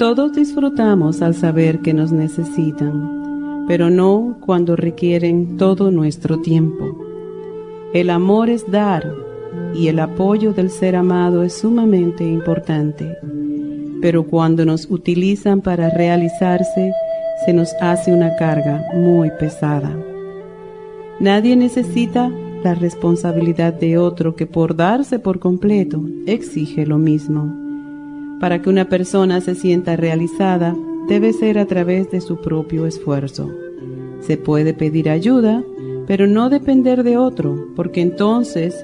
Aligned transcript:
Todos 0.00 0.32
disfrutamos 0.32 1.20
al 1.20 1.34
saber 1.34 1.80
que 1.80 1.92
nos 1.92 2.10
necesitan, 2.10 3.66
pero 3.68 3.90
no 3.90 4.38
cuando 4.40 4.74
requieren 4.74 5.58
todo 5.58 5.90
nuestro 5.90 6.40
tiempo. 6.40 6.96
El 7.92 8.08
amor 8.08 8.48
es 8.48 8.64
dar 8.70 9.14
y 9.74 9.88
el 9.88 9.98
apoyo 9.98 10.54
del 10.54 10.70
ser 10.70 10.96
amado 10.96 11.42
es 11.42 11.52
sumamente 11.52 12.24
importante, 12.24 13.14
pero 14.00 14.24
cuando 14.24 14.64
nos 14.64 14.90
utilizan 14.90 15.60
para 15.60 15.90
realizarse, 15.90 16.94
se 17.44 17.52
nos 17.52 17.74
hace 17.82 18.10
una 18.10 18.34
carga 18.36 18.82
muy 18.94 19.30
pesada. 19.38 19.94
Nadie 21.20 21.56
necesita 21.56 22.30
la 22.64 22.74
responsabilidad 22.74 23.74
de 23.74 23.98
otro 23.98 24.34
que 24.34 24.46
por 24.46 24.74
darse 24.74 25.18
por 25.18 25.40
completo 25.40 26.02
exige 26.24 26.86
lo 26.86 26.96
mismo. 26.96 27.59
Para 28.40 28.62
que 28.62 28.70
una 28.70 28.88
persona 28.88 29.42
se 29.42 29.54
sienta 29.54 29.96
realizada, 29.96 30.74
debe 31.08 31.34
ser 31.34 31.58
a 31.58 31.66
través 31.66 32.10
de 32.10 32.22
su 32.22 32.40
propio 32.40 32.86
esfuerzo. 32.86 33.50
Se 34.20 34.38
puede 34.38 34.72
pedir 34.72 35.10
ayuda, 35.10 35.62
pero 36.06 36.26
no 36.26 36.48
depender 36.48 37.04
de 37.04 37.18
otro, 37.18 37.68
porque 37.76 38.00
entonces 38.00 38.74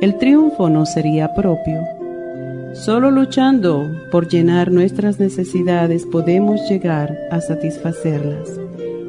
el 0.00 0.16
triunfo 0.16 0.70
no 0.70 0.86
sería 0.86 1.34
propio. 1.34 1.80
Solo 2.72 3.10
luchando 3.10 3.90
por 4.12 4.28
llenar 4.28 4.70
nuestras 4.70 5.18
necesidades 5.18 6.06
podemos 6.06 6.60
llegar 6.70 7.18
a 7.32 7.40
satisfacerlas 7.40 8.60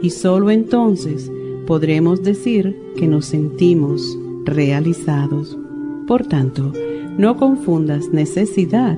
y 0.02 0.10
solo 0.10 0.50
entonces 0.50 1.32
podremos 1.68 2.24
decir 2.24 2.76
que 2.98 3.08
nos 3.08 3.28
sentimos 3.28 4.18
realizados. 4.46 5.56
Por 6.08 6.26
tanto, 6.26 6.74
no 7.18 7.38
confundas 7.38 8.10
necesidad 8.10 8.98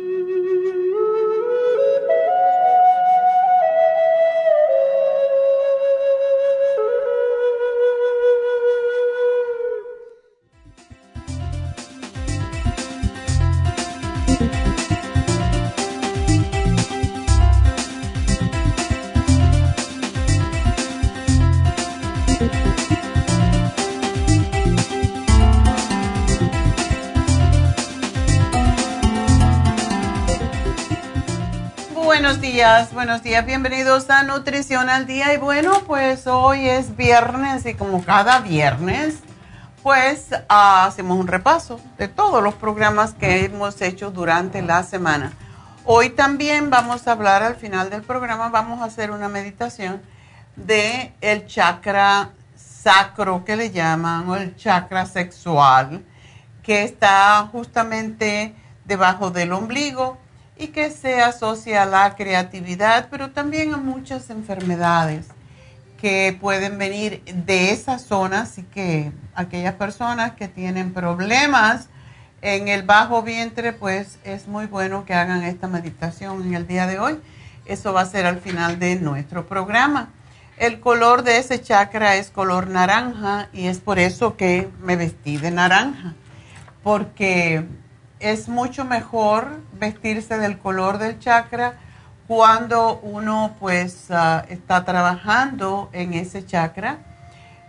818-841-1422. 32.81 32.91
buenos 32.93 33.23
días, 33.23 33.45
bienvenidos 33.45 34.09
a 34.09 34.23
Nutrición 34.23 34.89
al 34.89 35.05
Día. 35.05 35.33
Y 35.33 35.37
bueno, 35.37 35.83
pues 35.85 36.25
hoy 36.25 36.67
es 36.67 36.95
viernes 36.95 37.65
y 37.65 37.75
como 37.75 38.03
cada 38.03 38.39
viernes, 38.39 39.19
pues 39.83 40.29
ah, 40.49 40.85
hacemos 40.85 41.19
un 41.19 41.27
repaso 41.27 41.79
de 41.97 42.07
todos 42.07 42.41
los 42.43 42.55
programas 42.55 43.13
que 43.13 43.45
hemos 43.45 43.81
hecho 43.81 44.11
durante 44.11 44.61
la 44.61 44.83
semana. 44.83 45.33
Hoy 45.85 46.09
también 46.09 46.69
vamos 46.69 47.07
a 47.07 47.11
hablar 47.11 47.43
al 47.43 47.55
final 47.55 47.89
del 47.89 48.01
programa, 48.01 48.49
vamos 48.49 48.81
a 48.81 48.85
hacer 48.85 49.11
una 49.11 49.29
meditación 49.29 50.01
de 50.55 51.13
el 51.21 51.45
chakra 51.47 52.31
sacro 52.55 53.45
que 53.45 53.55
le 53.55 53.71
llaman 53.71 54.27
o 54.27 54.35
el 54.35 54.55
chakra 54.55 55.05
sexual 55.05 56.03
que 56.63 56.83
está 56.83 57.47
justamente 57.51 58.55
debajo 58.85 59.31
del 59.31 59.53
ombligo 59.53 60.17
y 60.61 60.67
que 60.67 60.91
se 60.91 61.19
asocia 61.21 61.81
a 61.81 61.85
la 61.87 62.15
creatividad, 62.15 63.07
pero 63.09 63.31
también 63.31 63.73
a 63.73 63.77
muchas 63.77 64.29
enfermedades 64.29 65.25
que 65.99 66.37
pueden 66.39 66.77
venir 66.77 67.23
de 67.25 67.71
esa 67.71 67.97
zona, 67.97 68.41
así 68.41 68.61
que 68.61 69.11
aquellas 69.33 69.73
personas 69.73 70.33
que 70.33 70.47
tienen 70.47 70.93
problemas 70.93 71.89
en 72.43 72.67
el 72.67 72.83
bajo 72.83 73.23
vientre, 73.23 73.73
pues 73.73 74.19
es 74.23 74.47
muy 74.47 74.67
bueno 74.67 75.03
que 75.03 75.15
hagan 75.15 75.41
esta 75.41 75.67
meditación 75.67 76.43
en 76.43 76.53
el 76.53 76.67
día 76.67 76.85
de 76.85 76.99
hoy. 76.99 77.19
Eso 77.65 77.91
va 77.91 78.01
a 78.01 78.05
ser 78.05 78.27
al 78.27 78.39
final 78.39 78.77
de 78.77 78.97
nuestro 78.97 79.47
programa. 79.47 80.09
El 80.57 80.79
color 80.79 81.23
de 81.23 81.39
ese 81.39 81.59
chakra 81.59 82.17
es 82.17 82.29
color 82.29 82.67
naranja 82.67 83.49
y 83.51 83.65
es 83.65 83.79
por 83.79 83.97
eso 83.97 84.37
que 84.37 84.69
me 84.83 84.95
vestí 84.95 85.37
de 85.37 85.49
naranja, 85.49 86.13
porque 86.83 87.65
es 88.21 88.47
mucho 88.47 88.85
mejor 88.85 89.59
vestirse 89.73 90.37
del 90.37 90.57
color 90.59 90.97
del 90.97 91.19
chakra 91.19 91.73
cuando 92.27 92.99
uno 93.03 93.55
pues 93.59 94.09
ah, 94.11 94.45
está 94.47 94.85
trabajando 94.85 95.89
en 95.91 96.13
ese 96.13 96.45
chakra. 96.45 96.99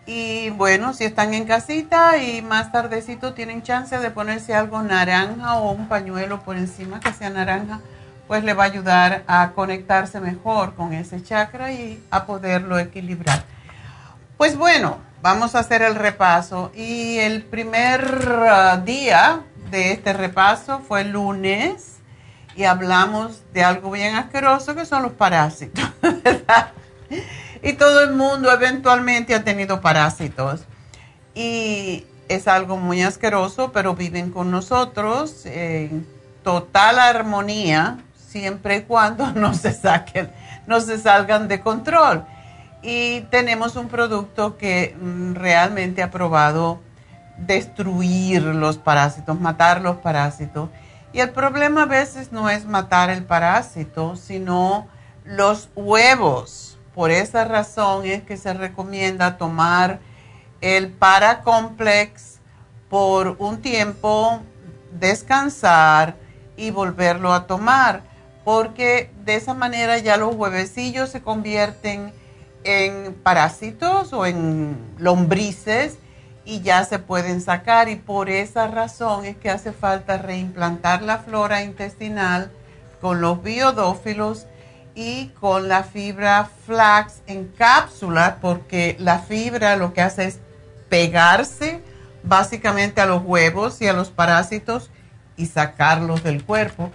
Y 0.06 0.50
bueno, 0.50 0.92
si 0.94 1.04
están 1.04 1.32
en 1.34 1.46
casita 1.46 2.18
y 2.18 2.42
más 2.42 2.70
tardecito 2.72 3.34
tienen 3.34 3.62
chance 3.62 3.98
de 3.98 4.10
ponerse 4.10 4.54
algo 4.54 4.82
naranja 4.82 5.56
o 5.56 5.72
un 5.72 5.88
pañuelo 5.88 6.42
por 6.42 6.56
encima 6.56 7.00
que 7.00 7.12
sea 7.12 7.30
naranja, 7.30 7.80
pues 8.26 8.44
le 8.44 8.54
va 8.54 8.64
a 8.64 8.66
ayudar 8.66 9.22
a 9.26 9.52
conectarse 9.52 10.20
mejor 10.20 10.74
con 10.74 10.92
ese 10.92 11.22
chakra 11.22 11.72
y 11.72 12.02
a 12.10 12.26
poderlo 12.26 12.78
equilibrar. 12.78 13.42
Pues 14.36 14.56
bueno, 14.56 14.98
vamos 15.22 15.54
a 15.54 15.60
hacer 15.60 15.82
el 15.82 15.94
repaso 15.94 16.72
y 16.74 17.18
el 17.18 17.44
primer 17.44 18.02
ah, 18.50 18.76
día 18.84 19.42
de 19.72 19.90
este 19.90 20.12
repaso 20.12 20.80
fue 20.86 21.00
el 21.00 21.10
lunes 21.10 21.96
y 22.54 22.64
hablamos 22.64 23.42
de 23.52 23.64
algo 23.64 23.90
bien 23.90 24.14
asqueroso 24.14 24.76
que 24.76 24.84
son 24.84 25.02
los 25.02 25.12
parásitos, 25.12 25.84
Y 27.64 27.74
todo 27.74 28.02
el 28.02 28.12
mundo 28.14 28.50
eventualmente 28.50 29.36
ha 29.36 29.44
tenido 29.44 29.80
parásitos. 29.80 30.64
Y 31.32 32.04
es 32.28 32.48
algo 32.48 32.76
muy 32.76 33.02
asqueroso, 33.02 33.70
pero 33.70 33.94
viven 33.94 34.32
con 34.32 34.50
nosotros 34.50 35.46
en 35.46 36.04
total 36.42 36.98
armonía 36.98 37.98
siempre 38.16 38.78
y 38.78 38.82
cuando 38.82 39.30
no 39.34 39.54
se 39.54 39.72
saquen, 39.72 40.30
no 40.66 40.80
se 40.80 40.98
salgan 40.98 41.46
de 41.46 41.60
control. 41.60 42.24
Y 42.82 43.20
tenemos 43.30 43.76
un 43.76 43.86
producto 43.86 44.58
que 44.58 44.96
mm, 45.00 45.34
realmente 45.34 46.02
ha 46.02 46.10
probado 46.10 46.80
destruir 47.38 48.42
los 48.42 48.78
parásitos, 48.78 49.40
matar 49.40 49.80
los 49.80 49.96
parásitos. 49.96 50.70
Y 51.12 51.20
el 51.20 51.30
problema 51.30 51.82
a 51.82 51.86
veces 51.86 52.32
no 52.32 52.48
es 52.48 52.64
matar 52.64 53.10
el 53.10 53.24
parásito, 53.24 54.16
sino 54.16 54.88
los 55.24 55.68
huevos. 55.74 56.78
Por 56.94 57.10
esa 57.10 57.44
razón 57.44 58.06
es 58.06 58.22
que 58.22 58.36
se 58.36 58.52
recomienda 58.54 59.38
tomar 59.38 60.00
el 60.60 60.90
Paracomplex 60.90 62.40
por 62.88 63.36
un 63.38 63.62
tiempo, 63.62 64.40
descansar 64.92 66.16
y 66.56 66.70
volverlo 66.70 67.32
a 67.32 67.46
tomar, 67.46 68.02
porque 68.44 69.10
de 69.24 69.36
esa 69.36 69.54
manera 69.54 69.98
ya 69.98 70.16
los 70.16 70.34
huevecillos 70.34 71.10
se 71.10 71.22
convierten 71.22 72.12
en 72.64 73.14
parásitos 73.14 74.12
o 74.12 74.26
en 74.26 74.76
lombrices 74.98 75.96
y 76.44 76.60
ya 76.60 76.84
se 76.84 76.98
pueden 76.98 77.40
sacar 77.40 77.88
y 77.88 77.96
por 77.96 78.28
esa 78.28 78.66
razón 78.66 79.24
es 79.24 79.36
que 79.36 79.50
hace 79.50 79.72
falta 79.72 80.18
reimplantar 80.18 81.02
la 81.02 81.18
flora 81.18 81.62
intestinal 81.62 82.50
con 83.00 83.20
los 83.20 83.42
biodófilos 83.42 84.46
y 84.94 85.28
con 85.40 85.68
la 85.68 85.84
fibra 85.84 86.48
flax 86.66 87.22
en 87.26 87.46
cápsula 87.48 88.38
porque 88.40 88.96
la 88.98 89.20
fibra 89.20 89.76
lo 89.76 89.94
que 89.94 90.02
hace 90.02 90.26
es 90.26 90.40
pegarse 90.88 91.80
básicamente 92.22 93.00
a 93.00 93.06
los 93.06 93.22
huevos 93.24 93.80
y 93.80 93.88
a 93.88 93.92
los 93.92 94.10
parásitos 94.10 94.90
y 95.36 95.46
sacarlos 95.46 96.22
del 96.22 96.44
cuerpo. 96.44 96.90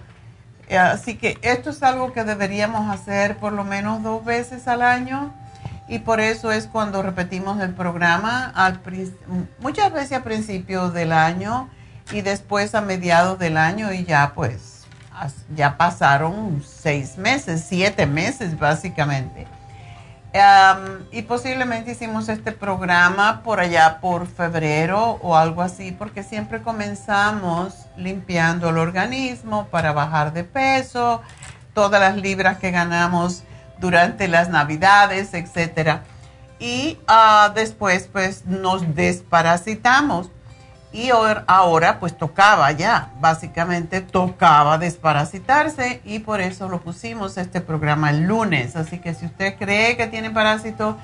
Así 0.70 1.16
que 1.16 1.38
esto 1.42 1.70
es 1.70 1.82
algo 1.82 2.12
que 2.12 2.24
deberíamos 2.24 2.90
hacer 2.90 3.38
por 3.38 3.52
lo 3.52 3.64
menos 3.64 4.02
dos 4.02 4.24
veces 4.24 4.68
al 4.68 4.82
año 4.82 5.34
y 5.88 6.00
por 6.00 6.20
eso 6.20 6.52
es 6.52 6.66
cuando 6.66 7.02
repetimos 7.02 7.60
el 7.60 7.74
programa 7.74 8.52
muchas 9.60 9.92
veces 9.92 10.18
a 10.18 10.22
principios 10.22 10.92
del 10.92 11.12
año 11.12 11.68
y 12.12 12.20
después 12.20 12.74
a 12.74 12.80
mediados 12.80 13.38
del 13.38 13.56
año 13.56 13.92
y 13.92 14.04
ya 14.04 14.32
pues 14.34 14.78
ya 15.54 15.76
pasaron 15.76 16.62
seis 16.66 17.16
meses, 17.16 17.64
siete 17.66 18.06
meses 18.06 18.58
básicamente. 18.58 19.46
y 21.10 21.22
posiblemente 21.22 21.92
hicimos 21.92 22.28
este 22.28 22.52
programa 22.52 23.42
por 23.42 23.60
allá 23.60 23.98
por 24.00 24.26
febrero 24.26 25.18
o 25.22 25.36
algo 25.36 25.62
así, 25.62 25.90
porque 25.92 26.22
siempre 26.22 26.62
comenzamos 26.62 27.86
limpiando 27.96 28.68
el 28.68 28.78
organismo 28.78 29.66
para 29.68 29.92
bajar 29.92 30.32
de 30.32 30.44
peso, 30.44 31.22
todas 31.74 32.00
las 32.00 32.16
libras 32.16 32.58
que 32.58 32.70
ganamos 32.70 33.42
durante 33.80 34.28
las 34.28 34.48
navidades, 34.48 35.34
etcétera. 35.34 36.02
Y 36.58 36.98
ah, 37.06 37.52
después 37.54 38.08
pues 38.10 38.44
nos 38.46 38.94
desparasitamos. 38.94 40.30
Y 40.90 41.10
ahora 41.46 42.00
pues 42.00 42.16
tocaba 42.16 42.72
ya, 42.72 43.12
básicamente 43.20 44.00
tocaba 44.00 44.78
desparasitarse 44.78 46.00
y 46.04 46.20
por 46.20 46.40
eso 46.40 46.68
lo 46.68 46.80
pusimos 46.80 47.36
este 47.36 47.60
programa 47.60 48.08
el 48.08 48.22
lunes. 48.22 48.74
Así 48.74 48.98
que 48.98 49.12
si 49.14 49.26
usted 49.26 49.56
cree 49.58 49.98
que 49.98 50.06
tiene 50.06 50.30
parásitos 50.30 50.96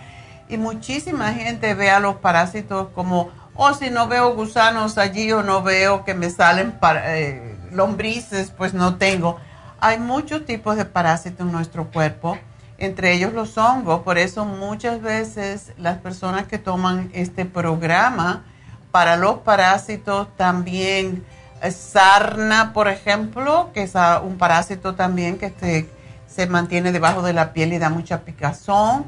y 0.49 0.56
muchísima 0.56 1.35
gente 1.35 1.75
ve 1.75 1.91
a 1.91 2.00
los 2.00 2.17
parásitos 2.17 2.88
como, 2.94 3.31
oh, 3.55 3.75
si 3.75 3.91
no 3.91 4.09
veo 4.09 4.35
gusanos 4.35 4.97
allí 4.97 5.31
o 5.32 5.43
no 5.43 5.62
veo 5.62 6.03
que 6.05 6.15
me 6.15 6.31
salen 6.31 6.75
eh, 7.05 7.55
lombrices, 7.71 8.50
pues 8.53 8.73
no 8.73 8.97
tengo. 8.97 9.38
Hay 9.81 9.99
muchos 9.99 10.47
tipos 10.47 10.76
de 10.76 10.87
parásitos 10.87 11.47
en 11.47 11.53
nuestro 11.53 11.91
cuerpo 11.91 12.38
entre 12.79 13.12
ellos 13.12 13.32
los 13.32 13.56
hongos. 13.59 14.03
Por 14.03 14.19
eso 14.19 14.44
muchas 14.44 15.00
veces 15.00 15.73
las 15.79 15.99
personas 15.99 16.47
que 16.47 16.59
toman 16.59 17.11
este 17.15 17.44
programa 17.44 18.44
para 18.91 19.17
los 19.17 19.38
parásitos 19.38 20.29
también, 20.37 21.25
eh, 21.62 21.71
sarna, 21.71 22.73
por 22.73 22.88
ejemplo, 22.88 23.71
que 23.75 23.82
es 23.82 23.94
un 24.23 24.38
parásito 24.38 24.94
también 24.94 25.38
que 25.38 25.88
se 26.26 26.47
mantiene 26.47 26.93
debajo 26.93 27.23
de 27.23 27.32
la 27.32 27.53
piel 27.53 27.73
y 27.73 27.79
da 27.79 27.91
mucha 27.91 28.21
picazón. 28.21 29.06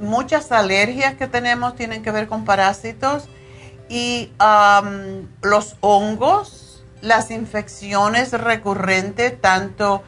muchas 0.00 0.52
alergias 0.52 1.14
que 1.14 1.26
tenemos 1.26 1.74
tienen 1.74 2.02
que 2.02 2.12
ver 2.12 2.28
con 2.28 2.44
parásitos 2.44 3.28
y 3.88 4.30
los 5.42 5.76
hongos, 5.80 6.84
las 7.00 7.30
infecciones 7.30 8.32
recurrentes, 8.32 9.40
tanto 9.40 10.02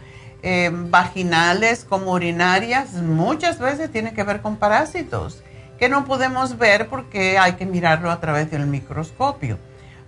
eh, 0.49 0.71
vaginales 0.73 1.85
como 1.85 2.13
urinarias, 2.13 2.93
muchas 2.93 3.59
veces 3.59 3.91
tiene 3.91 4.15
que 4.15 4.23
ver 4.23 4.43
con 4.43 4.59
parásitos 4.59 5.43
que 5.77 5.89
no 5.89 6.05
podemos 6.05 6.57
ver 6.57 6.87
porque 6.87 7.37
hay 7.37 7.55
que 7.55 7.67
mirarlo 7.67 8.13
a 8.13 8.21
través 8.21 8.49
del 8.49 8.65
microscopio. 8.69 9.59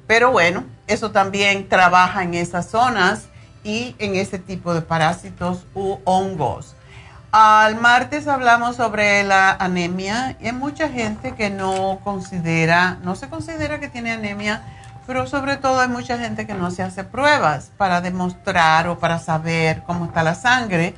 Pero 0.06 0.30
bueno, 0.30 0.62
eso 0.86 1.10
también 1.10 1.68
trabaja 1.68 2.22
en 2.22 2.34
esas 2.34 2.70
zonas 2.70 3.24
y 3.64 3.96
en 3.98 4.14
ese 4.14 4.38
tipo 4.38 4.74
de 4.74 4.80
parásitos 4.80 5.66
u 5.74 5.98
hongos. 6.04 6.76
Al 7.32 7.74
martes 7.74 8.28
hablamos 8.28 8.76
sobre 8.76 9.24
la 9.24 9.50
anemia 9.50 10.36
y 10.40 10.46
hay 10.46 10.52
mucha 10.52 10.88
gente 10.88 11.32
que 11.32 11.50
no 11.50 11.98
considera, 12.04 12.98
no 13.02 13.16
se 13.16 13.28
considera 13.28 13.80
que 13.80 13.88
tiene 13.88 14.12
anemia 14.12 14.62
pero 15.08 15.26
sobre 15.26 15.56
todo 15.56 15.80
hay 15.80 15.88
mucha 15.88 16.18
gente 16.18 16.46
que 16.46 16.52
no 16.52 16.70
se 16.70 16.82
hace 16.82 17.02
pruebas 17.02 17.70
para 17.78 18.02
demostrar 18.02 18.88
o 18.88 18.98
para 18.98 19.18
saber 19.18 19.82
cómo 19.86 20.04
está 20.04 20.22
la 20.22 20.34
sangre. 20.34 20.94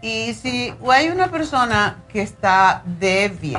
Y 0.00 0.34
si 0.34 0.72
hay 0.88 1.08
una 1.08 1.32
persona 1.32 1.96
que 2.08 2.22
está 2.22 2.82
débil, 2.84 3.58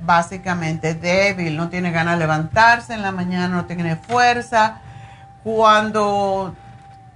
básicamente 0.00 0.92
débil, 0.92 1.56
no 1.56 1.70
tiene 1.70 1.92
ganas 1.92 2.16
de 2.16 2.20
levantarse 2.20 2.92
en 2.92 3.00
la 3.00 3.10
mañana, 3.10 3.48
no 3.48 3.64
tiene 3.64 3.96
fuerza, 3.96 4.82
cuando 5.44 6.54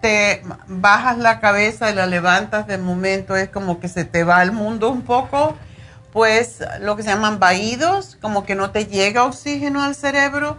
te 0.00 0.42
bajas 0.66 1.18
la 1.18 1.38
cabeza 1.38 1.90
y 1.90 1.94
la 1.94 2.06
levantas 2.06 2.66
de 2.66 2.78
momento 2.78 3.36
es 3.36 3.50
como 3.50 3.78
que 3.78 3.88
se 3.88 4.06
te 4.06 4.24
va 4.24 4.42
el 4.42 4.52
mundo 4.52 4.88
un 4.88 5.02
poco, 5.02 5.54
pues 6.14 6.64
lo 6.80 6.96
que 6.96 7.02
se 7.02 7.10
llaman 7.10 7.38
vaídos, 7.38 8.16
como 8.22 8.44
que 8.44 8.54
no 8.54 8.70
te 8.70 8.86
llega 8.86 9.24
oxígeno 9.24 9.82
al 9.82 9.94
cerebro 9.94 10.56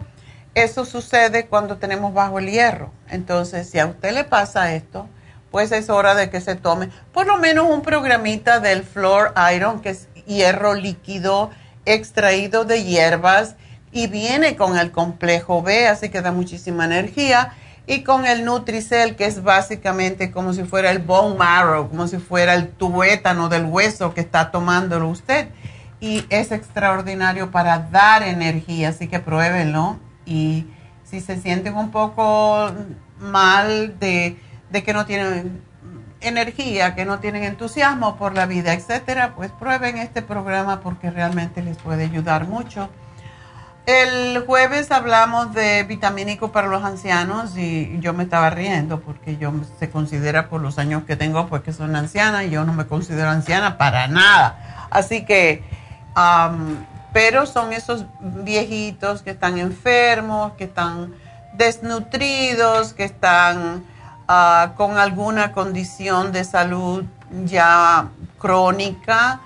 eso 0.56 0.86
sucede 0.86 1.48
cuando 1.48 1.78
tenemos 1.78 2.14
bajo 2.14 2.40
el 2.40 2.50
hierro. 2.50 2.92
Entonces, 3.10 3.70
si 3.70 3.78
a 3.78 3.86
usted 3.86 4.14
le 4.14 4.24
pasa 4.24 4.74
esto, 4.74 5.08
pues 5.52 5.72
es 5.72 5.90
hora 5.90 6.16
de 6.16 6.30
que 6.30 6.42
se 6.42 6.56
tome 6.56 6.90
por 7.14 7.28
lo 7.28 7.38
menos 7.38 7.68
un 7.70 7.82
programita 7.82 8.60
del 8.60 8.84
Floor 8.84 9.34
Iron, 9.54 9.82
que 9.82 9.90
es 9.90 10.08
hierro 10.26 10.74
líquido 10.74 11.52
extraído 11.86 12.66
de 12.66 12.84
hierbas 12.84 13.56
y 13.92 14.08
viene 14.08 14.56
con 14.56 14.78
el 14.78 14.92
complejo 14.92 15.62
B, 15.62 15.88
así 15.88 16.10
que 16.10 16.22
da 16.22 16.32
muchísima 16.32 16.86
energía. 16.86 17.54
Y 17.88 18.04
con 18.04 18.26
el 18.26 18.44
Nutricel, 18.44 19.16
que 19.16 19.26
es 19.26 19.44
básicamente 19.44 20.32
como 20.32 20.54
si 20.54 20.64
fuera 20.64 20.90
el 20.90 21.00
bone 21.00 21.36
marrow, 21.36 21.88
como 21.88 22.08
si 22.08 22.18
fuera 22.18 22.56
el 22.56 22.70
tuétano 22.70 23.48
del 23.48 23.66
hueso 23.66 24.14
que 24.14 24.22
está 24.22 24.50
tomándolo 24.52 25.08
usted. 25.08 25.50
Y 26.00 26.26
es 26.30 26.52
extraordinario 26.52 27.52
para 27.52 27.78
dar 27.78 28.24
energía, 28.24 28.90
así 28.90 29.08
que 29.08 29.20
pruébenlo 29.20 30.00
y 30.26 30.68
si 31.04 31.22
se 31.22 31.40
sienten 31.40 31.76
un 31.76 31.92
poco 31.92 32.72
mal 33.20 33.98
de, 34.00 34.38
que 34.72 34.94
no 34.94 35.06
tienen 35.06 35.62
energía, 36.22 36.96
que 36.96 37.06
no 37.06 37.20
tienen 37.20 37.44
entusiasmo 37.44 38.18
por 38.18 38.34
la 38.34 38.46
vida, 38.46 38.74
etcétera, 38.74 39.34
pues 39.36 39.52
prueben 39.52 39.98
este 39.98 40.22
programa 40.22 40.82
porque 40.82 41.12
realmente 41.12 41.62
les 41.62 41.78
puede 41.78 42.06
ayudar 42.06 42.48
mucho. 42.48 42.90
El 43.86 44.44
jueves 44.48 44.92
hablamos 44.92 45.54
de 45.54 45.84
vitamínico 45.84 46.52
para 46.52 46.68
los 46.68 46.84
ancianos 46.84 47.56
y 47.56 48.00
yo 48.00 48.14
me 48.14 48.24
estaba 48.24 48.50
riendo 48.50 49.00
porque 49.00 49.38
yo 49.38 49.54
se 49.78 49.92
considera 49.92 50.50
por 50.50 50.60
los 50.60 50.80
años 50.80 51.04
que 51.04 51.16
tengo 51.16 51.46
pues 51.48 51.62
que 51.62 51.72
soy 51.72 51.94
anciana 51.94 52.44
y 52.44 52.50
yo 52.50 52.66
no 52.66 52.74
me 52.74 52.88
considero 52.88 53.30
anciana 53.30 53.78
para 53.78 54.08
nada. 54.08 54.88
Así 54.90 55.24
que 55.24 55.64
pero 57.16 57.46
son 57.46 57.72
esos 57.72 58.04
viejitos 58.20 59.22
que 59.22 59.30
están 59.30 59.58
enfermos, 59.58 60.52
que 60.58 60.66
están 60.66 61.14
desnutridos, 61.54 62.92
que 62.92 63.06
están 63.06 63.86
ah, 64.28 64.74
con 64.76 64.98
alguna 64.98 65.54
condición 65.54 66.34
de 66.34 66.44
salud 66.44 67.06
ya 67.46 68.10
crónica 68.38 69.40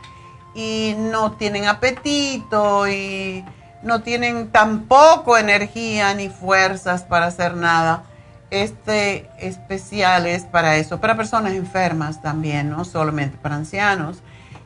y 0.55 0.95
no 0.97 1.33
tienen 1.33 1.67
apetito 1.67 2.87
y 2.87 3.45
no 3.83 4.01
tienen 4.01 4.49
tampoco 4.49 5.37
energía 5.37 6.15
ni 6.15 6.27
fuerzas 6.27 7.03
para 7.03 7.27
hacer 7.27 7.55
nada. 7.55 8.01
Este 8.49 9.29
especial 9.37 10.25
es 10.25 10.43
para 10.43 10.77
eso, 10.77 10.99
para 10.99 11.15
personas 11.15 11.53
enfermas 11.53 12.19
también, 12.19 12.71
no 12.71 12.83
solamente 12.83 13.37
para 13.37 13.57
ancianos. 13.57 14.23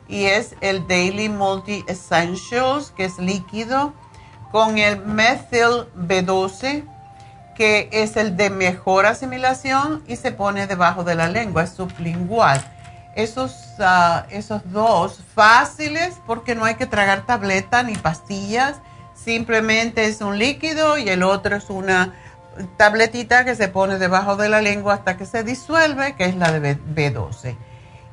Y 0.08 0.24
es 0.26 0.54
el 0.60 0.86
Daily 0.86 1.28
Multi 1.28 1.84
Essentials, 1.86 2.92
que 2.96 3.04
es 3.04 3.18
líquido, 3.18 3.92
con 4.52 4.78
el 4.78 5.04
Methyl 5.04 5.86
B12, 5.96 6.84
que 7.56 7.88
es 7.92 8.16
el 8.16 8.36
de 8.36 8.50
mejor 8.50 9.06
asimilación 9.06 10.02
y 10.06 10.16
se 10.16 10.32
pone 10.32 10.66
debajo 10.66 11.04
de 11.04 11.14
la 11.14 11.28
lengua, 11.28 11.64
es 11.64 11.70
sublingual. 11.70 12.62
Esos, 13.16 13.54
ah, 13.78 14.26
esos 14.30 14.60
dos 14.72 15.20
fáciles 15.34 16.16
porque 16.26 16.54
no 16.54 16.64
hay 16.64 16.74
que 16.74 16.86
tragar 16.86 17.26
tableta 17.26 17.82
ni 17.84 17.94
pastillas 17.94 18.76
simplemente 19.14 20.06
es 20.06 20.20
un 20.20 20.38
líquido 20.38 20.98
y 20.98 21.08
el 21.08 21.22
otro 21.22 21.56
es 21.56 21.70
una 21.70 22.14
tabletita 22.76 23.44
que 23.44 23.54
se 23.54 23.68
pone 23.68 23.98
debajo 23.98 24.36
de 24.36 24.48
la 24.48 24.60
lengua 24.60 24.94
hasta 24.94 25.16
que 25.16 25.26
se 25.26 25.42
disuelve, 25.42 26.14
que 26.14 26.26
es 26.26 26.36
la 26.36 26.52
de 26.52 26.76
B12. 26.76 27.56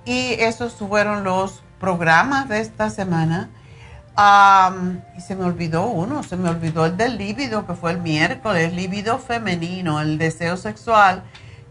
Y 0.06 0.34
esos 0.40 0.74
fueron 0.74 1.24
los 1.24 1.64
programas 1.82 2.48
de 2.48 2.62
esta 2.62 2.90
semana. 2.90 3.50
y 5.18 5.22
se 5.22 5.36
me 5.36 5.46
olvidó 5.46 5.88
uno, 5.88 6.22
se 6.24 6.38
me 6.38 6.50
olvidó 6.50 6.86
el 6.86 6.96
del 6.96 7.18
líbido, 7.18 7.66
que 7.66 7.74
fue 7.74 7.92
el 7.92 8.00
miércoles, 8.00 8.72
líbido 8.72 9.18
femenino, 9.18 10.00
el 10.00 10.18
deseo 10.18 10.56
sexual, 10.58 11.24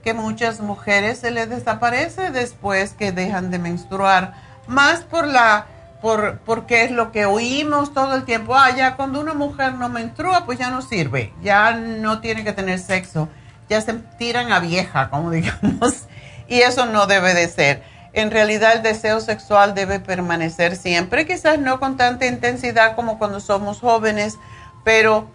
que 0.03 0.13
muchas 0.13 0.61
mujeres 0.61 1.19
se 1.19 1.31
les 1.31 1.49
desaparece 1.49 2.31
después 2.31 2.95
que 2.95 3.13
dejan 3.13 3.51
de 3.51 3.59
menstruar, 3.59 4.35
más 4.67 5.03
por 5.03 5.27
la 5.27 5.67
por, 6.01 6.39
porque 6.39 6.85
es 6.85 6.91
lo 6.91 7.13
que 7.13 7.27
oímos 7.27 7.93
todo 7.93 8.15
el 8.15 8.25
tiempo. 8.25 8.57
Ah, 8.57 8.75
ya 8.75 8.97
cuando 8.97 9.21
una 9.21 9.35
mujer 9.35 9.75
no 9.75 9.89
menstrua, 9.91 10.47
pues 10.47 10.59
ya 10.59 10.71
no 10.71 10.81
sirve, 10.81 11.33
ya 11.43 11.73
no 11.73 12.21
tiene 12.21 12.43
que 12.43 12.53
tener 12.53 12.79
sexo, 12.79 13.29
ya 13.69 13.81
se 13.83 13.93
tiran 14.19 14.51
a 14.51 14.61
vieja, 14.61 15.11
como 15.11 15.31
digamos, 15.37 16.07
y 16.49 16.61
eso 16.61 16.87
no 16.87 17.07
debe 17.07 17.35
de 17.35 17.49
ser. 17.49 18.00
En 18.13 18.31
realidad 18.31 18.73
el 18.75 18.83
deseo 18.83 19.21
sexual 19.21 19.75
debe 19.75 20.01
permanecer 20.01 20.77
siempre, 20.77 21.27
quizás 21.27 21.59
no 21.59 21.79
con 21.79 21.97
tanta 21.97 22.27
intensidad 22.27 22.97
como 22.97 23.19
cuando 23.19 23.41
somos 23.41 23.81
jóvenes, 23.81 24.37
pero 24.85 25.29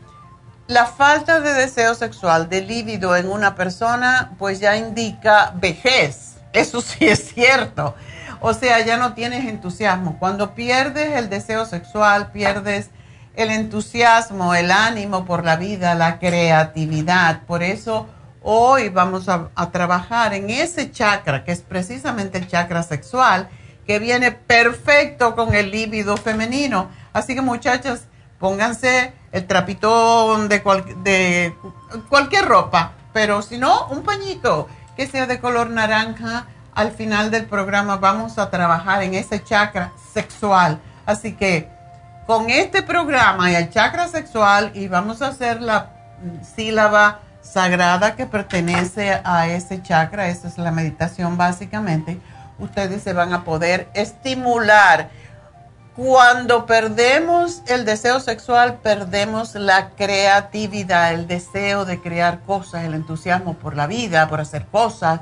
la 0.67 0.86
falta 0.86 1.39
de 1.39 1.53
deseo 1.53 1.94
sexual, 1.96 2.50
de 2.50 2.62
líbido 2.62 3.15
en 3.15 3.29
una 3.29 3.55
persona, 3.55 4.34
pues 4.38 4.60
ya 4.60 4.75
indica 4.75 5.53
vejez. 5.55 6.36
Eso 6.53 6.82
sí 6.82 7.05
es 7.08 7.34
cierto. 7.34 7.96
O 8.39 8.53
sea, 8.53 8.79
ya 8.84 8.98
no 8.98 9.13
tienes 9.13 9.46
entusiasmo. 9.46 10.17
Cuando 10.20 10.55
pierdes 10.55 11.15
el 11.15 11.29
deseo 11.29 11.65
sexual, 11.65 12.32
pierdes 12.32 12.89
el 13.36 13.51
entusiasmo, 13.51 14.55
el 14.55 14.72
ánimo 14.72 15.25
por 15.25 15.44
la 15.44 15.55
vida, 15.55 15.96
la 15.96 16.20
creatividad. 16.20 17.41
Por 17.46 17.63
eso 17.63 18.08
hoy 18.47 18.89
vamos 18.89 19.27
a, 19.27 19.49
trabajar 19.71 20.35
en 20.35 20.51
ese 20.51 20.91
chakra, 20.91 21.43
que 21.43 21.51
es 21.51 21.61
precisamente 21.61 22.37
el 22.37 22.47
chakra 22.47 22.83
sexual, 22.83 23.49
que 23.87 23.97
viene 23.97 24.31
perfecto 24.31 25.35
con 25.35 25.55
el 25.55 25.71
líbido 25.71 26.15
femenino. 26.15 26.89
Así 27.11 27.33
que 27.33 27.41
muchachas, 27.41 28.05
pónganse 28.39 29.13
el 29.31 29.47
trapitón 29.47 30.47
de, 30.47 30.61
de 31.03 31.55
cualquier 32.07 32.45
ropa, 32.45 32.93
pero 33.13 33.41
si 33.41 33.57
no, 33.57 33.87
un 33.87 34.03
pañito 34.03 34.67
que 34.95 35.07
sea 35.07 35.25
de 35.25 35.39
color 35.39 35.71
naranja 35.71 36.45
al 36.75 36.91
final 36.91 37.31
del 37.31 37.45
programa 37.45 37.97
vamos 37.97 38.37
a 38.37 38.51
trabajar 38.51 39.01
en 39.01 39.15
ese 39.15 39.43
chakra 39.43 39.91
sexual. 40.13 40.79
Así 41.05 41.33
que 41.33 41.69
con 42.27 42.49
este 42.49 42.83
programa 42.83 43.51
y 43.51 43.55
el 43.55 43.71
chakra 43.71 44.07
sexual 44.07 44.71
y 44.75 44.87
vamos 44.87 45.21
a 45.21 45.29
hacer 45.29 45.61
la 45.61 45.91
sílaba 46.55 47.21
sagrada 47.45 48.15
que 48.15 48.25
pertenece 48.25 49.21
a 49.23 49.47
ese 49.47 49.81
chakra, 49.81 50.27
esa 50.27 50.47
es 50.47 50.57
la 50.57 50.71
meditación 50.71 51.37
básicamente, 51.37 52.19
ustedes 52.59 53.03
se 53.03 53.13
van 53.13 53.33
a 53.33 53.43
poder 53.43 53.87
estimular. 53.93 55.09
Cuando 55.95 56.65
perdemos 56.65 57.61
el 57.67 57.85
deseo 57.85 58.19
sexual, 58.19 58.79
perdemos 58.83 59.55
la 59.55 59.91
creatividad, 59.91 61.13
el 61.13 61.27
deseo 61.27 61.85
de 61.85 62.01
crear 62.01 62.41
cosas, 62.41 62.83
el 62.83 62.93
entusiasmo 62.93 63.53
por 63.53 63.77
la 63.77 63.87
vida, 63.87 64.27
por 64.27 64.41
hacer 64.41 64.65
cosas 64.65 65.21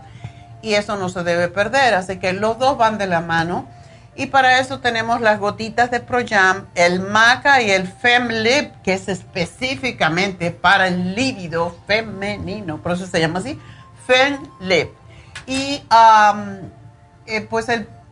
y 0.63 0.73
eso 0.73 0.95
no 0.95 1.09
se 1.09 1.23
debe 1.23 1.49
perder. 1.49 1.93
Así 1.93 2.17
que 2.17 2.33
los 2.33 2.57
dos 2.57 2.77
van 2.77 2.97
de 2.97 3.05
la 3.05 3.21
mano. 3.21 3.67
Y 4.15 4.27
para 4.27 4.59
eso 4.59 4.79
tenemos 4.79 5.21
las 5.21 5.39
gotitas 5.39 5.89
de 5.89 5.99
Projam, 5.99 6.67
el 6.75 6.99
Maca 6.99 7.61
y 7.61 7.71
el 7.71 7.87
FemLip, 7.87 8.81
que 8.83 8.93
es 8.93 9.09
específicamente 9.09 10.51
para 10.51 10.87
el 10.87 11.15
líbido 11.15 11.75
femenino. 11.87 12.77
Por 12.77 12.91
eso 12.91 13.07
se 13.07 13.19
llama 13.19 13.39
así, 13.39 13.59
FemLip. 14.05 14.91
Y 15.47 15.83
eh, 17.25 17.47
pues 17.49 17.67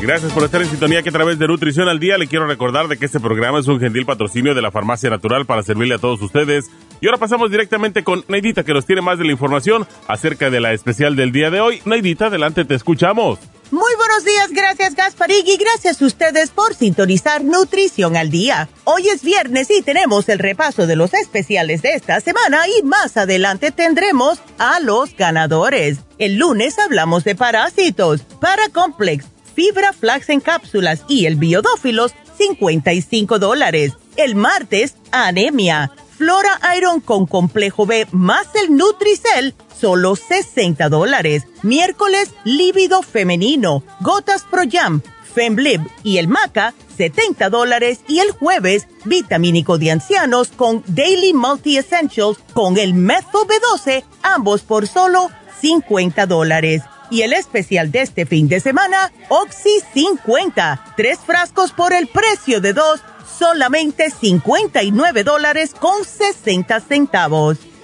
Gracias 0.01 0.33
por 0.33 0.43
estar 0.43 0.59
en 0.59 0.67
sintonía 0.67 1.03
que 1.03 1.09
a 1.09 1.11
través 1.11 1.37
de 1.37 1.47
Nutrición 1.47 1.87
al 1.87 1.99
Día 1.99 2.17
le 2.17 2.25
quiero 2.25 2.47
recordar 2.47 2.87
de 2.87 2.97
que 2.97 3.05
este 3.05 3.19
programa 3.19 3.59
es 3.59 3.67
un 3.67 3.79
gentil 3.79 4.07
patrocinio 4.07 4.55
de 4.55 4.63
la 4.63 4.71
Farmacia 4.71 5.11
Natural 5.11 5.45
para 5.45 5.61
servirle 5.61 5.93
a 5.93 5.99
todos 5.99 6.19
ustedes. 6.23 6.71
Y 6.99 7.05
ahora 7.05 7.19
pasamos 7.19 7.51
directamente 7.51 8.03
con 8.03 8.23
Neidita 8.27 8.63
que 8.63 8.73
nos 8.73 8.87
tiene 8.87 9.03
más 9.03 9.19
de 9.19 9.25
la 9.25 9.33
información 9.33 9.85
acerca 10.07 10.49
de 10.49 10.59
la 10.59 10.73
especial 10.73 11.15
del 11.15 11.31
día 11.31 11.51
de 11.51 11.61
hoy. 11.61 11.83
Neidita, 11.85 12.25
adelante, 12.25 12.65
te 12.65 12.73
escuchamos. 12.73 13.37
Muy 13.71 13.95
buenos 13.95 14.25
días, 14.25 14.49
gracias 14.51 14.95
Gasparig 14.95 15.47
y 15.47 15.55
gracias 15.55 16.01
a 16.01 16.05
ustedes 16.05 16.49
por 16.49 16.75
sintonizar 16.75 17.41
Nutrición 17.41 18.17
al 18.17 18.29
Día. 18.29 18.67
Hoy 18.83 19.07
es 19.07 19.23
viernes 19.23 19.71
y 19.71 19.81
tenemos 19.81 20.27
el 20.27 20.39
repaso 20.39 20.87
de 20.87 20.97
los 20.97 21.13
especiales 21.13 21.81
de 21.81 21.93
esta 21.93 22.19
semana 22.19 22.67
y 22.67 22.83
más 22.83 23.15
adelante 23.15 23.71
tendremos 23.71 24.39
a 24.57 24.81
los 24.81 25.15
ganadores. 25.15 25.99
El 26.17 26.35
lunes 26.35 26.77
hablamos 26.79 27.23
de 27.23 27.35
parásitos, 27.35 28.23
Paracomplex, 28.41 29.23
Fibra 29.55 29.93
Flax 29.93 30.27
en 30.27 30.41
cápsulas 30.41 31.05
y 31.07 31.25
el 31.25 31.37
Biodófilos, 31.37 32.13
55 32.37 33.39
dólares. 33.39 33.93
El 34.17 34.35
martes, 34.35 34.95
anemia 35.13 35.93
Flora 36.21 36.59
Iron 36.77 37.01
con 37.01 37.25
complejo 37.25 37.87
B 37.87 38.05
más 38.11 38.45
el 38.53 38.77
Nutricel, 38.77 39.55
solo 39.81 40.15
60 40.15 40.87
dólares. 40.89 41.47
Miércoles, 41.63 42.29
lívido 42.43 43.01
femenino, 43.01 43.83
gotas 43.99 44.43
Pro 44.43 44.61
Jam, 44.71 45.01
Femblib 45.33 45.81
y 46.03 46.17
el 46.17 46.27
Maca, 46.27 46.75
70 46.95 47.49
dólares. 47.49 48.01
Y 48.07 48.19
el 48.19 48.31
jueves, 48.31 48.87
vitamínico 49.05 49.79
de 49.79 49.91
ancianos 49.91 50.49
con 50.49 50.83
Daily 50.87 51.33
Multi 51.33 51.77
Essentials 51.77 52.37
con 52.53 52.77
el 52.77 52.93
Metho 52.93 53.47
B12, 53.47 54.03
ambos 54.21 54.61
por 54.61 54.87
solo 54.87 55.31
50 55.59 56.27
dólares. 56.27 56.83
Y 57.09 57.23
el 57.23 57.33
especial 57.33 57.91
de 57.91 58.03
este 58.03 58.25
fin 58.25 58.47
de 58.47 58.59
semana, 58.59 59.11
Oxy 59.29 59.81
50, 59.93 60.93
tres 60.95 61.19
frascos 61.25 61.71
por 61.73 61.91
el 61.91 62.07
precio 62.07 62.61
de 62.61 62.71
dos, 62.71 63.01
solamente 63.37 64.11
59 64.11 65.23
dólares 65.23 65.73
con 65.77 66.05
60 66.05 66.79
centavos. 66.79 67.57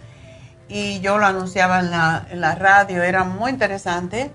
y 0.72 1.02
yo 1.02 1.18
lo 1.18 1.26
anunciaba 1.26 1.82
en 1.82 1.92
la, 1.92 2.26
en 2.30 2.40
la 2.40 2.56
radio, 2.56 3.04
era 3.04 3.26
muy 3.26 3.52
interesante. 3.52 4.32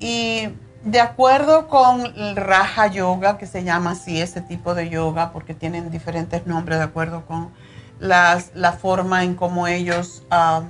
Y 0.00 0.48
de 0.82 1.00
acuerdo 1.00 1.68
con 1.68 2.06
el 2.06 2.36
Raja 2.36 2.86
Yoga, 2.86 3.36
que 3.38 3.46
se 3.46 3.64
llama 3.64 3.92
así 3.92 4.20
ese 4.20 4.40
tipo 4.40 4.74
de 4.74 4.88
yoga, 4.88 5.32
porque 5.32 5.54
tienen 5.54 5.90
diferentes 5.90 6.46
nombres 6.46 6.78
de 6.78 6.84
acuerdo 6.84 7.26
con 7.26 7.50
las, 7.98 8.52
la 8.54 8.72
forma 8.72 9.24
en 9.24 9.34
cómo 9.34 9.66
ellos 9.66 10.22
ah, 10.30 10.62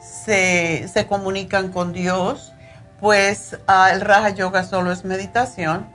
se, 0.00 1.06
comunican 1.08 1.70
con 1.70 1.92
Dios, 1.92 2.52
pues 3.00 3.56
ah, 3.66 3.90
el 3.92 4.00
Raja 4.00 4.30
Yoga 4.30 4.64
solo 4.64 4.90
es 4.90 5.04
meditación 5.04 5.86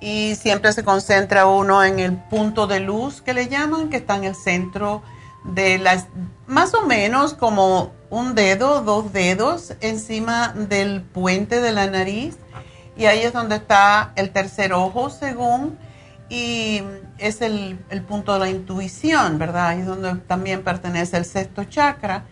y 0.00 0.34
siempre 0.36 0.72
se 0.72 0.82
concentra 0.82 1.46
uno 1.46 1.84
en 1.84 1.98
el 1.98 2.16
punto 2.16 2.66
de 2.66 2.80
luz 2.80 3.20
que 3.20 3.34
le 3.34 3.48
llaman, 3.48 3.90
que 3.90 3.98
está 3.98 4.16
en 4.16 4.24
el 4.24 4.34
centro 4.34 5.02
de 5.44 5.78
las, 5.78 6.06
más 6.46 6.72
o 6.72 6.86
menos 6.86 7.34
como 7.34 7.92
un 8.08 8.34
dedo, 8.34 8.80
dos 8.80 9.12
dedos 9.12 9.74
encima 9.80 10.54
del 10.54 11.02
puente 11.02 11.60
de 11.60 11.72
la 11.72 11.86
nariz 11.86 12.38
y 12.96 13.06
ahí 13.06 13.20
es 13.20 13.32
donde 13.32 13.56
está 13.56 14.12
el 14.16 14.30
tercer 14.30 14.72
ojo, 14.72 15.10
según, 15.10 15.78
y 16.28 16.82
es 17.18 17.40
el, 17.42 17.78
punto 18.08 18.34
de 18.34 18.38
la 18.40 18.48
intuición, 18.48 19.38
¿verdad? 19.38 19.68
Ahí 19.68 19.80
es 19.80 19.86
donde 19.86 20.14
también 20.26 20.62
pertenece 20.62 21.16
el 21.16 21.24
sexto 21.24 21.64
chakra. 21.64 22.24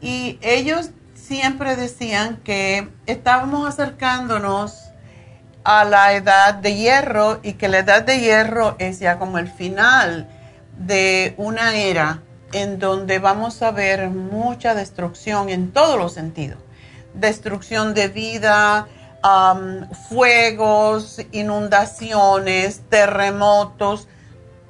Y 0.00 0.38
ellos 0.42 0.90
siempre 1.14 1.76
decían 1.76 2.36
que 2.44 2.88
estábamos 3.06 3.68
acercándonos 3.68 4.90
a 5.64 5.84
la 5.84 6.12
edad 6.14 6.54
de 6.54 6.74
hierro 6.74 7.38
y 7.42 7.54
que 7.54 7.68
la 7.68 7.78
edad 7.78 8.02
de 8.02 8.18
hierro 8.20 8.74
es 8.78 8.98
ya 8.98 9.18
como 9.18 9.38
el 9.38 9.48
final 9.48 10.28
de 10.78 11.34
una 11.36 11.76
era 11.76 12.22
en 12.52 12.78
donde 12.78 13.18
vamos 13.18 13.62
a 13.62 13.70
ver 13.70 14.10
mucha 14.10 14.74
destrucción 14.74 15.48
en 15.48 15.72
todos 15.72 15.98
los 15.98 16.12
sentidos. 16.12 16.58
Destrucción 17.14 17.94
de 17.94 18.08
vida, 18.08 18.88
fuegos, 20.08 21.20
inundaciones, 21.30 22.82
terremotos, 22.88 24.08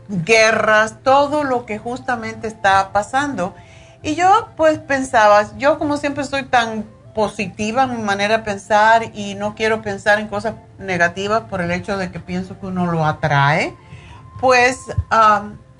guerras, 0.08 0.96
todo 1.02 1.44
lo 1.44 1.64
que 1.64 1.78
justamente 1.78 2.48
está 2.48 2.92
pasando. 2.92 3.54
Y 4.02 4.14
yo 4.14 4.48
pues 4.56 4.78
pensaba, 4.78 5.56
yo 5.56 5.78
como 5.78 5.96
siempre 5.96 6.22
estoy 6.22 6.42
tan 6.44 6.84
positiva 7.14 7.84
en 7.84 7.96
mi 7.96 8.02
manera 8.02 8.38
de 8.38 8.42
pensar 8.42 9.10
y 9.14 9.34
no 9.34 9.54
quiero 9.54 9.80
pensar 9.80 10.18
en 10.18 10.28
cosas 10.28 10.54
negativas 10.78 11.42
por 11.42 11.60
el 11.60 11.70
hecho 11.70 11.96
de 11.96 12.10
que 12.10 12.20
pienso 12.20 12.58
que 12.58 12.66
uno 12.66 12.90
lo 12.90 13.04
atrae, 13.06 13.76
pues 14.40 14.78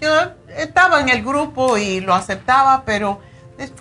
yo 0.01 0.11
estaba 0.57 1.01
en 1.01 1.09
el 1.09 1.25
grupo 1.25 1.77
y 1.79 2.01
lo 2.01 2.15
aceptaba, 2.15 2.85
pero, 2.85 3.21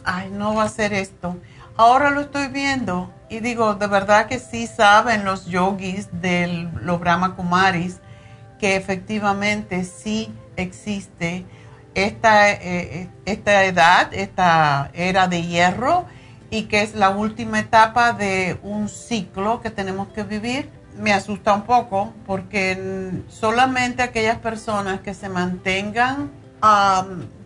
ay, 0.03 0.29
no 0.31 0.55
va 0.55 0.63
a 0.63 0.69
ser 0.69 0.93
esto. 0.93 1.37
Ahora 1.77 2.09
lo 2.09 2.21
estoy 2.21 2.47
viendo 2.47 3.11
y 3.31 3.39
digo, 3.39 3.75
de 3.75 3.87
verdad 3.87 4.27
que 4.27 4.39
sí 4.39 4.67
saben 4.67 5.23
los 5.23 5.45
yogis 5.45 6.09
de 6.11 6.69
los 6.81 6.99
Brahma 6.99 7.37
Kumaris 7.37 8.01
que 8.59 8.75
efectivamente 8.75 9.85
sí 9.85 10.33
existe 10.57 11.45
esta, 11.95 12.51
eh, 12.51 13.09
esta 13.25 13.63
edad, 13.63 14.13
esta 14.13 14.91
era 14.93 15.29
de 15.29 15.43
hierro 15.43 16.05
y 16.49 16.63
que 16.63 16.81
es 16.81 16.93
la 16.93 17.09
última 17.09 17.59
etapa 17.61 18.11
de 18.11 18.59
un 18.63 18.89
ciclo 18.89 19.61
que 19.61 19.69
tenemos 19.69 20.09
que 20.09 20.23
vivir. 20.23 20.69
Me 20.97 21.13
asusta 21.13 21.53
un 21.53 21.63
poco 21.63 22.13
porque 22.27 23.13
solamente 23.29 24.03
aquellas 24.03 24.39
personas 24.39 24.99
que 24.99 25.13
se 25.13 25.29
mantengan, 25.29 26.29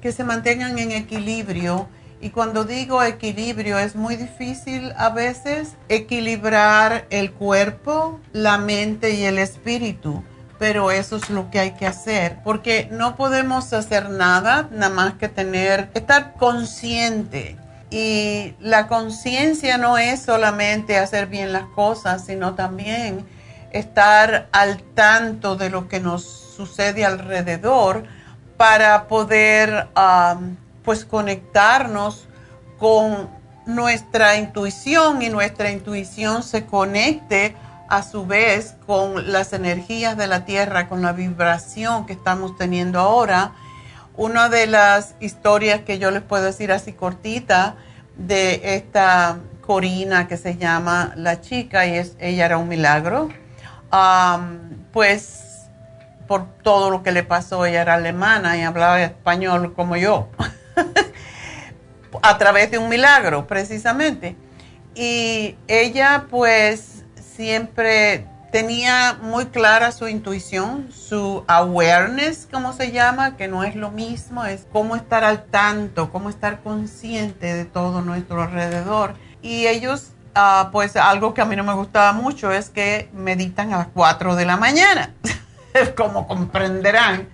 que 0.01 0.11
se 0.11 0.23
mantengan 0.23 0.79
en 0.79 0.91
equilibrio, 0.91 1.87
y 2.25 2.31
cuando 2.31 2.63
digo 2.63 3.03
equilibrio, 3.03 3.77
es 3.77 3.95
muy 3.95 4.15
difícil 4.15 4.91
a 4.97 5.09
veces 5.09 5.75
equilibrar 5.89 7.05
el 7.11 7.31
cuerpo, 7.31 8.19
la 8.33 8.57
mente 8.57 9.11
y 9.11 9.25
el 9.25 9.37
espíritu. 9.37 10.23
Pero 10.57 10.89
eso 10.89 11.17
es 11.17 11.29
lo 11.29 11.51
que 11.51 11.59
hay 11.59 11.71
que 11.73 11.85
hacer, 11.85 12.39
porque 12.43 12.87
no 12.89 13.15
podemos 13.15 13.71
hacer 13.73 14.09
nada, 14.09 14.67
nada 14.71 14.89
más 14.91 15.13
que 15.13 15.29
tener, 15.29 15.91
estar 15.93 16.33
consciente. 16.33 17.57
Y 17.91 18.55
la 18.59 18.87
conciencia 18.87 19.77
no 19.77 19.99
es 19.99 20.23
solamente 20.23 20.97
hacer 20.97 21.27
bien 21.27 21.53
las 21.53 21.65
cosas, 21.75 22.25
sino 22.25 22.55
también 22.55 23.23
estar 23.71 24.49
al 24.51 24.81
tanto 24.81 25.57
de 25.57 25.69
lo 25.69 25.87
que 25.87 25.99
nos 25.99 26.23
sucede 26.23 27.05
alrededor 27.05 28.05
para 28.57 29.07
poder 29.07 29.89
pues 30.85 31.03
conectarnos 31.03 32.27
con 32.79 33.29
nuestra 33.65 34.37
intuición 34.37 35.21
y 35.21 35.29
nuestra 35.29 35.71
intuición 35.71 36.43
se 36.43 36.65
conecte 36.65 37.55
a 37.89 38.03
su 38.03 38.25
vez 38.25 38.75
con 38.85 39.31
las 39.31 39.53
energías 39.53 40.17
de 40.17 40.27
la 40.27 40.45
Tierra, 40.45 40.87
con 40.87 41.01
la 41.01 41.11
vibración 41.11 42.05
que 42.05 42.13
estamos 42.13 42.55
teniendo 42.57 42.99
ahora. 42.99 43.53
Una 44.15 44.49
de 44.49 44.67
las 44.67 45.15
historias 45.19 45.81
que 45.81 45.99
yo 45.99 46.11
les 46.11 46.21
puedo 46.21 46.43
decir 46.43 46.71
así 46.71 46.93
cortita 46.93 47.75
de 48.17 48.75
esta 48.75 49.39
Corina 49.65 50.27
que 50.27 50.37
se 50.37 50.57
llama 50.57 51.13
La 51.15 51.41
Chica 51.41 51.85
y 51.85 51.95
es, 51.95 52.15
ella 52.19 52.45
era 52.45 52.57
un 52.57 52.67
milagro, 52.67 53.29
pues 54.91 55.67
por 56.27 56.47
todo 56.61 56.89
lo 56.89 57.03
que 57.03 57.11
le 57.11 57.23
pasó, 57.23 57.65
ella 57.65 57.81
era 57.81 57.95
alemana 57.95 58.57
y 58.57 58.61
hablaba 58.61 59.01
español 59.01 59.73
como 59.73 59.95
yo, 59.95 60.29
a 62.21 62.37
través 62.37 62.71
de 62.71 62.77
un 62.77 62.89
milagro 62.89 63.47
precisamente. 63.47 64.35
Y 64.95 65.55
ella 65.67 66.25
pues 66.29 67.03
siempre 67.15 68.25
tenía 68.51 69.17
muy 69.21 69.47
clara 69.47 69.91
su 69.91 70.07
intuición, 70.07 70.87
su 70.89 71.43
awareness, 71.47 72.47
como 72.49 72.71
se 72.71 72.93
llama, 72.93 73.35
que 73.35 73.49
no 73.49 73.65
es 73.65 73.75
lo 73.75 73.91
mismo, 73.91 74.45
es 74.45 74.65
cómo 74.71 74.95
estar 74.95 75.25
al 75.25 75.43
tanto, 75.43 76.09
cómo 76.09 76.29
estar 76.29 76.61
consciente 76.61 77.53
de 77.53 77.65
todo 77.65 78.01
nuestro 78.01 78.41
alrededor. 78.41 79.15
Y 79.41 79.67
ellos, 79.67 80.13
ah, 80.35 80.69
pues 80.71 80.95
algo 80.95 81.33
que 81.33 81.41
a 81.41 81.45
mí 81.45 81.57
no 81.57 81.65
me 81.65 81.73
gustaba 81.73 82.13
mucho 82.13 82.53
es 82.53 82.69
que 82.69 83.09
meditan 83.13 83.73
a 83.73 83.79
las 83.79 83.87
4 83.87 84.37
de 84.37 84.45
la 84.45 84.55
mañana. 84.55 85.13
como 85.97 86.25
comprenderán, 86.25 87.27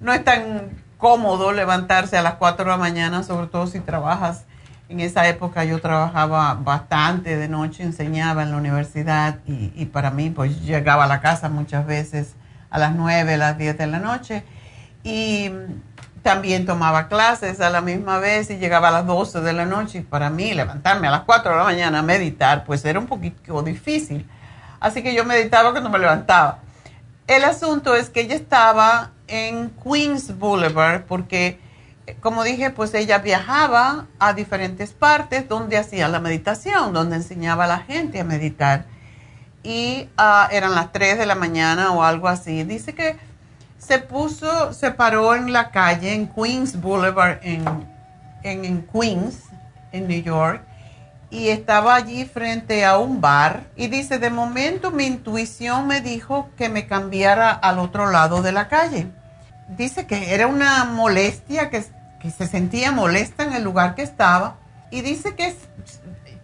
no 0.00 0.12
es 0.12 0.24
tan 0.24 0.83
cómodo 0.98 1.52
levantarse 1.52 2.16
a 2.16 2.22
las 2.22 2.34
4 2.34 2.64
de 2.64 2.70
la 2.70 2.76
mañana, 2.76 3.22
sobre 3.22 3.46
todo 3.46 3.66
si 3.66 3.80
trabajas 3.80 4.44
en 4.88 5.00
esa 5.00 5.26
época 5.28 5.64
yo 5.64 5.80
trabajaba 5.80 6.54
bastante 6.54 7.36
de 7.36 7.48
noche, 7.48 7.82
enseñaba 7.82 8.42
en 8.42 8.50
la 8.50 8.58
universidad 8.58 9.38
y, 9.46 9.86
para 9.86 10.10
mí 10.10 10.30
pues 10.30 10.60
llegaba 10.62 11.04
a 11.04 11.06
la 11.06 11.20
casa 11.20 11.48
muchas 11.48 11.86
veces 11.86 12.34
a 12.70 12.78
las 12.78 12.94
9, 12.94 13.34
a 13.34 13.36
las 13.36 13.58
10 13.58 13.78
de 13.78 13.86
la 13.86 13.98
noche 13.98 14.44
y 15.02 15.50
también 16.22 16.66
tomaba 16.66 17.08
clases 17.08 17.60
a 17.60 17.70
la 17.70 17.80
misma 17.80 18.18
vez 18.18 18.50
y 18.50 18.56
llegaba 18.58 18.88
a 18.88 18.90
las 18.90 19.06
12 19.06 19.40
de 19.40 19.52
la 19.52 19.64
noche 19.64 19.98
y 19.98 20.02
para 20.02 20.30
mí 20.30 20.52
levantarme 20.54 21.08
a 21.08 21.10
las 21.10 21.20
4 21.22 21.50
de 21.50 21.56
la 21.56 21.64
mañana 21.64 22.00
a 22.00 22.02
meditar 22.02 22.64
pues 22.64 22.84
era 22.84 22.98
un 22.98 23.06
poquito 23.06 23.62
difícil. 23.62 24.28
Así 24.80 25.02
que 25.02 25.14
yo 25.14 25.24
meditaba 25.24 25.70
cuando 25.70 25.88
me 25.88 25.98
levantaba. 25.98 26.58
El 27.26 27.44
asunto 27.44 27.94
es 27.94 28.10
que 28.10 28.20
ella 28.20 28.34
estaba 28.34 29.12
en 29.26 29.70
Queens 29.70 30.38
Boulevard 30.38 31.04
porque 31.04 31.58
como 32.20 32.44
dije, 32.44 32.70
pues 32.70 32.92
ella 32.94 33.18
viajaba 33.18 34.06
a 34.18 34.32
diferentes 34.34 34.92
partes 34.92 35.48
donde 35.48 35.78
hacía 35.78 36.08
la 36.08 36.20
meditación, 36.20 36.92
donde 36.92 37.16
enseñaba 37.16 37.64
a 37.64 37.68
la 37.68 37.78
gente 37.78 38.20
a 38.20 38.24
meditar. 38.24 38.84
Y 39.62 40.08
ah, 40.18 40.48
eran 40.52 40.74
las 40.74 40.92
3 40.92 41.18
de 41.18 41.26
la 41.26 41.34
mañana 41.34 41.92
o 41.92 42.02
algo 42.02 42.28
así. 42.28 42.64
Dice 42.64 42.94
que 42.94 43.16
se 43.78 43.98
puso, 43.98 44.72
se 44.72 44.90
paró 44.90 45.34
en 45.34 45.52
la 45.52 45.70
calle, 45.70 46.12
en 46.12 46.28
Queens 46.28 46.80
Boulevard, 46.80 47.38
en, 47.42 47.64
en 48.42 48.86
Queens, 48.92 49.44
en 49.92 50.06
New 50.06 50.22
York, 50.22 50.62
y 51.34 51.48
estaba 51.48 51.94
allí 51.94 52.24
frente 52.24 52.84
a 52.84 52.98
un 52.98 53.20
bar. 53.20 53.64
Y 53.76 53.88
dice, 53.88 54.18
de 54.18 54.30
momento 54.30 54.90
mi 54.90 55.04
intuición 55.04 55.86
me 55.86 56.00
dijo 56.00 56.48
que 56.56 56.68
me 56.68 56.86
cambiara 56.86 57.50
al 57.50 57.78
otro 57.78 58.10
lado 58.10 58.40
de 58.40 58.52
la 58.52 58.68
calle 58.68 59.08
dice 59.68 60.06
que 60.06 60.34
era 60.34 60.46
una 60.46 60.84
molestia, 60.84 61.70
que, 61.70 61.84
se 62.30 62.46
sentía 62.46 62.90
molesta 62.90 63.42
en 63.42 63.52
el 63.52 63.62
lugar 63.62 63.94
que 63.94 64.00
estaba 64.00 64.56
y 64.90 65.02
dice 65.02 65.34
que 65.34 65.54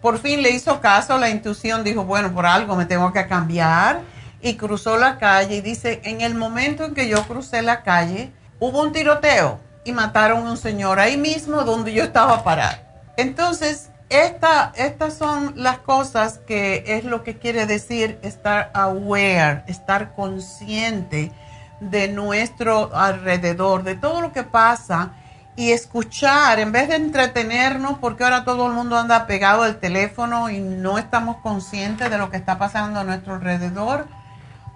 por 0.02 0.18
fin 0.18 0.42
le 0.42 0.50
hizo 0.50 0.78
caso 0.78 1.14
a 1.14 1.18
la 1.18 1.30
intuición, 1.30 1.84
dijo, 1.84 2.04
bueno, 2.04 2.32
por 2.34 2.44
algo 2.44 2.76
me 2.76 2.84
tengo 2.84 3.14
que 3.14 3.26
cambiar 3.26 4.02
y 4.42 4.56
cruzó 4.56 4.98
la 4.98 5.18
calle 5.18 5.56
y 5.56 5.60
dice, 5.62 6.02
en 6.04 6.20
el 6.20 6.34
momento 6.34 6.84
en 6.84 6.92
que 6.92 7.08
yo 7.08 7.22
crucé 7.26 7.62
la 7.62 7.82
calle, 7.82 8.30
hubo 8.58 8.82
un 8.82 8.92
tiroteo 8.92 9.58
y 9.82 9.92
mataron 9.92 10.46
a 10.46 10.50
un 10.50 10.58
señor 10.58 11.00
ahí 11.00 11.16
mismo 11.16 11.62
donde 11.62 11.94
yo 11.94 12.04
estaba 12.04 12.44
parado. 12.44 12.76
Entonces, 13.16 13.89
esta, 14.10 14.72
estas 14.74 15.14
son 15.14 15.52
las 15.54 15.78
cosas 15.78 16.38
que 16.38 16.82
es 16.86 17.04
lo 17.04 17.22
que 17.22 17.38
quiere 17.38 17.66
decir 17.66 18.18
estar 18.22 18.70
aware, 18.74 19.62
estar 19.68 20.14
consciente 20.14 21.32
de 21.78 22.08
nuestro 22.08 22.94
alrededor, 22.94 23.84
de 23.84 23.94
todo 23.94 24.20
lo 24.20 24.32
que 24.32 24.42
pasa 24.42 25.12
y 25.54 25.70
escuchar 25.70 26.58
en 26.58 26.72
vez 26.72 26.88
de 26.88 26.96
entretenernos, 26.96 27.98
porque 27.98 28.24
ahora 28.24 28.44
todo 28.44 28.66
el 28.66 28.72
mundo 28.72 28.98
anda 28.98 29.26
pegado 29.26 29.62
al 29.62 29.78
teléfono 29.78 30.50
y 30.50 30.58
no 30.58 30.98
estamos 30.98 31.36
conscientes 31.36 32.10
de 32.10 32.18
lo 32.18 32.30
que 32.30 32.36
está 32.36 32.58
pasando 32.58 33.00
a 33.00 33.04
nuestro 33.04 33.34
alrededor, 33.34 34.08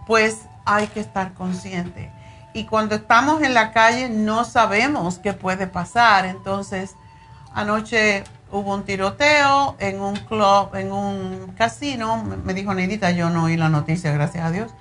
pues 0.07 0.43
hay 0.65 0.87
que 0.87 1.01
estar 1.01 1.35
consciente. 1.35 2.13
Y 2.53 2.67
cuando 2.67 2.95
estamos 2.95 3.43
en 3.43 3.53
la 3.53 3.73
calle 3.73 4.09
no 4.09 4.45
sabemos 4.45 5.19
qué 5.19 5.33
puede 5.33 5.67
pasar. 5.67 6.25
Entonces, 6.25 6.95
anoche 7.53 8.23
hubo 8.55 8.75
un 8.75 8.85
tiroteo 8.85 9.77
en 9.79 10.01
un 10.01 10.17
club, 10.17 10.75
en 10.75 10.93
un 10.93 11.55
casino. 11.57 12.25
Me 12.45 12.55
dijo 12.55 12.73
Nedita, 12.75 13.11
yo 13.11 13.31
no 13.31 13.45
oí 13.45 13.57
la 13.57 13.69
noticia, 13.69 14.13
gracias 14.13 14.45
a 14.45 14.51
Dios 14.51 14.73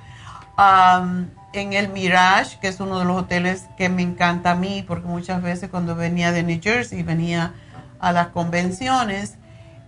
en 1.54 1.74
el 1.74 1.90
Mirage, 1.90 2.60
que 2.60 2.68
es 2.68 2.80
uno 2.80 3.00
de 3.00 3.06
los 3.06 3.22
hoteles 3.22 3.66
que 3.78 3.88
me 3.90 4.02
encanta 4.02 4.52
a 4.52 4.56
mí, 4.56 4.84
porque 4.88 5.08
muchas 5.08 5.42
veces 5.42 5.70
cuando 5.70 5.96
venía 5.96 6.32
de 6.32 6.44
New 6.44 6.60
Jersey, 6.62 7.04
venía 7.04 7.54
a 8.00 8.12
las 8.12 8.28
convenciones 8.28 9.36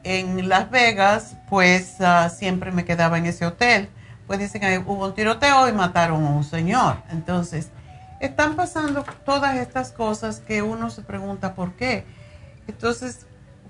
en 0.03 0.47
Las 0.47 0.69
Vegas, 0.69 1.35
pues 1.49 1.99
ah, 1.99 2.29
siempre 2.29 2.71
me 2.71 2.85
quedaba 2.85 3.17
en 3.17 3.25
ese 3.25 3.45
hotel. 3.45 3.89
Pues 4.27 4.39
dicen 4.39 4.61
que 4.61 4.77
hubo 4.79 5.05
un 5.05 5.13
tiroteo 5.13 5.67
y 5.67 5.73
mataron 5.73 6.23
a 6.25 6.29
un 6.29 6.43
señor. 6.43 6.97
Entonces, 7.11 7.69
están 8.19 8.55
pasando 8.55 9.03
todas 9.25 9.55
estas 9.57 9.91
cosas 9.91 10.39
que 10.39 10.61
uno 10.61 10.89
se 10.89 11.01
pregunta 11.01 11.53
por 11.53 11.73
qué. 11.73 12.05
Entonces, 12.67 13.25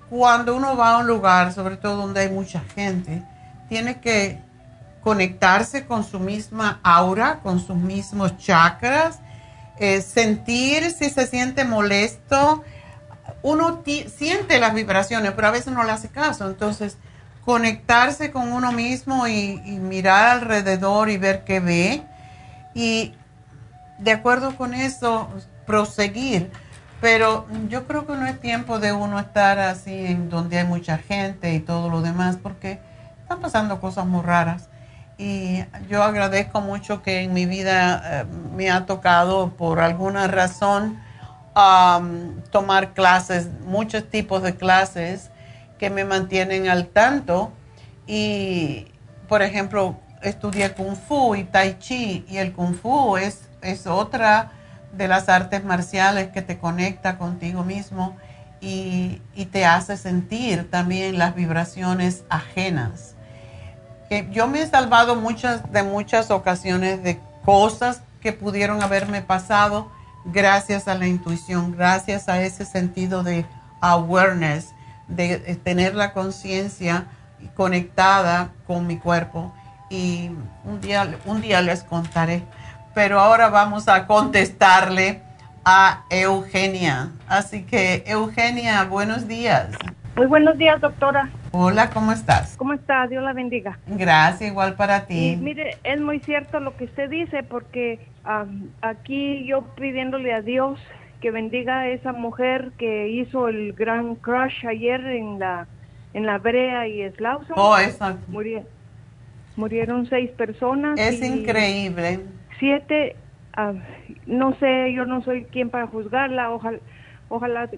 cuando 0.10 0.56
uno 0.56 0.78
va 0.78 0.96
a 0.96 0.98
un 1.00 1.08
lugar, 1.08 1.54
sobre 1.54 1.78
todo 1.78 1.98
donde 1.98 2.22
hay 2.22 2.30
mucha 2.30 2.62
gente, 2.76 3.24
tiene 3.70 4.00
que 4.00 4.40
conectarse 5.02 5.86
con 5.86 6.04
su 6.04 6.20
misma 6.20 6.80
aura, 6.84 7.40
con 7.42 7.60
sus 7.60 7.76
mismos 7.76 8.38
chakras, 8.38 9.20
eh, 9.78 10.02
sentir 10.02 10.90
si 10.92 11.10
se 11.10 11.28
siente 11.28 11.66
molesto. 11.66 12.64
Uno 13.42 13.84
siente 14.16 14.60
las 14.60 14.74
vibraciones, 14.74 15.34
pero 15.34 15.48
a 15.48 15.52
veces 15.52 15.74
no 15.74 15.84
le 15.84 15.92
hace 15.92 16.10
caso. 16.10 16.48
Entonces, 16.48 16.98
conectarse 17.44 18.32
con 18.32 18.52
uno 18.52 18.72
mismo 18.72 19.28
y, 19.28 19.62
y 19.66 19.80
mirar 19.80 20.38
alrededor 20.38 21.10
y 21.10 21.18
ver 21.18 21.44
qué 21.44 21.60
ve. 21.60 22.04
Y 22.74 23.14
de 24.00 24.12
acuerdo 24.12 24.56
con 24.56 24.74
eso, 24.74 25.30
proseguir. 25.66 26.52
Pero 27.02 27.46
yo 27.70 27.86
creo 27.88 28.08
que 28.08 28.14
no 28.14 28.26
es 28.26 28.40
tiempo 28.40 28.80
de 28.80 28.94
uno 28.94 29.20
estar 29.20 29.60
así 29.60 30.06
en 30.08 30.30
donde 30.30 30.60
hay 30.60 30.66
mucha 30.66 30.98
gente 30.98 31.54
y 31.54 31.60
todo 31.60 31.90
lo 31.90 32.02
demás, 32.02 32.38
porque 32.42 32.80
están 33.22 33.42
pasando 33.42 33.80
cosas 33.80 34.06
muy 34.06 34.22
raras. 34.22 34.70
Y 35.18 35.64
yo 35.90 36.04
agradezco 36.04 36.62
mucho 36.62 37.02
que 37.02 37.22
en 37.22 37.34
mi 37.34 37.46
vida 37.46 38.22
eh, 38.22 38.26
me 38.56 38.70
ha 38.70 38.86
tocado 38.86 39.52
por 39.52 39.80
alguna 39.80 40.28
razón 40.28 41.00
tomar 42.52 42.94
clases, 42.94 43.48
muchos 43.66 44.10
tipos 44.10 44.44
de 44.44 44.58
clases 44.58 45.32
que 45.80 45.90
me 45.90 46.04
mantienen 46.04 46.68
al 46.68 46.88
tanto. 46.88 47.54
Y 48.08 48.88
por 49.30 49.42
ejemplo 49.42 49.96
estudié 50.22 50.74
kung 50.74 50.96
fu 50.96 51.36
y 51.36 51.44
tai 51.44 51.78
chi 51.80 52.26
y 52.28 52.38
el 52.38 52.52
kung 52.54 52.76
fu 52.76 53.18
es, 53.18 53.48
es 53.62 53.88
otra 53.88 54.52
de 54.98 55.08
las 55.08 55.30
artes 55.30 55.64
marciales 55.64 56.30
que 56.30 56.42
te 56.42 56.58
conecta 56.58 57.18
contigo 57.18 57.64
mismo 57.64 58.16
y, 58.62 59.22
y 59.36 59.46
te 59.46 59.66
hace 59.66 59.98
sentir 59.98 60.70
también 60.70 61.18
las 61.18 61.36
vibraciones 61.36 62.24
ajenas 62.30 63.16
yo 64.32 64.48
me 64.48 64.62
he 64.62 64.68
salvado 64.68 65.16
muchas 65.16 65.72
de 65.72 65.84
muchas 65.84 66.32
ocasiones 66.32 67.04
de 67.04 67.20
cosas 67.44 68.02
que 68.22 68.34
pudieron 68.34 68.82
haberme 68.82 69.22
pasado 69.22 69.92
gracias 70.26 70.88
a 70.88 70.96
la 70.96 71.08
intuición, 71.08 71.76
gracias 71.76 72.30
a 72.30 72.42
ese 72.42 72.66
sentido 72.66 73.24
de 73.24 73.46
awareness, 73.82 74.74
de 75.08 75.38
tener 75.64 75.96
la 75.96 76.14
conciencia 76.14 77.06
conectada 77.56 78.52
con 78.66 78.88
mi 78.88 78.98
cuerpo. 78.98 79.54
Y 79.90 80.32
un 80.64 80.82
día, 80.82 81.20
un 81.26 81.42
día 81.42 81.62
les 81.62 81.84
contaré. 81.84 82.44
Pero 82.96 83.20
ahora 83.20 83.50
vamos 83.50 83.90
a 83.90 84.08
contestarle 84.08 85.20
a 85.66 86.06
Eugenia. 86.10 87.10
Así 87.28 87.64
que, 87.64 88.06
Eugenia, 88.08 88.86
buenos 88.86 89.28
días. 89.28 89.68
Muy 90.16 90.28
buenos 90.28 90.58
días, 90.58 90.80
doctora. 90.80 91.30
Hola, 91.52 91.90
¿cómo 91.90 92.14
estás? 92.14 92.56
¿Cómo 92.56 92.72
está? 92.72 93.06
Dios 93.08 93.22
la 93.22 93.34
bendiga. 93.34 93.78
Gracias, 93.86 94.50
igual 94.50 94.76
para 94.76 95.06
ti. 95.06 95.38
mire, 95.42 95.78
es 95.84 96.00
muy 96.00 96.22
cierto 96.22 96.62
lo 96.62 96.78
que 96.78 96.86
usted 96.86 97.10
dice 97.10 97.44
porque 97.44 98.00
aquí 98.82 99.46
yo 99.46 99.64
pidiéndole 99.76 100.34
a 100.34 100.42
Dios 100.42 100.80
que 101.20 101.32
bendiga 101.32 101.80
a 101.80 101.88
esa 101.90 102.14
mujer 102.14 102.72
que 102.78 103.10
hizo 103.10 103.50
el 103.50 103.74
gran 103.74 104.16
crush 104.16 104.66
ayer 104.66 105.06
en 105.06 105.40
la 105.40 105.68
en 106.14 106.26
la 106.26 106.38
Brea 106.38 106.88
y 106.88 107.12
Slauson. 107.12 107.56
Oh, 107.58 107.78
exacto. 107.78 108.26
murieron 109.58 110.06
seis 110.06 110.32
personas. 110.32 110.98
Es 110.98 111.22
increíble. 111.22 112.22
Siete, 112.66 113.16
ah, 113.56 113.74
no 114.26 114.56
sé, 114.58 114.92
yo 114.92 115.06
no 115.06 115.22
soy 115.22 115.44
quien 115.46 115.70
para 115.70 115.86
juzgarla. 115.86 116.50
Ojalá, 116.50 116.80
ojalá 117.30 117.70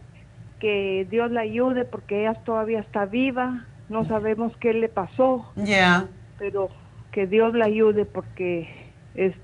que 0.62 1.06
Dios 1.12 1.30
la 1.30 1.42
ayude 1.42 1.84
porque 1.84 2.22
ella 2.22 2.36
todavía 2.46 2.80
está 2.80 3.04
viva. 3.04 3.66
No 3.90 4.06
sabemos 4.06 4.56
qué 4.62 4.72
le 4.72 4.88
pasó. 4.88 5.52
Ya. 5.58 6.06
Pero 6.40 6.70
que 7.12 7.28
Dios 7.28 7.54
la 7.54 7.66
ayude 7.66 8.06
porque 8.06 8.70
es 9.16 9.36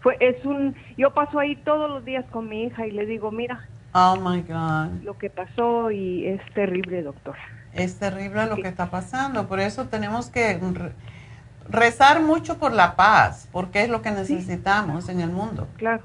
fue 0.00 0.16
es 0.18 0.44
un 0.44 0.74
yo 0.98 1.14
paso 1.14 1.38
ahí 1.38 1.54
todos 1.54 1.88
los 1.88 2.04
días 2.04 2.24
con 2.32 2.48
mi 2.48 2.64
hija 2.64 2.84
y 2.84 2.90
le 2.90 3.06
digo, 3.06 3.30
"Mira, 3.30 3.68
oh 3.94 4.16
my 4.16 4.40
god, 4.42 5.00
lo 5.04 5.16
que 5.16 5.30
pasó 5.30 5.92
y 5.92 6.26
es 6.26 6.40
terrible, 6.54 7.02
doctor." 7.02 7.36
Es 7.72 8.00
terrible 8.00 8.46
lo 8.46 8.56
que 8.56 8.66
está 8.66 8.90
pasando, 8.90 9.46
por 9.46 9.60
eso 9.60 9.86
tenemos 9.86 10.28
que 10.28 10.58
rezar 11.68 12.22
mucho 12.22 12.58
por 12.58 12.72
la 12.72 12.96
paz, 12.96 13.48
porque 13.52 13.82
es 13.82 13.88
lo 13.88 14.02
que 14.02 14.10
necesitamos 14.10 15.08
en 15.08 15.20
el 15.20 15.30
mundo. 15.30 15.68
Claro, 15.76 16.04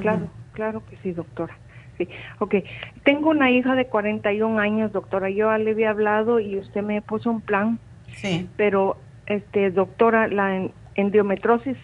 claro, 0.00 0.28
claro 0.52 0.82
que 0.88 0.96
sí, 1.02 1.12
doctora. 1.12 1.56
Sí, 1.98 2.08
ok. 2.38 2.56
Tengo 3.04 3.30
una 3.30 3.50
hija 3.50 3.74
de 3.74 3.86
41 3.86 4.58
años, 4.58 4.92
doctora. 4.92 5.30
Yo 5.30 5.56
le 5.56 5.70
había 5.70 5.90
hablado 5.90 6.40
y 6.40 6.58
usted 6.58 6.82
me 6.82 7.00
puso 7.00 7.30
un 7.30 7.40
plan. 7.40 7.78
Sí. 8.16 8.48
Pero, 8.56 8.98
este, 9.26 9.70
doctora, 9.70 10.28
la 10.28 10.68
endometrosis 10.94 11.76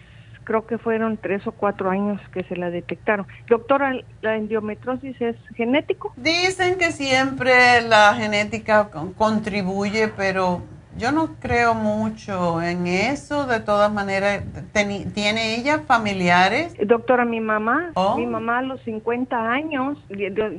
creo 0.43 0.67
que 0.67 0.77
fueron 0.77 1.17
tres 1.17 1.45
o 1.47 1.51
cuatro 1.51 1.89
años 1.89 2.19
que 2.33 2.43
se 2.43 2.55
la 2.55 2.69
detectaron. 2.69 3.25
Doctora, 3.47 3.93
¿la 4.21 4.35
endometrosis 4.35 5.19
es 5.21 5.35
genético? 5.55 6.13
Dicen 6.17 6.77
que 6.77 6.91
siempre 6.91 7.81
la 7.87 8.13
genética 8.15 8.89
contribuye, 9.17 10.09
pero 10.09 10.61
yo 10.97 11.11
no 11.11 11.35
creo 11.39 11.73
mucho 11.73 12.61
en 12.61 12.87
eso. 12.87 13.45
De 13.47 13.59
todas 13.59 13.91
maneras, 13.91 14.43
¿tiene 14.73 15.55
ella 15.55 15.79
familiares? 15.87 16.75
Doctora, 16.85 17.25
mi 17.25 17.39
mamá, 17.39 17.91
Oh. 17.95 18.17
mi 18.17 18.25
mamá 18.25 18.59
a 18.59 18.61
los 18.61 18.81
50 18.83 19.51
años, 19.51 19.97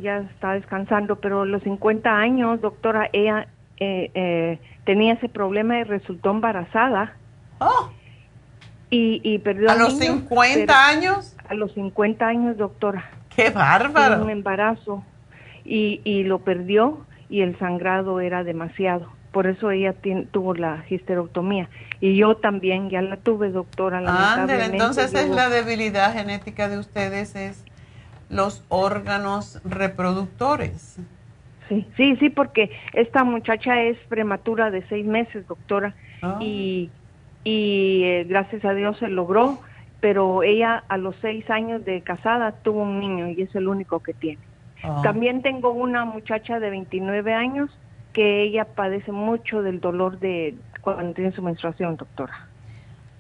ya, 0.01 0.19
está 0.19 0.53
descansando, 0.55 1.17
pero 1.17 1.43
a 1.43 1.47
los 1.47 1.63
50 1.63 2.11
años, 2.17 2.61
doctora, 2.61 3.09
ella 3.13 3.47
eh, 3.81 4.11
eh, 4.15 4.59
tenía 4.85 5.15
ese 5.15 5.29
problema 5.29 5.79
y 5.79 5.85
resultó 5.85 6.31
embarazada. 6.31 7.17
Oh, 7.59 7.91
Y, 8.91 9.21
y 9.25 9.39
perdió 9.39 9.71
¿A 9.71 9.75
los 9.75 9.95
niño, 9.99 10.15
50 10.29 10.67
pero- 10.67 10.79
años? 10.79 11.37
A 11.49 11.55
los 11.55 11.73
50 11.75 12.27
años, 12.27 12.57
doctora. 12.57 13.11
¡Qué 13.35 13.51
bárbaro! 13.51 14.23
un 14.23 14.31
embarazo 14.31 15.03
y, 15.65 16.01
y 16.05 16.23
lo 16.23 16.39
perdió 16.41 17.05
y 17.29 17.41
el 17.41 17.59
sangrado 17.59 18.21
era 18.21 18.45
demasiado. 18.45 19.09
Por 19.35 19.49
eso 19.49 19.73
ella 19.73 19.97
tuvo 20.31 20.55
la 20.55 20.85
histerectomía. 20.89 21.69
Y 22.01 22.15
yo 22.17 22.37
también 22.37 22.89
ya 22.89 23.03
la 23.03 23.17
tuve, 23.17 23.51
doctora. 23.51 23.99
Ándale, 23.99 24.67
entonces 24.67 25.13
es 25.13 25.29
la 25.29 25.49
debilidad 25.49 26.13
genética 26.13 26.69
de 26.69 26.79
ustedes, 26.79 27.35
es 27.35 27.65
los 28.31 28.65
órganos 28.69 29.61
reproductores. 29.65 31.01
Sí, 31.69 31.85
sí, 31.97 32.15
sí, 32.21 32.31
porque 32.31 32.71
esta 32.93 33.25
muchacha 33.25 33.83
es 33.83 33.99
prematura 34.09 34.71
de 34.71 34.87
seis 34.89 35.05
meses, 35.05 35.49
doctora. 35.49 35.97
Ah. 36.23 36.39
Y, 36.41 36.91
y 37.43 38.03
eh, 38.05 38.27
gracias 38.29 38.65
a 38.65 38.73
Dios 38.73 38.99
se 38.99 39.09
logró, 39.09 39.59
pero 39.99 40.45
ella 40.45 40.85
a 40.87 40.97
los 40.97 41.17
seis 41.21 41.51
años 41.51 41.85
de 41.85 42.03
casada 42.03 42.53
tuvo 42.63 42.83
un 42.83 43.01
niño 43.01 43.31
y 43.31 43.43
es 43.43 43.53
el 43.57 43.67
único 43.67 43.99
que 43.99 44.15
tiene. 44.15 44.39
Oh. 44.85 45.03
También 45.03 45.43
tengo 45.43 45.73
una 45.73 46.05
muchacha 46.05 46.61
de 46.61 46.71
29 46.71 47.35
años 47.35 47.77
que 48.15 48.45
ella 48.45 48.65
padece 48.65 49.13
mucho 49.13 49.63
del 49.63 49.81
dolor 49.81 50.19
de 50.19 50.55
cuando 50.81 51.13
tiene 51.13 51.33
su 51.33 51.43
menstruación, 51.43 51.97
doctora. 51.97 52.47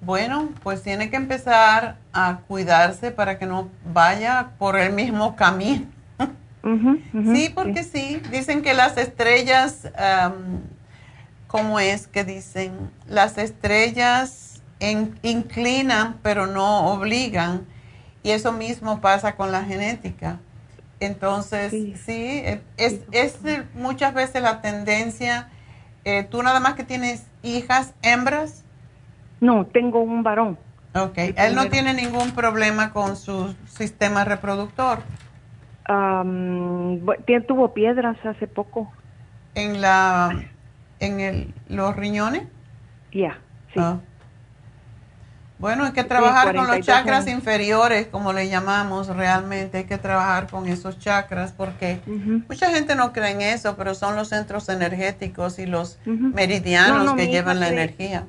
Bueno, 0.00 0.50
pues 0.62 0.82
tiene 0.82 1.10
que 1.10 1.16
empezar 1.16 1.96
a 2.12 2.38
cuidarse 2.46 3.10
para 3.10 3.38
que 3.38 3.46
no 3.46 3.68
vaya 3.92 4.50
por 4.58 4.78
el 4.78 4.92
mismo 4.92 5.36
camino. 5.36 5.86
Sí, 7.12 7.50
porque 7.54 7.82
sí. 7.82 8.22
Dicen 8.30 8.62
que 8.62 8.72
las 8.72 8.96
estrellas, 8.96 9.90
am, 9.98 10.62
¿cómo 11.46 11.78
es 11.78 12.06
que 12.06 12.24
dicen? 12.24 12.72
Las 13.06 13.36
estrellas 13.36 14.62
inclinan, 15.22 16.16
pero 16.22 16.46
no 16.46 16.92
obligan. 16.92 17.66
Y 18.22 18.30
eso 18.30 18.52
mismo 18.52 19.00
pasa 19.00 19.36
con 19.36 19.52
la 19.52 19.64
genética. 19.64 20.38
Entonces, 21.00 21.70
sí, 21.70 21.94
Sí. 21.96 22.12
eh, 22.44 22.62
es, 22.76 23.00
es 23.12 23.38
muchas 23.74 24.14
veces 24.14 24.42
la 24.42 24.60
tendencia. 24.60 25.48
eh, 26.06 26.22
tú 26.24 26.42
nada 26.42 26.60
más 26.60 26.74
que 26.74 26.84
tienes 26.84 27.26
hijas 27.42 27.94
hembras. 28.02 28.62
No, 29.40 29.64
tengo 29.66 30.00
un 30.00 30.22
varón. 30.22 30.58
Ok, 30.94 31.16
él 31.36 31.54
no 31.54 31.68
tiene 31.70 31.94
ningún 31.94 32.32
problema 32.32 32.92
con 32.92 33.16
su 33.16 33.54
sistema 33.66 34.24
reproductor. 34.24 34.98
Tiene- 37.26 37.40
tuvo 37.46 37.72
piedras 37.74 38.16
hace 38.24 38.46
poco. 38.46 38.92
En 39.54 39.80
la, 39.80 40.44
en 41.00 41.20
el, 41.20 41.54
los 41.68 41.94
riñones. 41.96 42.42
Ya, 43.12 43.38
sí. 43.72 43.80
Bueno, 45.64 45.84
hay 45.84 45.92
que 45.92 46.04
trabajar 46.04 46.48
con 46.48 46.56
los 46.56 46.66
42 46.66 46.86
chakras 46.86 47.26
años. 47.26 47.38
inferiores, 47.38 48.06
como 48.08 48.34
le 48.34 48.50
llamamos 48.50 49.08
realmente. 49.08 49.78
Hay 49.78 49.84
que 49.84 49.96
trabajar 49.96 50.46
con 50.50 50.68
esos 50.68 50.98
chakras 50.98 51.52
porque 51.52 52.00
mucha 52.06 52.68
gente 52.70 52.94
no 52.94 53.14
cree 53.14 53.30
en 53.30 53.40
eso, 53.40 53.74
pero 53.74 53.94
son 53.94 54.14
los 54.14 54.28
centros 54.28 54.68
energéticos 54.68 55.58
y 55.58 55.64
los 55.64 55.98
meridianos 56.04 56.98
No, 56.98 57.04
no, 57.12 57.16
que 57.16 57.28
llevan 57.28 57.60
la 57.60 57.68
energía. 57.70 58.24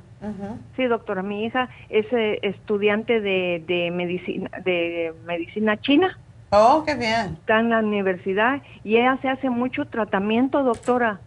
Sí, 0.77 0.85
doctora, 0.85 1.23
mi 1.23 1.43
hija 1.43 1.67
es 1.89 2.05
eh, 2.13 2.39
estudiante 2.41 3.19
de, 3.19 3.61
de 3.67 3.91
medicina 3.91 4.49
de 4.63 5.13
medicina 5.25 5.75
china, 5.81 6.17
Oh, 6.51 6.83
qué 6.85 6.95
bien. 6.95 7.35
está 7.41 7.59
en 7.59 7.69
la 7.69 7.79
universidad 7.79 8.61
y 8.85 8.95
ella 8.95 9.17
se 9.21 9.27
hace 9.27 9.49
mucho 9.49 9.83
tratamiento, 9.87 10.63
doctora. 10.63 11.19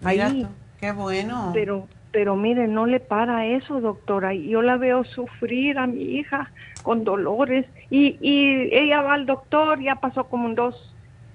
Mira 0.00 0.28
Ahí, 0.28 0.42
tú, 0.44 0.48
qué 0.80 0.92
bueno. 0.92 1.50
pero 1.52 1.86
pero 2.12 2.36
mire, 2.36 2.68
no 2.68 2.86
le 2.86 3.00
para 3.00 3.46
eso, 3.46 3.80
doctora. 3.80 4.34
Yo 4.34 4.60
la 4.62 4.76
veo 4.76 5.02
sufrir 5.04 5.78
a 5.78 5.86
mi 5.86 6.02
hija 6.18 6.50
con 6.82 7.04
dolores 7.04 7.66
y 7.90 8.18
y 8.20 8.68
ella 8.72 9.02
va 9.02 9.14
al 9.14 9.26
doctor, 9.26 9.80
ya 9.80 9.96
pasó 9.96 10.28
como 10.28 10.48
dos 10.54 10.74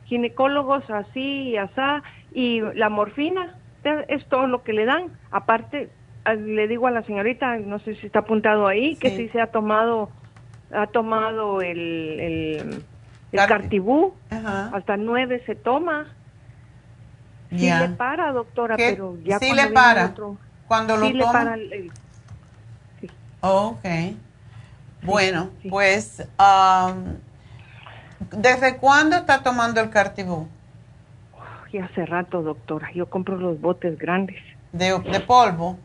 ginecólogos 0.06 0.90
así 0.90 1.50
y 1.50 1.58
asá 1.58 2.02
y 2.32 2.62
la 2.76 2.90
morfina 2.90 3.56
es 4.08 4.26
todo 4.30 4.48
lo 4.48 4.64
que 4.64 4.74
le 4.74 4.86
dan. 4.86 5.12
Aparte 5.32 5.90
ah, 6.26 6.36
le 6.36 6.68
digo 6.68 6.88
a 6.88 6.92
la 6.92 7.04
señorita, 7.04 7.58
no 7.58 7.80
sé 7.80 7.96
si 7.96 8.06
está 8.08 8.20
apuntado 8.20 8.68
ahí, 8.68 8.96
que 8.98 9.18
Sí. 9.18 9.30
se 9.30 9.42
ha 9.42 9.48
tomado 9.48 10.10
ha 10.72 10.88
tomado 10.88 11.62
el 11.62 12.20
el, 12.20 12.84
el 13.32 13.40
Carti- 13.40 13.48
cartibú, 13.48 14.14
Ajá. 14.30 14.70
hasta 14.76 14.96
nueve 14.98 15.42
se 15.46 15.56
toma. 15.56 16.06
Sí 17.50 17.70
le 17.72 17.90
para, 17.98 18.32
doctora, 18.34 18.76
¿Qué? 18.76 18.90
pero 18.92 19.18
ya 19.24 19.40
Sí 19.40 19.48
cuando 19.48 19.70
le 19.70 19.74
para. 19.74 20.06
otro- 20.08 20.38
Cuando 20.68 20.98
lo 20.98 21.08
sí 21.08 21.14
le 21.14 21.24
toma. 21.24 21.34
para 21.34 21.54
el- 21.56 21.92
sí. 23.00 23.10
Ok. 23.42 23.86
Bueno, 25.04 25.52
sí. 25.62 25.70
pues, 25.70 26.28
am, 26.38 27.18
¿desde 28.32 28.78
cuándo 28.78 29.16
está 29.16 29.44
tomando 29.44 29.80
el 29.80 29.90
cartibú? 29.90 30.48
Y 31.72 31.78
hace 31.80 32.06
rato, 32.06 32.42
doctora, 32.42 32.92
yo 32.94 33.10
compro 33.10 33.36
los 33.38 33.60
botes 33.60 33.98
grandes. 33.98 34.38
De, 34.72 34.98
de 35.00 35.20
polvo. 35.20 35.78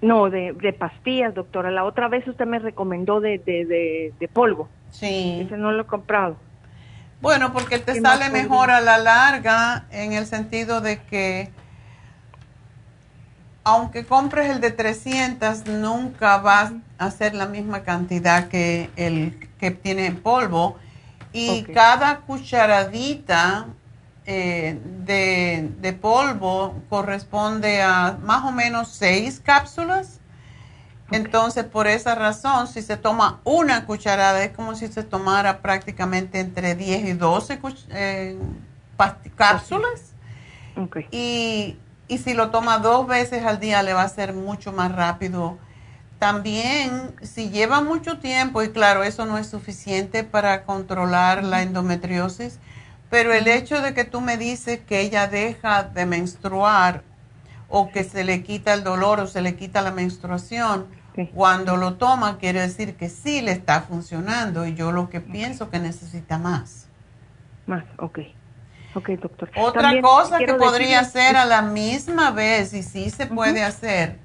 No, 0.00 0.30
de, 0.30 0.52
de 0.54 0.72
pastillas, 0.72 1.34
doctora. 1.34 1.70
La 1.70 1.84
otra 1.84 2.08
vez 2.08 2.26
usted 2.26 2.46
me 2.46 2.58
recomendó 2.58 3.20
de, 3.20 3.38
de, 3.38 3.64
de, 3.64 4.14
de 4.18 4.28
polvo. 4.28 4.68
Sí. 4.90 5.42
Ese 5.46 5.56
no 5.56 5.70
lo 5.72 5.82
he 5.82 5.86
comprado. 5.86 6.36
Bueno, 7.20 7.52
porque 7.52 7.78
te 7.78 7.92
¿Qué 7.92 8.00
más 8.00 8.18
sale 8.18 8.30
mejor 8.30 8.70
a 8.70 8.80
la 8.80 8.98
larga 8.98 9.84
en 9.92 10.12
el 10.12 10.26
sentido 10.26 10.80
de 10.80 10.98
que 11.02 11.50
aunque 13.64 14.06
compres 14.06 14.50
el 14.50 14.60
de 14.60 14.70
300, 14.70 15.66
nunca 15.66 16.38
vas 16.38 16.72
a 16.98 17.06
hacer 17.06 17.34
la 17.34 17.46
misma 17.46 17.82
cantidad 17.82 18.48
que 18.48 18.90
el 18.96 19.48
que 19.58 19.70
tiene 19.70 20.06
en 20.06 20.20
polvo. 20.22 20.76
Y 21.32 21.64
cada 21.72 22.20
cucharadita 22.20 23.66
eh, 24.26 24.80
de, 25.06 25.70
de 25.80 25.92
polvo 25.92 26.74
corresponde 26.88 27.82
a 27.82 28.18
más 28.22 28.44
o 28.44 28.52
menos 28.52 28.88
seis 28.88 29.40
cápsulas. 29.40 30.20
Entonces, 31.10 31.64
por 31.64 31.86
esa 31.88 32.14
razón, 32.14 32.68
si 32.68 32.80
se 32.82 32.96
toma 32.96 33.40
una 33.44 33.84
cucharada, 33.86 34.42
es 34.44 34.52
como 34.52 34.74
si 34.74 34.88
se 34.88 35.02
tomara 35.04 35.60
prácticamente 35.60 36.40
entre 36.40 36.74
10 36.74 37.04
y 37.06 37.12
12 37.12 37.60
cuch- 37.60 37.86
eh, 37.90 38.38
cápsulas. 39.36 40.14
Y, 41.10 41.76
y 42.12 42.18
si 42.18 42.34
lo 42.34 42.50
toma 42.50 42.78
dos 42.78 43.06
veces 43.06 43.42
al 43.46 43.58
día, 43.58 43.82
le 43.82 43.94
va 43.94 44.02
a 44.02 44.08
ser 44.08 44.34
mucho 44.34 44.70
más 44.70 44.92
rápido. 44.92 45.56
También, 46.18 47.14
si 47.22 47.48
lleva 47.48 47.80
mucho 47.80 48.18
tiempo, 48.18 48.62
y 48.62 48.70
claro, 48.70 49.02
eso 49.02 49.24
no 49.24 49.38
es 49.38 49.46
suficiente 49.46 50.22
para 50.22 50.64
controlar 50.64 51.42
la 51.42 51.62
endometriosis, 51.62 52.58
Pero 53.08 53.32
el 53.32 53.46
hecho 53.46 53.80
de 53.82 53.92
que 53.94 54.04
tú 54.04 54.20
me 54.20 54.36
dices 54.38 54.80
que 54.80 55.00
ella 55.00 55.26
deja 55.26 55.84
de 55.84 56.06
menstruar 56.06 57.02
o 57.68 57.90
que 57.90 58.04
se 58.04 58.24
le 58.24 58.42
quita 58.42 58.72
el 58.74 58.84
dolor 58.84 59.20
o 59.20 59.26
se 59.26 59.42
le 59.42 59.54
quita 59.54 59.82
la 59.82 59.90
menstruación, 59.90 60.86
cuando 61.34 61.76
lo 61.76 61.94
toma 61.94 62.38
quiere 62.38 62.60
decir 62.60 62.96
que 62.96 63.08
sí 63.10 63.42
le 63.42 63.52
está 63.52 63.82
funcionando 63.82 64.66
y 64.66 64.74
yo 64.74 64.92
lo 64.92 65.08
que 65.10 65.20
pienso 65.20 65.70
que 65.70 65.78
necesita 65.78 66.38
más. 66.38 66.88
Más, 67.66 67.84
ok. 67.98 68.18
Ok, 68.94 69.08
doctor. 69.10 69.50
Otra 69.56 70.00
cosa 70.00 70.38
que 70.38 70.54
podría 70.54 71.00
hacer 71.00 71.36
a 71.36 71.44
la 71.44 71.62
misma 71.62 72.30
vez, 72.30 72.74
y 72.74 72.82
sí 72.82 73.10
se 73.10 73.26
puede 73.26 73.64
hacer, 73.64 74.18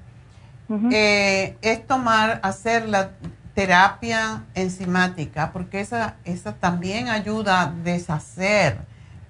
eh, 0.92 1.56
es 1.62 1.86
tomar, 1.86 2.40
hacer 2.42 2.88
la 2.88 3.10
terapia 3.54 4.44
enzimática, 4.54 5.50
porque 5.52 5.80
esa, 5.80 6.16
esa 6.24 6.54
también 6.54 7.08
ayuda 7.08 7.62
a 7.62 7.66
deshacer 7.66 8.78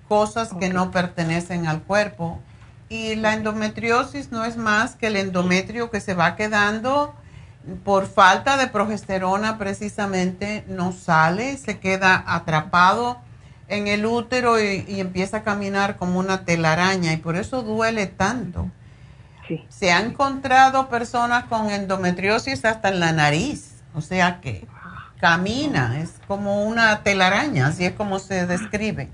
cosas 0.08 0.52
que 0.58 0.70
no 0.70 0.90
pertenecen 0.90 1.66
al 1.66 1.82
cuerpo. 1.82 2.40
Y 2.88 3.14
la 3.16 3.34
endometriosis 3.34 4.32
no 4.32 4.44
es 4.44 4.56
más 4.56 4.96
que 4.96 5.08
el 5.08 5.16
endometrio 5.16 5.90
que 5.90 6.00
se 6.00 6.14
va 6.14 6.36
quedando 6.36 7.14
por 7.84 8.06
falta 8.06 8.56
de 8.56 8.66
progesterona 8.66 9.58
precisamente, 9.58 10.64
no 10.68 10.92
sale, 10.92 11.56
se 11.58 11.78
queda 11.78 12.24
atrapado 12.26 13.18
en 13.68 13.86
el 13.86 14.06
útero 14.06 14.60
y, 14.60 15.00
empieza 15.00 15.38
a 15.38 15.42
caminar 15.42 15.96
como 15.96 16.18
una 16.18 16.44
telaraña 16.44 17.12
y 17.12 17.18
por 17.18 17.36
eso 17.36 17.62
duele 17.62 18.06
tanto. 18.06 18.70
Se 19.68 19.92
han 19.92 20.10
encontrado 20.10 20.88
personas 20.88 21.44
con 21.44 21.70
endometriosis 21.70 22.64
hasta 22.66 22.90
en 22.90 23.00
la 23.00 23.12
nariz, 23.12 23.82
o 23.94 24.02
sea 24.02 24.40
que 24.40 24.66
camina, 25.20 26.00
es 26.00 26.14
como 26.26 26.64
una 26.64 27.02
telaraña, 27.02 27.68
así 27.68 27.86
es 27.86 27.92
como 27.92 28.18
se 28.18 28.46
describe. 28.46 29.08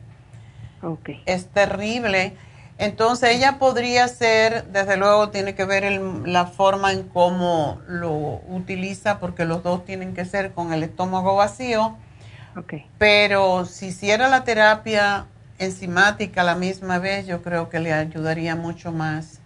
Okay. 0.83 1.23
Es 1.27 1.47
terrible. 1.47 2.37
Entonces 2.79 3.37
ella 3.37 3.59
podría 3.61 4.09
ser, 4.09 4.65
desde 4.67 4.97
luego 4.97 5.31
tiene 5.31 5.55
que 5.55 5.65
ver 5.65 6.01
la 6.27 6.47
forma 6.47 6.93
en 6.93 7.05
cómo 7.05 7.81
lo 7.87 8.41
utiliza, 8.49 9.21
porque 9.21 9.45
los 9.45 9.63
dos 9.63 9.85
tienen 9.85 10.15
que 10.15 10.25
ser 10.25 10.53
con 10.53 10.73
el 10.73 10.83
estómago 10.83 11.37
vacío 11.37 11.97
pero 12.99 13.65
si 13.65 13.87
hiciera 13.87 14.29
la 14.29 14.45
terapia 14.45 15.27
enzimática 15.59 16.41
a 16.41 16.45
la 16.45 16.55
misma 16.55 16.99
vez, 16.99 17.27
yo 17.27 17.43
creo 17.43 17.69
que 17.69 17.81
le 17.81 17.93
ayudaría 17.93 18.57
mucho 18.57 18.93
más, 18.93 19.41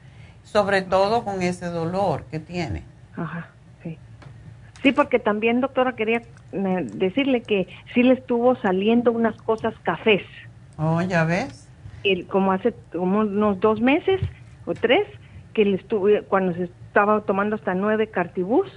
sobre 0.45 0.83
todo 0.83 1.25
con 1.25 1.43
ese 1.43 1.67
dolor 1.67 2.25
que 2.31 2.39
tiene. 2.39 2.83
Ajá, 3.17 3.49
sí. 3.83 3.99
Sí, 4.83 4.93
porque 4.93 5.19
también, 5.19 5.61
doctora, 5.61 5.97
quería 5.97 6.23
decirle 6.53 7.43
que 7.43 7.69
sí 7.95 8.03
le 8.03 8.15
estuvo 8.15 8.57
saliendo 8.57 9.13
unas 9.13 9.37
cosas 9.43 9.75
cafés. 9.83 10.23
Oh, 10.79 11.03
ya 11.03 11.25
ves. 11.25 11.69
Y 12.05 12.25
como 12.25 12.53
hace 12.53 12.75
como 12.93 13.21
unos 13.21 13.61
dos 13.61 13.81
meses 13.81 14.21
o 14.67 14.75
tres, 14.75 15.07
que 15.53 15.65
le 15.65 15.77
estuvo, 15.77 16.07
cuando 16.29 16.55
se 16.55 16.65
estaba 16.65 17.21
tomando 17.23 17.57
hasta 17.57 17.75
nueve 17.75 18.09
cartibús, 18.09 18.69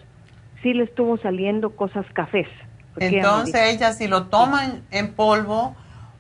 sí 0.63 0.73
le 0.73 0.83
estuvo 0.85 1.17
saliendo 1.17 1.75
cosas 1.75 2.05
cafés. 2.13 2.47
Entonces 2.97 3.55
ella 3.55 3.93
si 3.93 4.07
lo 4.07 4.27
toman 4.27 4.83
en 4.91 5.13
polvo 5.13 5.75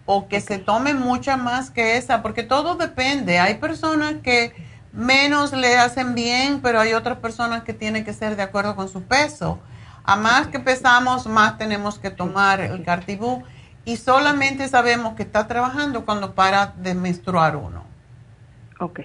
o 0.05 0.27
que 0.27 0.41
se 0.41 0.57
tome 0.57 0.93
mucha 0.93 1.37
más 1.37 1.69
que 1.69 1.97
esa, 1.97 2.21
porque 2.21 2.43
todo 2.43 2.75
depende. 2.75 3.39
Hay 3.39 3.55
personas 3.55 4.15
que 4.23 4.53
menos 4.93 5.53
le 5.53 5.77
hacen 5.77 6.15
bien, 6.15 6.61
pero 6.61 6.79
hay 6.79 6.93
otras 6.93 7.17
personas 7.19 7.63
que 7.63 7.73
tienen 7.73 8.03
que 8.03 8.13
ser 8.13 8.35
de 8.35 8.43
acuerdo 8.43 8.75
con 8.75 8.89
su 8.89 9.03
peso. 9.03 9.59
A 10.03 10.15
más 10.15 10.47
que 10.47 10.59
pesamos, 10.59 11.27
más 11.27 11.57
tenemos 11.57 11.99
que 11.99 12.09
tomar 12.09 12.59
el 12.59 12.83
cartibú 12.83 13.43
y 13.85 13.97
solamente 13.97 14.67
sabemos 14.67 15.15
que 15.15 15.23
está 15.23 15.47
trabajando 15.47 16.05
cuando 16.05 16.33
para 16.33 16.67
de 16.77 16.95
menstruar 16.95 17.55
uno. 17.55 17.83
Ok. 18.79 19.01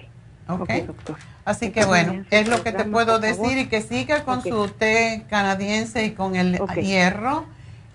Ok, 0.49 0.69
doctor. 0.87 1.17
Así 1.45 1.71
que 1.71 1.85
bueno, 1.85 2.25
es 2.31 2.47
lo 2.47 2.63
que 2.63 2.71
te 2.71 2.85
puedo 2.85 3.19
decir 3.19 3.57
y 3.57 3.67
que 3.67 3.81
siga 3.81 4.23
con 4.23 4.41
su 4.41 4.69
té 4.69 5.25
canadiense 5.29 6.05
y 6.05 6.11
con 6.11 6.35
el 6.35 6.57
hierro 6.75 7.45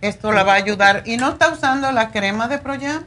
esto 0.02 0.32
la 0.32 0.42
va 0.42 0.52
a 0.52 0.56
ayudar. 0.56 1.02
¿Y 1.06 1.16
no 1.16 1.30
está 1.30 1.50
usando 1.50 1.90
la 1.92 2.10
crema 2.10 2.48
de 2.48 2.58
Proyam? 2.58 3.04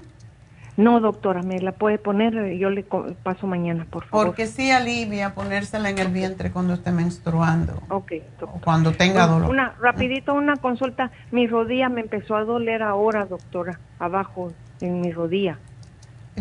No, 0.78 1.00
doctora, 1.00 1.42
me 1.42 1.60
la 1.62 1.72
puede 1.72 1.98
poner, 1.98 2.58
yo 2.58 2.70
le 2.70 2.84
paso 3.24 3.48
mañana, 3.48 3.86
por 3.90 4.06
favor. 4.06 4.26
Porque 4.26 4.46
sí 4.46 4.72
alivia 4.72 5.34
ponérsela 5.34 5.90
en 5.90 6.00
el 6.00 6.10
vientre 6.10 6.52
cuando 6.52 6.74
esté 6.74 6.92
menstruando. 6.92 7.82
Ok, 7.90 8.12
doctora. 8.40 8.62
cuando 8.62 8.92
tenga 8.92 9.26
dolor. 9.28 9.50
Una, 9.50 9.74
rapidito, 9.80 10.34
una 10.34 10.58
consulta. 10.58 11.12
Mi 11.32 11.48
rodilla 11.48 11.88
me 11.88 12.02
empezó 12.02 12.36
a 12.36 12.44
doler 12.44 12.84
ahora, 12.84 13.26
doctora, 13.26 13.80
abajo, 14.00 14.52
en 14.82 15.00
mi 15.00 15.14
rodilla. 15.14 15.60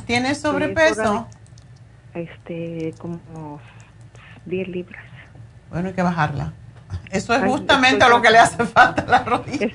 ¿Tienes 0.07 0.41
sobrepeso? 0.41 1.29
este, 2.15 2.95
como 2.99 3.61
10 4.47 4.69
libras. 4.69 5.05
Bueno, 5.71 5.89
hay 5.89 5.95
que 5.95 6.03
bajarla. 6.03 6.53
Eso 7.11 7.35
es 7.35 7.45
justamente 7.45 8.09
lo 8.09 8.21
que 8.23 8.31
le 8.31 8.39
hace 8.39 8.65
falta 8.65 9.03
a 9.03 9.07
la 9.07 9.19
rodilla. 9.25 9.69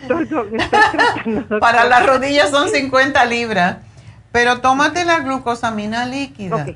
Para 1.60 1.86
las 1.86 2.06
rodillas 2.06 2.50
son 2.50 2.70
50 2.70 3.26
libras. 3.26 3.78
Pero 4.32 4.62
tómate 4.62 5.06
la 5.06 5.20
glucosamina 5.20 6.06
líquida. 6.06 6.56
Ok, 6.56 6.76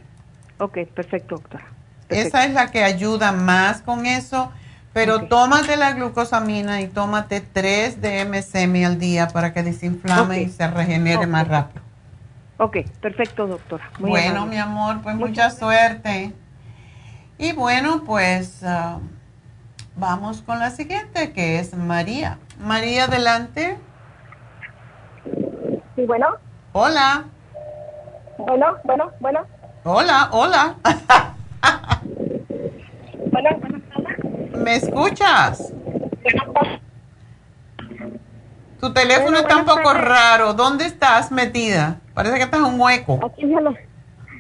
okay 0.60 0.86
perfecto, 0.86 1.36
doctora. 1.36 1.66
Esa 2.10 2.46
es 2.46 2.54
la 2.54 2.72
que 2.72 2.84
ayuda 2.84 3.32
más 3.32 3.82
con 3.82 4.06
eso. 4.06 4.52
Pero 4.94 5.26
tómate 5.26 5.76
la 5.76 5.94
glucosamina 5.94 6.82
y 6.82 6.88
tómate 6.88 7.42
3 7.42 8.00
de 8.00 8.26
MSM 8.26 8.86
al 8.86 9.00
día 9.00 9.28
para 9.28 9.52
que 9.52 9.64
desinflame 9.64 10.44
y 10.44 10.50
se 10.50 10.68
regenere 10.68 11.26
más 11.26 11.48
rápido. 11.48 11.82
Ok, 12.58 12.78
perfecto, 13.02 13.48
doctora. 13.48 13.90
bueno, 13.98 14.46
mi 14.46 14.58
amor, 14.58 15.02
pues 15.02 15.16
mucha 15.16 15.50
suerte. 15.50 16.32
Y 17.40 17.54
bueno, 17.54 18.04
pues... 18.06 18.64
Ah, 18.64 19.00
Vamos 19.96 20.42
con 20.42 20.58
la 20.60 20.72
siguiente, 20.72 21.34
que 21.34 21.60
es 21.60 21.76
María. 21.76 22.40
María, 22.60 23.06
adelante. 23.06 23.78
Sí, 25.96 26.06
bueno. 26.06 26.28
Hola. 26.72 27.26
Bueno, 28.40 28.78
bueno, 28.84 29.12
bueno. 29.20 29.46
Hola, 29.84 30.30
hola. 30.32 30.76
bueno, 33.32 33.50
¿Me 34.58 34.76
escuchas? 34.76 35.72
Tu 38.80 38.94
teléfono 38.94 39.38
está 39.38 39.58
un 39.58 39.66
poco 39.66 39.94
raro. 39.94 40.54
¿Dónde 40.54 40.86
estás 40.86 41.32
metida? 41.32 42.00
Parece 42.16 42.38
que 42.38 42.44
estás 42.44 42.60
en 42.60 42.66
un 42.66 42.82
hueco. 42.82 43.20
Aquí 43.24 43.54
ando, 43.54 43.76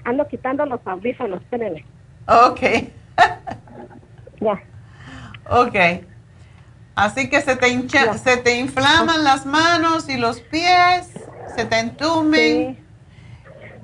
ando 0.03 0.27
quitando 0.27 0.65
los 0.65 0.79
audífonos, 0.85 1.41
espérenme. 1.43 1.85
Ok. 2.27 2.61
ya. 4.41 4.59
Ok. 5.49 5.75
Así 6.95 7.29
que 7.29 7.41
se 7.41 7.55
te, 7.55 7.69
hincha, 7.69 8.13
se 8.17 8.37
te 8.37 8.57
inflaman 8.57 9.23
las 9.23 9.45
manos 9.45 10.07
y 10.09 10.17
los 10.17 10.41
pies, 10.41 11.11
se 11.55 11.65
te 11.65 11.79
entumen. 11.79 12.77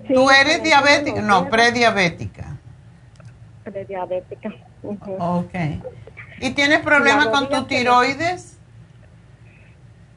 ¿Tú 0.07 0.29
eres 0.29 0.61
diabética? 0.63 1.21
No, 1.21 1.49
prediabética. 1.49 2.57
Prediabética. 3.63 4.53
Ok. 4.83 5.53
¿Y 6.39 6.51
tienes 6.51 6.79
problemas 6.79 7.27
con 7.27 7.49
tu 7.49 7.65
tiroides? 7.65 8.59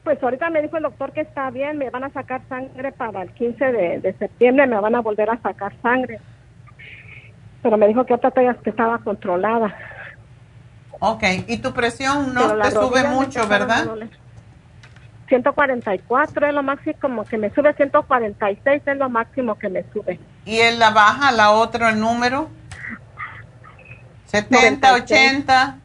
Pues 0.03 0.21
ahorita 0.21 0.49
me 0.49 0.61
dijo 0.61 0.77
el 0.77 0.83
doctor 0.83 1.13
que 1.13 1.21
está 1.21 1.49
bien, 1.49 1.77
me 1.77 1.89
van 1.89 2.03
a 2.03 2.09
sacar 2.09 2.41
sangre 2.49 2.91
para 2.91 3.21
el 3.21 3.31
15 3.31 3.71
de, 3.71 4.15
septiembre, 4.19 4.67
me 4.67 4.79
van 4.79 4.95
a 4.95 5.01
volver 5.01 5.29
a 5.29 5.41
sacar 5.41 5.73
sangre. 5.81 6.19
Pero 7.61 7.77
me 7.77 7.87
dijo 7.87 8.05
que 8.05 8.13
otra 8.13 8.31
que 8.31 8.69
estaba 8.69 8.99
controlada. 8.99 9.73
Ok, 11.05 11.23
y 11.47 11.57
tu 11.57 11.73
presión 11.73 12.33
no 12.33 12.55
te 12.55 12.71
sube 12.71 13.03
mucho, 13.03 13.45
¿verdad? 13.45 13.89
144 15.27 16.47
es 16.47 16.53
lo 16.53 16.63
máximo, 16.63 16.95
como 17.01 17.25
que 17.25 17.37
me 17.37 17.53
sube 17.53 17.73
146 17.73 18.83
es 18.85 18.97
lo 18.97 19.09
máximo 19.09 19.59
que 19.59 19.67
me 19.67 19.83
sube. 19.91 20.17
¿Y 20.45 20.59
en 20.59 20.79
la 20.79 20.91
baja, 20.91 21.33
la 21.33 21.51
otra, 21.51 21.89
el 21.89 21.99
número? 21.99 22.47
70, 24.27 24.93
80. 24.93 25.77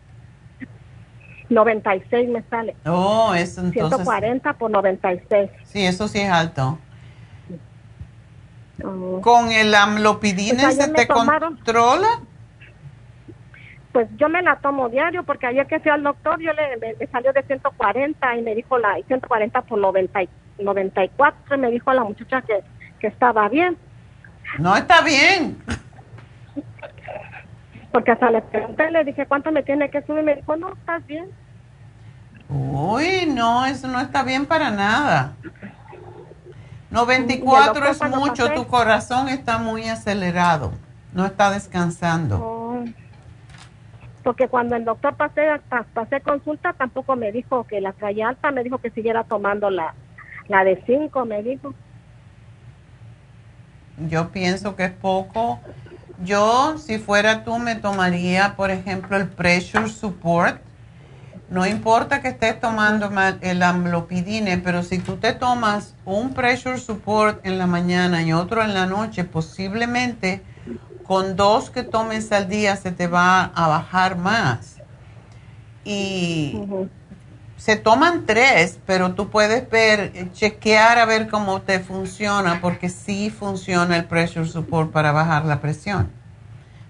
96 1.49 2.29
me 2.29 2.45
sale. 2.49 2.77
Oh, 2.87 3.35
eso 3.35 3.63
entonces. 3.63 3.99
140 3.99 4.53
por 4.53 4.71
96. 4.71 5.51
Sí, 5.65 5.85
eso 5.85 6.07
sí 6.07 6.21
es 6.21 6.31
alto. 6.31 6.79
Oh. 8.85 9.21
¿Con 9.21 9.51
el 9.51 9.75
amlopidine 9.75 10.63
pues 10.63 10.77
se 10.77 10.87
te 10.87 11.09
controla? 11.09 12.21
Pues 13.99 14.09
yo 14.17 14.29
me 14.29 14.43
la 14.43 14.55
tomo 14.55 14.89
diario 14.89 15.25
porque 15.25 15.49
ayer 15.49 15.67
que 15.67 15.81
fui 15.81 15.91
al 15.91 16.05
doctor 16.05 16.39
yo 16.41 16.53
le, 16.53 16.77
me, 16.77 17.07
salió 17.09 17.33
de 17.33 17.43
140 17.43 18.37
y 18.37 18.43
me 18.43 18.55
dijo 18.55 18.79
la 18.79 18.95
140 18.95 19.63
por 19.63 19.77
90, 19.77 20.21
94 20.61 21.57
y 21.57 21.59
me 21.59 21.69
dijo 21.73 21.93
la 21.93 22.05
muchacha 22.05 22.41
que, 22.43 22.63
que 23.01 23.09
estaba 23.09 23.49
bien. 23.49 23.77
No 24.61 24.77
está 24.77 25.01
bien. 25.01 25.59
Porque 27.91 28.13
hasta 28.13 28.31
le 28.31 28.41
pregunté, 28.41 28.89
le 28.93 29.03
dije, 29.03 29.27
¿cuánto 29.27 29.51
me 29.51 29.65
tiene 29.65 29.91
que 29.91 30.01
subir? 30.03 30.21
Y 30.21 30.27
me 30.27 30.37
dijo, 30.37 30.57
no, 30.57 30.75
estás 30.75 31.05
bien. 31.05 31.33
Uy, 32.49 33.27
no, 33.27 33.67
eso 33.67 33.89
no 33.89 33.99
está 33.99 34.23
bien 34.23 34.47
para 34.47 34.71
nada. 34.71 35.33
94 36.91 37.85
es 37.85 38.03
mucho, 38.11 38.53
tu 38.53 38.65
corazón 38.69 39.29
está 39.29 39.59
muy 39.59 39.89
acelerado, 39.89 40.71
no 41.13 41.27
está 41.27 41.51
descansando. 41.51 42.37
Oh. 42.41 42.68
Porque 44.29 44.47
cuando 44.47 44.77
el 44.77 44.85
doctor 44.85 45.17
pasé, 45.17 45.49
pasé 45.95 46.21
consulta, 46.21 46.75
tampoco 46.75 47.17
me 47.17 47.33
dijo 47.33 47.65
que 47.65 47.81
la 47.81 47.95
traía 47.95 48.29
alta, 48.29 48.51
me 48.51 48.63
dijo 48.63 48.77
que 48.77 48.91
siguiera 48.91 49.25
tomando 49.25 49.71
la, 49.71 49.95
la 50.49 50.65
de 50.65 50.83
5, 50.85 51.25
me 51.25 51.43
dijo. 51.43 51.73
Yo 54.11 54.29
pienso 54.29 54.77
que 54.77 54.85
es 54.85 54.91
poco. 54.91 55.61
Yo, 56.23 56.77
si 56.77 56.99
fuera 56.99 57.43
tú, 57.43 57.59
me 57.59 57.75
tomaría, 57.75 58.55
por 58.55 58.71
ejemplo, 58.71 59.17
el 59.17 59.29
pressure 59.29 59.89
support 59.89 60.61
no 61.49 61.67
importa 61.67 62.21
que 62.21 62.29
estés 62.29 62.61
tomando 62.61 63.11
el 63.41 63.63
amlopidine, 63.63 64.59
pero 64.59 64.83
si 64.83 64.99
tú 64.99 65.17
te 65.17 65.33
tomas 65.33 65.95
un 66.05 66.35
pressure 66.35 66.77
support 66.77 67.41
en 67.47 67.57
la 67.57 67.67
mañana 67.67 68.23
y 68.23 68.35
otro 68.35 68.63
en 68.63 68.75
la 68.75 68.85
noche, 68.85 69.25
posiblemente 69.25 70.43
con 71.09 71.37
dos 71.37 71.71
que 71.71 71.83
tomes 71.83 72.31
al 72.33 72.49
día 72.49 72.77
se 72.77 72.93
te 72.93 73.07
va 73.07 73.45
a 73.45 73.67
bajar 73.67 74.19
más. 74.19 74.77
Y 75.83 76.61
se 77.57 77.77
toman 77.77 78.27
tres, 78.27 78.79
pero 78.85 79.15
tú 79.15 79.31
puedes 79.31 79.69
ver, 79.71 80.31
chequear 80.33 80.99
a 80.99 81.07
ver 81.07 81.29
cómo 81.29 81.63
te 81.63 81.81
funciona, 81.81 82.61
porque 82.61 82.91
sí 82.91 83.31
funciona 83.31 83.97
el 83.97 84.05
pressure 84.05 84.47
support 84.47 84.93
para 84.93 85.11
bajar 85.11 85.47
la 85.47 85.63
presión. 85.63 86.13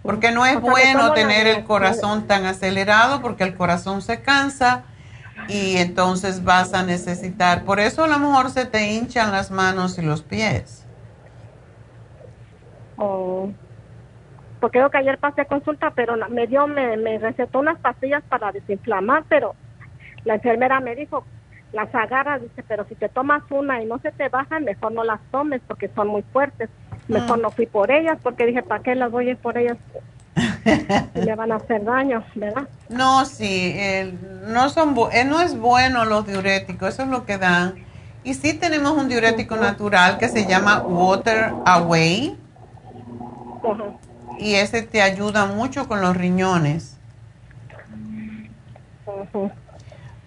Porque 0.02 0.32
no 0.32 0.44
es 0.44 0.60
bueno 0.60 1.12
tener 1.12 1.46
el 1.46 1.62
corazón 1.62 2.26
tan 2.26 2.44
acelerado 2.44 3.22
porque 3.22 3.44
el 3.44 3.56
corazón 3.56 4.02
se 4.02 4.20
cansa 4.20 4.82
y 5.48 5.76
entonces 5.76 6.42
vas 6.42 6.74
a 6.74 6.82
necesitar, 6.82 7.62
por 7.62 7.78
eso 7.78 8.02
a 8.02 8.08
lo 8.08 8.18
mejor 8.18 8.50
se 8.50 8.64
te 8.64 8.92
hinchan 8.92 9.30
las 9.30 9.52
manos 9.52 9.96
y 9.96 10.02
los 10.02 10.22
pies. 10.22 10.84
Oh, 12.96 13.50
porque 14.58 14.78
creo 14.78 14.90
que 14.90 14.98
ayer 14.98 15.18
pasé 15.18 15.46
consulta, 15.46 15.92
pero 15.94 16.16
me 16.28 16.46
dio, 16.46 16.66
me, 16.66 16.96
me 16.96 17.18
recetó 17.18 17.60
unas 17.60 17.78
pastillas 17.78 18.22
para 18.28 18.52
desinflamar, 18.52 19.24
pero 19.28 19.54
la 20.24 20.34
enfermera 20.34 20.80
me 20.80 20.94
dijo, 20.94 21.24
las 21.72 21.94
agarras, 21.94 22.42
dice, 22.42 22.64
pero 22.66 22.84
si 22.88 22.94
te 22.94 23.08
tomas 23.08 23.42
una 23.50 23.82
y 23.82 23.86
no 23.86 23.98
se 23.98 24.10
te 24.12 24.28
bajan, 24.28 24.64
mejor 24.64 24.92
no 24.92 25.04
las 25.04 25.20
tomes 25.30 25.60
porque 25.66 25.88
son 25.94 26.08
muy 26.08 26.22
fuertes. 26.22 26.70
Mejor 27.08 27.38
mm. 27.38 27.42
no 27.42 27.50
fui 27.50 27.66
por 27.66 27.90
ellas 27.90 28.18
porque 28.22 28.46
dije, 28.46 28.62
¿para 28.62 28.82
qué 28.82 28.94
las 28.94 29.10
voy 29.10 29.28
a 29.28 29.30
ir 29.32 29.36
por 29.36 29.58
ellas? 29.58 29.76
le 31.14 31.34
van 31.34 31.52
a 31.52 31.56
hacer 31.56 31.84
daño, 31.84 32.24
¿verdad? 32.34 32.68
No, 32.88 33.24
sí, 33.24 33.74
no, 34.46 34.68
son 34.68 34.94
eh, 35.12 35.24
no 35.24 35.40
es 35.40 35.58
bueno 35.58 36.04
los 36.04 36.26
diuréticos, 36.26 36.94
eso 36.94 37.02
es 37.02 37.08
lo 37.08 37.26
que 37.26 37.38
dan. 37.38 37.74
Y 38.24 38.34
sí 38.34 38.54
tenemos 38.54 38.92
un 38.92 39.08
diurético 39.08 39.56
natural 39.56 40.18
que 40.18 40.28
se 40.28 40.46
llama 40.46 40.80
Water 40.80 41.52
Away. 41.64 42.36
Y 44.38 44.54
ese 44.54 44.82
te 44.82 45.02
ayuda 45.02 45.46
mucho 45.46 45.88
con 45.88 46.00
los 46.00 46.16
riñones. 46.16 46.96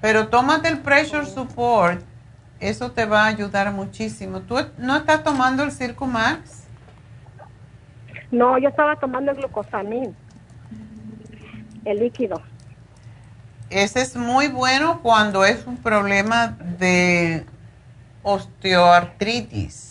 Pero 0.01 0.28
tómate 0.28 0.68
el 0.68 0.80
Pressure 0.80 1.26
Support, 1.26 2.01
eso 2.59 2.91
te 2.91 3.05
va 3.05 3.24
a 3.24 3.28
ayudar 3.28 3.72
muchísimo. 3.72 4.41
¿Tú 4.41 4.55
no 4.78 4.97
estás 4.97 5.24
tomando 5.24 5.64
el 5.64 5.72
Circo 5.72 6.07
Max? 6.07 6.64
No, 8.32 8.57
yo 8.57 8.70
estaba 8.70 8.95
tomando 8.95 9.32
el 9.32 9.38
glucosamín, 9.38 10.16
el 11.86 11.99
líquido. 11.99 12.41
Ese 13.70 14.01
es 14.01 14.16
muy 14.16 14.47
bueno 14.47 15.01
cuando 15.01 15.45
es 15.45 15.66
un 15.66 15.78
problema 15.78 16.47
de 16.80 17.45
osteoartritis. 18.24 19.91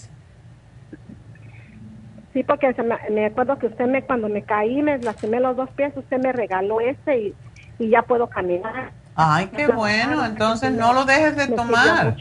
Sí, 2.32 2.44
porque 2.44 2.72
me, 3.10 3.26
acuerdo 3.26 3.58
que 3.58 3.66
usted 3.66 3.86
me 3.86 4.02
cuando 4.02 4.28
me 4.28 4.42
caí, 4.42 4.82
me 4.82 4.98
lastimé 4.98 5.40
los 5.40 5.56
dos 5.56 5.68
pies, 5.70 5.92
usted 5.96 6.18
me 6.18 6.32
regaló 6.32 6.80
ese 6.80 7.18
y, 7.18 7.34
y 7.78 7.88
ya 7.90 8.02
puedo 8.02 8.28
caminar. 8.28 8.92
Ay, 9.16 9.48
qué 9.48 9.66
bueno, 9.66 10.24
entonces 10.24 10.72
no 10.72 10.92
lo 10.92 11.04
dejes 11.04 11.36
de 11.36 11.48
tomar. 11.48 12.16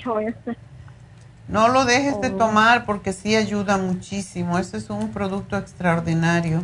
No 1.48 1.68
lo 1.68 1.86
dejes 1.86 2.20
de 2.22 2.28
oh. 2.30 2.38
tomar 2.38 2.86
porque 2.86 3.14
sí 3.14 3.36
ayuda 3.36 3.78
muchísimo. 3.78 4.60
Ese 4.60 4.78
es 4.78 4.90
un 4.90 5.12
producto 5.12 5.58
extraordinario. 5.58 6.64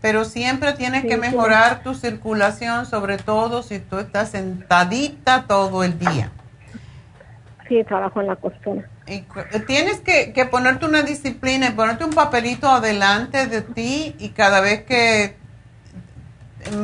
Pero 0.00 0.24
siempre 0.24 0.74
tienes 0.74 1.04
que 1.04 1.16
mejorar 1.16 1.82
tu 1.82 1.94
circulación, 1.94 2.84
sobre 2.84 3.16
todo 3.16 3.62
si 3.62 3.78
tú 3.78 3.98
estás 3.98 4.30
sentadita 4.30 5.44
todo 5.46 5.82
el 5.82 5.98
día. 5.98 6.30
Sí, 7.68 7.82
trabajo 7.84 8.20
en 8.20 8.26
la 8.26 8.36
costura. 8.36 8.86
Y 9.06 9.24
tienes 9.66 10.00
que, 10.00 10.48
ponerte 10.50 10.86
una 10.86 11.02
disciplina 11.02 11.68
y 11.68 11.70
ponerte 11.72 12.04
un 12.04 12.12
papelito 12.12 12.68
adelante 12.68 13.46
de 13.46 13.60
ti 13.60 14.16
y 14.18 14.30
cada 14.30 14.60
vez 14.60 14.84
que 14.84 15.36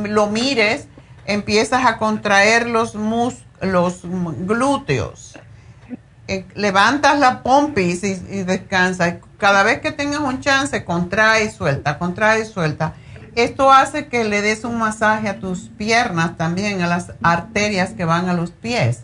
lo 0.03 0.27
mires 0.27 0.87
empiezas 1.25 1.85
a 1.85 1.97
contraer 1.97 2.67
los, 2.67 2.93
mus, 2.95 3.37
los 3.61 4.01
glúteos 4.03 5.39
eh, 6.27 6.45
levantas 6.55 7.19
la 7.19 7.43
pompis 7.43 8.03
y, 8.03 8.11
y 8.11 8.43
descansa. 8.43 9.19
Cada 9.37 9.63
vez 9.63 9.81
que 9.81 9.91
tengas 9.91 10.21
un 10.21 10.39
chance, 10.39 10.85
contrae 10.85 11.45
y 11.45 11.49
suelta, 11.49 11.97
contrae 11.97 12.43
y 12.43 12.45
suelta. 12.45 12.93
Esto 13.35 13.71
hace 13.71 14.07
que 14.07 14.23
le 14.23 14.41
des 14.41 14.63
un 14.63 14.77
masaje 14.77 15.27
a 15.27 15.39
tus 15.39 15.69
piernas 15.69 16.37
también, 16.37 16.81
a 16.81 16.87
las 16.87 17.13
arterias 17.21 17.91
que 17.91 18.05
van 18.05 18.29
a 18.29 18.33
los 18.33 18.51
pies. 18.51 19.03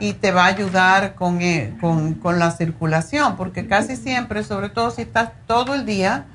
Y 0.00 0.14
te 0.14 0.32
va 0.32 0.44
a 0.44 0.48
ayudar 0.48 1.14
con, 1.14 1.40
eh, 1.40 1.76
con, 1.80 2.14
con 2.14 2.38
la 2.38 2.50
circulación, 2.50 3.36
porque 3.36 3.66
casi 3.66 3.96
siempre, 3.96 4.42
sobre 4.42 4.68
todo 4.68 4.90
si 4.90 5.02
estás 5.02 5.30
todo 5.46 5.74
el 5.74 5.86
día 5.86 6.26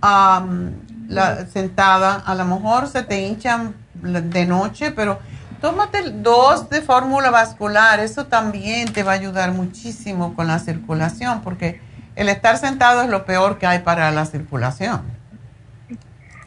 la, 0.00 1.46
sentada, 1.46 2.22
a 2.24 2.34
lo 2.34 2.44
mejor 2.44 2.86
se 2.86 3.02
te 3.02 3.20
hinchan 3.26 3.74
de 3.94 4.46
noche, 4.46 4.92
pero 4.92 5.18
Tómate 5.60 6.10
dos 6.10 6.70
de 6.70 6.80
fórmula 6.80 7.30
vascular, 7.30 8.00
eso 8.00 8.26
también 8.26 8.90
te 8.94 9.02
va 9.02 9.12
a 9.12 9.14
ayudar 9.16 9.52
muchísimo 9.52 10.34
con 10.34 10.46
la 10.46 10.58
circulación, 10.58 11.42
porque 11.42 11.82
el 12.16 12.30
estar 12.30 12.56
sentado 12.56 13.02
es 13.02 13.10
lo 13.10 13.26
peor 13.26 13.58
que 13.58 13.66
hay 13.66 13.80
para 13.80 14.10
la 14.10 14.24
circulación. 14.24 15.02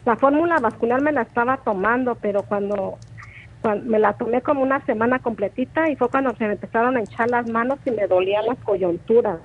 La 0.04 0.16
fórmula 0.16 0.58
vascular 0.58 1.00
me 1.00 1.12
la 1.12 1.22
estaba 1.22 1.58
tomando, 1.58 2.16
pero 2.16 2.42
cuando, 2.42 2.98
me 3.84 3.98
la 3.98 4.12
tomé 4.14 4.42
como 4.42 4.62
una 4.62 4.84
semana 4.84 5.18
completita 5.20 5.88
y 5.88 5.96
fue 5.96 6.08
cuando 6.08 6.34
se 6.36 6.44
me 6.44 6.52
empezaron 6.52 6.96
a 6.96 7.00
hinchar 7.00 7.30
las 7.30 7.48
manos 7.48 7.78
y 7.84 7.90
me 7.90 8.06
dolían 8.06 8.46
las 8.46 8.58
coyunturas. 8.58 9.38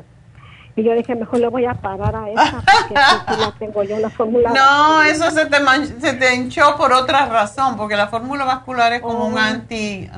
Y 0.75 0.83
yo 0.83 0.93
dije, 0.93 1.15
mejor 1.15 1.39
le 1.39 1.47
voy 1.47 1.65
a 1.65 1.73
parar 1.73 2.15
a 2.15 2.29
esa 2.29 2.63
porque 2.63 2.93
la 2.93 3.53
tengo 3.57 3.83
yo, 3.83 3.99
la 3.99 4.09
fórmula 4.09 4.51
No, 4.51 5.01
eso 5.03 5.29
se 5.31 5.45
te, 5.45 5.57
se 5.99 6.13
te 6.13 6.35
hinchó 6.35 6.75
por 6.77 6.93
otra 6.93 7.25
razón, 7.25 7.75
porque 7.75 7.95
la 7.95 8.07
fórmula 8.07 8.45
vascular 8.45 8.93
es 8.93 9.01
como 9.01 9.25
un 9.25 9.33
oh. 9.33 9.39
anti, 9.39 10.09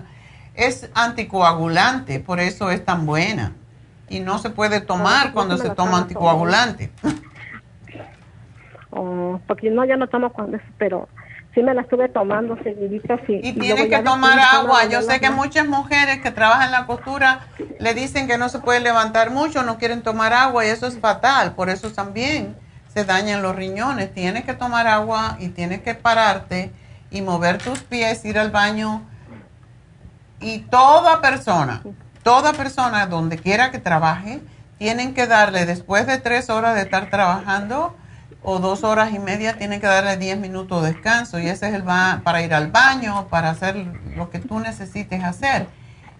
es 0.54 0.89
anticoagulante, 0.93 2.20
por 2.20 2.39
eso 2.39 2.70
es 2.70 2.84
tan 2.84 3.06
buena. 3.06 3.54
Y 4.10 4.20
no 4.20 4.39
se 4.39 4.49
puede 4.49 4.82
tomar 4.82 5.32
cuando 5.32 5.58
se 5.58 5.70
toma 5.72 5.99
anticoagulante. 5.99 6.91
Oh, 8.93 9.39
porque 9.47 9.70
no, 9.70 9.86
ya 9.86 9.95
no 9.95 10.08
tomo 10.08 10.34
cuando 10.34 10.58
es, 10.58 10.64
pero 10.78 11.08
sí 11.54 11.62
me 11.62 11.74
la 11.74 11.82
estuve 11.82 12.10
tomando 12.10 12.58
seguidita. 12.64 13.18
Sí, 13.26 13.39
y, 13.43 13.54
tiene 13.54 13.89
que 13.89 13.99
tomar 13.99 14.39
agua. 14.39 14.86
Yo 14.86 15.02
sé 15.02 15.20
que 15.20 15.30
muchas 15.30 15.68
mujeres 15.68 16.22
que 16.22 16.32
trabajan 16.32 16.68
en 16.68 16.72
la 16.72 16.86
costura 16.86 17.47
le 17.80 17.93
dicen 17.93 18.28
que 18.28 18.38
no 18.38 18.49
se 18.49 18.60
puede 18.60 18.80
levantar 18.80 19.32
mucho, 19.32 19.64
no 19.64 19.78
quieren 19.78 20.02
tomar 20.02 20.34
agua 20.34 20.66
y 20.66 20.70
eso 20.70 20.88
es 20.88 20.99
fatal. 20.99 21.54
Por 21.54 21.70
eso 21.70 21.91
también 21.91 22.56
se 22.93 23.06
dañan 23.06 23.41
los 23.41 23.56
riñones. 23.56 24.14
Tienes 24.14 24.45
que 24.45 24.54
tomar 24.54 24.88
agua 24.88 25.38
y 25.39 25.49
tienes 25.49 25.82
que 25.82 25.93
pararte 25.93 26.72
y 27.10 27.22
mover 27.22 27.58
tus 27.58 27.80
pies, 27.80 28.24
ir 28.26 28.39
al 28.39 28.52
baño. 28.52 29.04
Y 30.39 30.60
toda 30.60 31.22
persona, 31.22 31.84
toda 32.24 32.54
persona 32.54 33.06
donde 33.08 33.38
quiera 33.38 33.72
que 33.72 33.80
trabaje, 33.80 34.41
tienen 34.78 35.14
que 35.14 35.28
darle 35.28 35.66
después 35.66 36.08
de 36.08 36.18
tres 36.18 36.49
horas 36.49 36.74
de 36.76 36.82
estar 36.82 37.10
trabajando 37.12 37.95
o 38.44 38.60
dos 38.60 38.84
horas 38.84 39.14
y 39.14 39.20
media, 39.20 39.58
tiene 39.58 39.80
que 39.80 39.88
darle 39.88 40.18
10 40.18 40.39
minutos 40.39 40.84
de 40.84 40.94
descanso 40.94 41.39
y 41.39 41.48
ese 41.48 41.68
es 41.68 41.74
el 41.74 41.88
va 41.88 42.22
para 42.24 42.42
ir 42.42 42.54
al 42.54 42.72
baño, 42.72 43.28
para 43.30 43.52
hacer 43.52 43.76
lo 44.16 44.30
que 44.30 44.39
tú 44.39 44.60
necesites 44.60 45.24
hacer. 45.24 45.68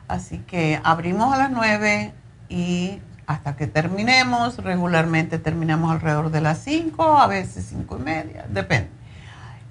Así 0.09 0.39
que 0.39 0.81
abrimos 0.85 1.35
a 1.35 1.39
las 1.39 1.51
9 1.51 2.13
y 2.49 3.01
hasta 3.27 3.57
que 3.57 3.67
terminemos, 3.67 4.59
regularmente 4.59 5.39
terminamos 5.39 5.91
alrededor 5.91 6.31
de 6.31 6.41
las 6.41 6.59
5, 6.59 7.19
a 7.19 7.27
veces 7.27 7.67
5 7.71 7.99
y 7.99 8.03
media, 8.03 8.47
depende. 8.49 8.91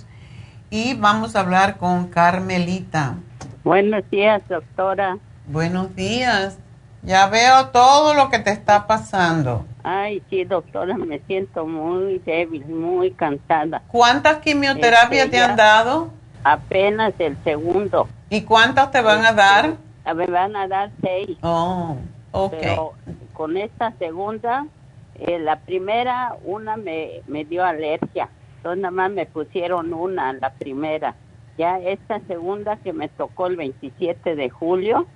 Y 0.71 0.95
vamos 0.95 1.37
a 1.37 1.41
hablar 1.41 1.79
con 1.79 2.09
Carmelita. 2.09 3.17
Buenos 3.65 4.09
días, 4.11 4.43
doctora. 4.49 5.19
Buenos 5.47 5.95
días. 5.95 6.59
Ya 7.03 7.29
veo 7.29 7.69
todo 7.69 8.15
lo 8.15 8.29
que 8.29 8.39
te 8.39 8.51
está 8.51 8.87
pasando. 8.87 9.65
Ay, 9.83 10.23
sí, 10.29 10.45
doctora, 10.45 10.97
me 10.99 11.21
siento 11.21 11.65
muy 11.65 12.19
débil, 12.19 12.67
muy 12.67 13.13
cansada. 13.13 13.83
¿Cuántas 13.89 14.39
quimioterapias 14.39 15.31
te 15.31 15.41
han 15.41 15.57
dado? 15.57 16.11
Apenas 16.45 17.15
el 17.19 17.37
segundo. 17.45 18.09
¿Y 18.31 18.43
cuántas 18.43 18.91
te 18.91 19.01
van 19.01 19.25
a 19.25 19.33
dar? 19.33 19.77
Me 20.15 20.27
van 20.27 20.57
a 20.57 20.67
dar 20.67 20.91
seis. 21.01 21.39
Oh, 21.43 21.97
ok. 22.33 22.55
Pero 22.61 22.93
con 23.33 23.57
esta 23.57 23.93
segunda, 23.99 24.67
eh, 25.15 25.39
la 25.39 25.61
primera, 25.61 26.35
una 26.45 26.77
me, 26.77 27.23
me 27.27 27.45
dio 27.45 27.65
alergia. 27.65 28.29
Entonces 28.59 28.83
nada 28.83 28.93
más 28.93 29.11
me 29.11 29.27
pusieron 29.27 29.95
una, 29.95 30.33
la 30.33 30.53
primera. 30.53 31.15
Ya 31.57 31.79
esta 31.79 32.21
segunda 32.27 32.77
que 32.77 32.93
me 32.93 33.09
tocó 33.09 33.47
el 33.47 33.57
27 33.57 34.35
de 34.35 34.51
julio, 34.51 35.07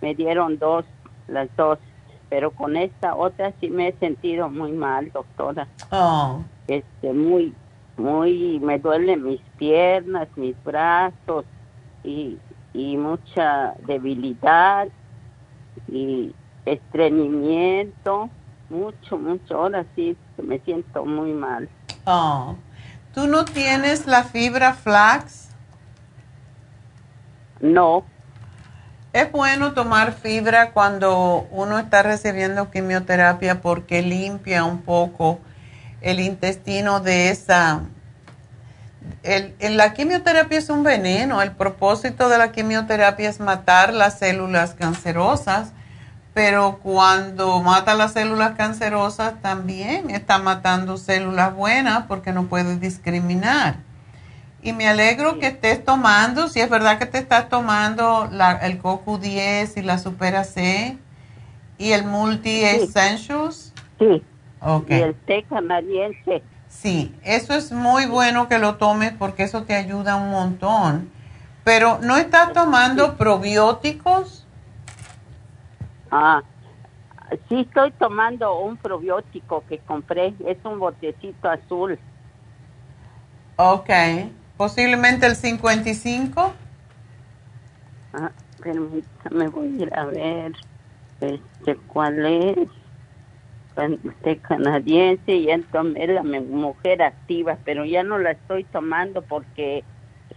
me 0.00 0.14
dieron 0.14 0.58
dos, 0.58 0.84
las 1.26 1.48
dos. 1.56 1.78
Pero 2.28 2.50
con 2.50 2.76
esta 2.76 3.14
otra 3.14 3.52
sí 3.60 3.68
me 3.68 3.88
he 3.88 3.92
sentido 3.94 4.48
muy 4.48 4.72
mal, 4.72 5.10
doctora. 5.12 5.68
Oh. 5.90 6.42
Este, 6.66 7.12
muy, 7.12 7.54
muy, 7.96 8.58
me 8.60 8.78
duelen 8.78 9.24
mis 9.24 9.40
piernas, 9.58 10.28
mis 10.36 10.54
brazos 10.64 11.44
y, 12.04 12.38
y 12.72 12.96
mucha 12.96 13.74
debilidad 13.86 14.88
y 15.88 16.34
estreñimiento, 16.64 18.30
mucho, 18.70 19.18
mucho. 19.18 19.58
Ahora 19.58 19.84
sí 19.94 20.16
me 20.42 20.58
siento 20.60 21.04
muy 21.04 21.32
mal. 21.32 21.68
Oh. 22.06 22.54
¿Tú 23.14 23.26
no 23.26 23.44
tienes 23.44 24.06
la 24.06 24.24
fibra 24.24 24.72
flax? 24.74 25.48
No. 27.60 28.04
Es 29.12 29.30
bueno 29.30 29.74
tomar 29.74 30.14
fibra 30.14 30.72
cuando 30.72 31.46
uno 31.50 31.78
está 31.78 32.02
recibiendo 32.02 32.70
quimioterapia 32.70 33.60
porque 33.60 34.00
limpia 34.00 34.64
un 34.64 34.80
poco 34.80 35.38
el 36.00 36.20
intestino 36.20 37.00
de 37.00 37.30
esa... 37.30 37.82
El, 39.22 39.54
la 39.76 39.92
quimioterapia 39.92 40.58
es 40.58 40.70
un 40.70 40.82
veneno. 40.82 41.42
El 41.42 41.52
propósito 41.52 42.28
de 42.28 42.38
la 42.38 42.52
quimioterapia 42.52 43.28
es 43.28 43.40
matar 43.40 43.92
las 43.92 44.18
células 44.18 44.74
cancerosas, 44.74 45.72
pero 46.34 46.78
cuando 46.82 47.60
mata 47.60 47.94
las 47.94 48.12
células 48.12 48.52
cancerosas 48.56 49.40
también 49.42 50.10
está 50.10 50.38
matando 50.38 50.96
células 50.96 51.54
buenas 51.54 52.04
porque 52.08 52.32
no 52.32 52.44
puede 52.46 52.78
discriminar. 52.78 53.76
Y 54.62 54.72
me 54.72 54.88
alegro 54.88 55.38
que 55.38 55.48
estés 55.48 55.84
tomando, 55.84 56.48
si 56.48 56.60
es 56.60 56.70
verdad 56.70 56.98
que 56.98 57.06
te 57.06 57.18
estás 57.18 57.48
tomando 57.48 58.28
la, 58.30 58.52
el 58.52 58.80
CoQ10 58.80 59.76
y 59.76 59.82
la 59.82 59.98
Supera 59.98 60.44
C 60.44 60.96
y 61.78 61.92
el 61.92 62.04
Multi 62.04 62.62
Essentials. 62.64 63.74
Sí. 63.98 64.22
Ok. 64.60 64.90
Y 64.90 64.94
el 64.94 65.14
té 65.16 65.44
canadiense. 65.48 66.42
Sí, 66.68 67.14
eso 67.24 67.54
es 67.54 67.72
muy 67.72 68.06
bueno 68.06 68.48
que 68.48 68.58
lo 68.58 68.76
tomes 68.76 69.12
porque 69.18 69.42
eso 69.42 69.64
te 69.64 69.74
ayuda 69.74 70.16
un 70.16 70.30
montón. 70.30 71.10
Pero 71.64 71.98
¿no 72.00 72.16
estás 72.16 72.52
tomando 72.52 73.16
probióticos? 73.16 74.41
Ah, 76.14 76.44
sí 77.48 77.60
estoy 77.60 77.90
tomando 77.92 78.60
un 78.60 78.76
probiótico 78.76 79.64
que 79.64 79.80
compré, 79.80 80.34
es 80.46 80.58
un 80.64 80.78
botecito 80.78 81.48
azul. 81.48 81.98
Ok. 83.56 83.90
Posiblemente 84.58 85.26
el 85.26 85.36
55. 85.36 86.52
Ah, 88.12 88.30
permítame, 88.60 89.48
voy 89.48 89.68
a 89.68 89.82
ir 89.84 89.98
a 89.98 90.04
ver 90.04 90.52
este, 91.20 91.76
cuál 91.86 92.26
es. 92.26 92.68
Este 93.74 94.38
canadiense 94.42 95.32
y 95.32 95.48
entonces 95.48 96.10
la 96.10 96.22
mujer 96.22 97.02
activa, 97.02 97.58
pero 97.64 97.86
ya 97.86 98.02
no 98.02 98.18
la 98.18 98.32
estoy 98.32 98.64
tomando 98.64 99.22
porque 99.22 99.86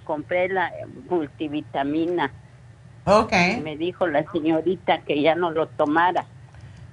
compré 0.05 0.47
la 0.47 0.71
multivitamina. 1.09 2.33
Ok. 3.05 3.31
Me 3.63 3.77
dijo 3.77 4.07
la 4.07 4.29
señorita 4.31 5.01
que 5.01 5.21
ya 5.21 5.35
no 5.35 5.51
lo 5.51 5.67
tomara. 5.67 6.25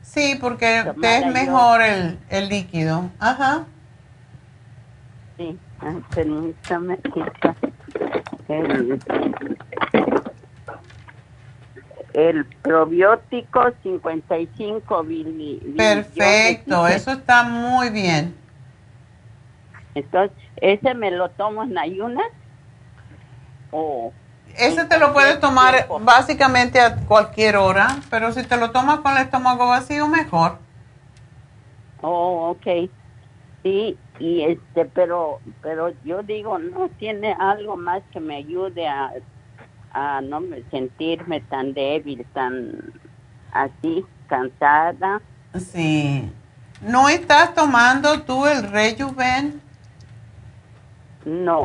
Sí, 0.03 0.37
porque 0.41 0.81
es 1.03 1.27
mejor 1.33 1.81
el, 1.81 2.19
el 2.29 2.49
líquido. 2.49 3.11
Ajá. 3.19 3.65
Sí. 5.37 5.59
Ay, 5.81 6.03
permítame 6.15 6.99
quitar 6.99 7.57
el, 8.49 9.01
el 12.15 12.45
probiótico 12.63 13.73
55 13.83 15.03
billi, 15.05 15.75
Perfecto, 15.77 16.87
eso 16.87 17.13
está 17.13 17.43
muy 17.43 17.91
bien. 17.91 18.35
Entonces, 19.95 20.37
¿ese 20.57 20.95
me 20.95 21.11
lo 21.11 21.31
tomo 21.31 21.63
en 21.65 21.77
ayunas? 21.77 22.27
¿O 23.71 24.13
ese 24.57 24.85
te 24.85 24.99
lo 24.99 25.13
puedes 25.13 25.41
tomar 25.41 25.87
básicamente 26.01 26.81
a 26.81 26.97
cualquier 26.97 27.57
hora, 27.57 27.97
pero 28.11 28.33
si 28.33 28.43
te 28.43 28.57
lo 28.57 28.71
tomas 28.71 29.01
con 29.01 29.17
el 29.17 29.25
estómago 29.25 29.69
vacío, 29.69 30.09
mejor. 30.09 30.59
Oh, 32.01 32.51
ok. 32.51 32.91
Sí, 33.63 33.97
y 34.19 34.43
este, 34.43 34.85
pero, 34.87 35.41
pero 35.63 35.93
yo 36.05 36.23
digo, 36.23 36.59
no 36.59 36.89
tiene 36.99 37.35
algo 37.39 37.77
más 37.77 38.03
que 38.13 38.21
me 38.21 38.37
ayude 38.37 38.89
a, 38.89 39.13
a 39.93 40.21
no 40.21 40.43
sentirme 40.71 41.41
tan 41.43 41.73
débil, 41.75 42.27
tan 42.33 42.93
así, 43.53 44.05
cansada. 44.27 45.21
Sí. 45.59 46.31
¿No 46.81 47.09
estás 47.09 47.55
tomando 47.55 48.23
tú 48.23 48.47
el 48.47 48.69
Rejuven? 48.69 49.61
No. 51.25 51.65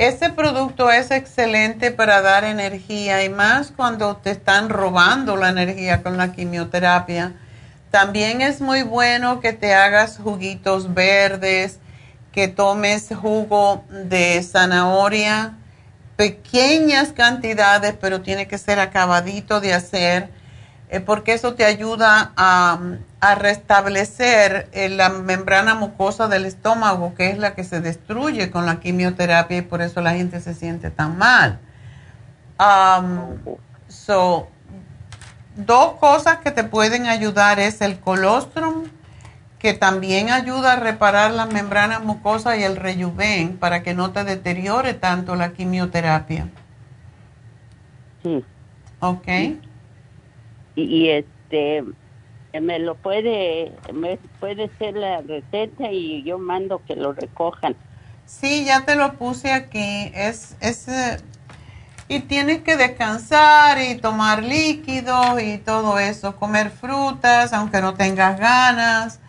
Ese 0.00 0.30
producto 0.30 0.90
es 0.90 1.10
excelente 1.10 1.90
para 1.90 2.22
dar 2.22 2.44
energía 2.44 3.22
y 3.22 3.28
más 3.28 3.70
cuando 3.70 4.16
te 4.16 4.30
están 4.30 4.70
robando 4.70 5.36
la 5.36 5.50
energía 5.50 6.02
con 6.02 6.16
la 6.16 6.32
quimioterapia. 6.32 7.34
También 7.90 8.40
es 8.40 8.62
muy 8.62 8.82
bueno 8.82 9.40
que 9.40 9.52
te 9.52 9.74
hagas 9.74 10.16
juguitos 10.16 10.94
verdes, 10.94 11.80
que 12.32 12.48
tomes 12.48 13.08
jugo 13.14 13.84
de 13.90 14.42
zanahoria, 14.42 15.58
pequeñas 16.16 17.12
cantidades, 17.12 17.94
pero 18.00 18.22
tiene 18.22 18.48
que 18.48 18.56
ser 18.56 18.80
acabadito 18.80 19.60
de 19.60 19.74
hacer, 19.74 20.30
eh, 20.92 20.98
porque 20.98 21.34
eso 21.34 21.54
te 21.54 21.64
ayuda 21.64 22.32
a, 22.36 22.80
restablecer 23.36 24.68
eh, 24.72 24.88
la 24.88 25.08
membrana 25.10 25.74
mucosa 25.74 26.26
del 26.26 26.46
estómago, 26.46 27.14
que 27.14 27.30
es 27.30 27.38
la 27.38 27.54
que 27.54 27.62
se 27.62 27.80
destruye 27.80 28.50
con 28.50 28.66
la 28.66 28.80
quimioterapia 28.80 29.58
y 29.58 29.62
por 29.62 29.82
eso 29.82 30.00
la 30.00 30.14
gente 30.14 30.40
se 30.40 30.52
siente 30.52 30.90
tan 30.90 31.16
mal. 31.16 31.60
so, 33.88 34.48
dos 35.54 35.92
cosas 36.00 36.38
que 36.38 36.50
te 36.50 36.64
pueden 36.64 37.06
ayudar 37.06 37.60
es 37.60 37.80
el 37.82 38.00
colostrum, 38.00 38.84
que 39.60 39.74
también 39.74 40.30
ayuda 40.30 40.72
a 40.72 40.76
reparar 40.76 41.30
las 41.30 41.52
membranas 41.52 42.02
mucosas 42.02 42.58
y 42.58 42.64
el 42.64 42.76
rejuven 42.76 43.58
para 43.58 43.84
que 43.84 43.94
no 43.94 44.10
te 44.10 44.24
deteriore 44.24 44.94
tanto 44.94 45.36
la 45.36 45.52
quimioterapia. 45.52 46.48
Sí. 48.24 48.44
Ok. 48.98 49.28
Y, 50.74 51.08
este, 51.08 51.84
me 52.60 52.78
lo 52.78 52.94
puede, 52.94 53.72
me 53.92 54.18
puede 54.38 54.70
ser 54.78 54.94
la 54.94 55.20
receta 55.20 55.92
y 55.92 56.22
yo 56.22 56.38
mando 56.38 56.82
que 56.86 56.96
lo 56.96 57.12
recojan. 57.12 57.76
Sí, 58.26 58.64
ya 58.64 58.84
te 58.84 58.94
lo 58.94 59.14
puse 59.14 59.52
aquí. 59.52 60.10
Es, 60.14 60.56
es 60.60 60.86
y 62.10 62.18
tienes 62.18 62.62
que 62.62 62.76
descansar 62.76 63.80
y 63.80 63.94
tomar 63.94 64.42
líquidos 64.42 65.40
y 65.40 65.58
todo 65.58 66.00
eso, 66.00 66.34
comer 66.34 66.70
frutas 66.70 67.52
aunque 67.52 67.80
no 67.80 67.94
tengas 67.94 68.36
ganas, 68.36 69.20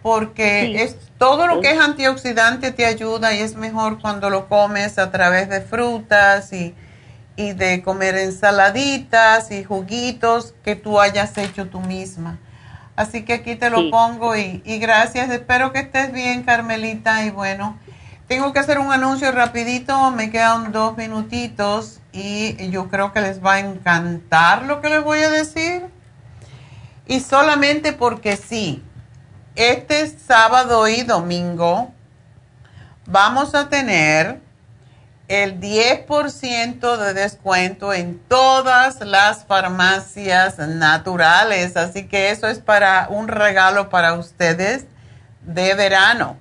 porque 0.00 0.82
es 0.82 0.96
todo 1.18 1.46
lo 1.46 1.60
que 1.60 1.72
es 1.72 1.78
antioxidante 1.78 2.72
te 2.72 2.86
ayuda 2.86 3.34
y 3.34 3.40
es 3.40 3.56
mejor 3.56 4.00
cuando 4.00 4.30
lo 4.30 4.48
comes 4.48 4.98
a 4.98 5.10
través 5.10 5.50
de 5.50 5.60
frutas 5.60 6.50
y, 6.54 6.74
y 7.38 7.52
de 7.52 7.82
comer 7.84 8.16
ensaladitas 8.16 9.52
y 9.52 9.62
juguitos 9.62 10.56
que 10.64 10.74
tú 10.74 10.98
hayas 10.98 11.38
hecho 11.38 11.68
tú 11.68 11.78
misma. 11.78 12.40
Así 12.96 13.24
que 13.24 13.34
aquí 13.34 13.54
te 13.54 13.70
lo 13.70 13.90
pongo 13.90 14.36
y, 14.36 14.60
y 14.64 14.80
gracias. 14.80 15.30
Espero 15.30 15.72
que 15.72 15.78
estés 15.78 16.12
bien, 16.12 16.42
Carmelita. 16.42 17.24
Y 17.24 17.30
bueno, 17.30 17.78
tengo 18.26 18.52
que 18.52 18.58
hacer 18.58 18.80
un 18.80 18.90
anuncio 18.90 19.30
rapidito, 19.30 20.10
me 20.10 20.30
quedan 20.32 20.72
dos 20.72 20.96
minutitos 20.96 22.00
y 22.12 22.70
yo 22.70 22.88
creo 22.88 23.12
que 23.12 23.20
les 23.20 23.40
va 23.42 23.54
a 23.54 23.58
encantar 23.60 24.64
lo 24.64 24.80
que 24.80 24.88
les 24.88 25.04
voy 25.04 25.20
a 25.20 25.30
decir. 25.30 25.86
Y 27.06 27.20
solamente 27.20 27.92
porque 27.92 28.36
sí, 28.36 28.82
este 29.54 30.08
sábado 30.08 30.88
y 30.88 31.02
domingo 31.02 31.92
vamos 33.06 33.54
a 33.54 33.68
tener 33.68 34.47
el 35.28 35.60
10% 35.60 36.96
de 36.96 37.14
descuento 37.14 37.92
en 37.92 38.18
todas 38.18 39.00
las 39.02 39.44
farmacias 39.44 40.58
naturales. 40.58 41.76
Así 41.76 42.08
que 42.08 42.30
eso 42.30 42.48
es 42.48 42.58
para 42.58 43.08
un 43.10 43.28
regalo 43.28 43.90
para 43.90 44.14
ustedes 44.14 44.86
de 45.42 45.74
verano. 45.74 46.38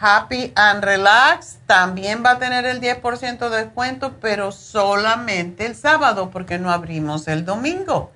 Happy 0.00 0.52
and 0.56 0.82
Relax 0.82 1.58
también 1.66 2.24
va 2.24 2.32
a 2.32 2.38
tener 2.38 2.64
el 2.66 2.80
10% 2.80 3.48
de 3.48 3.64
descuento, 3.64 4.16
pero 4.20 4.50
solamente 4.50 5.66
el 5.66 5.76
sábado 5.76 6.30
porque 6.30 6.58
no 6.58 6.72
abrimos 6.72 7.28
el 7.28 7.44
domingo. 7.44 8.10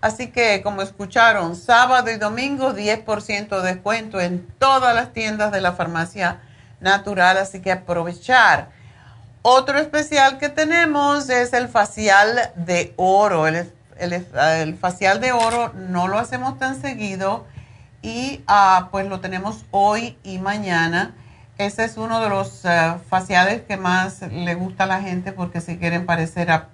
Así 0.00 0.28
que 0.28 0.62
como 0.62 0.80
escucharon, 0.80 1.56
sábado 1.56 2.10
y 2.10 2.16
domingo 2.16 2.74
10% 2.74 3.60
de 3.60 3.74
descuento 3.74 4.18
en 4.18 4.46
todas 4.58 4.94
las 4.94 5.12
tiendas 5.12 5.52
de 5.52 5.60
la 5.60 5.72
farmacia 5.72 6.40
natural, 6.80 7.36
así 7.36 7.60
que 7.60 7.72
aprovechar. 7.72 8.79
Otro 9.42 9.78
especial 9.78 10.36
que 10.36 10.50
tenemos 10.50 11.30
es 11.30 11.54
el 11.54 11.68
facial 11.68 12.52
de 12.56 12.92
oro. 12.96 13.46
El, 13.46 14.76
facial 14.78 15.20
de 15.22 15.32
oro 15.32 15.72
no 15.72 16.08
lo 16.08 16.18
hacemos 16.18 16.58
tan 16.58 16.78
seguido 16.78 17.46
y 18.02 18.44
ah, 18.46 18.88
pues 18.90 19.06
lo 19.06 19.20
tenemos 19.20 19.64
hoy 19.70 20.18
y 20.24 20.38
mañana. 20.38 21.14
Ese 21.56 21.84
es 21.84 21.96
uno 21.96 22.20
de 22.20 22.28
los 22.28 22.66
eh, 22.66 22.96
faciales 23.08 23.62
que 23.62 23.78
más 23.78 24.20
le 24.20 24.54
gusta 24.54 24.84
a 24.84 24.86
la 24.86 25.00
gente 25.00 25.32
porque 25.32 25.62
si 25.62 25.78
quieren 25.78 26.04
parecer 26.04 26.50
a, 26.50 26.68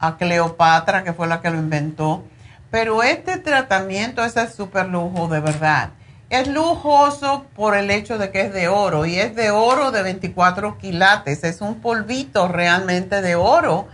a 0.00 0.16
Cleopatra, 0.16 1.04
que 1.04 1.12
fue 1.12 1.28
la 1.28 1.40
que 1.40 1.50
lo 1.50 1.58
inventó. 1.58 2.24
Pero 2.72 3.04
este 3.04 3.36
tratamiento 3.36 4.24
es 4.24 4.36
el 4.36 4.48
super 4.48 4.88
lujo 4.88 5.28
de 5.28 5.38
verdad. 5.38 5.90
Es 6.28 6.48
lujoso 6.48 7.46
por 7.54 7.76
el 7.76 7.90
hecho 7.90 8.18
de 8.18 8.32
que 8.32 8.40
es 8.40 8.52
de 8.52 8.66
oro 8.66 9.06
y 9.06 9.18
es 9.20 9.36
de 9.36 9.52
oro 9.52 9.92
de 9.92 10.02
24 10.02 10.76
quilates. 10.76 11.44
Es 11.44 11.60
un 11.60 11.80
polvito 11.80 12.48
realmente 12.48 13.22
de 13.22 13.36
oro 13.36 13.86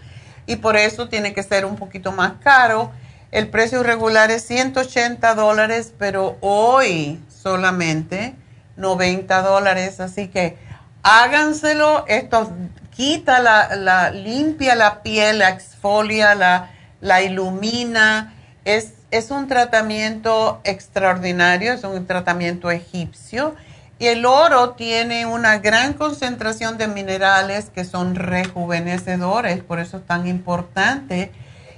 y 0.46 0.56
por 0.56 0.76
eso 0.76 1.08
tiene 1.08 1.34
que 1.34 1.42
ser 1.42 1.66
un 1.66 1.76
poquito 1.76 2.10
más 2.10 2.34
caro. 2.42 2.90
El 3.32 3.48
precio 3.48 3.82
regular 3.82 4.30
es 4.30 4.46
180 4.46 5.34
dólares, 5.34 5.92
pero 5.98 6.38
hoy 6.40 7.20
solamente 7.28 8.34
90 8.76 9.42
dólares. 9.42 10.00
Así 10.00 10.28
que 10.28 10.56
háganselo. 11.02 12.06
Esto 12.08 12.50
quita 12.94 13.40
la, 13.40 14.10
limpia 14.10 14.74
la 14.74 15.02
piel, 15.02 15.40
la 15.40 15.50
exfolia, 15.50 16.34
la, 16.34 16.70
la 17.02 17.20
ilumina. 17.20 18.34
Es 18.64 18.94
es 19.12 19.30
un 19.30 19.46
tratamiento 19.46 20.60
extraordinario, 20.64 21.74
es 21.74 21.84
un 21.84 22.06
tratamiento 22.06 22.70
egipcio 22.70 23.54
y 23.98 24.06
el 24.06 24.24
oro 24.24 24.70
tiene 24.70 25.26
una 25.26 25.58
gran 25.58 25.92
concentración 25.92 26.78
de 26.78 26.88
minerales 26.88 27.68
que 27.68 27.84
son 27.84 28.14
rejuvenecedores, 28.14 29.62
por 29.62 29.78
eso 29.78 29.98
es 29.98 30.06
tan 30.06 30.26
importante. 30.26 31.30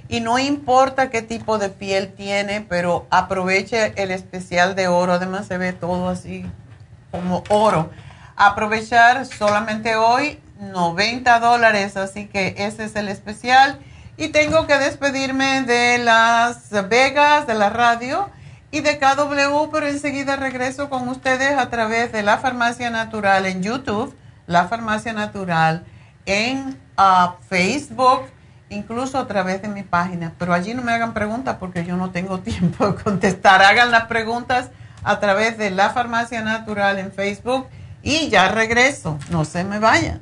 Y 0.07 0.21
no 0.21 0.39
importa 0.39 1.09
qué 1.09 1.21
tipo 1.21 1.57
de 1.57 1.69
piel 1.69 2.13
tiene, 2.13 2.61
pero 2.61 3.05
aproveche 3.09 3.93
el 4.01 4.11
especial 4.11 4.75
de 4.75 4.87
oro, 4.87 5.13
además 5.13 5.47
se 5.47 5.57
ve 5.57 5.73
todo 5.73 6.09
así 6.09 6.45
como 7.11 7.43
oro. 7.49 7.89
Aprovechar 8.37 9.25
solamente 9.25 9.97
hoy 9.97 10.39
90 10.59 11.39
dólares, 11.39 11.97
así 11.97 12.27
que 12.27 12.55
ese 12.59 12.85
es 12.85 12.95
el 12.95 13.09
especial 13.09 13.77
y 14.17 14.29
tengo 14.29 14.65
que 14.65 14.77
despedirme 14.77 15.63
de 15.63 15.97
Las 15.97 16.69
Vegas, 16.89 17.47
de 17.47 17.53
la 17.53 17.69
radio 17.69 18.29
y 18.71 18.81
de 18.81 18.97
KW, 18.97 19.69
pero 19.71 19.87
enseguida 19.87 20.35
regreso 20.35 20.89
con 20.89 21.07
ustedes 21.09 21.57
a 21.57 21.69
través 21.69 22.11
de 22.11 22.23
La 22.23 22.37
Farmacia 22.37 22.89
Natural 22.89 23.45
en 23.45 23.61
YouTube, 23.61 24.15
La 24.47 24.67
Farmacia 24.67 25.13
Natural 25.13 25.85
en 26.25 26.77
ah, 26.97 27.35
Facebook, 27.47 28.23
incluso 28.69 29.17
a 29.17 29.27
través 29.27 29.61
de 29.61 29.67
mi 29.67 29.83
página. 29.83 30.33
Pero 30.37 30.53
allí 30.53 30.73
no 30.73 30.81
me 30.81 30.93
hagan 30.93 31.13
preguntas 31.13 31.57
porque 31.59 31.85
yo 31.85 31.97
no 31.97 32.11
tengo 32.11 32.39
tiempo 32.41 32.87
de 32.87 33.03
contestar. 33.03 33.61
Hagan 33.61 33.91
las 33.91 34.05
preguntas 34.05 34.71
a 35.03 35.19
través 35.19 35.57
de 35.57 35.71
La 35.71 35.89
Farmacia 35.91 36.41
Natural 36.41 36.99
en 36.99 37.11
Facebook 37.11 37.67
y 38.01 38.29
ya 38.29 38.49
regreso. 38.49 39.19
No 39.29 39.45
se 39.45 39.63
me 39.63 39.79
vayan. 39.79 40.21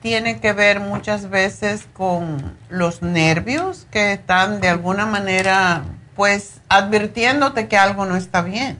tiene 0.00 0.38
que 0.40 0.52
ver 0.52 0.80
muchas 0.80 1.30
veces 1.30 1.88
con 1.94 2.54
los 2.68 3.02
nervios 3.02 3.86
que 3.90 4.12
están 4.12 4.60
de 4.60 4.68
alguna 4.68 5.06
manera, 5.06 5.82
pues, 6.14 6.60
advirtiéndote 6.68 7.68
que 7.68 7.76
algo 7.76 8.04
no 8.04 8.14
está 8.16 8.42
bien. 8.42 8.78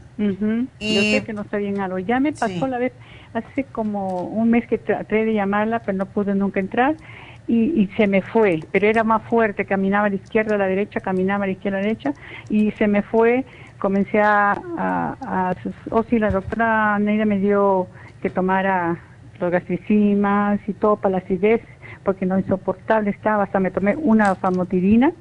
Y- 0.79 0.95
Yo 0.95 1.01
sé 1.01 1.25
que 1.25 1.33
no 1.33 1.43
está 1.43 1.57
bien 1.57 1.81
algo. 1.81 1.99
Ya 1.99 2.21
me 2.21 2.33
pasó 2.33 2.47
Sí. 2.49 2.61
la 2.69 2.79
vez, 2.79 2.93
hace 3.33 3.65
como 3.65 4.23
un 4.25 4.51
mes 4.51 4.67
que 4.69 4.79
traté 4.79 5.25
de 5.25 5.33
llamarla, 5.35 5.81
pero 5.81 5.97
no 5.99 6.07
pude 6.07 6.35
nunca 6.35 6.61
entrar. 6.61 6.95
Y, 7.47 7.83
y 7.83 7.89
se 7.97 8.07
me 8.07 8.23
fue, 8.23 8.61
pero 8.73 8.87
era 8.87 9.05
más 9.05 9.23
fuerte, 9.25 9.67
caminaba 9.67 10.07
a 10.07 10.09
la 10.11 10.15
izquierda, 10.17 10.55
a 10.55 10.59
la 10.59 10.67
derecha, 10.67 11.01
caminaba 11.01 11.45
a 11.45 11.47
la 11.47 11.53
izquierda, 11.53 11.77
a 11.79 11.81
la 11.83 11.87
derecha, 11.89 12.15
y 12.49 12.71
se 12.73 12.87
me 12.87 13.03
fue, 13.03 13.45
comencé 13.85 14.19
a, 14.19 14.53
a- 14.79 15.55
oh 15.91 16.03
sí, 16.09 16.19
la 16.19 16.31
doctora 16.31 16.99
Neida 16.99 17.27
me 17.27 17.39
dio 17.39 17.91
que 18.23 18.31
tomara 18.31 18.99
los 19.39 19.51
gastricimas 19.51 20.59
y 20.67 20.73
todo 20.73 20.97
para 20.97 21.13
la 21.13 21.19
acidez, 21.19 21.61
porque 22.03 22.25
no 22.25 22.39
insoportable 22.39 23.11
estaba, 23.11 23.43
hasta 23.45 23.61
me 23.61 23.71
tomé 23.71 23.95
una 23.97 24.37
famotidina, 24.37 25.13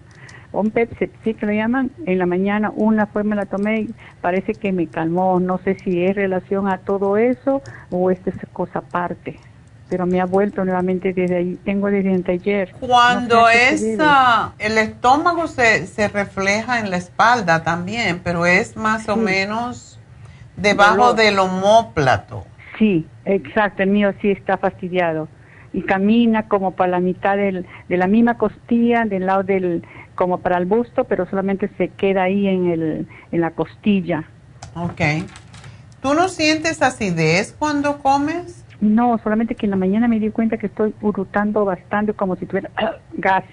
un 0.54 0.72
Pepsi, 0.72 1.12
sí 1.26 1.34
que 1.34 1.46
lo 1.46 1.52
llaman, 1.52 1.92
en 2.06 2.18
la 2.20 2.26
mañana 2.26 2.72
una 2.74 3.08
fue, 3.08 3.26
me 3.26 3.36
la 3.36 3.48
tomé 3.48 3.82
y 3.82 3.96
parece 4.22 4.56
que 4.56 4.72
me 4.72 4.88
calmó, 4.88 5.42
no 5.42 5.58
sé 5.66 5.76
si 5.84 6.02
es 6.06 6.16
relación 6.16 6.70
a 6.70 6.78
todo 6.78 7.18
eso 7.18 7.64
o 7.90 8.12
es 8.12 8.20
cosa 8.54 8.80
aparte, 8.80 9.42
pero 9.94 10.08
me 10.08 10.20
ha 10.20 10.26
vuelto 10.26 10.66
nuevamente 10.66 11.14
desde 11.14 11.36
ahí, 11.38 11.60
tengo 11.64 11.86
desde 11.86 12.32
ayer. 12.32 12.74
Cuando 12.80 13.42
No 13.42 13.48
sé 13.50 13.94
esa, 13.94 14.54
el 14.58 14.80
estómago 14.80 15.46
se, 15.46 15.86
se 15.86 16.08
refleja 16.08 16.80
en 16.80 16.90
la 16.90 16.98
espalda 16.98 17.62
también, 17.62 18.20
pero 18.24 18.48
es 18.48 18.76
más 18.76 19.08
o 19.08 19.14
Sí. 19.14 19.20
menos 19.20 20.00
debajo 20.58 20.96
Dolor. 21.14 21.16
del 21.16 21.38
omóplato. 21.38 22.44
Sí, 22.80 23.06
exacto, 23.26 23.84
el 23.84 23.90
mío 23.92 24.16
sí 24.20 24.32
está 24.32 24.58
fastidiado 24.58 25.28
y 25.74 25.84
camina 25.84 26.48
como 26.48 26.72
para 26.72 26.90
la 26.94 27.00
mitad 27.00 27.38
del, 27.38 27.68
de 27.88 27.98
la 27.98 28.08
misma 28.08 28.40
costilla, 28.40 29.06
del 29.06 29.28
lado 29.28 29.44
del, 29.44 29.84
como 30.16 30.40
para 30.40 30.58
el 30.58 30.66
busto, 30.66 31.04
pero 31.04 31.30
solamente 31.30 31.70
se 31.78 31.90
queda 31.90 32.24
ahí 32.24 32.48
en, 32.48 32.72
el, 32.72 33.08
en 33.32 33.42
la 33.42 33.52
costilla. 33.52 34.24
Ok. 34.74 35.02
¿Tú 36.02 36.16
no 36.16 36.30
sientes 36.30 36.82
acidez 36.82 37.56
cuando 37.60 38.00
comes? 38.00 38.63
No, 38.84 39.18
solamente 39.20 39.56
que 39.56 39.66
en 39.66 39.70
la 39.70 39.78
mañana 39.78 40.10
me 40.10 40.20
di 40.20 40.30
cuenta 40.30 40.58
que 40.58 40.66
estoy 40.66 40.94
urutando 41.00 41.64
bastante 41.64 42.14
como 42.14 42.36
si 42.36 42.46
tuviera 42.46 42.70
gas. 43.14 43.46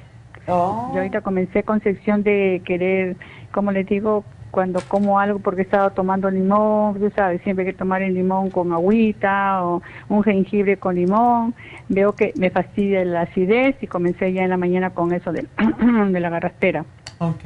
Oh. 0.49 0.91
Yo 0.93 0.99
ahorita 0.99 1.21
comencé 1.21 1.63
con 1.63 1.81
sección 1.83 2.25
de 2.25 2.61
querer, 2.65 3.17
como 3.53 3.71
les 3.71 3.87
digo, 3.87 4.25
cuando 4.51 4.81
como 4.89 5.21
algo 5.21 5.39
porque 5.39 5.61
he 5.61 5.65
estado 5.65 5.91
tomando 5.91 6.29
limón, 6.29 6.99
tú 6.99 7.13
sabes, 7.15 7.41
siempre 7.43 7.65
hay 7.65 7.71
que 7.71 7.79
tomar 7.79 8.03
el 8.03 8.15
limón 8.15 8.51
con 8.51 8.73
agüita 8.73 9.65
o 9.65 9.83
un 10.09 10.25
jengibre 10.25 10.79
con 10.79 10.97
limón. 10.97 11.55
Veo 11.89 12.13
que 12.17 12.33
me 12.37 12.51
fastidia 12.51 13.05
la 13.05 13.21
acidez 13.21 13.77
y 13.81 13.87
comencé 13.87 14.33
ya 14.33 14.43
en 14.43 14.51
la 14.51 14.57
mañana 14.57 14.91
con 14.91 15.13
eso 15.13 15.31
de, 15.31 15.47
de 16.11 16.19
la 16.19 16.29
garrastera. 16.29 16.85
Ok. 17.19 17.45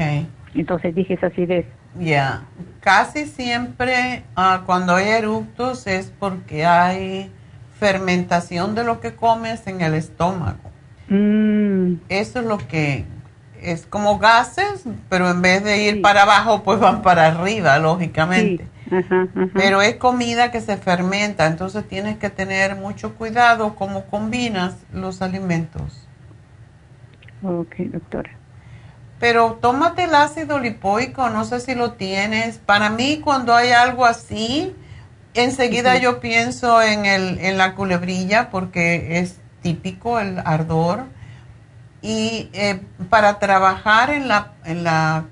Entonces 0.54 0.94
dije 0.94 1.12
esa 1.14 1.26
acidez. 1.26 1.66
Ya. 1.98 2.44
Casi 2.80 3.26
siempre 3.26 4.24
ah, 4.36 4.62
cuando 4.64 4.94
hay 4.94 5.08
eructos 5.08 5.86
es 5.86 6.10
porque 6.18 6.64
hay 6.64 7.30
fermentación 7.78 8.74
de 8.74 8.84
lo 8.84 9.00
que 9.00 9.14
comes 9.14 9.66
en 9.66 9.80
el 9.80 9.94
estómago. 9.94 10.58
Mm, 11.08 11.94
Eso 12.08 12.40
es 12.40 12.46
lo 12.46 12.58
que 12.58 13.04
es 13.60 13.86
como 13.86 14.18
gases, 14.18 14.84
pero 15.08 15.30
en 15.30 15.40
vez 15.42 15.64
de 15.64 15.82
ir 15.82 16.02
para 16.02 16.22
abajo, 16.22 16.62
pues 16.62 16.78
van 16.80 17.02
para 17.02 17.26
arriba, 17.26 17.78
lógicamente. 17.78 18.64
sí, 18.88 18.94
ajá, 18.94 19.22
ajá. 19.34 19.50
Pero 19.54 19.82
es 19.82 19.96
comida 19.96 20.50
que 20.50 20.60
se 20.60 20.76
fermenta, 20.76 21.46
entonces 21.46 21.86
tienes 21.88 22.18
que 22.18 22.30
tener 22.30 22.76
mucho 22.76 23.14
cuidado 23.14 23.74
cómo 23.74 24.04
combinas 24.06 24.76
los 24.92 25.22
alimentos. 25.22 26.06
Ok, 27.42 27.76
doctora. 27.92 28.30
Pero 29.18 29.58
tómate 29.60 30.04
el 30.04 30.14
ácido 30.14 30.58
lipoico, 30.58 31.30
no 31.30 31.44
sé 31.44 31.60
si 31.60 31.74
lo 31.74 31.92
tienes. 31.92 32.58
Para 32.58 32.90
mí, 32.90 33.20
cuando 33.22 33.54
hay 33.54 33.70
algo 33.70 34.04
así, 34.04 34.74
enseguida 35.34 35.96
yo 35.98 36.20
pienso 36.20 36.80
en, 36.82 37.06
el, 37.06 37.38
en 37.40 37.58
la 37.58 37.74
culebrilla 37.74 38.50
porque 38.50 39.18
es 39.18 39.40
típico 39.62 40.18
el 40.20 40.38
ardor. 40.44 41.04
Y 42.02 42.50
eh, 42.52 42.80
para 43.08 43.38
trabajar 43.38 44.10
en, 44.10 44.28
la, 44.28 44.52
en 44.64 44.84
la, 44.84 45.24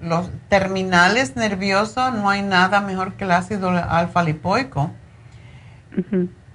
los 0.00 0.30
terminales 0.48 1.36
nerviosos 1.36 2.14
no 2.14 2.30
hay 2.30 2.42
nada 2.42 2.80
mejor 2.80 3.12
que 3.14 3.24
el 3.24 3.30
ácido 3.32 3.68
alfa 3.70 4.22
lipoico. 4.22 4.90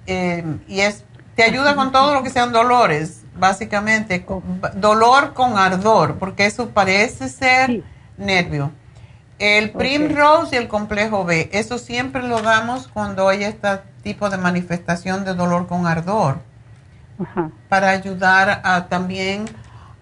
Eh, 0.06 0.44
y 0.68 0.80
es 0.80 1.04
te 1.36 1.44
ayuda 1.44 1.74
con 1.74 1.92
todo 1.92 2.12
lo 2.12 2.22
que 2.22 2.28
sean 2.30 2.52
dolores, 2.52 3.22
básicamente, 3.34 4.24
con- 4.26 4.60
dolor 4.74 5.32
con 5.32 5.56
ardor, 5.56 6.16
porque 6.18 6.44
eso 6.46 6.70
parece 6.70 7.28
ser 7.28 7.66
Sí. 7.70 7.84
nervio. 8.18 8.72
El 9.40 9.70
Primrose 9.70 10.54
y 10.54 10.58
el 10.58 10.68
complejo 10.68 11.24
B, 11.24 11.48
eso 11.52 11.78
siempre 11.78 12.22
lo 12.22 12.42
damos 12.42 12.88
cuando 12.88 13.26
hay 13.28 13.42
este 13.44 13.68
tipo 14.02 14.28
de 14.28 14.36
manifestación 14.36 15.24
de 15.24 15.32
dolor 15.34 15.66
con 15.66 15.86
ardor, 15.86 16.38
Ajá. 17.18 17.50
para 17.70 17.88
ayudar 17.88 18.60
a, 18.64 18.86
también 18.88 19.46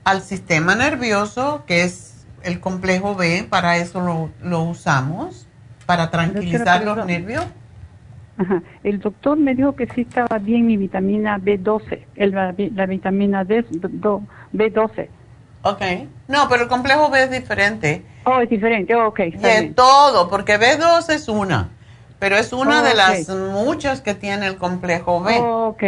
al 0.03 0.23
sistema 0.23 0.75
nervioso, 0.75 1.63
que 1.67 1.85
es 1.85 2.27
el 2.43 2.59
complejo 2.59 3.15
B, 3.15 3.47
para 3.49 3.77
eso 3.77 4.01
lo, 4.01 4.31
lo 4.43 4.63
usamos, 4.63 5.47
para 5.87 6.11
tranquilizar 6.11 6.83
los 6.85 7.07
nervios. 7.07 7.47
Ajá. 8.39 8.61
El 8.83 8.99
doctor 8.99 9.37
me 9.39 9.55
dijo 9.55 9.77
que 9.77 9.87
sí 9.87 10.01
estaba 10.03 10.39
bien 10.39 10.67
mi 10.67 10.77
vitamina 10.77 11.39
B12, 11.39 12.07
el, 12.17 12.33
la, 12.33 12.55
la 12.75 12.87
vitamina 12.87 13.45
D, 13.45 13.65
do- 13.71 14.23
B12. 14.53 15.09
Ok. 15.63 15.83
No, 16.29 16.49
pero 16.49 16.63
el 16.65 16.69
complejo 16.69 17.11
B 17.11 17.23
es 17.25 17.31
diferente. 17.31 18.05
Oh, 18.29 18.41
es 18.41 18.51
diferente, 18.51 18.95
oh, 18.95 19.09
ok, 19.09 19.21
Y 19.21 19.35
está 19.35 19.49
bien. 19.49 19.75
todo, 19.75 20.29
porque 20.29 20.59
B2 20.59 21.09
es 21.11 21.29
una, 21.29 21.69
pero 22.19 22.37
es 22.37 22.53
una 22.53 22.81
Oh, 22.81 22.85
de 22.85 22.95
las 22.95 23.29
muchas 23.29 24.01
que 24.03 24.15
tiene 24.15 24.47
el 24.47 24.57
complejo 24.57 25.23
B. 25.23 25.39
Oh, 25.39 25.69
ok. 25.69 25.83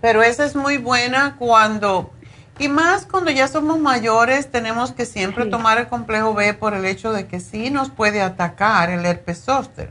Pero 0.00 0.22
esa 0.22 0.44
es 0.44 0.56
muy 0.56 0.78
buena 0.78 1.36
cuando, 1.38 2.10
y 2.58 2.68
más 2.68 3.06
cuando 3.06 3.30
ya 3.30 3.46
somos 3.48 3.78
mayores, 3.78 4.50
tenemos 4.50 4.92
que 4.92 5.06
siempre 5.06 5.44
Sí. 5.44 5.50
tomar 5.50 5.78
el 5.78 5.86
complejo 5.88 6.34
B 6.34 6.54
por 6.54 6.74
el 6.74 6.84
hecho 6.86 7.12
de 7.12 7.26
que 7.26 7.40
sí 7.40 7.70
nos 7.70 7.90
puede 7.90 8.20
atacar 8.22 8.90
el 8.90 9.04
herpes 9.06 9.44
zóster 9.44 9.90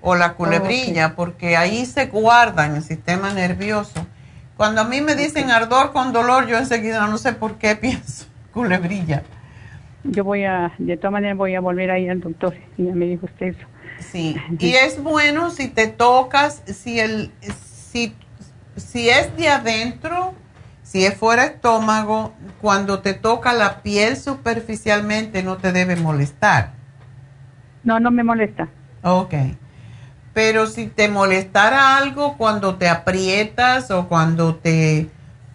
o 0.00 0.14
la 0.14 0.34
culebrilla, 0.34 1.16
porque 1.16 1.56
ahí 1.56 1.86
se 1.86 2.06
guarda 2.06 2.66
en 2.66 2.76
el 2.76 2.84
sistema 2.84 3.32
nervioso. 3.32 4.06
Cuando 4.56 4.82
a 4.82 4.84
mí 4.84 5.00
me 5.00 5.14
dicen 5.16 5.50
ardor 5.50 5.92
con 5.92 6.12
dolor, 6.12 6.46
yo 6.46 6.56
enseguida 6.58 7.06
no 7.06 7.18
sé 7.18 7.32
por 7.32 7.56
qué 7.56 7.74
pienso 7.80 8.26
culebrilla. 8.52 9.22
Yo 10.04 10.24
voy 10.24 10.44
a, 10.44 10.72
de 10.78 10.96
todas 10.96 11.12
maneras 11.12 11.36
voy 11.36 11.54
a 11.54 11.60
volver 11.60 11.90
a 11.90 11.98
ir 11.98 12.10
al 12.10 12.20
doctor, 12.20 12.54
y 12.76 12.84
ya 12.86 12.94
me 12.94 13.06
dijo 13.06 13.26
usted 13.26 13.46
eso. 13.48 13.66
Sí, 14.12 14.36
y 14.60 14.74
es 14.74 15.02
bueno 15.02 15.50
si 15.50 15.68
te 15.68 15.88
tocas, 15.88 16.62
si 16.66 17.00
el, 17.00 17.32
si, 17.40 18.14
si 18.76 19.08
es 19.10 19.36
de 19.36 19.48
adentro, 19.48 20.34
si 20.84 21.04
es 21.04 21.14
fuera 21.16 21.44
estómago, 21.44 22.32
cuando 22.60 23.00
te 23.00 23.12
toca 23.14 23.52
la 23.52 23.82
piel 23.82 24.16
superficialmente 24.16 25.42
no 25.42 25.56
te 25.56 25.72
debe 25.72 25.96
molestar. 25.96 26.72
No, 27.82 27.98
no 27.98 28.10
me 28.10 28.22
molesta. 28.22 28.68
Ok. 29.02 29.34
Pero 30.32 30.66
si 30.66 30.86
te 30.86 31.08
molestara 31.08 31.96
algo 31.96 32.36
cuando 32.36 32.76
te 32.76 32.88
aprietas 32.88 33.90
o 33.90 34.06
cuando 34.08 34.54
te, 34.54 35.08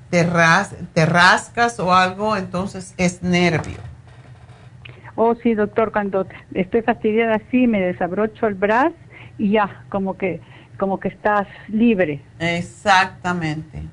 te, 0.09 0.23
ras- 0.23 0.75
te 0.93 1.05
rascas 1.05 1.79
o 1.79 1.93
algo, 1.93 2.35
entonces 2.35 2.93
es 2.97 3.23
nervio. 3.23 3.77
Oh, 5.15 5.35
sí, 5.35 5.53
doctor, 5.53 5.91
cuando 5.91 6.27
estoy 6.53 6.81
fastidiada 6.81 7.35
así, 7.35 7.67
me 7.67 7.79
desabrocho 7.81 8.47
el 8.47 8.55
brazo 8.55 8.95
y 9.37 9.51
ya, 9.51 9.83
como 9.89 10.17
que, 10.17 10.41
como 10.77 10.99
que 10.99 11.09
estás 11.09 11.47
libre. 11.67 12.21
Exactamente. 12.39 13.83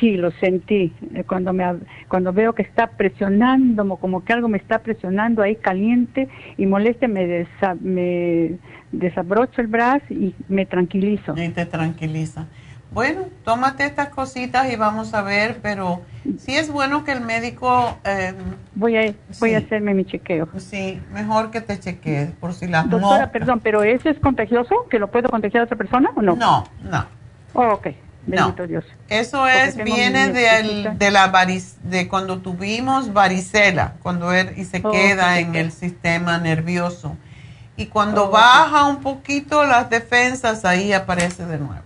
Sí, 0.00 0.16
lo 0.16 0.30
sentí. 0.32 0.94
Eh, 1.14 1.24
Cuando 1.24 1.52
me 1.52 1.64
cuando 2.08 2.32
veo 2.32 2.52
que 2.54 2.62
está 2.62 2.86
presionando, 2.88 3.82
como- 3.82 3.96
como 3.98 4.24
que 4.24 4.32
algo 4.32 4.48
me 4.48 4.58
está 4.58 4.78
presionando 4.80 5.42
ahí 5.42 5.56
caliente 5.56 6.28
y 6.56 6.66
moleste, 6.66 7.06
me, 7.06 7.26
desa- 7.26 7.78
me 7.80 8.58
desabrocho 8.92 9.60
el 9.60 9.66
brazo 9.66 10.04
y 10.10 10.34
me 10.48 10.64
tranquilizo. 10.66 11.34
Y 11.36 11.48
te 11.50 11.66
tranquiliza. 11.66 12.46
Bueno, 12.90 13.22
tómate 13.44 13.84
estas 13.84 14.08
cositas 14.10 14.70
y 14.72 14.76
vamos 14.76 15.14
a 15.14 15.22
ver, 15.22 15.58
pero 15.62 16.02
sí 16.38 16.56
es 16.56 16.70
bueno 16.70 17.04
que 17.04 17.12
el 17.12 17.20
médico... 17.20 17.98
Eh, 18.04 18.34
voy 18.74 18.96
a 18.96 19.14
voy 19.40 19.54
a 19.54 19.58
hacerme 19.58 19.94
mi 19.94 20.04
chequeo. 20.04 20.48
Sí, 20.58 21.00
mejor 21.12 21.50
que 21.50 21.60
te 21.60 21.78
chequees 21.78 22.30
por 22.32 22.54
si 22.54 22.68
las 22.68 22.88
Doctora, 22.88 23.32
perdón, 23.32 23.60
pero 23.60 23.82
¿eso 23.82 24.08
es 24.08 24.18
contagioso? 24.20 24.86
¿Que 24.90 24.98
lo 24.98 25.10
puedo 25.10 25.28
contagiar 25.28 25.62
a 25.62 25.64
otra 25.64 25.76
persona 25.76 26.10
o 26.14 26.22
no? 26.22 26.36
No, 26.36 26.64
no. 26.82 27.06
Oh, 27.54 27.74
ok. 27.74 27.88
Bendito 28.26 28.66
Dios. 28.66 28.84
Eso 29.08 29.46
es, 29.46 29.76
viene 29.76 30.32
de, 30.32 30.94
de 30.96 31.10
la 31.10 31.30
de 31.82 32.08
cuando 32.08 32.38
tuvimos 32.38 33.12
varicela, 33.12 33.94
cuando 34.02 34.32
er, 34.32 34.54
y 34.56 34.64
se 34.64 34.80
oh, 34.82 34.90
queda 34.90 35.38
en 35.38 35.54
el 35.54 35.72
sistema 35.72 36.38
nervioso. 36.38 37.16
Y 37.76 37.86
cuando 37.86 38.26
oh, 38.26 38.30
baja 38.30 38.84
un 38.84 39.00
poquito 39.00 39.64
las 39.64 39.90
defensas, 39.90 40.64
ahí 40.64 40.92
aparece 40.92 41.44
de 41.44 41.58
nuevo. 41.58 41.82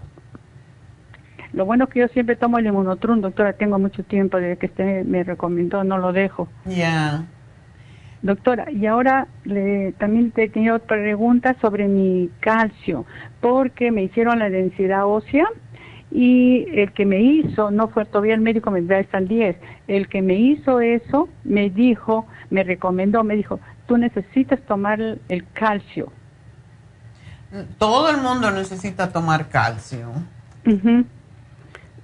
Lo 1.52 1.64
bueno 1.64 1.84
es 1.84 1.90
que 1.90 2.00
yo 2.00 2.08
siempre 2.08 2.36
tomo 2.36 2.58
el 2.58 2.66
inmunotrum, 2.66 3.20
doctora, 3.20 3.52
tengo 3.54 3.78
mucho 3.78 4.02
tiempo 4.04 4.38
desde 4.38 4.58
que 4.58 4.66
usted 4.66 5.04
me 5.04 5.24
recomendó, 5.24 5.82
no 5.84 5.98
lo 5.98 6.12
dejo. 6.12 6.48
Ya. 6.66 7.24
Doctora, 8.20 8.70
y 8.70 8.86
ahora 8.86 9.28
le, 9.44 9.92
también 9.92 10.32
te 10.32 10.48
tenía 10.48 10.74
otra 10.74 10.96
pregunta 10.96 11.56
sobre 11.60 11.86
mi 11.86 12.30
calcio, 12.40 13.06
porque 13.40 13.90
me 13.90 14.02
hicieron 14.02 14.40
la 14.40 14.50
densidad 14.50 15.06
ósea 15.06 15.46
y 16.10 16.66
el 16.72 16.92
que 16.92 17.06
me 17.06 17.20
hizo, 17.20 17.70
no 17.70 17.88
fue 17.88 18.04
todavía 18.04 18.34
el 18.34 18.40
médico, 18.40 18.70
me 18.70 18.82
da 18.82 18.98
hasta 18.98 19.18
el 19.18 19.28
10, 19.28 19.56
el 19.86 20.08
que 20.08 20.20
me 20.20 20.34
hizo 20.34 20.80
eso 20.80 21.28
me 21.44 21.70
dijo, 21.70 22.26
me 22.50 22.64
recomendó, 22.64 23.22
me 23.24 23.36
dijo, 23.36 23.60
tú 23.86 23.96
necesitas 23.96 24.60
tomar 24.62 25.00
el 25.00 25.46
calcio. 25.52 26.12
Todo 27.78 28.10
el 28.10 28.18
mundo 28.18 28.50
necesita 28.50 29.10
tomar 29.10 29.48
calcio 29.48 30.12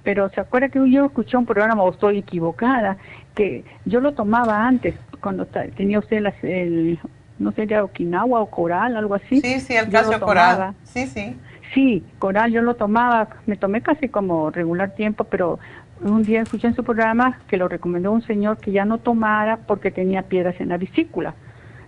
pero 0.05 0.29
se 0.29 0.39
acuerda 0.39 0.69
que 0.69 0.79
yo 0.89 1.05
escuché 1.05 1.35
un 1.35 1.47
programa, 1.47 1.81
o 1.81 1.91
estoy 1.91 2.19
equivocada, 2.19 2.95
que 3.33 3.65
yo 3.85 3.99
lo 3.99 4.13
tomaba 4.13 4.65
antes, 4.65 4.95
cuando 5.19 5.47
tenía 5.47 5.97
usted 5.97 6.23
el, 6.43 6.99
no 7.39 7.51
sé, 7.53 7.65
ya 7.65 7.83
Okinawa 7.83 8.39
o 8.39 8.45
coral, 8.45 8.95
algo 8.95 9.15
así. 9.15 9.41
Sí, 9.41 9.59
sí, 9.59 9.75
el 9.75 9.89
calcio 9.89 10.19
coral. 10.19 10.75
Sí, 10.83 11.07
sí. 11.07 11.35
Sí, 11.73 12.05
coral 12.19 12.51
yo 12.51 12.61
lo 12.61 12.75
tomaba, 12.75 13.27
me 13.47 13.57
tomé 13.57 13.81
casi 13.81 14.07
como 14.07 14.51
regular 14.51 14.93
tiempo, 14.93 15.23
pero 15.23 15.57
un 16.01 16.21
día 16.21 16.43
escuché 16.43 16.67
en 16.67 16.75
su 16.75 16.83
programa 16.83 17.39
que 17.47 17.57
lo 17.57 17.67
recomendó 17.67 18.11
un 18.11 18.21
señor 18.21 18.59
que 18.59 18.71
ya 18.71 18.85
no 18.85 18.99
tomara 18.99 19.57
porque 19.65 19.89
tenía 19.89 20.21
piedras 20.21 20.55
en 20.59 20.69
la 20.69 20.77
vesícula. 20.77 21.33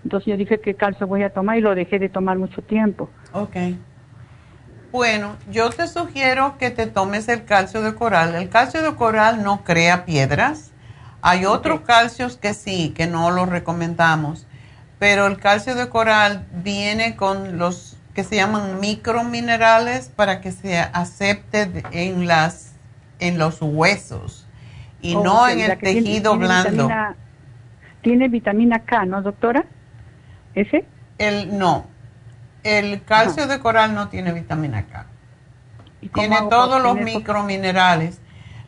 Entonces 0.04 0.28
yo 0.28 0.38
dije, 0.38 0.60
¿qué 0.60 0.74
calcio 0.74 1.06
voy 1.06 1.22
a 1.22 1.30
tomar? 1.30 1.58
Y 1.58 1.62
lo 1.62 1.76
dejé 1.76 2.00
de 2.00 2.10
tomar 2.10 2.40
mucho 2.40 2.64
tiempo. 2.64 3.10
Ok. 3.34 3.58
Bueno, 4.98 5.36
yo 5.52 5.70
te 5.70 5.88
sugiero 5.88 6.58
que 6.58 6.72
te 6.72 6.88
tomes 6.88 7.30
el 7.30 7.46
calcio 7.46 7.84
de 7.84 7.94
coral. 7.94 8.34
El 8.34 8.50
calcio 8.50 8.82
de 8.82 8.96
coral 8.96 9.44
no 9.44 9.64
crea 9.64 10.06
piedras. 10.06 10.72
Hay 11.22 11.46
otros 11.46 11.82
calcios 11.82 12.36
que 12.36 12.56
sí, 12.56 12.96
que 12.98 13.06
no 13.06 13.30
los 13.30 13.48
recomendamos. 13.48 14.48
Pero 14.98 15.28
el 15.28 15.38
calcio 15.38 15.76
de 15.76 15.88
coral 15.88 16.48
viene 16.52 17.16
con 17.16 17.60
los 17.60 17.96
que 18.16 18.24
se 18.24 18.38
llaman 18.38 18.80
microminerales 18.80 20.10
para 20.10 20.42
que 20.42 20.52
se 20.52 20.80
acepte 20.80 21.70
en, 21.92 22.26
las, 22.26 22.74
en 23.20 23.38
los 23.38 23.60
huesos 23.62 24.48
y 25.00 25.16
no 25.16 25.48
en 25.48 25.60
el 25.60 25.78
tejido 25.78 26.36
blando. 26.38 26.90
tiene 28.02 28.30
vitamina 28.30 28.80
K, 28.80 29.06
¿no, 29.06 29.22
doctora? 29.22 29.64
¿Ese? 30.56 30.86
El, 31.20 31.56
no, 31.56 31.86
el 32.68 33.04
calcio 33.04 33.48
de 33.48 33.60
coral 33.60 33.96
no 33.96 34.10
tiene 34.10 34.34
vitamina 34.34 34.86
K. 34.88 35.06
Tiene 36.14 36.38
todos 36.50 36.82
los 36.82 36.96
microminerales. 36.96 38.20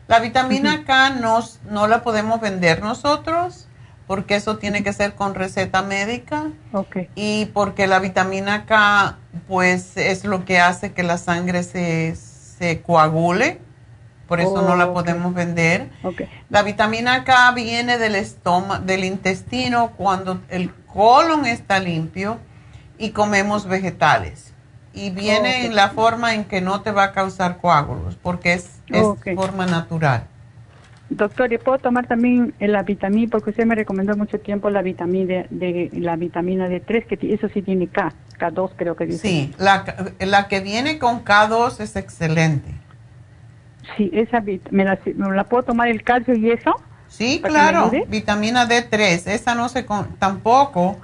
La 0.08 0.18
vitamina 0.18 0.84
K 0.84 1.10
no 1.10 1.86
la 1.86 2.02
podemos 2.02 2.40
vender 2.40 2.82
nosotros 2.82 3.68
porque 4.10 4.34
eso 4.34 4.56
tiene 4.56 4.82
que 4.82 4.92
ser 4.92 5.14
con 5.14 5.36
receta 5.36 5.82
médica. 5.82 6.48
Y 7.14 7.46
porque 7.54 7.86
la 7.86 8.00
vitamina 8.00 8.66
K 8.66 9.18
pues 9.46 9.96
es 9.96 10.24
lo 10.24 10.44
que 10.44 10.58
hace 10.58 10.92
que 10.92 11.04
la 11.04 11.16
sangre 11.16 11.62
se, 11.62 12.82
coagule. 12.84 13.60
Por 14.26 14.40
eso 14.40 14.62
no 14.62 14.74
la 14.74 14.92
podemos 14.92 15.32
vender. 15.32 15.90
La 16.48 16.64
vitamina 16.64 17.22
K 17.22 17.52
viene 17.52 17.98
del 17.98 18.16
estómago, 18.16 18.84
del 18.84 19.04
intestino 19.04 19.92
cuando 19.92 20.40
el 20.48 20.74
colon 20.86 21.46
está 21.46 21.78
limpio 21.78 22.40
y 23.00 23.10
comemos 23.10 23.66
vegetales. 23.66 24.52
Y 24.92 25.10
viene 25.10 25.64
en 25.64 25.74
la 25.74 25.88
forma 25.88 26.34
en 26.34 26.44
que 26.44 26.60
no 26.60 26.82
te 26.82 26.92
va 26.92 27.04
a 27.04 27.12
causar 27.12 27.56
coágulos, 27.58 28.16
porque 28.20 28.52
es, 28.52 28.80
es 28.88 29.06
forma 29.34 29.66
natural. 29.66 30.24
Doctor, 31.08 31.52
¿y 31.52 31.58
puedo 31.58 31.78
tomar 31.78 32.06
también 32.06 32.54
la 32.60 32.82
vitamina? 32.82 33.28
Porque 33.30 33.50
usted 33.50 33.64
me 33.64 33.74
recomendó 33.74 34.16
mucho 34.16 34.38
tiempo 34.38 34.68
la 34.70 34.82
vitamina 34.82 35.46
de, 35.48 35.90
la 35.94 36.16
vitamina 36.16 36.68
D3, 36.68 37.06
que 37.06 37.34
eso 37.34 37.48
sí 37.48 37.62
tiene 37.62 37.88
K, 37.88 38.12
K2 38.38 38.70
creo 38.76 38.94
que 38.94 39.06
dice. 39.06 39.18
Sí, 39.18 39.54
la, 39.58 39.84
la 40.18 40.46
que 40.46 40.60
viene 40.60 40.98
con 40.98 41.24
K2 41.24 41.80
es 41.80 41.96
excelente. 41.96 42.70
Sí, 43.96 44.10
esa 44.12 44.40
¿me 44.70 44.84
la, 44.84 44.98
¿me 45.16 45.34
la 45.34 45.44
puedo 45.44 45.64
tomar 45.64 45.88
el 45.88 46.02
calcio 46.02 46.34
y 46.34 46.50
eso? 46.50 46.76
Sí, 47.08 47.40
claro, 47.42 47.90
vitamina 48.08 48.68
D3, 48.68 49.26
esa 49.26 49.54
no 49.56 49.68
se 49.68 49.84
tampoco 50.18 50.98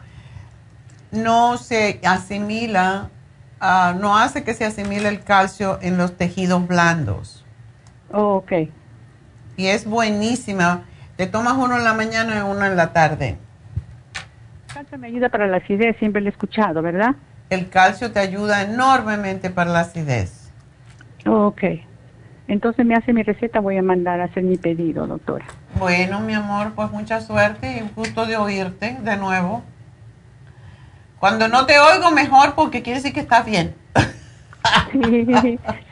no 1.10 1.56
se 1.58 2.00
asimila, 2.04 3.10
ah, 3.60 3.94
no 3.98 4.16
hace 4.16 4.44
que 4.44 4.54
se 4.54 4.64
asimile 4.64 5.08
el 5.08 5.22
calcio 5.22 5.78
en 5.82 5.96
los 5.96 6.16
tejidos 6.16 6.66
blandos. 6.66 7.44
Oh, 8.12 8.36
ok. 8.36 8.52
Y 9.56 9.66
es 9.66 9.86
buenísima. 9.86 10.84
Te 11.16 11.26
tomas 11.26 11.54
uno 11.54 11.76
en 11.76 11.84
la 11.84 11.94
mañana 11.94 12.36
y 12.36 12.40
uno 12.40 12.66
en 12.66 12.76
la 12.76 12.92
tarde. 12.92 13.38
El 14.68 14.74
calcio 14.74 14.98
me 14.98 15.06
ayuda 15.06 15.28
para 15.30 15.46
la 15.46 15.58
acidez, 15.58 15.96
siempre 15.98 16.20
lo 16.20 16.28
he 16.28 16.30
escuchado, 16.30 16.82
¿verdad? 16.82 17.16
El 17.48 17.68
calcio 17.70 18.12
te 18.12 18.18
ayuda 18.18 18.62
enormemente 18.62 19.50
para 19.50 19.70
la 19.70 19.80
acidez. 19.80 20.52
Oh, 21.26 21.46
ok. 21.46 21.62
Entonces 22.48 22.86
me 22.86 22.94
hace 22.94 23.12
mi 23.12 23.22
receta, 23.22 23.60
voy 23.60 23.76
a 23.76 23.82
mandar 23.82 24.20
a 24.20 24.24
hacer 24.24 24.44
mi 24.44 24.56
pedido, 24.56 25.06
doctora. 25.06 25.46
Bueno, 25.78 26.20
mi 26.20 26.34
amor, 26.34 26.72
pues 26.74 26.90
mucha 26.90 27.20
suerte 27.20 27.78
y 27.78 27.82
un 27.82 27.90
gusto 27.94 28.26
de 28.26 28.36
oírte 28.36 28.98
de 29.02 29.16
nuevo. 29.16 29.62
Cuando 31.26 31.48
no 31.48 31.66
te 31.66 31.76
oigo, 31.76 32.12
mejor 32.12 32.54
porque 32.54 32.82
quiere 32.82 33.00
decir 33.00 33.12
que 33.12 33.18
estás 33.18 33.44
bien. 33.44 33.74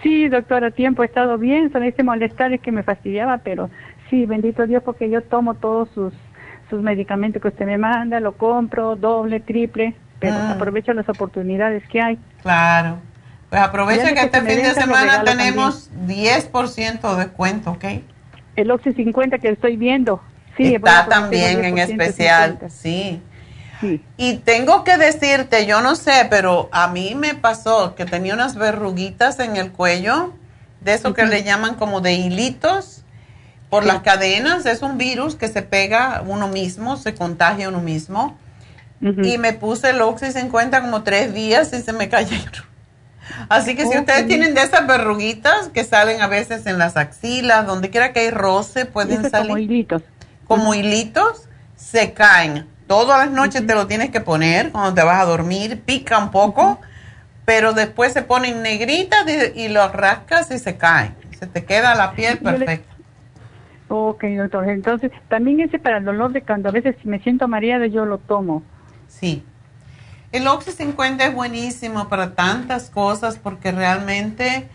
Sí, 0.03 0.29
doctora, 0.29 0.71
tiempo 0.73 1.03
he 1.03 1.07
estado 1.07 1.39
bien, 1.39 1.73
son 1.73 1.85
ese 1.85 2.03
malestar 2.03 2.59
que 2.59 2.73
me 2.73 2.83
fastidiaba, 2.83 3.39
pero 3.39 3.71
sí, 4.11 4.27
bendito 4.27 4.67
Dios, 4.67 4.83
porque 4.85 5.09
yo 5.11 5.23
tomo 5.23 5.55
todos 5.55 5.89
sus, 5.95 6.13
sus 6.71 6.83
medicamentos 6.83 7.41
que 7.41 7.49
usted 7.49 7.67
me 7.67 7.79
manda, 7.79 8.19
lo 8.19 8.37
compro, 8.37 8.97
doble, 8.97 9.39
triple, 9.41 9.95
pero 10.19 10.35
ah. 10.35 10.53
aprovecho 10.53 10.93
las 10.93 11.09
oportunidades 11.09 11.87
que 11.89 12.01
hay. 12.01 12.19
Claro. 12.43 12.99
Pues 13.51 13.61
aprovecha 13.61 14.13
que, 14.13 14.21
este 14.21 14.41
fin 14.41 14.63
de 14.63 14.75
semana 14.75 15.23
tenemos 15.25 15.91
10% 16.07 17.17
de 17.17 17.25
descuento, 17.25 17.73
¿ok? 17.73 17.85
El 18.57 18.71
Oxy 18.71 18.93
50 18.93 19.39
que 19.39 19.51
estoy 19.51 19.77
viendo. 19.77 20.21
Sí, 20.57 20.75
Está 20.75 21.07
también 21.07 21.65
en 21.65 21.79
especial, 21.79 22.59
sí. 22.69 23.21
Y 24.17 24.35
tengo 24.39 24.85
que 24.85 24.97
decirte, 24.97 25.67
yo 25.67 25.81
no 25.81 25.97
sé, 25.97 26.27
pero 26.31 26.69
a 26.73 26.89
mí 26.89 27.15
me 27.15 27.35
pasó 27.35 27.95
que 27.95 28.05
tenía 28.05 28.35
unas 28.35 28.57
verruguitas 28.57 29.39
en 29.41 29.57
el 29.57 29.73
cuello, 29.73 30.33
de 30.81 30.95
eso 30.95 31.15
que 31.15 31.25
le 31.25 31.43
llaman 31.43 31.75
como 31.77 32.01
de 32.01 32.13
hilitos 32.15 33.03
por 33.71 33.85
las 33.85 34.03
cadenas. 34.03 34.67
Es 34.67 34.83
un 34.83 34.99
virus 34.99 35.35
que 35.35 35.49
se 35.49 35.63
pega 35.63 36.23
uno 36.27 36.49
mismo, 36.49 36.97
se 36.97 37.15
contagia 37.15 37.69
uno 37.69 37.81
mismo. 37.81 38.39
Y 39.01 39.37
me 39.37 39.53
puse 39.53 39.91
el 39.91 40.01
Oxy 40.01 40.33
50 40.33 40.81
como 40.81 41.03
tres 41.03 41.35
días 41.35 41.73
y 41.75 41.83
se 41.83 41.93
me 41.93 42.09
cayeron. 42.09 42.65
Así 43.49 43.75
que 43.75 43.87
si 43.87 43.99
ustedes 43.99 44.27
tienen 44.27 44.55
de 44.55 44.63
esas 44.63 44.87
verruguitas 44.87 45.69
que 45.69 45.85
salen 45.85 46.23
a 46.23 46.27
veces 46.27 46.67
en 46.67 46.79
las 46.79 46.97
axilas, 46.97 47.67
donde 47.67 47.91
quiera 47.91 48.13
que 48.13 48.21
hay 48.21 48.31
roce, 48.31 48.87
pueden 48.87 49.29
salir. 49.31 49.49
Como 49.49 49.59
hilitos. 49.59 50.03
Como 50.47 50.75
hilitos, 50.75 51.49
se 51.77 52.13
caen 52.13 52.67
Todas 52.87 53.19
las 53.19 53.31
noches 53.31 53.67
te 53.67 53.75
lo 53.75 53.87
tienes 53.87 54.11
que 54.11 54.21
poner 54.21 54.71
cuando 54.71 54.95
te 54.95 55.03
vas 55.03 55.21
a 55.21 55.25
dormir, 55.25 55.83
pica 55.85 56.19
un 56.19 56.31
poco, 56.31 56.81
pero 57.45 57.73
después 57.73 58.13
se 58.13 58.23
ponen 58.23 58.63
negritas 58.63 59.25
y 59.55 59.69
los 59.69 59.93
rascas 59.93 60.51
y 60.51 60.59
se 60.59 60.77
caen. 60.77 61.15
Se 61.39 61.47
te 61.47 61.65
queda 61.65 61.95
la 61.95 62.13
piel 62.13 62.39
perfecta. 62.39 62.95
Ok, 63.89 64.25
doctor. 64.25 64.69
Entonces, 64.69 65.13
también 65.29 65.61
ese 65.61 65.79
para 65.79 65.99
el 65.99 66.05
dolor 66.05 66.33
de 66.33 66.43
cuando 66.43 66.69
a 66.69 66.73
veces 66.73 66.97
me 67.05 67.21
siento 67.21 67.49
mareada, 67.49 67.87
yo 67.87 68.05
lo 68.05 68.19
tomo. 68.19 68.63
Sí. 69.09 69.45
El 70.33 70.49
Oxy 70.49 70.73
50 70.73 71.27
es 71.27 71.35
buenísimo 71.35 72.09
para 72.09 72.35
tantas 72.35 72.91
cosas 72.91 73.39
porque 73.39 73.71
realmente, 73.71 74.69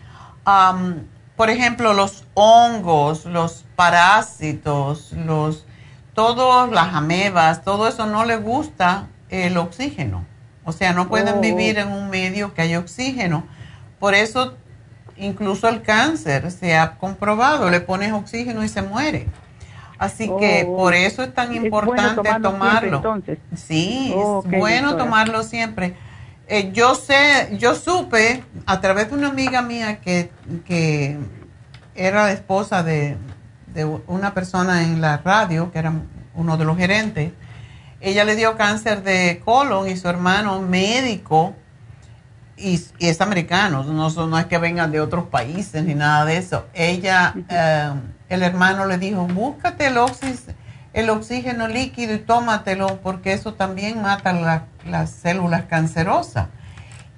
por 1.36 1.50
ejemplo, 1.50 1.92
los 1.92 2.24
hongos, 2.34 3.26
los 3.26 3.66
parásitos, 3.76 5.12
los 5.12 5.66
todas 6.20 6.70
las 6.70 6.94
amebas, 6.94 7.62
todo 7.64 7.88
eso 7.88 8.06
no 8.06 8.24
le 8.24 8.36
gusta 8.36 9.08
el 9.30 9.56
oxígeno. 9.56 10.24
O 10.64 10.72
sea, 10.72 10.92
no 10.92 11.08
pueden 11.08 11.38
oh. 11.38 11.40
vivir 11.40 11.78
en 11.78 11.88
un 11.88 12.10
medio 12.10 12.52
que 12.54 12.62
hay 12.62 12.76
oxígeno. 12.76 13.44
Por 13.98 14.14
eso 14.14 14.54
incluso 15.16 15.68
el 15.68 15.82
cáncer 15.82 16.50
se 16.50 16.76
ha 16.76 16.96
comprobado, 16.98 17.70
le 17.70 17.80
pones 17.80 18.12
oxígeno 18.12 18.62
y 18.64 18.68
se 18.68 18.82
muere. 18.82 19.28
Así 19.98 20.30
que 20.38 20.64
Oh, 20.66 20.76
por 20.76 20.94
eso 20.94 21.22
es 21.22 21.34
tan 21.34 21.50
es 21.52 21.56
importante 21.56 22.20
bueno 22.20 22.42
tomarlo 22.42 22.50
tomarlo. 22.50 23.00
siempre, 23.02 23.32
entonces. 23.34 23.38
Sí, 23.54 24.12
Oh, 24.14 24.40
es 24.40 24.46
ok, 24.46 24.58
bueno 24.58 24.88
doctora. 24.88 25.04
tomarlo 25.04 25.42
siempre. 25.42 25.94
Eh, 26.48 26.70
yo 26.72 26.94
sé, 26.94 27.56
yo 27.58 27.74
supe 27.74 28.42
a 28.66 28.80
través 28.80 29.08
de 29.10 29.14
una 29.16 29.28
amiga 29.28 29.62
mía 29.62 30.00
que, 30.00 30.30
que 30.66 31.18
era 31.94 32.24
la 32.24 32.32
esposa 32.32 32.82
de, 32.82 33.16
de 33.74 33.84
una 33.84 34.34
persona 34.34 34.82
en 34.82 35.00
la 35.00 35.18
radio, 35.18 35.70
que 35.72 35.78
era 35.78 35.92
uno 36.34 36.56
de 36.56 36.64
los 36.64 36.76
gerentes. 36.76 37.32
Ella 38.00 38.24
le 38.24 38.34
dio 38.36 38.56
cáncer 38.56 39.02
de 39.02 39.40
colon 39.44 39.88
y 39.88 39.96
su 39.96 40.08
hermano 40.08 40.60
médico, 40.60 41.54
y, 42.56 42.80
y 42.98 43.08
es 43.08 43.20
americano, 43.20 43.84
no, 43.84 44.10
no 44.10 44.38
es 44.38 44.44
que 44.46 44.58
vengan 44.58 44.92
de 44.92 45.00
otros 45.00 45.26
países 45.28 45.82
ni 45.84 45.94
nada 45.94 46.24
de 46.26 46.36
eso. 46.36 46.66
Ella, 46.74 47.34
eh, 47.48 47.90
el 48.28 48.42
hermano 48.42 48.84
le 48.86 48.98
dijo, 48.98 49.26
búscate 49.26 49.86
el, 49.86 49.96
oxis- 49.96 50.54
el 50.92 51.08
oxígeno 51.10 51.68
líquido 51.68 52.14
y 52.14 52.18
tómatelo 52.18 53.00
porque 53.02 53.32
eso 53.32 53.54
también 53.54 54.02
mata 54.02 54.32
la- 54.34 54.64
las 54.86 55.10
células 55.10 55.64
cancerosas. 55.64 56.48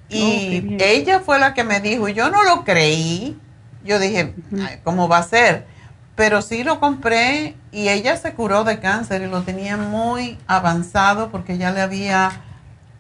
Y 0.08 0.76
ella 0.80 1.20
fue 1.20 1.38
la 1.38 1.54
que 1.54 1.64
me 1.64 1.80
dijo, 1.80 2.08
yo 2.08 2.30
no 2.30 2.42
lo 2.44 2.64
creí, 2.64 3.38
yo 3.84 3.98
dije, 3.98 4.34
"Ay, 4.60 4.78
¿cómo 4.84 5.08
va 5.08 5.18
a 5.18 5.22
ser? 5.22 5.66
Pero 6.14 6.42
sí 6.42 6.62
lo 6.62 6.78
compré 6.78 7.54
y 7.72 7.88
ella 7.88 8.16
se 8.16 8.34
curó 8.34 8.64
de 8.64 8.78
cáncer 8.80 9.22
y 9.22 9.26
lo 9.28 9.42
tenía 9.42 9.76
muy 9.76 10.38
avanzado 10.46 11.30
porque 11.30 11.56
ya 11.56 11.70
le 11.72 11.80
había 11.80 12.30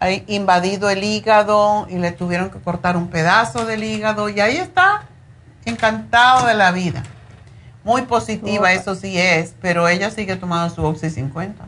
eh, 0.00 0.24
invadido 0.28 0.88
el 0.88 1.04
hígado 1.04 1.86
y 1.90 1.98
le 1.98 2.12
tuvieron 2.12 2.50
que 2.50 2.58
cortar 2.58 2.96
un 2.96 3.08
pedazo 3.08 3.66
del 3.66 3.84
hígado 3.84 4.28
y 4.30 4.40
ahí 4.40 4.56
está, 4.56 5.02
encantado 5.66 6.46
de 6.46 6.54
la 6.54 6.72
vida. 6.72 7.02
Muy 7.84 8.02
positiva, 8.02 8.64
Oh. 8.64 8.78
eso 8.80 8.94
sí 8.94 9.18
es, 9.18 9.54
pero 9.60 9.88
ella 9.88 10.10
sigue 10.10 10.36
tomando 10.36 10.74
su 10.74 10.82
Oxy 10.84 11.10
50. 11.10 11.64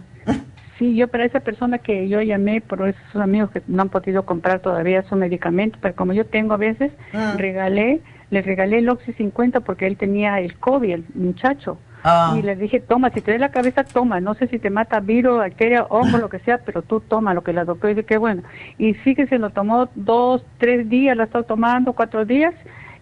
Sí, 0.79 0.97
yo 0.97 1.07
para 1.09 1.25
esa 1.25 1.39
persona 1.41 1.79
que 1.79 2.09
yo 2.09 2.21
llamé, 2.21 2.61
por 2.61 2.89
esos 2.89 3.17
amigos 3.23 3.51
que 3.53 3.63
no 3.69 3.83
han 3.83 3.89
podido 3.91 4.25
comprar 4.27 4.59
todavía 4.61 5.05
su 5.09 5.15
medicamento, 5.15 5.79
pero 5.81 5.95
como 5.95 6.13
yo 6.13 6.27
tengo 6.27 6.55
a 6.55 6.57
veces, 6.57 6.91
Mm. 7.13 7.37
regalé, 7.37 8.01
le 8.35 8.43
regalé 8.43 8.79
el 8.79 8.89
Oxy 8.89 9.13
50 9.15 9.61
porque 9.61 9.87
él 9.87 9.97
tenía 9.97 10.39
el 10.41 10.59
COVID, 10.59 10.91
el 10.93 11.05
muchacho. 11.15 11.79
Ah. 12.03 12.35
Y 12.39 12.43
le 12.43 12.55
dije, 12.55 12.81
toma, 12.81 13.09
si 13.11 13.23
te 13.23 13.33
da 13.33 13.39
la 13.39 13.51
cabeza, 13.51 13.83
toma. 13.85 14.21
No 14.21 14.35
sé 14.35 14.47
si 14.49 14.59
te 14.59 14.69
mata 14.69 15.01
virus, 15.01 15.39
bacteria, 15.39 15.85
hongo, 15.89 16.19
lo 16.19 16.29
que 16.29 16.39
sea, 16.41 16.59
pero 16.59 16.83
tú 16.83 17.01
toma 17.01 17.33
lo 17.33 17.43
que 17.43 17.55
la 17.55 17.65
doctora 17.65 17.95
dice 17.95 18.05
que 18.05 18.19
bueno. 18.19 18.43
Y 18.77 18.93
fíjese, 18.93 19.39
lo 19.39 19.49
tomó 19.51 19.89
dos, 19.95 20.45
tres 20.59 20.87
días, 20.91 21.17
la 21.17 21.25
está 21.25 21.43
tomando, 21.45 21.95
cuatro 21.95 22.27
días, 22.27 22.53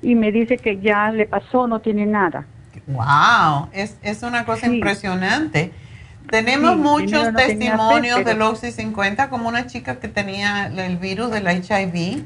y 0.03 0.15
me 0.15 0.31
dice 0.31 0.57
que 0.57 0.79
ya 0.79 1.11
le 1.11 1.27
pasó, 1.27 1.67
no 1.67 1.81
tiene 1.81 2.07
nada. 2.07 2.47
Wow, 2.87 3.69
es, 3.73 3.99
es 4.03 4.23
una 4.23 4.45
cosa 4.45 4.67
impresionante. 4.67 5.73
Tenemos 6.31 6.75
Sí, 6.75 6.79
muchos 6.81 7.33
no 7.33 7.39
fe, 7.39 7.47
testimonios 7.57 8.19
pero- 8.19 8.29
del 8.31 8.43
Oxy 8.43 8.71
50, 8.71 9.29
como 9.31 9.49
una 9.49 9.67
chica 9.67 9.99
que 9.99 10.07
tenía 10.09 10.67
el 10.67 10.97
virus 10.99 11.31
del 11.33 11.49
HIV 11.49 12.25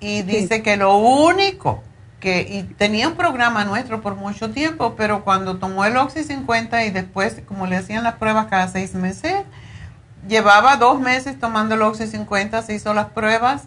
y 0.00 0.22
dice 0.22 0.62
que 0.62 0.76
lo 0.76 0.96
único 0.98 1.82
que, 2.22 2.46
y 2.48 2.62
tenía 2.62 3.08
un 3.08 3.16
programa 3.16 3.64
nuestro 3.64 4.00
por 4.00 4.14
mucho 4.14 4.52
tiempo, 4.52 4.94
pero 4.96 5.24
cuando 5.24 5.56
tomó 5.56 5.84
el 5.84 5.96
Oxy 5.96 6.22
50 6.22 6.84
y 6.84 6.90
después, 6.90 7.42
como 7.46 7.66
le 7.66 7.76
hacían 7.76 8.04
las 8.04 8.14
pruebas 8.14 8.46
cada 8.46 8.68
seis 8.68 8.94
meses, 8.94 9.34
llevaba 10.28 10.76
dos 10.76 11.00
meses 11.00 11.36
tomando 11.40 11.74
el 11.74 11.82
Oxy 11.82 12.06
50, 12.06 12.62
se 12.62 12.74
hizo 12.74 12.94
las 12.94 13.06
pruebas 13.06 13.64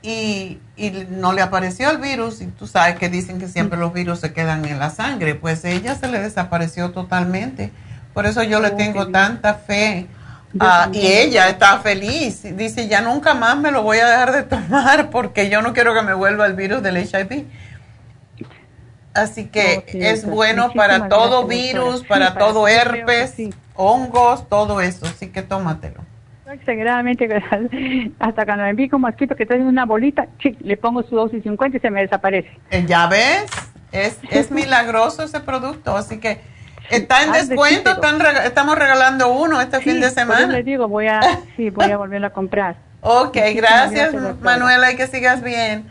y, 0.00 0.58
y 0.78 1.06
no 1.10 1.34
le 1.34 1.42
apareció 1.42 1.90
el 1.90 1.98
virus 1.98 2.40
y 2.40 2.46
tú 2.46 2.66
sabes 2.66 2.96
que 2.96 3.10
dicen 3.10 3.38
que 3.38 3.48
siempre 3.48 3.78
los 3.78 3.92
virus 3.92 4.20
se 4.20 4.32
quedan 4.32 4.64
en 4.64 4.78
la 4.78 4.88
sangre, 4.88 5.34
pues 5.34 5.62
ella 5.66 5.94
se 5.94 6.08
le 6.08 6.20
desapareció 6.20 6.92
totalmente. 6.92 7.70
Por 8.14 8.24
eso 8.24 8.42
yo 8.42 8.60
le 8.60 8.70
tengo 8.70 9.08
tanta 9.08 9.54
fe. 9.54 10.06
Ah, 10.58 10.88
y 10.90 11.06
ella 11.06 11.48
está 11.48 11.78
feliz. 11.78 12.42
Dice, 12.56 12.88
ya 12.88 13.02
nunca 13.02 13.34
más 13.34 13.56
me 13.58 13.70
lo 13.70 13.82
voy 13.82 13.98
a 13.98 14.08
dejar 14.08 14.32
de 14.32 14.42
tomar 14.42 15.10
porque 15.10 15.50
yo 15.50 15.60
no 15.60 15.74
quiero 15.74 15.94
que 15.94 16.02
me 16.02 16.14
vuelva 16.14 16.46
el 16.46 16.54
virus 16.54 16.82
del 16.82 16.96
HIV. 16.96 17.44
Así 19.14 19.46
que 19.46 19.84
sí, 19.88 19.98
es 20.00 20.24
bueno 20.24 20.72
para 20.72 21.08
todo 21.08 21.46
gracias, 21.46 21.72
virus. 21.74 22.00
Sí, 22.00 22.06
para 22.08 22.34
todo 22.34 22.68
herpes, 22.68 23.30
sí. 23.36 23.52
hongos, 23.74 24.48
todo 24.48 24.80
eso. 24.80 25.06
Así 25.06 25.28
que 25.28 25.42
tómatelo. 25.42 26.00
Exageradamente, 26.50 27.28
hasta 28.18 28.44
cuando 28.44 28.64
me 28.64 28.74
pico 28.74 28.96
un 28.96 29.02
mosquito 29.02 29.36
que 29.36 29.46
trae 29.46 29.60
una 29.60 29.84
bolita, 29.86 30.26
chic, 30.38 30.56
le 30.60 30.76
pongo 30.76 31.02
su 31.04 31.14
dosis 31.14 31.42
50 31.44 31.76
y 31.76 31.80
se 31.80 31.90
me 31.90 32.00
desaparece. 32.02 32.50
Eh, 32.70 32.84
Ya 32.88 33.06
ves, 33.06 33.46
es, 33.92 34.18
es 34.30 34.50
milagroso 34.52 35.22
ese 35.22 35.40
producto. 35.40 35.96
Así 35.96 36.18
que 36.18 36.40
está 36.90 37.22
en 37.22 37.30
Ay, 37.32 37.46
descuento, 37.46 37.92
están 37.92 38.18
rega- 38.18 38.44
estamos 38.46 38.76
regalando 38.76 39.32
uno 39.32 39.60
este 39.60 39.80
fin 39.80 39.94
de 39.94 40.00
por 40.00 40.06
eso 40.08 40.14
semana. 40.14 40.46
le 40.48 40.62
digo, 40.64 40.88
voy 40.88 41.06
a, 41.06 41.20
sí, 41.56 41.70
voy 41.70 41.90
a 41.90 41.96
volverlo 41.98 42.26
a 42.26 42.30
comprar. 42.30 42.76
Ok, 43.00 43.36
gracias. 43.54 44.12
Manuela, 44.40 44.90
y 44.92 44.96
que 44.96 45.06
sigas 45.06 45.42
bien. 45.42 45.84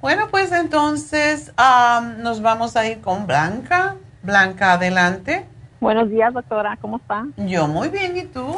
Bueno, 0.00 0.28
pues 0.30 0.52
entonces 0.52 1.52
am, 1.56 2.22
nos 2.22 2.40
vamos 2.40 2.76
a 2.76 2.86
ir 2.86 3.00
con 3.00 3.26
Blanca. 3.26 3.96
Blanca, 4.22 4.74
adelante. 4.74 5.44
Buenos 5.80 6.08
días, 6.08 6.32
doctora. 6.32 6.78
¿Cómo 6.80 6.98
está? 6.98 7.26
Yo 7.36 7.66
muy 7.66 7.88
bien, 7.88 8.16
¿y 8.16 8.22
tú? 8.22 8.56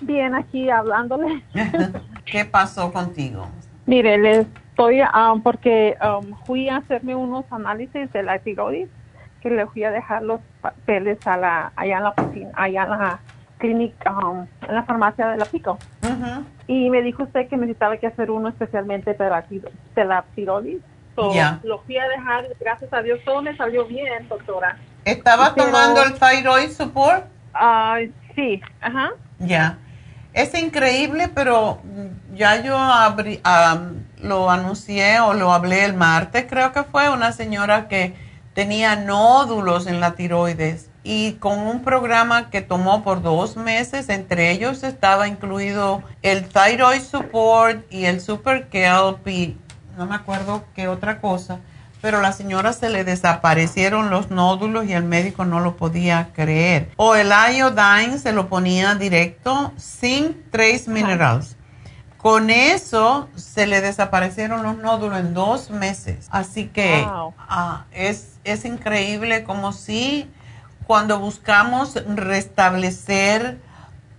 Bien, 0.00 0.34
aquí 0.34 0.70
hablándole. 0.70 1.44
¿Qué 2.24 2.46
pasó 2.46 2.90
contigo? 2.90 3.48
Mire, 3.84 4.16
le 4.16 4.40
estoy, 4.40 5.00
ah, 5.02 5.34
porque 5.42 5.94
um, 6.02 6.34
fui 6.46 6.70
a 6.70 6.78
hacerme 6.78 7.14
unos 7.14 7.44
análisis 7.50 8.10
de 8.10 8.22
la 8.22 8.38
tiroides, 8.38 8.88
que 9.42 9.50
le 9.50 9.66
fui 9.66 9.84
a 9.84 9.90
dejar 9.90 10.22
los 10.22 10.40
papeles 10.62 11.18
a 11.26 11.36
la, 11.36 11.72
allá 11.76 11.98
en 11.98 12.02
la 12.02 12.14
oficina, 12.16 12.50
allá 12.54 12.84
en 12.84 12.90
la 12.90 13.20
clínica, 13.58 14.12
um, 14.26 14.46
en 14.66 14.74
la 14.74 14.82
farmacia 14.84 15.28
de 15.28 15.36
la 15.36 15.44
Pico. 15.44 15.78
Y 16.66 16.90
me 16.90 17.02
dijo 17.02 17.24
usted 17.24 17.48
que 17.48 17.56
necesitaba 17.56 17.96
que 17.96 18.06
hacer 18.06 18.30
uno 18.30 18.48
especialmente 18.48 19.14
para 19.14 19.30
la, 19.30 19.42
tiro- 19.42 19.70
de 19.94 20.04
la 20.04 20.24
tiroides. 20.34 20.80
So, 21.14 21.32
Ya. 21.34 21.58
Lo 21.64 21.80
fui 21.80 21.96
a 21.98 22.06
dejar, 22.08 22.44
gracias 22.60 22.92
a 22.92 23.02
Dios, 23.02 23.18
todo 23.24 23.42
me 23.42 23.56
salió 23.56 23.84
bien, 23.86 24.28
doctora. 24.28 24.76
¿Estabas 25.04 25.50
Pero- 25.50 25.66
tomando 25.66 26.02
el 26.04 26.14
thyroid 26.14 26.70
support? 26.70 27.24
Ah, 27.54 27.98
sí, 28.36 28.60
ajá. 28.80 29.10
Ya. 29.38 29.78
Es 30.34 30.54
increíble, 30.54 31.28
pero 31.34 31.80
ya 32.34 32.62
yo 32.62 32.76
abrí- 32.76 33.40
am, 33.42 34.04
lo 34.22 34.50
anuncié 34.50 35.18
o 35.20 35.32
lo 35.34 35.52
hablé 35.52 35.84
el 35.84 35.94
martes, 35.94 36.46
creo 36.48 36.72
que 36.72 36.84
fue 36.84 37.08
una 37.08 37.32
señora 37.32 37.88
que 37.88 38.14
tenía 38.54 38.94
nódulos 38.96 39.86
en 39.86 39.98
la 40.00 40.12
tiroides 40.14 40.90
y 41.04 41.32
con 41.34 41.60
un 41.60 41.82
programa 41.82 42.50
que 42.50 42.60
tomó 42.60 43.02
por 43.02 43.22
dos 43.22 43.56
meses, 43.56 44.08
entre 44.08 44.50
ellos 44.50 44.82
estaba 44.82 45.28
incluido 45.28 46.02
el 46.22 46.48
Thyroid 46.48 47.00
Support 47.02 47.90
y 47.90 48.04
el 48.06 48.20
Super 48.20 48.68
Kelp 48.68 49.26
y 49.28 49.56
no 49.96 50.06
me 50.06 50.14
acuerdo 50.16 50.64
qué 50.74 50.88
otra 50.88 51.20
cosa, 51.20 51.60
pero 52.00 52.20
la 52.20 52.32
señora 52.32 52.72
se 52.72 52.90
le 52.90 53.04
desaparecieron 53.04 54.10
los 54.10 54.30
nódulos 54.30 54.86
y 54.86 54.92
el 54.92 55.02
médico 55.04 55.44
no 55.44 55.60
lo 55.60 55.76
podía 55.76 56.28
creer. 56.34 56.90
O 56.96 57.14
el 57.16 57.28
iodine 57.30 58.18
se 58.18 58.32
lo 58.32 58.48
ponía 58.48 58.94
directo 58.94 59.72
sin 59.76 60.44
trace 60.50 60.84
minerals. 60.88 61.56
Con 62.18 62.50
eso 62.50 63.28
se 63.36 63.66
le 63.66 63.80
desaparecieron 63.80 64.62
los 64.64 64.76
nódulos 64.76 65.18
en 65.20 65.34
dos 65.34 65.70
meses. 65.70 66.26
Así 66.30 66.66
que 66.66 67.04
Wow. 67.04 67.32
ah, 67.38 67.84
es, 67.92 68.38
es 68.44 68.64
increíble 68.64 69.44
como 69.44 69.72
si 69.72 70.28
cuando 70.88 71.20
buscamos 71.20 72.02
restablecer, 72.06 73.58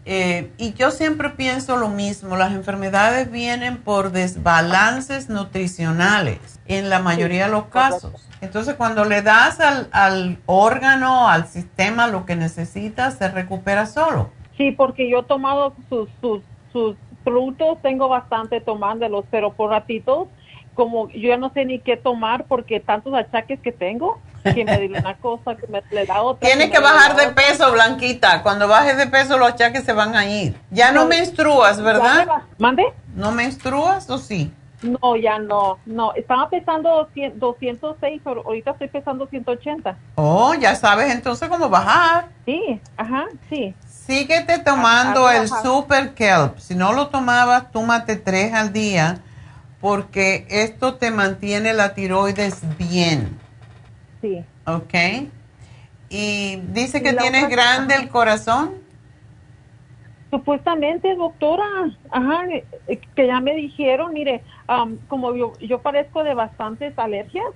eh, 0.05 0.51
y 0.59 0.73
yo 0.73 0.91
siempre 0.91 1.31
pienso 1.31 1.77
lo 1.77 1.89
mismo, 1.89 2.37
las 2.37 2.53
enfermedades 2.53 3.31
vienen 3.31 3.77
por 3.77 4.11
desbalances 4.11 5.29
nutricionales 5.29 6.59
en 6.67 6.91
la 6.91 6.99
mayoría 6.99 7.45
de 7.47 7.51
los 7.51 7.65
casos. 7.65 8.29
Entonces 8.41 8.75
cuando 8.75 9.03
le 9.03 9.23
das 9.23 9.59
al, 9.59 9.89
al 9.91 10.37
órgano, 10.45 11.27
al 11.27 11.47
sistema 11.47 12.05
lo 12.05 12.27
que 12.27 12.35
necesita, 12.35 13.09
se 13.09 13.29
recupera 13.29 13.87
solo. 13.87 14.29
Sí, 14.55 14.71
porque 14.71 15.09
yo 15.09 15.21
he 15.21 15.23
tomado 15.23 15.73
sus, 15.89 16.07
sus, 16.21 16.43
sus 16.71 16.95
productos, 17.23 17.81
tengo 17.81 18.09
bastante 18.09 18.61
tomándolos, 18.61 19.25
pero 19.31 19.53
por 19.53 19.71
ratitos, 19.71 20.27
como 20.75 21.09
yo 21.09 21.29
ya 21.29 21.37
no 21.37 21.51
sé 21.51 21.65
ni 21.65 21.79
qué 21.79 21.97
tomar 21.97 22.45
porque 22.45 22.79
tantos 22.79 23.15
achaques 23.15 23.59
que 23.59 23.71
tengo, 23.71 24.19
que 24.43 24.65
me 24.65 24.87
da 24.87 24.99
una 24.99 25.17
cosa, 25.17 25.55
que 25.55 25.67
me 25.67 25.81
le 25.91 26.05
da 26.05 26.21
otra. 26.21 26.47
Tienes 26.47 26.71
que 26.71 26.79
bajar 26.79 27.15
de 27.15 27.27
otra. 27.27 27.35
peso, 27.35 27.71
Blanquita. 27.71 28.41
Cuando 28.43 28.67
bajes 28.67 28.97
de 28.97 29.07
peso, 29.07 29.37
los 29.37 29.49
achaques 29.49 29.83
se 29.83 29.93
van 29.93 30.15
a 30.15 30.25
ir. 30.25 30.55
Ya 30.71 30.91
no, 30.91 31.01
No, 31.01 31.07
menstruas, 31.07 31.81
¿verdad? 31.81 32.25
me 32.25 32.33
¿Mande? 32.57 32.83
¿No 33.15 33.31
menstruas 33.31 34.09
o 34.09 34.17
sí? 34.17 34.51
No, 34.81 35.15
ya 35.17 35.39
no, 35.39 35.77
no. 35.85 36.13
Estaba 36.13 36.49
pesando 36.49 37.09
100 37.13 37.37
206, 37.39 38.21
pero 38.23 38.43
ahorita 38.45 38.71
estoy 38.71 38.87
pesando 38.87 39.27
180. 39.27 39.97
Oh, 40.15 40.53
ya 40.53 40.75
sabes 40.75 41.11
entonces 41.13 41.49
cómo 41.49 41.67
bajar. 41.69 42.29
Sí, 42.45 42.79
ajá, 42.95 43.25
sí. 43.49 43.75
Síguete 43.87 44.59
tomando 44.59 45.29
el. 45.29 45.49
Super 45.49 46.13
Kelp. 46.13 46.57
Si 46.59 46.75
no 46.75 46.93
lo 46.93 47.09
tomabas, 47.09 47.71
tómate 47.71 48.15
tres 48.15 48.53
al 48.53 48.71
día 48.71 49.19
porque 49.81 50.45
esto 50.49 50.95
te 50.95 51.11
mantiene 51.11 51.73
la 51.73 51.93
tiroides 51.93 52.61
bien. 52.77 53.39
Sí. 54.21 54.43
¿Ok? 54.65 54.93
Y 56.09 56.57
dice 56.73 57.01
que 57.01 57.13
tienes 57.13 57.43
otra- 57.45 57.55
grande 57.55 57.95
el 57.95 58.09
corazón. 58.09 58.71
Supuestamente, 60.31 61.15
doctora, 61.15 61.65
ajá, 62.11 62.45
eh, 62.87 62.99
que 63.15 63.25
ya 63.25 63.39
me 63.39 63.55
dijeron, 63.55 64.13
mire, 64.13 64.43
am, 64.67 64.97
como 65.07 65.33
yo, 65.35 65.53
yo 65.59 65.79
padezco 65.81 66.23
de 66.23 66.35
bastantes 66.35 66.97
alergias 66.99 67.47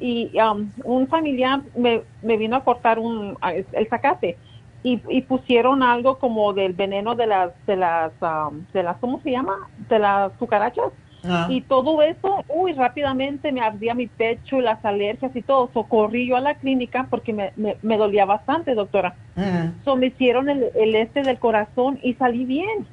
y 0.00 0.38
am, 0.38 0.72
un 0.84 1.08
familiar 1.08 1.60
me, 1.76 2.02
me 2.22 2.38
vino 2.38 2.56
a 2.56 2.64
cortar 2.64 2.98
un, 2.98 3.36
el 3.72 3.88
zacate 3.88 4.38
y, 4.82 5.02
y 5.10 5.22
pusieron 5.22 5.82
algo 5.82 6.18
como 6.18 6.54
del 6.54 6.72
veneno 6.72 7.16
de 7.16 7.26
las, 7.26 7.50
de 7.66 7.76
las, 7.76 8.12
am, 8.22 8.64
de 8.72 8.82
las, 8.82 8.96
¿cómo 8.96 9.20
se 9.22 9.32
llama? 9.32 9.68
De 9.88 9.98
las 9.98 10.32
cucarachas. 10.34 10.92
Ah. 11.28 11.46
Y 11.50 11.60
todo 11.62 12.02
eso, 12.02 12.44
uy, 12.48 12.72
rápidamente 12.72 13.52
me 13.52 13.60
ardía 13.60 13.94
mi 13.94 14.06
pecho 14.06 14.58
y 14.58 14.62
las 14.62 14.84
alergias 14.84 15.34
y 15.34 15.42
todo. 15.42 15.70
Socorrí 15.72 16.26
yo 16.28 16.36
a 16.36 16.40
la 16.40 16.54
clínica 16.54 17.06
porque 17.10 17.32
me, 17.32 17.52
me, 17.56 17.76
me 17.82 17.96
dolía 17.96 18.24
bastante, 18.24 18.74
doctora. 18.74 19.14
Mm. 19.34 19.84
So, 19.84 19.96
me 19.96 20.06
hicieron 20.06 20.48
el, 20.48 20.70
el 20.74 20.94
este 20.94 21.22
del 21.22 21.38
corazón 21.38 21.98
y 22.02 22.14
salí 22.14 22.44
bien, 22.44 22.86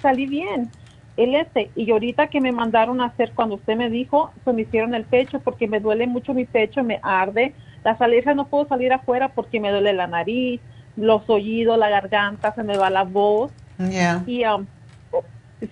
salí 0.00 0.26
bien. 0.26 0.70
El 1.16 1.34
este, 1.34 1.70
y 1.74 1.90
ahorita 1.90 2.28
que 2.28 2.40
me 2.40 2.52
mandaron 2.52 3.00
a 3.00 3.06
hacer 3.06 3.32
cuando 3.34 3.56
usted 3.56 3.76
me 3.76 3.90
dijo, 3.90 4.30
so, 4.44 4.52
me 4.52 4.62
hicieron 4.62 4.94
el 4.94 5.04
pecho 5.04 5.40
porque 5.40 5.66
me 5.66 5.80
duele 5.80 6.06
mucho 6.06 6.34
mi 6.34 6.44
pecho, 6.44 6.84
me 6.84 7.00
arde. 7.02 7.54
Las 7.84 8.00
alergias 8.00 8.36
no 8.36 8.46
puedo 8.46 8.68
salir 8.68 8.92
afuera 8.92 9.28
porque 9.28 9.60
me 9.60 9.70
duele 9.70 9.92
la 9.92 10.06
nariz, 10.06 10.60
los 10.96 11.28
oídos, 11.28 11.78
la 11.78 11.88
garganta, 11.88 12.54
se 12.54 12.62
me 12.62 12.76
va 12.76 12.90
la 12.90 13.04
voz. 13.04 13.52
Y 14.26 14.44
um, 14.44 14.66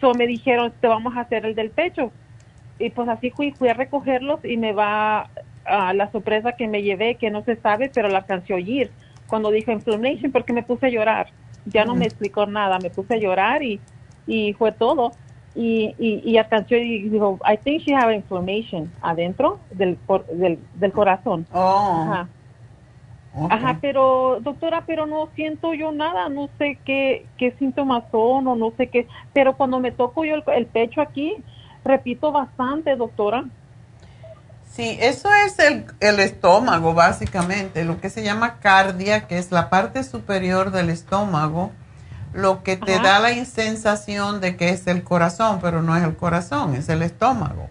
so, 0.01 0.15
me 0.15 0.27
dijeron, 0.27 0.75
te 0.81 0.89
vamos 0.89 1.17
a 1.17 1.21
hacer 1.23 1.47
el 1.47 1.55
del 1.55 1.73
pecho. 1.73 2.15
Y 2.79 2.91
pues 2.91 3.09
así 3.09 3.31
fui, 3.31 3.53
fui 3.53 3.69
a 3.69 3.75
recogerlos 3.75 4.41
y 4.45 4.57
me 4.59 4.73
va 4.73 5.33
a 5.65 5.95
la 5.95 6.11
sorpresa 6.13 6.53
que 6.55 6.69
me 6.69 6.83
llevé, 6.83 7.19
que 7.19 7.31
no 7.31 7.43
se 7.45 7.57
sabe, 7.61 7.91
pero 7.95 8.09
la 8.09 8.19
alcancé 8.19 8.53
a 8.53 8.57
oír 8.57 8.97
cuando 9.27 9.51
dijo 9.51 9.73
inflammation 9.73 10.33
porque 10.33 10.53
me 10.53 10.63
puse 10.65 10.87
a 10.87 10.91
llorar. 10.91 11.35
Ya 11.65 11.85
no 11.85 11.95
Mm. 11.95 11.99
me 11.99 12.07
explicó 12.07 12.47
nada, 12.47 12.79
me 12.79 12.91
puse 12.91 13.15
a 13.15 13.19
llorar 13.19 13.63
y, 13.63 13.85
y 14.27 14.53
fue 14.55 14.73
todo. 14.73 15.21
Y, 15.55 15.95
y, 15.99 16.21
y 16.31 16.37
alcanzó 16.39 16.75
y 16.77 17.09
dijo, 17.09 17.41
I 17.45 17.57
think 17.65 17.83
she 17.83 17.95
have 17.95 18.15
inflammation 18.15 18.95
adentro 19.01 19.67
del, 19.71 19.99
del, 20.35 20.69
del 20.73 20.93
corazón. 20.93 21.49
Oh. 21.51 21.61
Ajá. 21.91 22.36
Ajá, 23.51 23.79
pero 23.81 24.41
doctora, 24.41 24.85
pero 24.87 25.07
no 25.07 25.29
siento 25.35 25.75
yo 25.75 25.93
nada, 25.93 26.29
no 26.29 26.49
sé 26.59 26.79
qué, 26.85 27.27
qué 27.37 27.53
síntomas 27.59 28.05
son 28.11 28.47
o 28.49 28.57
no 28.57 28.73
sé 28.77 28.89
qué, 28.89 29.07
pero 29.33 29.57
cuando 29.57 29.79
me 29.79 29.93
toco 29.93 30.25
yo 30.25 30.35
el, 30.35 30.43
el 30.55 30.67
pecho 30.67 31.01
aquí, 31.01 31.37
repito 31.85 32.33
bastante, 32.33 32.97
doctora. 32.97 33.45
Sí, 34.77 34.99
eso 35.01 35.31
es 35.47 35.59
el, 35.59 35.87
el 36.01 36.21
estómago, 36.21 36.93
básicamente, 36.93 37.85
lo 37.85 38.01
que 38.01 38.11
se 38.11 38.23
llama 38.23 38.59
cardia, 38.61 39.27
que 39.27 39.39
es 39.39 39.51
la 39.51 39.71
parte 39.71 40.05
superior 40.05 40.71
del 40.71 40.91
estómago, 40.91 41.71
lo 42.35 42.63
que 42.63 42.77
te 42.77 42.93
Ajá. 42.93 43.03
da 43.03 43.19
la 43.21 43.45
sensación 43.47 44.41
de 44.41 44.57
que 44.57 44.69
es 44.71 44.87
el 44.87 45.03
corazón, 45.03 45.61
pero 45.63 45.83
no 45.83 45.97
es 45.97 46.05
el 46.05 46.17
corazón, 46.17 46.75
es 46.75 46.89
el 46.91 47.03
estómago. 47.03 47.71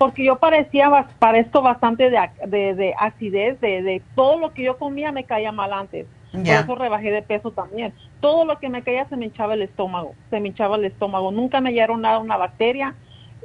Porque 0.00 0.24
yo 0.24 0.36
parecía, 0.36 0.88
parezco 1.18 1.60
bastante 1.60 2.08
de, 2.08 2.18
de, 2.46 2.74
de 2.74 2.94
acidez, 2.98 3.60
de, 3.60 3.82
de 3.82 4.02
todo 4.14 4.38
lo 4.38 4.54
que 4.54 4.62
yo 4.62 4.78
comía 4.78 5.12
me 5.12 5.24
caía 5.24 5.52
mal 5.52 5.74
antes. 5.74 6.06
Por 6.32 6.40
eso 6.64 6.74
rebajé 6.74 7.10
de 7.10 7.20
peso 7.20 7.50
también. 7.50 7.92
Todo 8.20 8.46
lo 8.46 8.58
que 8.58 8.70
me 8.70 8.82
caía 8.82 9.06
se 9.10 9.16
me 9.18 9.26
hinchaba 9.26 9.52
el 9.52 9.60
estómago, 9.60 10.14
se 10.30 10.40
me 10.40 10.48
hinchaba 10.48 10.76
el 10.76 10.86
estómago. 10.86 11.30
Nunca 11.32 11.60
me 11.60 11.68
hallaron 11.68 12.00
nada, 12.00 12.18
una 12.18 12.38
bacteria. 12.38 12.94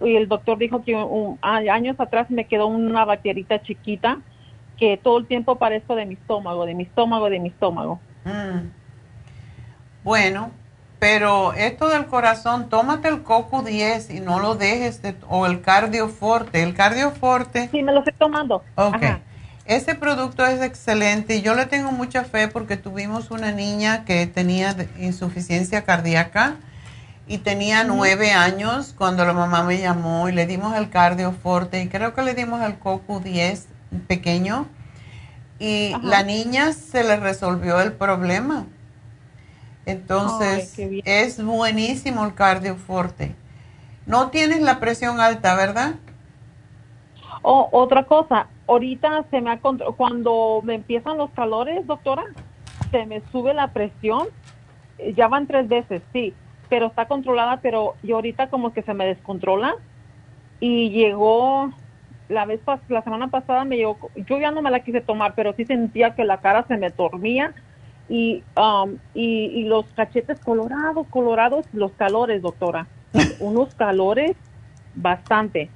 Y 0.02 0.16
el 0.16 0.30
doctor 0.30 0.58
dijo 0.58 0.82
que 0.86 0.96
un- 0.96 1.38
años 1.42 2.00
atrás 2.00 2.32
me 2.32 2.46
quedó 2.46 2.68
una 2.68 3.04
bacterita 3.04 3.62
chiquita 3.62 4.20
que 4.78 4.96
todo 4.96 5.18
el 5.18 5.26
tiempo 5.26 5.58
parezco 5.58 5.94
de 5.96 6.06
mi 6.06 6.14
estómago, 6.14 6.66
de 6.66 6.74
mi 6.74 6.84
estómago, 6.84 7.30
de 7.30 7.40
mi 7.42 7.50
estómago. 7.50 8.00
Mm. 8.24 8.70
Bueno, 10.06 10.52
pero 11.08 11.54
esto 11.54 11.88
del 11.88 12.08
corazón, 12.08 12.68
tómate 12.68 13.10
el 13.10 13.22
coco 13.22 13.62
10 13.62 14.10
y 14.10 14.22
no 14.22 14.40
lo 14.40 14.56
dejes, 14.56 15.04
de- 15.04 15.14
o 15.30 15.46
el 15.46 15.62
cardioforte. 15.62 16.64
El 16.64 16.74
cardioforte. 16.74 17.70
Sí, 17.72 17.84
me 17.84 17.92
lo 17.92 18.00
estoy 18.00 18.14
tomando. 18.18 18.64
Ok. 18.74 18.96
Ajá. 18.96 19.20
Ese 19.68 19.94
producto 19.94 20.44
es 20.48 20.64
excelente 20.64 21.36
y 21.36 21.42
yo 21.44 21.54
le 21.54 21.68
tengo 21.68 21.92
mucha 21.92 22.24
fe 22.24 22.48
porque 22.48 22.76
tuvimos 22.76 23.30
una 23.30 23.52
niña 23.52 24.04
que 24.04 24.26
tenía 24.26 24.76
insuficiencia 25.00 25.84
cardíaca 25.84 26.56
y 27.28 27.38
tenía 27.38 27.84
nueve 27.84 28.32
años 28.32 28.96
cuando 28.98 29.26
la 29.26 29.34
mamá 29.34 29.62
me 29.62 29.78
llamó 29.78 30.28
y 30.28 30.32
le 30.32 30.48
dimos 30.48 30.76
el 30.76 30.90
cardioforte 30.90 31.84
y 31.84 31.88
creo 31.88 32.16
que 32.16 32.24
le 32.24 32.34
dimos 32.34 32.64
el 32.64 32.80
coco 32.80 33.20
10 33.20 33.68
pequeño 34.08 34.66
y 35.60 35.94
Ajá. 35.94 36.04
la 36.04 36.24
niña 36.24 36.74
se 36.74 37.04
le 37.04 37.16
resolvió 37.18 37.80
el 37.80 37.94
problema. 37.94 38.66
Entonces, 39.86 40.78
Ay, 40.80 41.02
es 41.06 41.44
buenísimo 41.44 42.26
el 42.26 42.34
cardioforte. 42.34 43.36
No 44.06 44.30
tienes 44.30 44.62
la 44.62 44.80
presión 44.80 45.20
alta, 45.20 45.56
¿verdad? 45.56 45.96
Oh, 47.42 47.70
otra 47.72 48.06
cosa, 48.06 48.48
ahorita 48.68 49.26
se 49.30 49.42
me 49.42 49.52
ha 49.52 49.60
cuando 49.60 50.62
me 50.64 50.76
empiezan 50.76 51.18
los 51.18 51.30
calores, 51.32 51.86
doctora, 51.86 52.24
se 52.92 53.06
me 53.06 53.22
sube 53.32 53.54
la 53.54 53.72
presión. 53.74 54.28
Eh, 54.98 55.14
Ya 55.16 55.28
van 55.28 55.48
tres 55.48 55.68
veces, 55.68 56.02
sí, 56.14 56.34
pero 56.70 56.88
está 56.88 57.08
controlada, 57.08 57.62
pero 57.62 57.96
yo 58.04 58.16
ahorita 58.16 58.50
como 58.50 58.74
que 58.74 58.82
se 58.84 58.94
me 58.94 59.06
descontrola 59.06 59.76
y 60.60 60.90
llegó 60.92 61.72
la 62.30 62.46
vez 62.46 62.62
la 62.90 63.04
semana 63.04 63.28
pasada 63.30 63.66
me 63.66 63.78
llegó, 63.78 63.98
yo 64.16 64.40
ya 64.40 64.52
no 64.52 64.62
me 64.62 64.72
la 64.72 64.82
quise 64.82 65.02
tomar, 65.02 65.36
pero 65.36 65.54
sí 65.54 65.66
sentía 65.66 66.16
que 66.16 66.26
la 66.26 66.42
cara 66.42 66.66
se 66.68 66.78
me 66.78 66.90
dormía 66.90 67.54
y 68.08 68.44
um, 68.56 68.98
y, 69.14 69.46
y 69.46 69.64
los 69.64 69.86
cachetes 69.94 70.40
colorados, 70.40 71.08
colorados, 71.08 71.66
los 71.74 71.92
calores, 71.94 72.42
doctora, 72.42 72.88
unos 73.40 73.74
calores 73.76 74.36
bastante 74.96 75.70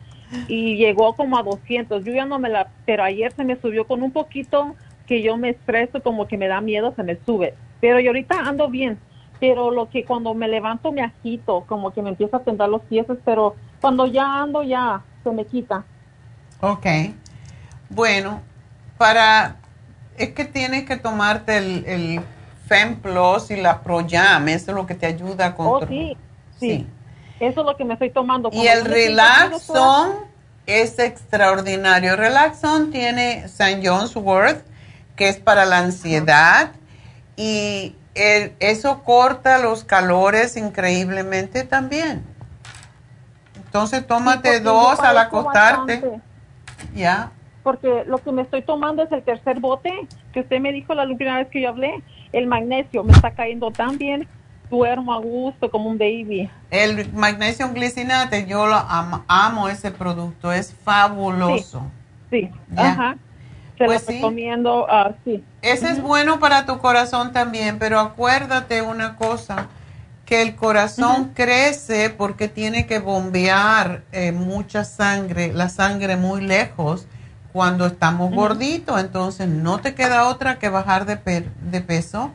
y 0.48 0.76
llegó 0.76 1.14
como 1.14 1.38
a 1.38 1.44
200. 1.44 2.04
Yo 2.04 2.14
ya 2.14 2.26
no 2.26 2.40
me 2.40 2.50
la, 2.50 2.70
pero 2.86 3.04
ayer 3.04 3.32
se 3.34 3.44
me 3.44 3.60
subió 3.60 3.86
con 3.88 4.04
un 4.04 4.12
poquito 4.12 4.76
que 5.06 5.22
yo 5.22 5.38
me 5.38 5.50
estreso, 5.50 6.02
como 6.02 6.28
que 6.28 6.38
me 6.38 6.48
da 6.48 6.62
miedo, 6.62 6.94
se 6.96 7.04
me 7.04 7.18
sube. 7.26 7.56
Pero 7.82 8.00
yo 8.00 8.10
ahorita 8.10 8.40
ando 8.40 8.70
bien. 8.70 9.00
Pero 9.40 9.72
lo 9.72 9.90
que 9.90 10.04
cuando 10.04 10.34
me 10.34 10.48
levanto 10.48 10.92
me 10.92 11.02
agito, 11.02 11.64
como 11.68 11.92
que 11.92 12.02
me 12.02 12.10
empieza 12.10 12.38
a 12.38 12.40
temblar 12.42 12.70
los 12.70 12.82
pies, 12.84 13.06
pero 13.24 13.56
cuando 13.80 14.06
ya 14.06 14.42
ando 14.42 14.64
ya 14.64 15.02
se 15.24 15.32
me 15.32 15.46
quita. 15.46 15.86
Ok. 16.60 16.86
Bueno, 17.90 18.42
para... 18.98 19.56
Es 20.20 20.30
que 20.34 20.46
tienes 20.46 20.86
que 20.86 20.98
tomarte 20.98 21.58
el, 21.58 21.86
el 21.88 22.22
FemPlus 22.68 23.50
y 23.52 23.56
la 23.56 23.82
ProYam, 23.82 24.48
eso 24.50 24.72
es 24.72 24.76
lo 24.76 24.86
que 24.86 24.94
te 24.94 25.08
ayuda 25.08 25.48
a 25.48 25.50
Oh, 25.58 25.80
controlar. 25.80 25.88
sí, 25.90 26.18
sí, 26.60 26.88
Eso 27.40 27.62
es 27.62 27.66
lo 27.66 27.76
que 27.78 27.86
me 27.86 27.94
estoy 27.94 28.12
tomando. 28.12 28.50
Y 28.52 28.68
el 28.68 28.84
Relaxon 28.86 30.12
es 30.68 31.00
extraordinario. 31.00 32.16
Relaxon 32.18 32.92
tiene 32.92 33.46
St. 33.46 33.82
John's 33.84 34.16
Wort, 34.16 34.60
que 35.16 35.30
es 35.30 35.38
para 35.38 35.66
la 35.66 35.80
ansiedad, 35.80 36.72
y 37.38 37.96
el- 38.14 38.54
eso 38.60 39.04
corta 39.04 39.58
los 39.60 39.86
calores 39.86 40.58
increíblemente 40.58 41.64
también. 41.64 42.24
Entonces 43.56 44.06
tómate 44.06 44.60
dos 44.60 45.00
al 45.00 45.18
acostarte. 45.18 46.02
bastante. 46.02 46.22
Ya. 46.94 47.32
Porque 47.64 48.04
lo 48.08 48.18
que 48.20 48.32
me 48.32 48.42
estoy 48.44 48.62
tomando 48.62 49.04
es 49.04 49.12
el 49.12 49.24
tercer 49.24 49.60
bote, 49.60 49.92
que 50.34 50.42
usted 50.42 50.60
me 50.60 50.72
dijo 50.72 50.94
la 50.94 51.04
última 51.04 51.38
vez 51.38 51.48
que 51.50 51.62
yo 51.62 51.70
hablé, 51.70 51.94
el 52.32 52.48
magnesio, 52.48 53.04
me 53.04 53.14
está 53.14 53.32
cayendo 53.32 53.72
tan 53.72 53.98
bien, 53.98 54.28
duermo 54.70 55.14
a 55.14 55.20
gusto 55.20 55.70
como 55.70 55.90
un 55.90 55.98
baby. 55.98 56.50
El 56.72 57.12
magnesium 57.14 57.74
glicinate, 57.74 58.46
yo 58.46 58.68
lo 58.68 58.76
am- 58.76 59.24
amo 59.28 59.68
ese 59.68 59.92
producto, 59.92 60.52
es 60.52 60.74
fabuloso. 60.74 61.82
Sí, 62.30 62.50
ajá. 62.76 63.18
Se 63.78 63.86
Pues 63.86 64.02
lo 64.02 64.08
sí. 64.08 64.14
recomiendo, 64.14 64.86
ah, 64.90 65.12
sí. 65.26 65.44
Ese 65.62 65.92
es 65.92 66.02
bueno 66.02 66.40
para 66.40 66.66
tu 66.66 66.78
corazón 66.78 67.34
también, 67.34 67.80
pero 67.80 68.00
acuérdate 68.00 68.82
una 68.82 69.16
cosa, 69.16 69.68
que 70.26 70.42
el 70.42 70.56
corazón 70.56 71.32
crece 71.34 72.12
porque 72.12 72.48
tiene 72.48 72.86
que 72.86 73.00
bombear 73.00 74.04
eh, 74.12 74.32
mucha 74.32 74.86
sangre, 74.86 75.52
la 75.54 75.70
sangre 75.70 76.16
muy 76.18 76.42
lejos 76.42 77.08
cuando 77.54 77.86
estamos 77.86 78.28
Ujú. 78.32 78.42
gorditos, 78.42 79.00
entonces 79.00 79.48
no 79.48 79.80
te 79.80 79.96
queda 79.96 80.28
otra 80.28 80.60
que 80.60 80.70
bajar 80.70 81.06
de, 81.06 81.18
pe- 81.18 81.50
de 81.62 81.82
peso. 81.82 82.32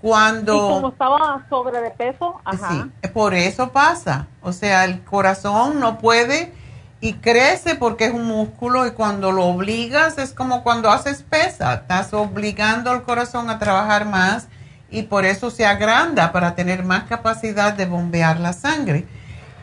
Cuando... 0.00 0.56
Y 0.56 0.60
como 0.60 0.88
estaba 0.88 1.46
sobre 1.48 1.80
de 1.80 1.90
peso, 1.90 2.40
ajá. 2.44 2.88
Sí, 3.02 3.08
por 3.10 3.34
eso 3.34 3.70
pasa. 3.70 4.26
O 4.42 4.52
sea, 4.52 4.84
el 4.84 5.02
corazón 5.04 5.78
no 5.80 5.98
puede 5.98 6.52
y 7.00 7.14
crece 7.14 7.74
porque 7.74 8.06
es 8.06 8.12
un 8.14 8.26
músculo 8.26 8.86
y 8.86 8.92
cuando 8.92 9.32
lo 9.32 9.44
obligas 9.46 10.18
es 10.18 10.32
como 10.32 10.62
cuando 10.62 10.90
haces 10.90 11.24
pesa, 11.28 11.74
estás 11.74 12.12
obligando 12.14 12.90
al 12.90 13.02
corazón 13.02 13.50
a 13.50 13.58
trabajar 13.58 14.06
más 14.06 14.46
y 14.90 15.02
por 15.02 15.24
eso 15.24 15.50
se 15.50 15.66
agranda 15.66 16.32
para 16.32 16.54
tener 16.54 16.84
más 16.84 17.04
capacidad 17.04 17.72
de 17.72 17.86
bombear 17.86 18.38
la 18.38 18.52
sangre. 18.52 19.06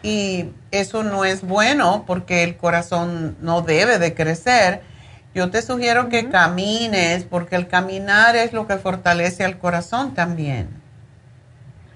Y 0.01 0.51
eso 0.71 1.03
no 1.03 1.25
es 1.25 1.41
bueno 1.41 2.03
porque 2.07 2.43
el 2.43 2.57
corazón 2.57 3.37
no 3.41 3.61
debe 3.61 3.99
de 3.99 4.13
crecer. 4.15 4.81
Yo 5.33 5.51
te 5.51 5.61
sugiero 5.61 6.09
que 6.09 6.29
camines 6.29 7.23
porque 7.23 7.55
el 7.55 7.67
caminar 7.67 8.35
es 8.35 8.51
lo 8.51 8.65
que 8.67 8.77
fortalece 8.77 9.45
al 9.45 9.59
corazón 9.59 10.13
también. 10.13 10.69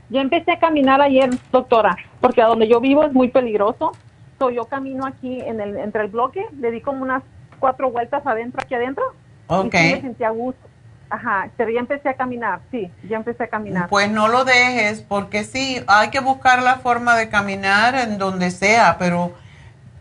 Ya 0.09 0.21
empecé 0.21 0.51
a 0.51 0.59
caminar 0.59 1.01
ayer, 1.01 1.31
doctora, 1.51 1.97
porque 2.21 2.41
a 2.41 2.45
donde 2.45 2.67
yo 2.67 2.79
vivo 2.79 3.03
es 3.03 3.13
muy 3.13 3.29
peligroso. 3.29 3.93
So, 4.37 4.51
yo 4.51 4.65
camino 4.65 5.05
aquí 5.05 5.39
en 5.41 5.59
el, 5.59 5.77
entre 5.77 6.03
el 6.03 6.09
bloque, 6.09 6.45
le 6.59 6.69
di 6.69 6.81
como 6.81 7.01
unas 7.01 7.23
cuatro 7.59 7.89
vueltas 7.89 8.25
adentro, 8.25 8.61
aquí 8.61 8.75
adentro. 8.75 9.03
Ok. 9.47 9.73
Y 9.73 9.77
sí 9.77 9.93
me 9.95 10.01
sentí 10.01 10.23
a 10.23 10.29
gusto. 10.29 10.69
Ajá, 11.09 11.49
pero 11.57 11.69
ya 11.69 11.79
empecé 11.79 12.09
a 12.09 12.15
caminar, 12.15 12.61
sí, 12.71 12.89
ya 13.07 13.17
empecé 13.17 13.43
a 13.43 13.47
caminar. 13.47 13.87
Pues 13.87 14.09
no 14.09 14.27
lo 14.29 14.45
dejes 14.45 15.01
porque 15.01 15.43
sí, 15.43 15.83
hay 15.85 16.09
que 16.09 16.19
buscar 16.19 16.63
la 16.63 16.77
forma 16.77 17.15
de 17.15 17.29
caminar 17.29 17.93
en 17.93 18.17
donde 18.17 18.49
sea, 18.49 18.97
pero 18.97 19.31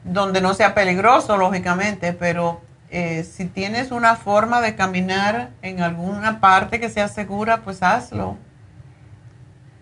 donde 0.04 0.40
no 0.40 0.54
sea 0.54 0.74
peligroso, 0.74 1.36
lógicamente, 1.36 2.14
pero 2.14 2.62
eh, 2.94 3.24
si 3.24 3.47
tienes 3.47 3.90
una 3.90 4.16
forma 4.16 4.60
de 4.60 4.77
caminar 4.77 5.48
en 5.62 5.81
alguna 5.81 6.40
parte 6.40 6.78
que 6.78 6.90
sea 6.90 7.09
segura, 7.09 7.62
pues 7.62 7.82
hazlo. 7.82 8.36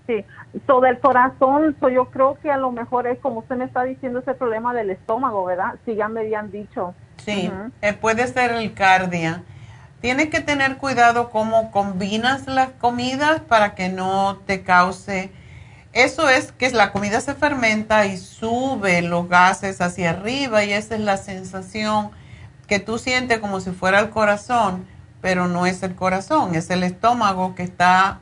Sí, 0.07 0.25
so 0.69 0.81
del 0.81 1.01
corazón, 1.01 1.77
so 1.81 1.89
yo 1.89 2.05
creo 2.11 2.39
que 2.41 2.53
a 2.53 2.57
lo 2.57 2.71
mejor 2.71 3.09
es 3.09 3.19
como 3.19 3.41
usted 3.41 3.57
me 3.57 3.65
está 3.65 3.83
diciendo 3.83 4.21
ese 4.21 4.35
problema 4.35 4.73
del 4.75 4.91
estómago, 4.91 5.45
¿verdad? 5.45 5.75
Si 5.85 5.97
ya 5.97 6.07
me 6.07 6.21
habían 6.21 6.53
dicho. 6.53 6.95
Sí, 7.17 7.51
eh, 7.83 7.93
puede 7.95 8.29
ser 8.29 8.53
el 8.53 8.75
cardia. 8.75 9.43
Tienes 10.01 10.31
que 10.31 10.39
tener 10.39 10.77
cuidado 10.77 11.31
cómo 11.31 11.73
combinas 11.73 12.47
las 12.47 12.71
comidas 12.71 13.41
para 13.41 13.75
que 13.75 13.89
no 13.89 14.37
te 14.47 14.63
cause. 14.63 15.33
Eso 15.93 16.29
es 16.29 16.53
que 16.53 16.71
la 16.71 16.93
comida 16.93 17.21
se 17.21 17.35
fermenta 17.35 18.07
y 18.07 18.17
sube 18.19 19.03
los 19.03 19.29
gases 19.29 19.81
hacia 19.81 20.11
arriba 20.11 20.63
y 20.63 20.73
esa 20.73 20.95
es 20.95 21.01
la 21.01 21.17
sensación 21.17 22.13
que 22.71 22.79
tú 22.79 22.99
sientes 22.99 23.41
como 23.41 23.59
si 23.61 23.73
fuera 23.73 23.99
el 23.99 24.11
corazón, 24.11 24.87
pero 25.21 25.49
no 25.49 25.67
es 25.67 25.83
el 25.83 25.97
corazón, 25.97 26.55
es 26.55 26.71
el 26.71 26.85
estómago 26.85 27.57
que 27.57 27.65
está 27.65 28.21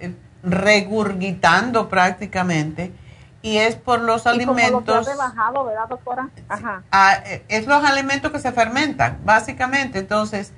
eh, 0.00 0.12
regurgitando 0.42 1.88
prácticamente 1.88 2.92
y 3.40 3.58
es 3.58 3.76
por 3.76 4.00
los 4.00 4.22
Y 4.22 4.24
como 4.24 4.58
lo 4.68 4.84
que 4.84 4.90
ha 4.92 4.96
alimentos. 4.96 5.06
rebajado, 5.06 5.64
¿verdad, 5.64 5.88
doctora? 5.88 6.28
Ajá. 6.48 6.82
Ah, 6.90 7.18
eh, 7.24 7.44
es 7.48 7.68
los 7.68 7.84
alimentos 7.84 8.32
que 8.32 8.40
se 8.40 8.50
fermentan, 8.50 9.18
básicamente. 9.24 10.00
Entonces, 10.00 10.52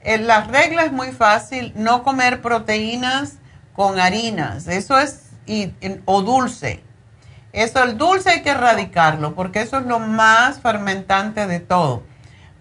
eh, 0.00 0.18
la 0.18 0.40
regla 0.42 0.82
es 0.82 0.90
muy 0.90 1.12
fácil, 1.12 1.72
no 1.76 2.02
comer 2.02 2.42
proteínas 2.42 3.34
con 3.72 4.00
harinas, 4.00 4.66
eso 4.66 4.98
es, 4.98 5.26
y, 5.46 5.72
en- 5.80 6.02
o 6.06 6.22
dulce. 6.22 6.82
Eso, 7.52 7.84
el 7.84 7.96
dulce 7.96 8.30
hay 8.30 8.42
que 8.42 8.50
erradicarlo, 8.50 9.34
porque 9.36 9.60
eso 9.62 9.78
es 9.78 9.86
lo 9.86 10.00
más 10.00 10.58
fermentante 10.60 11.46
de 11.46 11.60
todo. 11.60 12.02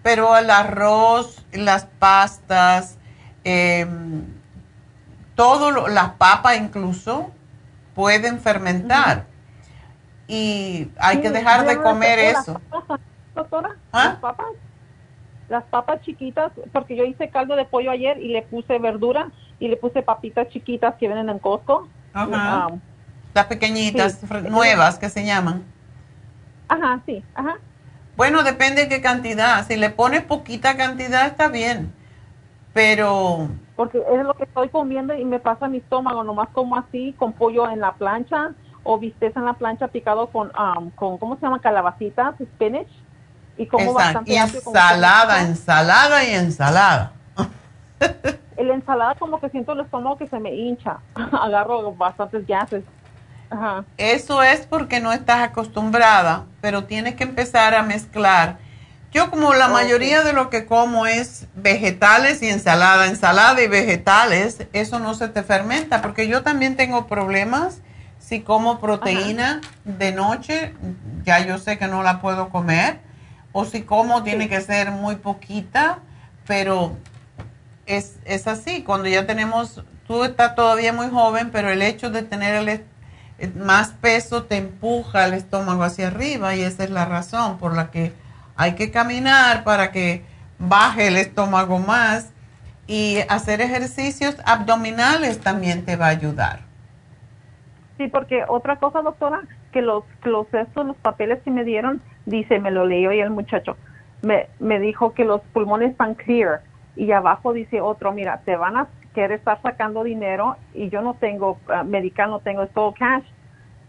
Pero 0.04 0.38
el 0.38 0.50
arroz, 0.50 1.46
las 1.52 1.86
pastas, 1.86 2.98
em, 3.44 4.24
todo, 5.36 5.72
lo- 5.72 5.88
las 5.88 6.12
papas 6.12 6.58
incluso, 6.58 7.32
pueden 7.96 8.40
fermentar. 8.40 9.26
Y 10.28 10.88
hay 11.00 11.18
Sí, 11.18 11.22
que 11.24 11.32
dejar 11.32 11.66
de 11.66 11.82
comer 11.82 12.20
sé, 12.20 12.34
las 12.34 12.42
eso. 12.48 12.62
papas, 12.70 13.00
doctora, 13.36 13.70
¿Ah? 13.92 14.06
las 14.06 14.16
papas, 14.18 14.46
las 15.50 15.64
papas 15.66 16.02
chiquitas, 16.02 16.52
porque 16.72 16.96
yo 16.96 17.04
hice 17.04 17.30
caldo 17.30 17.56
de 17.56 17.66
pollo 17.66 17.90
ayer 17.92 18.20
y 18.20 18.28
le 18.30 18.44
puse 18.44 18.78
verdura 18.80 19.32
y 19.60 19.68
le 19.68 19.78
puse 19.78 20.02
papitas 20.04 20.48
chiquitas 20.50 20.96
que 20.96 21.08
vienen 21.08 21.30
en 21.30 21.40
Costco. 21.40 21.88
Ajá. 22.14 22.68
Um, 22.68 22.80
Las 23.34 23.46
pequeñitas, 23.48 24.20
Sí. 24.20 24.28
nuevas 24.50 24.98
que 25.00 25.10
se 25.10 25.26
llaman. 25.26 25.64
ajá, 26.68 27.02
sí, 27.06 27.24
ajá. 27.36 27.56
Bueno, 28.20 28.44
depende 28.44 28.82
de 28.82 28.90
qué 28.90 29.02
cantidad. 29.02 29.66
Si 29.66 29.78
le 29.78 29.92
pones 29.92 30.24
poquita 30.24 30.76
cantidad, 30.76 31.26
está 31.26 31.48
bien. 31.48 31.94
Pero, 32.74 33.48
Porque 33.78 33.98
es 34.12 34.24
lo 34.26 34.34
que 34.34 34.44
estoy 34.44 34.68
comiendo 34.68 35.14
y 35.14 35.24
me 35.24 35.40
pasa 35.40 35.70
mi 35.70 35.78
estómago, 35.78 36.26
nomás 36.26 36.50
como 36.50 36.76
así, 36.76 37.16
con 37.18 37.32
pollo 37.32 37.70
en 37.70 37.80
la 37.80 37.94
plancha 37.94 38.52
o 38.84 39.00
bistec 39.00 39.38
en 39.38 39.46
la 39.46 39.54
plancha 39.54 39.88
picado 39.88 40.28
con, 40.28 40.52
um, 40.58 40.90
con 40.90 41.18
¿cómo 41.18 41.38
se 41.38 41.44
llama? 41.44 41.62
Calabacitas, 41.62 42.36
spinach. 42.42 42.90
Y 43.56 43.68
como 43.68 43.92
exacto. 43.92 44.04
bastante 44.04 44.34
Y 44.34 44.62
como 44.64 44.76
ensalada, 44.76 45.42
ensalada 45.42 46.24
y 46.26 46.34
ensalada. 46.34 47.14
La 48.58 48.74
ensalada 48.74 49.16
como 49.16 49.40
que 49.40 49.48
siento 49.48 49.72
el 49.72 49.80
estómago 49.80 50.18
que 50.18 50.28
se 50.28 50.42
me 50.42 50.54
hincha. 50.54 50.98
Agarro 51.42 51.94
bastantes 51.94 52.46
gases. 52.46 52.84
Ajá. 53.50 53.84
Eso 53.98 54.44
es 54.44 54.62
porque 54.62 55.00
no 55.00 55.12
estás 55.12 55.42
acostumbrada, 55.42 56.46
pero 56.62 56.86
tienes 56.86 57.16
que 57.16 57.24
empezar 57.24 57.74
a 57.74 57.84
mezclar. 57.84 58.58
Yo 59.12 59.32
como 59.32 59.54
la 59.56 59.70
mayoría 59.70 60.24
de 60.24 60.34
lo 60.34 60.52
que 60.52 60.68
como 60.68 61.08
es 61.08 61.48
vegetales 61.56 62.44
y 62.44 62.50
ensalada, 62.50 63.08
ensalada 63.08 63.60
y 63.62 63.68
vegetales, 63.68 64.68
eso 64.72 65.00
no 65.00 65.16
se 65.16 65.28
te 65.30 65.42
fermenta, 65.42 66.04
porque 66.04 66.28
yo 66.28 66.44
también 66.44 66.76
tengo 66.76 67.08
problemas 67.08 67.82
si 68.20 68.42
como 68.42 68.80
proteína 68.80 69.62
de 69.86 70.12
noche, 70.12 70.76
ya 71.24 71.40
yo 71.44 71.58
sé 71.58 71.80
que 71.80 71.88
no 71.88 72.04
la 72.04 72.22
puedo 72.22 72.50
comer, 72.50 73.00
o 73.52 73.66
si 73.66 73.82
como 73.82 74.22
tiene 74.22 74.48
que 74.48 74.62
ser 74.62 74.92
muy 74.92 75.16
poquita, 75.16 76.00
pero 76.46 76.96
es, 77.88 78.18
es 78.26 78.48
así, 78.48 78.84
cuando 78.84 79.10
ya 79.10 79.26
tenemos, 79.26 79.84
tú 80.06 80.24
estás 80.24 80.54
todavía 80.54 80.94
muy 80.94 81.10
joven, 81.10 81.50
pero 81.52 81.72
el 81.72 81.82
hecho 81.82 82.12
de 82.12 82.22
tener 82.22 82.54
el, 82.54 82.86
más 83.56 83.90
peso 83.94 84.44
te 84.44 84.58
empuja 84.58 85.26
el 85.26 85.34
estómago 85.34 85.84
hacia 85.84 86.08
arriba 86.08 86.56
y 86.56 86.62
esa 86.62 86.84
es 86.84 86.90
la 86.90 87.06
razón 87.06 87.58
por 87.58 87.76
la 87.76 87.92
que 87.92 88.14
hay 88.56 88.76
que 88.76 88.92
caminar 88.92 89.64
para 89.64 89.92
que 89.92 90.24
baje 90.58 91.08
el 91.08 91.18
estómago 91.18 91.80
más 91.80 92.32
y 92.88 93.20
hacer 93.30 93.62
ejercicios 93.62 94.36
abdominales 94.46 95.40
también 95.40 95.86
te 95.86 95.96
va 95.96 96.08
a 96.08 96.10
ayudar. 96.10 96.60
Sí, 97.98 98.08
porque 98.08 98.44
otra 98.48 98.78
cosa, 98.78 99.02
doctora, 99.02 99.42
que 99.72 99.82
los, 99.82 100.04
los 100.24 100.52
estos, 100.54 100.86
los 100.86 100.98
papeles 100.98 101.42
que 101.44 101.52
me 101.52 101.64
dieron, 101.64 102.02
dice, 102.26 102.60
me 102.60 102.72
lo 102.72 102.86
leyó 102.86 103.12
y 103.12 103.20
el 103.20 103.30
muchacho, 103.30 103.78
me, 104.22 104.48
me 104.60 104.80
dijo 104.80 105.14
que 105.14 105.26
los 105.26 105.42
pulmones 105.54 105.92
están 105.92 106.16
clear 106.16 106.62
y 106.96 107.12
abajo 107.12 107.54
dice 107.54 107.82
otro, 107.82 108.12
mira, 108.12 108.42
te 108.46 108.56
van 108.56 108.78
a 108.78 108.88
querer 109.20 109.34
estar 109.40 109.62
sacando 109.62 110.04
dinero 110.06 110.56
y 110.74 110.90
yo 110.90 111.02
no 111.02 111.14
tengo 111.16 111.58
ah, 111.68 111.84
medical, 111.84 112.30
no 112.30 112.40
tengo 112.40 112.64
es 112.64 112.72
todo 112.72 112.94
cash, 112.94 113.24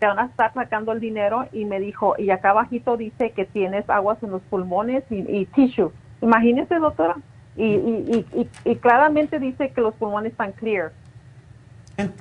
te 0.01 0.07
van 0.09 0.19
a 0.19 0.24
estar 0.24 0.52
sacando 0.55 0.90
el 0.90 0.98
dinero 0.98 1.47
y 1.52 1.66
me 1.66 1.78
dijo, 1.78 2.16
y 2.19 2.31
acá 2.31 2.51
abajito 2.51 2.97
dice 2.97 3.31
que 3.31 3.44
tienes 3.44 3.89
aguas 3.89 4.20
en 4.24 4.32
los 4.32 4.43
pulmones 4.43 5.05
y, 5.09 5.19
y 5.19 5.47
tissue. 5.47 5.93
Imagínese, 6.20 6.74
doctora. 6.81 7.15
Y, 7.57 7.65
y, 7.65 8.27
y, 8.35 8.40
y, 8.40 8.70
y 8.73 8.77
claramente 8.77 9.39
dice 9.39 9.70
que 9.70 9.81
los 9.81 9.94
pulmones 9.94 10.32
están 10.32 10.51
clear. 10.51 10.90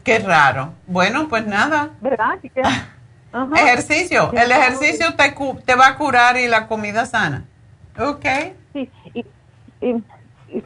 Qué 0.04 0.20
raro. 0.20 0.74
Bueno, 0.86 1.28
pues 1.30 1.48
nada. 1.48 1.90
¿Verdad? 2.02 2.38
Que- 2.42 2.62
Ajá. 3.32 3.56
Ejercicio. 3.56 4.32
El 4.34 4.52
ejercicio 4.52 5.08
te, 5.16 5.34
te 5.66 5.76
va 5.76 5.88
a 5.88 5.98
curar 5.98 6.38
y 6.38 6.48
la 6.48 6.68
comida 6.68 7.06
sana. 7.08 7.46
Ok. 7.98 8.26
Sí, 8.74 8.90
y, 9.16 9.26
y, 9.82 9.90
y- 10.52 10.64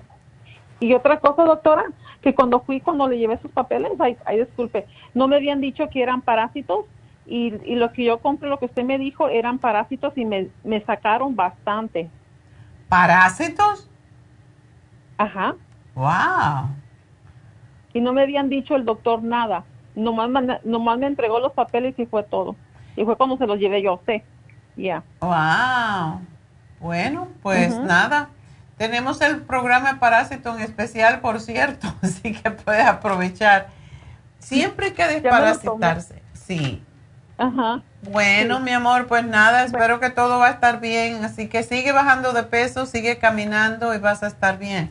y 0.80 0.94
otra 0.94 1.18
cosa, 1.20 1.44
doctora, 1.44 1.86
que 2.24 2.34
cuando 2.34 2.62
fui, 2.62 2.80
cuando 2.80 3.08
le 3.08 3.20
llevé 3.20 3.38
sus 3.40 3.52
papeles, 3.52 3.92
ay, 4.00 4.18
ay, 4.26 4.40
disculpe, 4.40 4.88
no 5.14 5.28
me 5.28 5.36
habían 5.36 5.60
dicho 5.60 5.90
que 5.90 6.02
eran 6.02 6.22
parásitos 6.22 6.86
y, 7.26 7.54
y 7.66 7.76
lo 7.76 7.92
que 7.92 8.06
yo 8.06 8.20
compré, 8.20 8.50
lo 8.50 8.58
que 8.58 8.66
usted 8.66 8.84
me 8.84 8.98
dijo, 8.98 9.28
eran 9.28 9.60
parásitos 9.60 10.14
y 10.18 10.26
me, 10.26 10.48
me 10.64 10.82
sacaron 10.82 11.36
bastante. 11.36 12.10
¿Parásitos? 12.88 13.90
Ajá. 15.18 15.56
Wow. 15.96 16.70
Y 17.94 18.02
no 18.02 18.14
me 18.14 18.24
habían 18.24 18.50
dicho 18.50 18.76
el 18.76 18.86
doctor 18.86 19.22
nada. 19.22 19.66
Nomás, 19.96 20.30
nomás 20.64 20.98
me 20.98 21.08
entregó 21.08 21.40
los 21.40 21.52
papeles 21.52 21.94
y 22.00 22.06
fue 22.06 22.24
todo. 22.24 22.56
Y 22.96 23.04
fue 23.04 23.16
cuando 23.18 23.38
se 23.38 23.46
los 23.46 23.60
llevé 23.60 23.82
yo 23.82 23.92
a 23.92 23.96
usted. 23.96 24.22
Ya. 24.76 25.04
Wow. 25.20 26.22
Bueno, 26.80 27.28
pues 27.42 27.78
nada. 27.80 28.30
Tenemos 28.78 29.22
el 29.22 29.42
programa 29.42 29.94
de 29.94 30.00
parásito 30.00 30.56
en 30.56 30.62
especial, 30.62 31.20
por 31.20 31.40
cierto, 31.40 31.94
así 32.02 32.34
que 32.34 32.52
puedes 32.52 32.86
aprovechar. 32.86 33.68
Siempre 34.40 34.88
hay 34.88 34.92
que 34.94 35.08
desparasitarse. 35.08 36.22
Sí. 36.34 36.84
Ajá. 37.38 37.82
Bueno, 38.10 38.60
mi 38.60 38.72
amor, 38.72 39.08
pues 39.08 39.26
nada, 39.26 39.64
espero 39.64 40.00
que 40.00 40.10
todo 40.10 40.40
va 40.40 40.48
a 40.48 40.52
estar 40.52 40.80
bien. 40.80 41.24
Así 41.24 41.48
que 41.48 41.64
sigue 41.64 41.92
bajando 41.92 42.34
de 42.34 42.44
peso, 42.44 42.86
sigue 42.86 43.18
caminando 43.18 43.94
y 43.94 44.00
vas 44.00 44.24
a 44.24 44.28
estar 44.28 44.58
bien. 44.58 44.90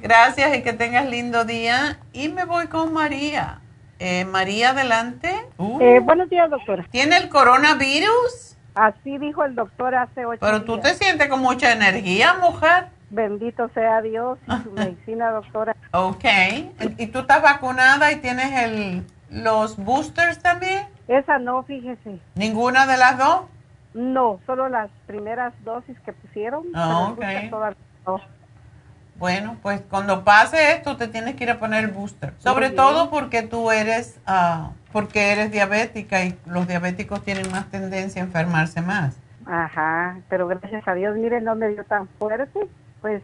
Gracias 0.00 0.56
y 0.56 0.62
que 0.62 0.72
tengas 0.72 1.06
lindo 1.06 1.44
día. 1.44 1.98
Y 2.12 2.28
me 2.28 2.44
voy 2.44 2.66
con 2.68 2.92
María. 2.92 3.60
Eh, 3.98 4.24
María, 4.24 4.70
adelante. 4.70 5.34
Uh, 5.56 5.80
Eh, 5.80 6.00
buenos 6.00 6.28
días, 6.28 6.50
doctora. 6.50 6.86
¿Tiene 6.90 7.16
el 7.16 7.28
coronavirus? 7.28 8.55
Así 8.76 9.16
dijo 9.18 9.42
el 9.44 9.54
doctor 9.54 9.94
hace 9.94 10.26
ocho 10.26 10.38
Pero 10.40 10.62
tú 10.64 10.76
te 10.78 10.88
días. 10.88 10.98
sientes 10.98 11.28
con 11.28 11.40
mucha 11.40 11.72
energía, 11.72 12.34
mujer. 12.34 12.88
Bendito 13.08 13.68
sea 13.70 14.02
Dios 14.02 14.38
y 14.46 14.62
su 14.62 14.70
medicina, 14.72 15.30
doctora. 15.30 15.74
Ok. 15.92 16.24
¿Y 16.98 17.06
tú 17.08 17.20
estás 17.20 17.40
vacunada 17.42 18.12
y 18.12 18.16
tienes 18.16 18.52
el, 18.62 19.06
los 19.30 19.76
boosters 19.76 20.40
también? 20.40 20.86
Esa 21.08 21.38
no, 21.38 21.62
fíjese. 21.62 22.18
¿Ninguna 22.34 22.86
de 22.86 22.96
las 22.98 23.16
dos? 23.16 23.42
No, 23.94 24.40
solo 24.44 24.68
las 24.68 24.90
primeras 25.06 25.54
dosis 25.64 25.98
que 26.00 26.12
pusieron. 26.12 26.64
Pero 26.72 26.84
el 26.84 27.14
booster 27.14 27.44
ok. 27.44 27.50
todavía 27.50 27.78
no. 28.06 28.20
Bueno, 29.18 29.56
pues 29.62 29.80
cuando 29.88 30.24
pase 30.24 30.72
esto 30.72 30.96
te 30.96 31.08
tienes 31.08 31.36
que 31.36 31.44
ir 31.44 31.50
a 31.50 31.58
poner 31.58 31.84
el 31.84 31.90
booster. 31.90 32.34
Sobre 32.38 32.68
bien. 32.68 32.76
todo 32.76 33.10
porque 33.10 33.42
tú 33.42 33.70
eres, 33.70 34.18
ah, 34.26 34.72
porque 34.92 35.32
eres 35.32 35.50
diabética 35.50 36.22
y 36.24 36.38
los 36.44 36.68
diabéticos 36.68 37.22
tienen 37.22 37.50
más 37.50 37.70
tendencia 37.70 38.20
a 38.20 38.26
enfermarse 38.26 38.82
más. 38.82 39.16
Ajá, 39.46 40.18
pero 40.28 40.48
gracias 40.48 40.86
a 40.86 40.94
Dios, 40.94 41.16
miren, 41.16 41.44
no 41.44 41.54
me 41.54 41.68
dio 41.68 41.84
tan 41.84 42.08
fuerte. 42.18 42.68
Pues 43.00 43.22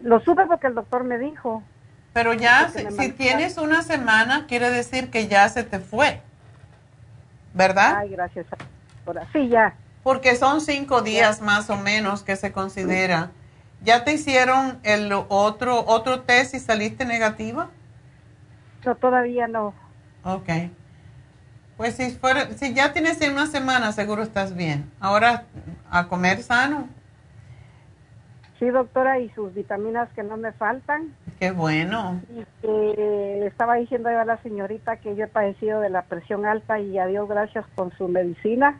lo 0.00 0.20
supe 0.20 0.46
porque 0.46 0.68
el 0.68 0.74
doctor 0.74 1.02
me 1.02 1.18
dijo. 1.18 1.62
Pero 2.12 2.32
ya, 2.32 2.68
si, 2.68 3.12
tienes 3.12 3.56
una 3.56 3.82
semana, 3.82 4.46
quiere 4.46 4.70
decir 4.70 5.10
que 5.10 5.28
ya 5.28 5.48
se 5.48 5.62
te 5.62 5.78
fue, 5.78 6.20
¿verdad? 7.54 7.96
Ay, 7.98 8.10
gracias 8.10 8.46
a. 8.52 8.56
Sí, 9.32 9.48
ya. 9.48 9.74
Porque 10.02 10.36
son 10.36 10.60
cinco 10.60 11.02
días 11.02 11.40
más 11.40 11.70
o 11.70 11.76
menos 11.76 12.22
que 12.22 12.36
se 12.36 12.52
considera. 12.52 13.30
¿Ya 13.82 14.04
te 14.04 14.12
hicieron 14.12 14.78
el 14.82 15.12
otro 15.12 15.84
otro 15.86 16.20
test 16.22 16.54
y 16.54 16.58
saliste 16.58 17.04
negativa? 17.04 17.70
No, 18.84 18.94
todavía 18.94 19.48
no. 19.48 19.74
Ok. 20.24 20.48
Pues 21.76 21.94
si 21.94 22.10
fuera, 22.10 22.50
si 22.50 22.74
ya 22.74 22.92
tienes 22.92 23.20
una 23.26 23.46
semana, 23.46 23.92
seguro 23.92 24.22
estás 24.22 24.54
bien. 24.54 24.90
Ahora 25.00 25.44
a 25.90 26.08
comer 26.08 26.42
sano. 26.42 26.88
Sí, 28.58 28.68
doctora, 28.68 29.18
y 29.18 29.30
sus 29.30 29.54
vitaminas 29.54 30.10
que 30.10 30.22
no 30.22 30.36
me 30.36 30.52
faltan. 30.52 31.14
Qué 31.38 31.50
bueno. 31.50 32.20
Y 32.28 32.44
que 32.60 32.66
le 33.40 33.46
estaba 33.46 33.76
diciendo 33.76 34.10
yo 34.10 34.20
a 34.20 34.26
la 34.26 34.36
señorita 34.42 34.98
que 34.98 35.16
yo 35.16 35.24
he 35.24 35.28
padecido 35.28 35.80
de 35.80 35.88
la 35.88 36.02
presión 36.02 36.44
alta 36.44 36.78
y 36.78 36.98
a 36.98 37.06
Dios 37.06 37.26
gracias 37.26 37.64
con 37.74 37.90
su 37.96 38.08
medicina. 38.08 38.78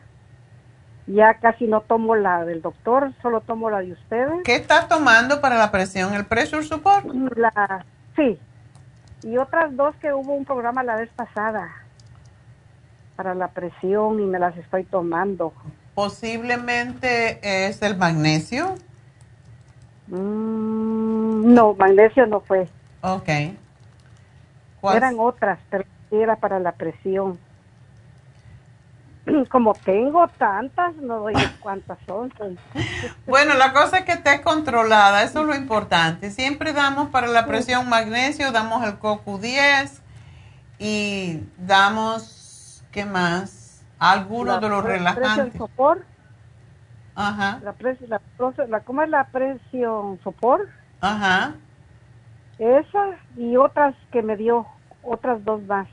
Ya 1.13 1.33
casi 1.35 1.65
no 1.65 1.81
tomo 1.81 2.15
la 2.15 2.45
del 2.45 2.61
doctor, 2.61 3.11
solo 3.21 3.41
tomo 3.41 3.69
la 3.69 3.79
de 3.79 3.91
ustedes. 3.93 4.43
¿Qué 4.43 4.55
estás 4.55 4.87
tomando 4.87 5.41
para 5.41 5.57
la 5.57 5.71
presión? 5.71 6.13
¿El 6.13 6.25
pressure 6.25 6.63
support? 6.63 7.05
La, 7.35 7.85
sí. 8.15 8.39
Y 9.23 9.37
otras 9.37 9.75
dos 9.75 9.95
que 9.97 10.13
hubo 10.13 10.33
un 10.33 10.45
programa 10.45 10.83
la 10.83 10.95
vez 10.95 11.09
pasada 11.15 11.69
para 13.15 13.35
la 13.35 13.49
presión 13.49 14.19
y 14.19 14.25
me 14.25 14.39
las 14.39 14.55
estoy 14.57 14.83
tomando. 14.83 15.53
Posiblemente 15.95 17.67
es 17.67 17.81
el 17.81 17.97
magnesio. 17.97 18.75
Mm, 20.07 21.53
no, 21.53 21.73
magnesio 21.73 22.25
no 22.27 22.41
fue. 22.41 22.67
Ok. 23.01 23.29
¿Cuál- 24.79 24.97
Eran 24.97 25.15
otras, 25.19 25.59
pero 25.69 25.83
era 26.11 26.35
para 26.37 26.59
la 26.59 26.71
presión. 26.71 27.37
Como 29.49 29.73
tengo 29.73 30.27
tantas, 30.37 30.95
no 30.97 31.19
doy 31.19 31.33
cuántas 31.59 31.97
son. 32.05 32.31
Bueno, 33.27 33.53
la 33.55 33.71
cosa 33.73 33.99
es 33.99 34.05
que 34.05 34.11
esté 34.11 34.41
controlada, 34.41 35.23
eso 35.23 35.41
es 35.41 35.47
lo 35.47 35.55
importante. 35.55 36.29
Siempre 36.31 36.73
damos 36.73 37.09
para 37.09 37.27
la 37.27 37.45
presión 37.45 37.87
magnesio, 37.89 38.51
damos 38.51 38.83
el 38.83 38.99
CoQ10 38.99 40.01
y 40.79 41.39
damos, 41.57 42.83
¿qué 42.91 43.05
más? 43.05 43.83
Algunos 43.99 44.59
de 44.61 44.69
los 44.69 44.83
relajantes. 44.83 45.45
Presión 45.45 45.57
sopor, 45.57 46.05
Ajá, 47.15 47.59
la 47.63 47.73
presión, 47.73 48.09
la, 48.09 48.21
la- 48.67 48.79
¿cómo 48.81 49.01
es 49.03 49.09
la 49.09 49.25
presión 49.25 50.19
sopor? 50.23 50.67
ajá. 51.01 51.53
Esa 52.57 53.05
y 53.37 53.57
otras 53.57 53.95
que 54.11 54.21
me 54.21 54.37
dio, 54.37 54.67
otras 55.03 55.43
dos 55.45 55.61
más. 55.63 55.87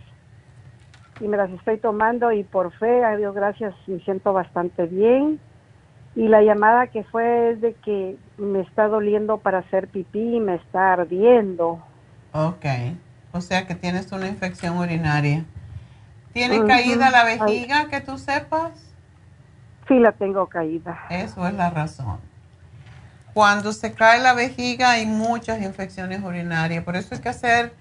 Y 1.20 1.28
me 1.28 1.36
las 1.36 1.50
estoy 1.50 1.78
tomando 1.78 2.32
y 2.32 2.44
por 2.44 2.72
fe, 2.72 3.04
a 3.04 3.16
Dios 3.16 3.34
gracias, 3.34 3.74
me 3.86 3.98
siento 4.00 4.32
bastante 4.32 4.86
bien. 4.86 5.40
Y 6.14 6.28
la 6.28 6.42
llamada 6.42 6.88
que 6.88 7.04
fue 7.04 7.52
es 7.52 7.60
de 7.60 7.74
que 7.74 8.16
me 8.38 8.60
está 8.60 8.88
doliendo 8.88 9.38
para 9.38 9.58
hacer 9.58 9.88
pipí 9.88 10.36
y 10.36 10.40
me 10.40 10.56
está 10.56 10.94
ardiendo. 10.94 11.82
Ok. 12.32 12.64
O 13.32 13.40
sea 13.40 13.66
que 13.66 13.74
tienes 13.74 14.10
una 14.12 14.26
infección 14.26 14.78
urinaria. 14.78 15.44
¿Tiene 16.32 16.64
caída 16.66 17.10
la 17.10 17.22
Ay. 17.22 17.38
vejiga 17.38 17.88
que 17.88 18.00
tú 18.00 18.18
sepas? 18.18 18.94
Sí 19.86 19.98
la 19.98 20.12
tengo 20.12 20.46
caída. 20.46 20.98
Eso 21.10 21.46
es 21.46 21.54
la 21.54 21.70
razón. 21.70 22.18
Cuando 23.34 23.72
se 23.72 23.92
cae 23.92 24.20
la 24.20 24.34
vejiga 24.34 24.90
hay 24.90 25.06
muchas 25.06 25.62
infecciones 25.62 26.22
urinarias. 26.22 26.84
Por 26.84 26.96
eso 26.96 27.14
hay 27.14 27.20
que 27.20 27.28
hacer 27.28 27.72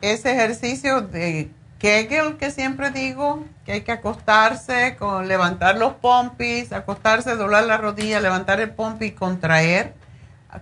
ese 0.00 0.32
ejercicio 0.32 1.00
de 1.00 1.50
Kegel 1.82 2.36
que 2.36 2.52
siempre 2.52 2.92
digo, 2.92 3.44
que 3.66 3.72
hay 3.72 3.80
que 3.80 3.90
acostarse, 3.90 4.94
con 4.96 5.26
levantar 5.26 5.76
los 5.78 5.94
pompis, 5.94 6.72
acostarse, 6.72 7.34
doblar 7.34 7.64
la 7.64 7.76
rodilla, 7.76 8.20
levantar 8.20 8.60
el 8.60 8.70
pompi 8.70 9.06
y 9.06 9.10
contraer. 9.10 9.92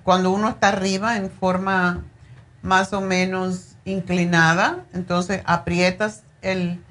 Cuando 0.02 0.30
uno 0.30 0.48
está 0.48 0.68
arriba 0.68 1.18
en 1.18 1.30
forma 1.30 2.04
más 2.62 2.94
o 2.94 3.02
menos 3.02 3.76
inclinada, 3.84 4.86
entonces 4.94 5.42
aprietas 5.44 6.22
el, 6.40 6.82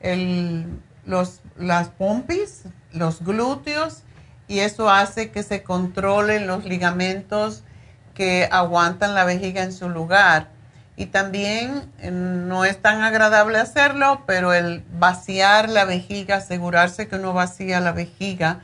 el, 0.00 0.66
los, 1.06 1.40
las 1.56 1.88
pompis, 1.88 2.64
los 2.92 3.24
glúteos, 3.24 4.02
y 4.48 4.58
eso 4.58 4.90
hace 4.90 5.30
que 5.30 5.42
se 5.42 5.62
controlen 5.62 6.46
los 6.46 6.66
ligamentos 6.66 7.64
que 8.12 8.50
aguantan 8.52 9.14
la 9.14 9.24
vejiga 9.24 9.62
en 9.62 9.72
su 9.72 9.88
lugar. 9.88 10.57
Y 10.98 11.06
también 11.06 11.92
eh, 12.00 12.10
no 12.10 12.64
es 12.64 12.82
tan 12.82 13.02
agradable 13.02 13.58
hacerlo, 13.58 14.24
pero 14.26 14.52
el 14.52 14.82
vaciar 14.98 15.68
la 15.68 15.84
vejiga, 15.84 16.38
asegurarse 16.38 17.06
que 17.06 17.14
uno 17.14 17.32
vacía 17.32 17.78
la 17.78 17.92
vejiga 17.92 18.62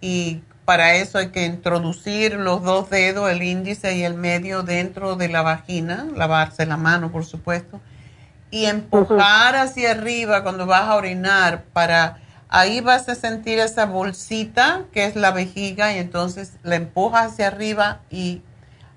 y 0.00 0.42
para 0.64 0.96
eso 0.96 1.18
hay 1.18 1.28
que 1.28 1.46
introducir 1.46 2.34
los 2.34 2.64
dos 2.64 2.90
dedos, 2.90 3.30
el 3.30 3.44
índice 3.44 3.96
y 3.96 4.02
el 4.02 4.14
medio 4.14 4.64
dentro 4.64 5.14
de 5.14 5.28
la 5.28 5.42
vagina, 5.42 6.08
lavarse 6.16 6.66
la 6.66 6.76
mano 6.76 7.12
por 7.12 7.24
supuesto, 7.24 7.80
y 8.50 8.64
empujar 8.64 9.54
hacia 9.54 9.92
arriba 9.92 10.42
cuando 10.42 10.66
vas 10.66 10.88
a 10.88 10.96
orinar. 10.96 11.62
Para 11.72 12.18
ahí 12.48 12.80
vas 12.80 13.08
a 13.08 13.14
sentir 13.14 13.60
esa 13.60 13.86
bolsita 13.86 14.86
que 14.92 15.04
es 15.04 15.14
la 15.14 15.30
vejiga 15.30 15.92
y 15.92 15.98
entonces 15.98 16.54
la 16.64 16.74
empujas 16.74 17.30
hacia 17.30 17.46
arriba 17.46 18.00
y 18.10 18.42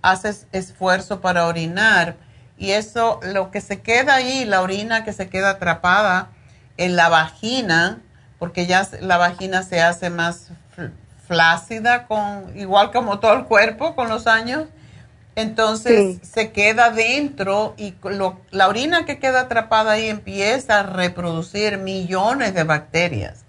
haces 0.01 0.47
esfuerzo 0.51 1.21
para 1.21 1.45
orinar 1.45 2.15
y 2.57 2.71
eso 2.71 3.19
lo 3.23 3.51
que 3.51 3.61
se 3.61 3.81
queda 3.81 4.15
ahí, 4.15 4.45
la 4.45 4.61
orina 4.61 5.03
que 5.03 5.13
se 5.13 5.29
queda 5.29 5.51
atrapada 5.51 6.29
en 6.77 6.95
la 6.95 7.09
vagina, 7.09 7.99
porque 8.39 8.65
ya 8.65 8.87
la 9.01 9.17
vagina 9.17 9.63
se 9.63 9.81
hace 9.81 10.09
más 10.09 10.49
fl- 10.77 10.91
flácida 11.27 12.05
con 12.07 12.51
igual 12.57 12.91
como 12.91 13.19
todo 13.19 13.33
el 13.33 13.45
cuerpo 13.45 13.95
con 13.95 14.09
los 14.09 14.27
años. 14.27 14.65
Entonces 15.35 16.19
se 16.21 16.51
queda 16.51 16.91
dentro 16.91 17.73
y 17.77 17.95
lo- 18.03 18.39
la 18.51 18.67
orina 18.67 19.05
que 19.05 19.17
queda 19.17 19.41
atrapada 19.41 19.93
ahí 19.93 20.07
empieza 20.07 20.79
a 20.79 20.83
reproducir 20.83 21.79
millones 21.79 22.53
de 22.53 22.63
bacterias. 22.63 23.43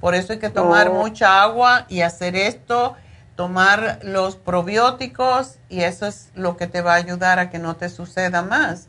Por 0.00 0.14
eso 0.16 0.32
hay 0.32 0.40
que 0.40 0.50
tomar 0.50 0.88
Oh. 0.88 0.94
mucha 0.94 1.40
agua 1.42 1.86
y 1.88 2.00
hacer 2.00 2.34
esto, 2.34 2.96
tomar 3.38 4.00
los 4.02 4.34
probióticos 4.34 5.58
y 5.68 5.82
eso 5.82 6.08
es 6.08 6.30
lo 6.34 6.56
que 6.56 6.66
te 6.66 6.80
va 6.80 6.94
a 6.94 6.96
ayudar 6.96 7.38
a 7.38 7.50
que 7.50 7.60
no 7.60 7.76
te 7.76 7.88
suceda 7.88 8.42
más. 8.42 8.88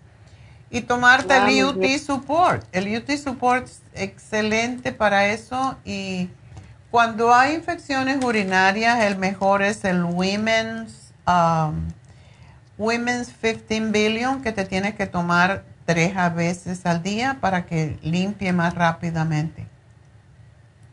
Y 0.72 0.82
tomarte 0.82 1.36
Ah, 1.36 1.48
el 1.48 1.66
UT. 1.66 1.86
Support. 2.00 2.66
El 2.72 2.98
UT 2.98 3.12
Support 3.16 3.68
es 3.68 3.84
excelente 3.94 4.92
para 4.92 5.28
eso 5.28 5.78
y 5.86 6.32
cuando 6.90 7.32
hay 7.32 7.54
infecciones 7.54 8.26
urinarias, 8.26 9.04
el 9.04 9.18
mejor 9.18 9.62
es 9.62 9.86
el 9.86 10.04
Women's, 10.04 11.14
um, 11.28 11.88
Women's 12.80 13.30
15 13.30 13.92
Billion 13.92 14.42
que 14.42 14.52
te 14.52 14.66
tienes 14.66 14.96
que 14.96 15.06
tomar 15.06 15.64
tres 15.86 16.18
a 16.18 16.30
veces 16.30 16.88
al 16.88 17.04
día 17.04 17.38
para 17.40 17.68
que 17.68 18.00
limpie 18.02 18.52
más 18.52 18.74
rápidamente. 18.74 19.68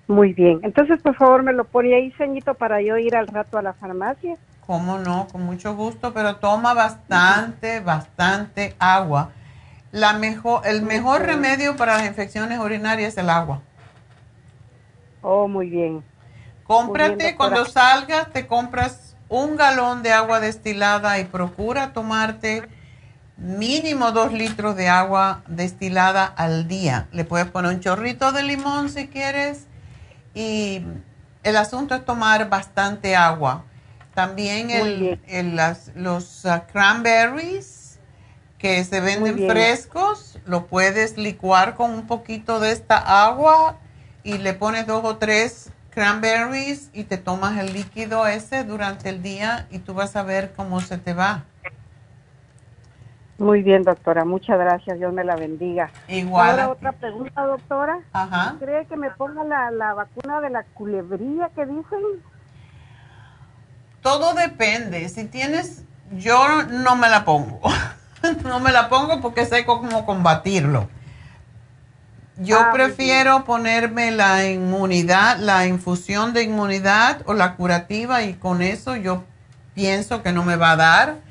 Muy 0.08 0.32
bien. 0.32 0.60
Entonces, 0.62 1.02
por 1.02 1.16
favor, 1.16 1.42
me 1.42 1.52
lo 1.52 1.64
pone 1.64 1.94
ahí, 1.94 2.12
ceñito, 2.12 2.54
para 2.54 2.80
yo 2.80 2.96
ir 2.96 3.16
al 3.16 3.26
rato 3.26 3.58
a 3.58 3.62
la 3.62 3.72
farmacia. 3.72 4.36
¿Cómo 4.66 4.98
no? 4.98 5.26
Con 5.30 5.42
mucho 5.42 5.74
gusto, 5.74 6.12
pero 6.12 6.36
toma 6.36 6.74
bastante, 6.74 7.80
bastante 7.80 8.74
agua. 8.78 9.30
La 9.92 10.12
mejor, 10.12 10.62
el 10.66 10.82
mejor 10.82 11.22
remedio 11.22 11.76
para 11.76 11.98
las 11.98 12.06
infecciones 12.06 12.58
urinarias 12.58 13.14
es 13.14 13.18
el 13.18 13.30
agua. 13.30 13.62
Oh, 15.22 15.48
muy 15.48 15.70
bien. 15.70 16.04
Cómprate, 16.64 17.10
Muy 17.10 17.16
bien, 17.16 17.36
cuando 17.36 17.64
salgas, 17.64 18.32
te 18.32 18.46
compras 18.46 19.16
un 19.28 19.56
galón 19.56 20.02
de 20.02 20.12
agua 20.12 20.40
destilada 20.40 21.18
y 21.18 21.24
procura 21.24 21.92
tomarte 21.92 22.68
mínimo 23.36 24.12
dos 24.12 24.32
litros 24.32 24.76
de 24.76 24.88
agua 24.88 25.42
destilada 25.46 26.24
al 26.24 26.68
día. 26.68 27.08
Le 27.12 27.24
puedes 27.24 27.46
poner 27.48 27.72
un 27.72 27.80
chorrito 27.80 28.32
de 28.32 28.42
limón 28.42 28.88
si 28.88 29.08
quieres 29.08 29.66
y 30.36 30.82
el 31.42 31.56
asunto 31.56 31.94
es 31.94 32.04
tomar 32.04 32.48
bastante 32.50 33.16
agua. 33.16 33.64
También 34.14 34.70
el, 34.70 34.98
bien. 34.98 35.20
el- 35.26 35.56
las- 35.56 35.90
los 35.94 36.44
ah, 36.46 36.66
cranberries 36.70 37.98
que 38.58 38.82
se 38.84 39.00
venden 39.00 39.38
frescos, 39.48 40.38
lo 40.46 40.66
puedes 40.66 41.16
licuar 41.18 41.74
con 41.74 41.90
un 41.90 42.06
poquito 42.06 42.60
de 42.60 42.72
esta 42.72 43.24
agua 43.24 43.76
y 44.24 44.38
le 44.38 44.54
pones 44.54 44.86
dos 44.86 45.04
o 45.04 45.16
tres 45.16 45.70
cranberries 45.90 46.90
y 46.92 47.04
te 47.04 47.16
tomas 47.16 47.58
el 47.58 47.72
líquido 47.72 48.26
ese 48.26 48.64
durante 48.64 49.08
el 49.08 49.22
día 49.22 49.66
y 49.70 49.78
tú 49.78 49.94
vas 49.94 50.16
a 50.16 50.22
ver 50.22 50.52
cómo 50.54 50.80
se 50.80 50.98
te 50.98 51.14
va. 51.14 51.44
Muy 53.38 53.62
bien, 53.62 53.82
doctora. 53.82 54.24
Muchas 54.24 54.58
gracias. 54.58 54.98
Dios 54.98 55.12
me 55.12 55.22
la 55.24 55.36
bendiga. 55.36 55.90
Igual. 56.08 56.50
Ahora 56.50 56.68
otra 56.70 56.92
pregunta, 56.92 57.42
doctora. 57.44 57.98
Ajá. 58.12 58.56
¿Cree 58.58 58.86
que 58.86 58.96
me 58.96 59.10
ponga 59.10 59.44
la, 59.44 59.70
la 59.70 59.92
vacuna 59.94 60.40
de 60.40 60.50
la 60.50 60.62
culebrilla 60.74 61.50
que 61.54 61.66
dicen? 61.66 62.00
Todo 64.00 64.34
depende. 64.34 65.08
Si 65.08 65.24
tienes, 65.24 65.84
yo 66.12 66.62
no 66.70 66.96
me 66.96 67.08
la 67.08 67.24
pongo. 67.24 67.60
no 68.44 68.60
me 68.60 68.72
la 68.72 68.88
pongo 68.88 69.20
porque 69.20 69.44
sé 69.44 69.66
cómo 69.66 70.06
combatirlo. 70.06 70.88
Yo 72.38 72.58
Ah, 72.60 72.70
prefiero 72.72 73.44
ponerme 73.44 74.10
la 74.10 74.46
inmunidad, 74.46 75.38
la 75.38 75.66
infusión 75.66 76.34
de 76.34 76.42
inmunidad 76.42 77.22
o 77.26 77.32
la 77.34 77.54
curativa 77.56 78.22
y 78.22 78.34
con 78.34 78.60
eso 78.60 78.94
yo 78.94 79.24
pienso 79.74 80.22
que 80.22 80.32
no 80.32 80.42
me 80.42 80.56
va 80.56 80.72
a 80.72 80.76
dar. 80.76 81.25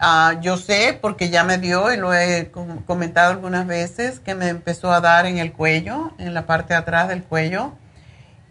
Ah, 0.00 0.38
yo 0.40 0.56
sé 0.56 0.96
porque 1.00 1.28
ya 1.28 1.42
me 1.44 1.58
dio 1.58 1.92
y 1.92 1.96
lo 1.96 2.14
he 2.14 2.50
com- 2.52 2.82
comentado 2.84 3.32
algunas 3.32 3.66
veces 3.66 4.20
que 4.20 4.34
me 4.34 4.48
empezó 4.48 4.92
a 4.92 5.00
dar 5.00 5.26
en 5.26 5.38
el 5.38 5.52
cuello, 5.52 6.12
en 6.18 6.34
la 6.34 6.46
parte 6.46 6.74
de 6.74 6.78
atrás 6.80 7.08
del 7.08 7.24
cuello 7.24 7.72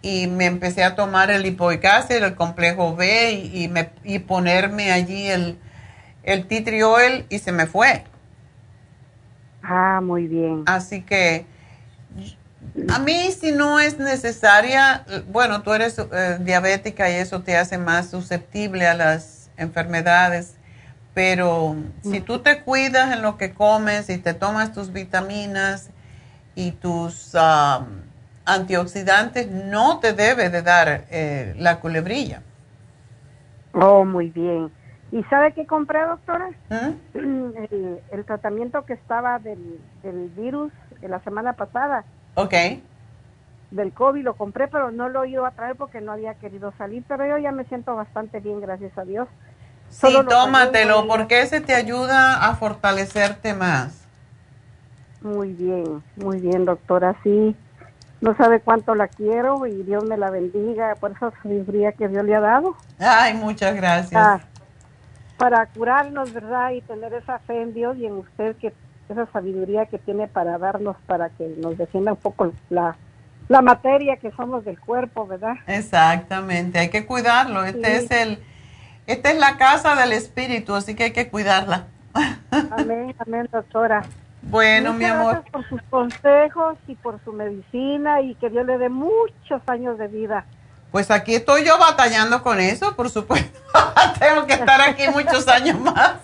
y 0.01 0.27
me 0.27 0.45
empecé 0.47 0.83
a 0.83 0.95
tomar 0.95 1.31
el 1.31 1.43
lipoic 1.43 1.85
acid, 1.85 2.17
el 2.23 2.35
complejo 2.35 2.95
B 2.95 3.33
y, 3.33 3.65
y 3.65 3.69
me, 3.69 3.91
y 4.03 4.19
ponerme 4.19 4.91
allí 4.91 5.27
el, 5.29 5.59
el 6.23 6.47
tea 6.47 6.63
tree 6.65 6.83
oil 6.83 7.25
y 7.29 7.39
se 7.39 7.51
me 7.53 7.67
fue. 7.67 8.05
Ah, 9.61 10.01
muy 10.01 10.27
bien. 10.27 10.65
Así 10.65 11.01
que 11.01 11.47
a 12.93 12.99
mí 12.99 13.31
si 13.31 13.51
no 13.51 13.79
es 13.79 13.99
necesaria, 13.99 15.05
bueno, 15.29 15.61
tú 15.63 15.73
eres 15.73 15.97
eh, 15.99 16.37
diabética 16.41 17.09
y 17.09 17.15
eso 17.15 17.41
te 17.41 17.57
hace 17.57 17.77
más 17.77 18.09
susceptible 18.09 18.87
a 18.87 18.93
las 18.93 19.49
enfermedades, 19.57 20.56
pero 21.17 21.75
si 22.03 22.21
tú 22.21 22.43
te 22.43 22.61
cuidas 22.61 23.11
en 23.11 23.23
lo 23.23 23.37
que 23.37 23.51
comes 23.51 24.07
y 24.11 24.19
te 24.19 24.35
tomas 24.35 24.71
tus 24.71 24.93
vitaminas 24.93 25.89
y 26.53 26.73
tus 26.73 27.31
ah, 27.33 27.87
antioxidantes, 28.45 29.49
no 29.49 29.97
te 29.97 30.13
debe 30.13 30.51
de 30.51 30.61
dar 30.61 31.05
eh, 31.09 31.55
la 31.57 31.79
culebrilla. 31.79 32.43
Oh, 33.73 34.05
muy 34.05 34.29
bien. 34.29 34.71
¿Y 35.11 35.23
sabe 35.23 35.53
qué 35.53 35.65
compré, 35.65 36.05
doctora? 36.05 36.51
¿Mm? 36.69 36.91
El, 37.15 37.99
el 38.11 38.25
tratamiento 38.25 38.85
que 38.85 38.93
estaba 38.93 39.39
del, 39.39 39.79
del 40.03 40.29
virus 40.29 40.71
de 41.01 41.07
la 41.07 41.19
semana 41.21 41.53
pasada, 41.53 42.05
Ok, 42.35 42.53
del 43.71 43.91
COVID, 43.91 44.23
lo 44.23 44.35
compré, 44.35 44.67
pero 44.67 44.91
no 44.91 45.09
lo 45.09 45.25
iba 45.25 45.47
a 45.47 45.51
traer 45.51 45.75
porque 45.75 45.99
no 45.99 46.11
había 46.11 46.35
querido 46.35 46.73
salir. 46.77 47.03
Pero 47.07 47.25
yo 47.25 47.37
ya 47.37 47.51
me 47.51 47.65
siento 47.65 47.95
bastante 47.95 48.39
bien, 48.39 48.61
gracias 48.61 48.95
a 48.97 49.03
Dios. 49.03 49.27
Sí, 49.89 50.07
tómatelo 50.27 50.97
pagué, 50.97 51.07
porque 51.07 51.41
ese 51.41 51.61
te 51.61 51.73
ayuda 51.73 52.45
a 52.47 52.55
fortalecerte 52.55 53.53
más. 53.53 54.01
Muy 55.21 55.53
bien, 55.53 56.03
muy 56.15 56.39
bien, 56.39 56.65
doctora. 56.65 57.15
Sí, 57.23 57.55
no 58.21 58.35
sabe 58.37 58.59
cuánto 58.59 58.95
la 58.95 59.07
quiero 59.07 59.65
y 59.65 59.83
Dios 59.83 60.03
me 60.05 60.17
la 60.17 60.29
bendiga 60.29 60.95
por 60.95 61.11
esa 61.11 61.31
sabiduría 61.41 61.91
que 61.91 62.07
Dios 62.07 62.23
le 62.23 62.35
ha 62.35 62.39
dado. 62.39 62.75
Ay, 62.99 63.33
muchas 63.33 63.75
gracias. 63.75 64.13
Ah, 64.15 64.39
para 65.37 65.65
curarnos, 65.67 66.33
¿verdad? 66.33 66.71
Y 66.71 66.81
tener 66.81 67.13
esa 67.13 67.39
fe 67.39 67.61
en 67.61 67.73
Dios 67.73 67.97
y 67.97 68.05
en 68.05 68.13
usted, 68.13 68.55
que 68.57 68.73
esa 69.09 69.25
sabiduría 69.31 69.85
que 69.85 69.97
tiene 69.99 70.27
para 70.27 70.57
darnos, 70.57 70.97
para 71.05 71.29
que 71.29 71.55
nos 71.61 71.77
defienda 71.77 72.13
un 72.13 72.17
poco 72.17 72.51
la, 72.69 72.95
la 73.47 73.61
materia 73.61 74.17
que 74.17 74.31
somos 74.31 74.65
del 74.65 74.79
cuerpo, 74.79 75.27
¿verdad? 75.27 75.55
Exactamente, 75.67 76.79
hay 76.79 76.89
que 76.89 77.05
cuidarlo. 77.05 77.63
Este 77.63 77.99
Sí. 77.99 78.05
es 78.05 78.11
el, 78.11 78.39
esta 79.07 79.31
es 79.31 79.39
la 79.39 79.57
casa 79.57 79.95
del 79.95 80.11
espíritu, 80.13 80.75
así 80.75 80.95
que 80.95 81.05
hay 81.05 81.11
que 81.11 81.29
cuidarla. 81.29 81.87
Amén, 82.71 83.15
amén, 83.19 83.49
doctora. 83.51 84.03
Bueno, 84.43 84.93
Muchas 84.93 84.99
mi 84.99 85.05
amor. 85.05 85.33
gracias 85.33 85.51
por 85.51 85.69
sus 85.69 85.81
consejos 85.89 86.77
y 86.87 86.95
por 86.95 87.19
su 87.23 87.33
medicina 87.33 88.21
y 88.21 88.35
que 88.35 88.49
Dios 88.49 88.65
le 88.65 88.77
dé 88.77 88.89
muchos 88.89 89.61
años 89.67 89.97
de 89.97 90.07
vida. 90.07 90.45
Pues 90.91 91.11
aquí 91.11 91.35
estoy 91.35 91.65
yo 91.65 91.77
batallando 91.77 92.43
con 92.43 92.59
eso, 92.59 92.95
por 92.95 93.09
supuesto. 93.09 93.59
Tengo 94.19 94.45
que 94.45 94.53
estar 94.53 94.81
aquí 94.81 95.03
muchos 95.09 95.47
años 95.47 95.79
más. 95.79 96.15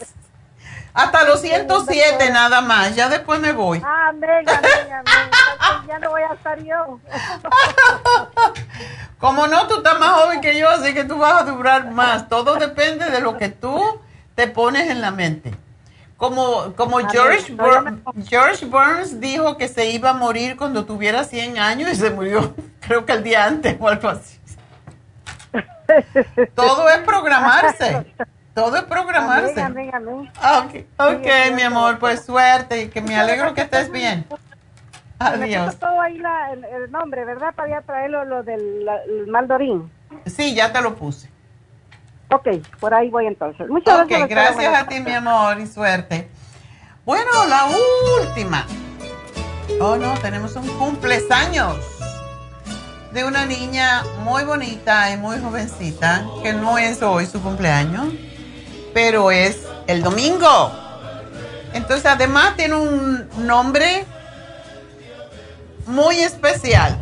Hasta 0.93 1.23
los 1.23 1.41
107 1.41 2.29
nada 2.29 2.61
más, 2.61 2.95
ya 2.95 3.09
después 3.09 3.39
me 3.39 3.51
voy. 3.51 3.81
Amén, 3.83 4.45
amén, 4.47 4.71
amén. 4.91 5.87
Ya 5.87 5.99
no 5.99 6.11
voy 6.11 6.21
a 6.21 6.33
estar 6.33 6.61
yo. 6.63 6.99
Como 9.19 9.47
no, 9.47 9.67
tú 9.67 9.77
estás 9.77 9.99
más 9.99 10.09
joven 10.21 10.41
que 10.41 10.57
yo, 10.57 10.69
así 10.69 10.93
que 10.93 11.03
tú 11.05 11.17
vas 11.17 11.41
a 11.41 11.45
durar 11.45 11.89
más. 11.91 12.27
Todo 12.29 12.55
depende 12.55 13.09
de 13.09 13.21
lo 13.21 13.37
que 13.37 13.49
tú 13.49 13.81
te 14.35 14.47
pones 14.47 14.89
en 14.89 15.01
la 15.01 15.11
mente. 15.11 15.53
Como, 16.17 16.73
como. 16.75 16.99
George, 17.09 17.53
Bur- 17.53 18.01
George 18.27 18.65
Burns 18.65 19.19
dijo 19.19 19.57
que 19.57 19.67
se 19.67 19.87
iba 19.89 20.11
a 20.11 20.13
morir 20.13 20.57
cuando 20.57 20.85
tuviera 20.85 21.23
100 21.23 21.57
años 21.57 21.89
y 21.91 21.95
se 21.95 22.11
murió, 22.11 22.53
creo 22.81 23.05
que 23.05 23.13
el 23.13 23.23
día 23.23 23.45
antes 23.45 23.77
o 23.79 23.87
algo 23.87 24.09
así. 24.09 24.39
Todo 26.55 26.89
es 26.89 26.99
programarse. 26.99 28.05
Todo 28.53 28.75
es 28.77 28.83
programarse. 28.83 29.59
Amén, 29.61 29.89
amén, 29.93 30.29
amén. 30.37 30.65
Ok, 30.65 30.85
ok, 30.99 31.23
Sí, 31.47 31.53
mi 31.53 31.61
amor, 31.63 31.97
pues 31.99 32.23
suerte 32.23 32.83
y 32.83 32.87
que 32.89 33.01
me 33.01 33.15
alegro 33.17 33.53
que 33.53 33.61
estés 33.61 33.91
bien. 33.91 34.25
Adiós. 35.19 35.77
todo 35.79 36.01
ahí 36.01 36.17
la- 36.17 36.51
el, 36.51 36.65
el 36.65 36.91
nombre, 36.91 37.23
¿verdad? 37.23 37.53
Para 37.55 37.69
ya 37.69 37.81
traerlo 37.81 38.25
lo 38.25 38.43
del 38.43 38.83
la- 38.85 39.01
el 39.03 39.27
maldorín. 39.27 39.89
Sí, 40.25 40.53
ya 40.53 40.71
te 40.73 40.81
lo 40.81 40.95
puse. 40.95 41.29
Ok, 42.29 42.47
por 42.79 42.93
ahí 42.93 43.09
voy 43.09 43.27
entonces. 43.27 43.69
Muchas 43.69 44.01
Ok, 44.01 44.09
gracias. 44.09 44.29
gracias 44.29 44.75
a 44.81 44.87
ti, 44.87 44.99
mi 44.99 45.13
amor, 45.13 45.59
y 45.59 45.67
suerte. 45.67 46.29
Bueno, 47.05 47.29
la 47.47 47.67
última. 48.21 48.65
Oh, 49.79 49.95
no, 49.95 50.13
tenemos 50.19 50.55
un 50.55 50.67
cumpleaños 50.77 51.77
de 53.11 53.23
una 53.23 53.45
niña 53.45 54.03
muy 54.23 54.43
bonita 54.43 55.09
y 55.11 55.17
muy 55.17 55.39
jovencita, 55.39 56.25
que 56.41 56.53
no 56.53 56.77
es 56.77 57.01
hoy 57.01 57.25
su 57.27 57.41
cumpleaños, 57.41 58.07
pero 58.93 59.31
es 59.31 59.57
el 59.87 60.01
domingo. 60.03 60.71
Entonces, 61.73 62.05
además 62.05 62.55
tiene 62.55 62.75
un 62.75 63.27
nombre 63.47 64.05
muy 65.87 66.19
especial. 66.19 66.97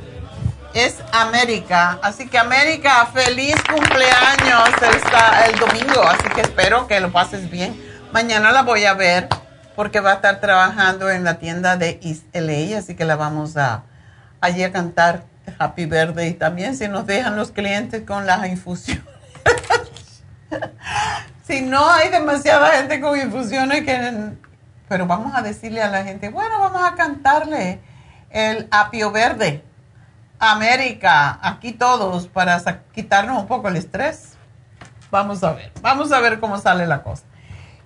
Es 0.74 0.96
América. 1.12 2.00
Así 2.02 2.28
que 2.30 2.38
América, 2.38 3.06
feliz 3.14 3.56
cumpleaños 3.70 4.70
sa- 5.12 5.46
el 5.48 5.60
domingo. 5.60 6.02
Así 6.04 6.30
que 6.34 6.42
espero 6.42 6.88
que 6.88 7.00
lo 7.02 7.12
pases 7.12 7.50
bien. 7.52 7.76
Mañana 8.14 8.52
la 8.52 8.64
voy 8.64 8.86
a 8.86 8.94
ver 8.94 9.28
porque 9.76 10.00
va 10.00 10.12
a 10.12 10.16
estar 10.16 10.40
trabajando 10.40 11.10
en 11.10 11.24
la 11.26 11.40
tienda 11.40 11.76
de 11.76 12.00
East 12.02 12.24
LA. 12.34 12.78
Así 12.78 12.96
que 12.96 13.04
la 13.04 13.18
vamos 13.18 13.58
a 13.58 13.84
allí 14.40 14.64
a 14.64 14.72
cantar 14.72 15.24
Happy 15.60 15.86
Birthday 15.86 16.34
también 16.34 16.78
si 16.78 16.88
nos 16.88 17.06
dejan 17.06 17.36
los 17.36 17.52
clientes 17.52 18.04
con 18.08 18.26
las 18.26 18.46
infusiones. 18.48 19.04
si 21.44 21.62
no 21.62 21.90
hay 21.90 22.10
demasiada 22.10 22.72
gente 22.72 23.00
con 23.00 23.20
infusiones 23.20 23.84
que... 23.84 24.32
Pero 24.88 25.06
vamos 25.08 25.34
a 25.36 25.42
decirle 25.42 25.82
a 25.82 25.90
la 25.90 26.04
gente, 26.04 26.30
bueno, 26.30 26.60
vamos 26.60 26.84
a 26.84 26.96
cantarle 26.96 27.80
el 28.30 28.68
apio 28.72 29.12
verde. 29.12 29.64
América, 30.40 31.40
aquí 31.42 31.72
todos 31.72 32.28
para 32.28 32.60
quitarnos 32.94 33.40
un 33.40 33.48
poco 33.48 33.68
el 33.68 33.76
estrés. 33.76 34.34
Vamos 35.12 35.44
a 35.44 35.54
ver, 35.54 35.72
vamos 35.82 36.12
a 36.12 36.20
ver 36.20 36.40
cómo 36.40 36.58
sale 36.58 36.88
la 36.88 37.04
cosa. 37.04 37.24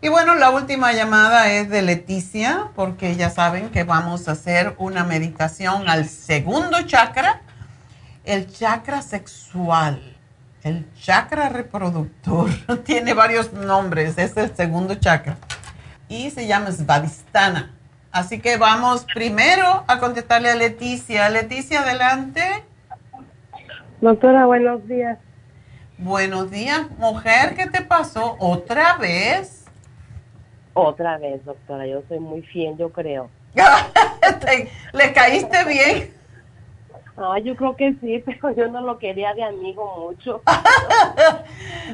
Y 0.01 0.09
bueno, 0.09 0.35
la 0.35 0.51
última 0.51 0.93
llamada 0.93 1.51
es 1.51 1.69
de 1.69 1.81
Leticia, 1.81 2.69
porque 2.75 3.15
ya 3.15 3.29
saben 3.29 3.71
que 3.71 3.83
vamos 3.83 4.27
a 4.27 4.33
hacer 4.33 4.75
una 4.77 5.03
meditación 5.03 5.89
al 5.89 6.07
segundo 6.07 6.81
chakra, 6.83 7.41
el 8.23 8.51
chakra 8.51 9.01
sexual, 9.01 10.14
el 10.65 10.83
chakra 10.99 11.47
reproductor. 11.49 12.49
Tiene 12.83 13.13
varios 13.13 13.53
nombres, 13.53 14.17
es 14.17 14.35
el 14.35 14.53
segundo 14.55 14.95
chakra. 14.95 15.37
Y 16.09 16.31
se 16.31 16.47
llama 16.47 16.71
Svadhisthana. 16.71 17.71
Así 18.11 18.39
que 18.39 18.57
vamos 18.57 19.05
primero 19.13 19.83
a 19.87 19.99
contestarle 19.99 20.49
a 20.49 20.55
Leticia. 20.55 21.29
Leticia, 21.29 21.81
adelante. 21.81 22.41
Doctora, 24.01 24.45
buenos 24.45 24.87
días. 24.87 25.19
Buenos 25.97 26.51
días, 26.51 26.81
mujer, 26.97 27.55
¿qué 27.55 27.67
te 27.67 27.81
pasó? 27.81 28.35
¿Otra 28.39 28.97
vez? 28.97 29.63
Otra 30.73 31.17
vez, 31.17 31.45
doctora, 31.45 31.87
yo 31.87 32.01
soy 32.09 32.19
muy 32.19 32.41
fiel, 32.41 32.75
yo 32.77 32.91
creo. 32.91 33.29
Te- 34.41 34.69
¿Le 34.91 35.13
caíste 35.13 35.63
bien? 35.63 36.13
Ah, 37.17 37.39
yo 37.39 37.55
creo 37.55 37.75
que 37.75 37.93
sí, 38.01 38.21
pero 38.25 38.53
yo 38.55 38.67
no 38.67 38.81
lo 38.81 38.97
quería 38.97 39.33
de 39.33 39.43
amigo 39.43 40.09
mucho. 40.09 40.41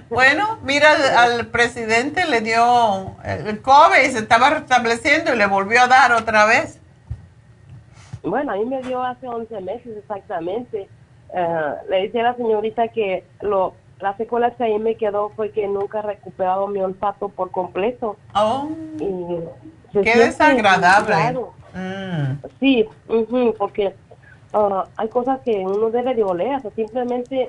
Bueno, 0.10 0.58
mira, 0.64 0.90
al, 1.22 1.48
presidente 1.48 2.26
le 2.26 2.42
dio 2.42 3.16
el 3.26 3.48
el 3.48 3.62
COVID 3.62 3.98
y 4.06 4.12
se 4.12 4.20
estaba 4.20 4.50
restableciendo 4.50 5.34
y 5.34 5.38
le 5.38 5.46
volvió 5.48 5.82
a 5.82 5.88
dar 5.88 6.14
otra 6.14 6.46
vez. 6.46 6.80
Bueno, 8.24 8.54
a 8.54 8.56
mí 8.56 8.66
me 8.66 8.82
dio 8.82 9.02
hace 9.04 9.28
11 9.28 9.62
meses 9.62 9.98
exactamente. 9.98 10.88
eh, 11.34 11.74
le 11.90 12.02
decía 12.04 12.22
a 12.22 12.32
la 12.32 12.36
señorita 12.36 12.88
que 12.90 13.24
lo, 13.42 13.74
la 14.00 14.16
secuela 14.18 14.52
que 14.52 14.64
ahí 14.64 14.80
me 14.80 14.96
quedó 14.96 15.30
fue 15.36 15.52
que 15.52 15.68
nunca 15.68 16.00
he 16.00 16.04
recuperado 16.04 16.68
mi 16.68 16.80
olfato 16.80 17.30
por 17.30 17.52
completo. 17.52 18.18
Oh, 18.34 18.70
Y 19.00 20.00
qué 20.04 20.18
desagradable. 20.18 21.16
Mm. 21.74 22.38
Sí, 22.60 22.88
ujú, 23.08 23.56
porque 23.58 23.94
ah, 24.54 24.86
hay 24.98 25.08
cosas 25.10 25.40
que 25.42 25.60
uno 25.60 25.90
debe 25.90 26.14
de 26.16 26.24
oler, 26.24 26.56
o 26.58 26.60
sea, 26.62 26.72
simplemente 26.72 27.48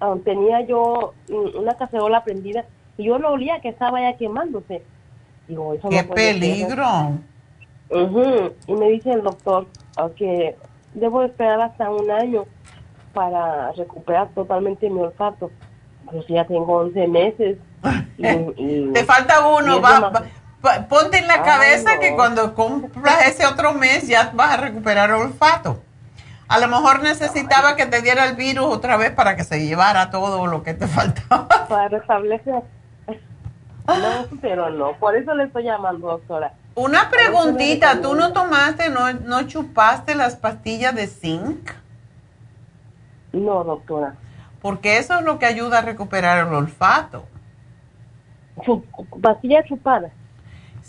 ah, 0.00 0.14
tenía 0.24 0.60
yo 0.62 1.14
una 1.54 1.74
cacerola 1.74 2.24
prendida 2.24 2.64
y 2.96 3.04
yo 3.04 3.18
lo 3.18 3.32
olía 3.32 3.60
que 3.60 3.68
estaba 3.68 4.00
ya 4.00 4.16
quemándose. 4.16 4.82
Digo, 5.48 5.74
eso 5.74 5.88
¡Qué 5.88 6.02
no 6.02 6.14
peligro! 6.14 6.84
Ujú, 7.90 8.52
Y 8.68 8.72
me 8.74 8.88
dice 8.90 9.12
el 9.12 9.22
doctor 9.22 9.66
ah, 9.96 10.08
que 10.16 10.56
debo 10.94 11.22
esperar 11.22 11.60
hasta 11.60 11.90
un 11.90 12.10
año 12.10 12.44
para 13.12 13.72
recuperar 13.72 14.28
totalmente 14.34 14.88
mi 14.88 15.00
olfato. 15.00 15.50
Pues 16.10 16.26
ya 16.28 16.44
tengo 16.46 16.78
11 16.78 17.06
meses. 17.08 17.58
y- 18.18 18.26
y- 18.26 18.90
Te 18.92 19.04
falta 19.04 19.46
uno, 19.48 19.80
va, 19.80 20.22
ponte 20.88 21.18
en 21.18 21.26
la 21.26 21.34
Ay, 21.34 21.42
cabeza 21.44 21.94
no. 21.94 22.00
que 22.00 22.14
cuando 22.14 22.54
compras 22.54 23.26
ese 23.26 23.46
otro 23.46 23.72
mes 23.74 24.06
ya 24.08 24.30
vas 24.34 24.52
a 24.54 24.56
recuperar 24.58 25.10
olfato. 25.12 25.82
A 26.48 26.58
lo 26.58 26.66
mejor 26.68 27.02
necesitaba 27.02 27.76
que 27.76 27.86
te 27.86 28.02
diera 28.02 28.24
el 28.26 28.34
virus 28.36 28.66
otra 28.66 28.96
vez 28.96 29.12
para 29.12 29.36
que 29.36 29.44
se 29.44 29.64
llevara 29.64 30.10
todo 30.10 30.46
lo 30.46 30.62
que 30.62 30.74
te 30.74 30.86
faltaba. 30.88 31.48
para 31.68 31.88
restablecer. 31.88 32.62
No, 33.86 34.26
pero 34.40 34.70
no, 34.70 34.92
por 34.98 35.16
eso 35.16 35.34
le 35.34 35.44
estoy 35.44 35.64
llamando, 35.64 36.08
doctora. 36.08 36.52
Una 36.74 37.10
preguntita, 37.10 38.00
¿tú 38.00 38.14
no 38.14 38.32
tomaste, 38.32 38.88
no, 38.90 39.12
no 39.12 39.42
chupaste 39.48 40.14
las 40.14 40.36
pastillas 40.36 40.94
de 40.94 41.06
zinc? 41.08 41.70
No, 43.32 43.64
doctora. 43.64 44.14
Porque 44.62 44.98
eso 44.98 45.14
es 45.18 45.22
lo 45.24 45.38
que 45.38 45.46
ayuda 45.46 45.78
a 45.78 45.82
recuperar 45.82 46.46
el 46.46 46.54
olfato. 46.54 47.26
¿Pastillas 49.22 49.64
chupadas? 49.66 50.12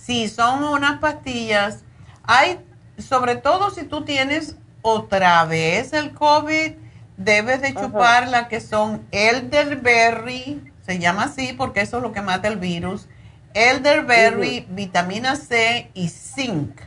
Sí, 0.01 0.29
son 0.29 0.63
unas 0.63 0.99
pastillas. 0.99 1.83
Hay, 2.23 2.59
sobre 2.97 3.35
todo 3.35 3.69
si 3.69 3.83
tú 3.83 4.03
tienes 4.03 4.55
otra 4.81 5.45
vez 5.45 5.93
el 5.93 6.11
COVID, 6.13 6.73
debes 7.17 7.61
de 7.61 7.75
chupar 7.75 8.27
la 8.27 8.47
que 8.47 8.61
son 8.61 9.05
elderberry, 9.11 10.73
se 10.83 10.97
llama 10.97 11.25
así 11.25 11.53
porque 11.53 11.81
eso 11.81 11.97
es 11.97 12.03
lo 12.03 12.11
que 12.11 12.21
mata 12.21 12.47
el 12.47 12.57
virus. 12.57 13.07
Elderberry, 13.53 14.65
vitamina 14.69 15.35
C 15.35 15.91
y 15.93 16.09
zinc. 16.09 16.81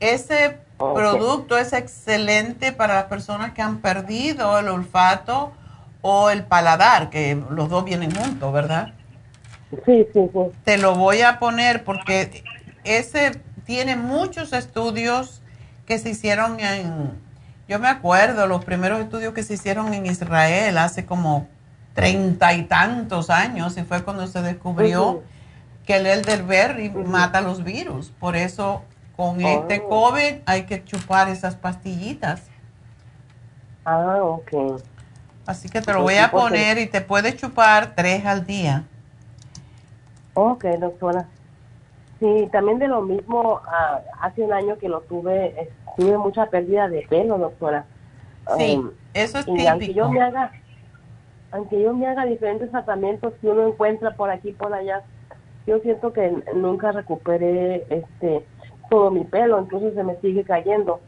Ese 0.00 0.58
producto 0.78 1.58
es 1.58 1.72
excelente 1.74 2.72
para 2.72 2.94
las 2.94 3.04
personas 3.04 3.52
que 3.52 3.60
han 3.60 3.78
perdido 3.78 4.58
el 4.58 4.68
olfato 4.68 5.52
o 6.00 6.30
el 6.30 6.44
paladar, 6.44 7.10
que 7.10 7.38
los 7.50 7.68
dos 7.68 7.84
vienen 7.84 8.14
juntos, 8.14 8.52
¿verdad? 8.52 8.94
Sí, 9.84 10.06
sí, 10.12 10.30
sí. 10.32 10.40
Te 10.64 10.78
lo 10.78 10.94
voy 10.94 11.20
a 11.22 11.38
poner 11.38 11.84
porque 11.84 12.42
ese 12.84 13.32
tiene 13.64 13.96
muchos 13.96 14.52
estudios 14.52 15.42
que 15.86 15.98
se 15.98 16.10
hicieron 16.10 16.58
en, 16.60 17.12
yo 17.68 17.78
me 17.78 17.88
acuerdo, 17.88 18.46
los 18.46 18.64
primeros 18.64 19.00
estudios 19.00 19.34
que 19.34 19.42
se 19.42 19.54
hicieron 19.54 19.92
en 19.92 20.06
Israel 20.06 20.78
hace 20.78 21.04
como 21.04 21.46
treinta 21.94 22.54
y 22.54 22.62
tantos 22.62 23.28
años 23.28 23.76
y 23.76 23.82
fue 23.82 24.02
cuando 24.04 24.26
se 24.26 24.40
descubrió 24.40 25.22
que 25.84 25.96
el 25.96 26.06
elderberry 26.06 26.90
mata 26.90 27.40
los 27.40 27.64
virus. 27.64 28.10
Por 28.18 28.36
eso 28.36 28.82
con 29.16 29.42
Oh. 29.44 29.48
este 29.48 29.82
COVID 29.82 30.34
hay 30.46 30.62
que 30.62 30.84
chupar 30.84 31.28
esas 31.28 31.56
pastillitas. 31.56 32.42
Ah, 33.84 34.18
ok. 34.22 34.80
Así 35.46 35.68
que 35.68 35.80
te 35.80 35.92
lo 35.92 36.02
Pues 36.02 36.16
voy 36.16 36.24
a 36.24 36.30
poner 36.30 36.78
y 36.78 36.86
te 36.86 37.00
puedes 37.00 37.36
chupar 37.36 37.94
tres 37.96 38.24
al 38.26 38.46
día. 38.46 38.84
Ok, 40.40 40.64
doctora. 40.78 41.26
Sí, 42.20 42.48
también 42.52 42.78
de 42.78 42.86
lo 42.86 43.02
mismo, 43.02 43.60
ah, 43.66 44.00
hace 44.20 44.42
un 44.42 44.52
año 44.52 44.78
que 44.78 44.88
lo 44.88 45.00
tuve, 45.00 45.68
tuve 45.96 46.16
mucha 46.16 46.46
pérdida 46.46 46.88
de 46.88 47.04
pelo, 47.08 47.38
doctora. 47.38 47.86
Sí, 48.56 48.76
Um, 48.76 48.90
eso 49.14 49.40
es 49.40 49.48
y 49.48 49.66
aunque 49.66 49.92
yo 49.92 50.04
típico. 50.04 50.10
me 50.10 50.20
haga, 50.22 50.52
aunque 51.50 51.82
yo 51.82 51.92
me 51.92 52.06
haga 52.06 52.24
diferentes 52.24 52.70
tratamientos 52.70 53.34
que 53.40 53.48
uno 53.48 53.66
encuentra 53.66 54.12
por 54.14 54.30
aquí 54.30 54.52
por 54.52 54.72
allá, 54.72 55.02
yo 55.66 55.80
siento 55.80 56.12
que 56.12 56.32
nunca 56.54 56.92
recuperé 56.92 57.84
este 57.90 58.46
todo 58.90 59.10
mi 59.10 59.24
pelo, 59.24 59.58
entonces 59.58 59.92
se 59.94 60.04
me 60.04 60.14
sigue 60.20 60.44
cayendo. 60.44 61.00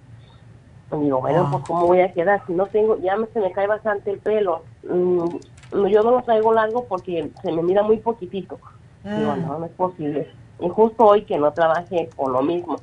Y 0.93 1.05
digo, 1.05 1.21
bueno, 1.21 1.49
pues 1.53 1.65
cómo 1.69 1.87
voy 1.87 2.01
a 2.01 2.13
quedar 2.13 2.45
si 2.49 2.53
no 2.53 2.67
tengo, 2.67 2.99
ya 2.99 3.17
me, 3.17 3.29
se 3.29 3.39
me 3.39 3.53
cae 3.53 3.69
bastante 3.69 4.11
el 4.11 4.19
pelo. 4.19 4.65
Mm, 4.83 5.87
yo 5.89 6.03
no 6.03 6.11
lo 6.11 6.23
traigo 6.23 6.53
largo 6.53 6.85
porque 6.87 7.31
se 7.43 7.53
me 7.53 7.63
mira 7.63 7.85
muy 7.85 7.99
poquitito. 7.99 8.59
Digo, 9.05 9.37
Mm. 9.37 9.47
no, 9.47 9.59
no 9.59 9.65
es 9.67 9.73
posible. 9.73 10.31
Y 10.61 10.69
justo 10.69 11.05
hoy 11.05 11.23
que 11.25 11.39
no 11.39 11.53
trabajé 11.53 12.11
por 12.17 12.31
lo 12.31 12.43
mismo, 12.43 12.77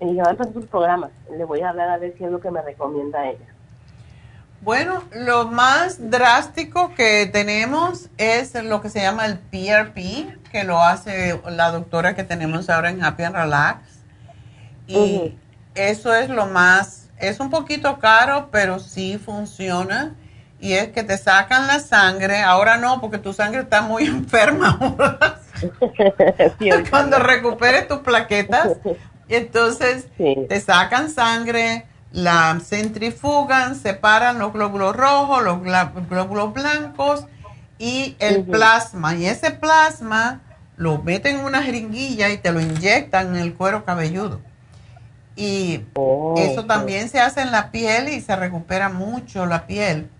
y 0.00 0.06
dije, 0.06 0.20
va 0.22 0.28
a 0.28 0.30
empezar 0.32 0.52
sus 0.52 0.66
programas, 0.66 1.10
le 1.36 1.44
voy 1.44 1.60
a 1.62 1.70
hablar 1.70 1.88
a 1.90 1.98
ver 1.98 2.14
qué 2.14 2.26
es 2.26 2.30
lo 2.30 2.40
que 2.40 2.50
me 2.50 2.62
recomienda 2.62 3.26
ella. 3.28 3.46
Bueno, 4.60 5.04
lo 5.12 5.46
más 5.46 6.10
drástico 6.10 6.92
que 6.94 7.26
tenemos 7.32 8.10
es 8.18 8.54
lo 8.62 8.80
que 8.80 8.90
se 8.90 9.00
llama 9.00 9.24
el 9.26 9.38
PRP, 9.38 10.36
que 10.50 10.64
lo 10.64 10.80
hace 10.80 11.40
la 11.48 11.70
doctora 11.70 12.14
que 12.16 12.24
tenemos 12.24 12.68
ahora 12.68 12.90
en 12.90 13.02
Happy 13.02 13.22
and 13.22 13.36
Relax. 13.36 13.80
Y 14.88 15.36
eso 15.74 16.12
es 16.14 16.28
lo 16.28 16.46
más, 16.46 17.08
es 17.18 17.38
un 17.40 17.50
poquito 17.50 17.98
caro, 17.98 18.48
pero 18.50 18.80
sí 18.80 19.16
funciona. 19.18 20.14
Y 20.60 20.72
es 20.72 20.88
que 20.88 21.04
te 21.04 21.16
sacan 21.16 21.66
la 21.66 21.78
sangre, 21.80 22.42
ahora 22.42 22.76
no, 22.76 23.00
porque 23.00 23.18
tu 23.18 23.32
sangre 23.32 23.60
está 23.60 23.82
muy 23.82 24.04
enferma. 24.06 24.78
Cuando 26.90 27.18
recuperes 27.18 27.88
tus 27.88 27.98
plaquetas, 27.98 28.76
entonces 29.28 30.08
te 30.16 30.60
sacan 30.60 31.10
sangre, 31.10 31.86
la 32.12 32.58
centrifugan, 32.64 33.76
separan 33.76 34.38
los 34.38 34.52
glóbulos 34.52 34.96
rojos, 34.96 35.42
los 35.42 35.62
glóbulos 36.08 36.52
blancos 36.52 37.26
y 37.78 38.16
el 38.18 38.44
plasma. 38.44 39.14
Y 39.14 39.26
ese 39.26 39.50
plasma 39.50 40.40
lo 40.76 40.98
meten 41.02 41.38
en 41.38 41.44
una 41.44 41.62
jeringuilla 41.62 42.30
y 42.30 42.38
te 42.38 42.52
lo 42.52 42.60
inyectan 42.60 43.34
en 43.34 43.42
el 43.42 43.54
cuero 43.54 43.84
cabelludo. 43.84 44.40
Y 45.36 45.84
eso 46.36 46.64
también 46.66 47.08
se 47.08 47.20
hace 47.20 47.42
en 47.42 47.52
la 47.52 47.70
piel 47.70 48.08
y 48.08 48.20
se 48.20 48.34
recupera 48.34 48.88
mucho 48.88 49.46
la 49.46 49.66
piel. 49.66 50.10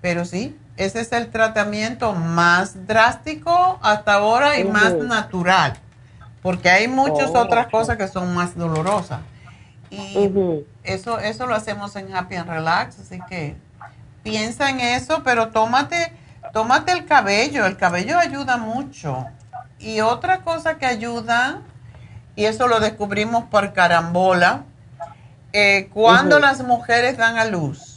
Pero 0.00 0.24
sí, 0.24 0.56
ese 0.76 1.00
es 1.00 1.12
el 1.12 1.28
tratamiento 1.30 2.12
más 2.12 2.86
drástico 2.86 3.78
hasta 3.82 4.14
ahora 4.14 4.58
y 4.58 4.64
más 4.64 4.94
natural. 4.94 5.74
Porque 6.42 6.70
hay 6.70 6.86
muchas 6.88 7.30
Oh, 7.34 7.40
otras 7.40 7.66
cosas 7.66 7.96
que 7.96 8.06
son 8.08 8.32
más 8.34 8.56
dolorosas. 8.56 9.20
Y 9.90 10.30
eso, 10.84 11.18
eso 11.18 11.46
lo 11.46 11.54
hacemos 11.54 11.96
en 11.96 12.14
Happy 12.14 12.36
and 12.36 12.48
Relax, 12.48 12.98
así 13.00 13.18
que 13.28 13.56
piensa 14.22 14.70
en 14.70 14.80
eso, 14.80 15.22
pero 15.24 15.48
tómate, 15.48 16.12
tómate 16.52 16.92
el 16.92 17.06
cabello, 17.06 17.66
el 17.66 17.76
cabello 17.76 18.18
ayuda 18.18 18.56
mucho. 18.58 19.26
Y 19.78 20.00
otra 20.00 20.42
cosa 20.42 20.76
que 20.76 20.86
ayuda, 20.86 21.62
y 22.36 22.44
eso 22.44 22.68
lo 22.68 22.80
descubrimos 22.80 23.44
por 23.44 23.72
carambola, 23.72 24.64
eh, 25.52 25.88
cuando 25.94 26.38
las 26.38 26.62
mujeres 26.62 27.16
dan 27.16 27.38
a 27.38 27.46
luz, 27.46 27.87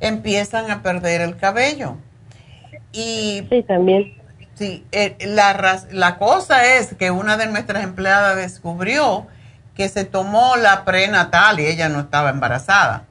empiezan 0.00 0.70
a 0.70 0.82
perder 0.82 1.20
el 1.20 1.36
cabello. 1.36 1.96
Y 2.92 3.46
sí, 3.48 3.62
también. 3.62 4.14
Sí, 4.54 4.84
eh, 4.92 5.16
la, 5.20 5.82
la 5.90 6.18
cosa 6.18 6.66
es 6.66 6.94
que 6.94 7.10
una 7.10 7.36
de 7.36 7.46
nuestras 7.46 7.84
empleadas 7.84 8.36
descubrió 8.36 9.26
que 9.74 9.88
se 9.88 10.04
tomó 10.04 10.56
la 10.56 10.84
prenatal 10.84 11.60
y 11.60 11.66
ella 11.66 11.88
no 11.88 12.00
estaba 12.00 12.30
embarazada. 12.30 13.04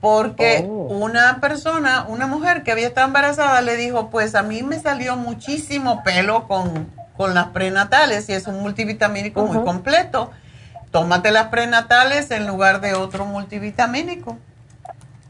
Porque 0.00 0.62
una 0.68 1.40
persona, 1.40 2.04
una 2.06 2.26
mujer 2.26 2.62
que 2.62 2.72
había 2.72 2.86
estado 2.86 3.06
embarazada 3.06 3.62
le 3.62 3.76
dijo, 3.76 4.10
pues 4.10 4.34
a 4.34 4.42
mí 4.42 4.62
me 4.62 4.78
salió 4.78 5.16
muchísimo 5.16 6.02
pelo 6.04 6.46
con, 6.46 6.92
con 7.16 7.32
las 7.32 7.46
prenatales 7.48 8.28
y 8.28 8.34
es 8.34 8.46
un 8.46 8.60
multivitamínico 8.60 9.44
muy 9.46 9.64
completo. 9.64 10.30
Tómate 10.90 11.32
las 11.32 11.48
prenatales 11.48 12.30
en 12.30 12.46
lugar 12.46 12.82
de 12.82 12.92
otro 12.92 13.24
multivitamínico 13.24 14.36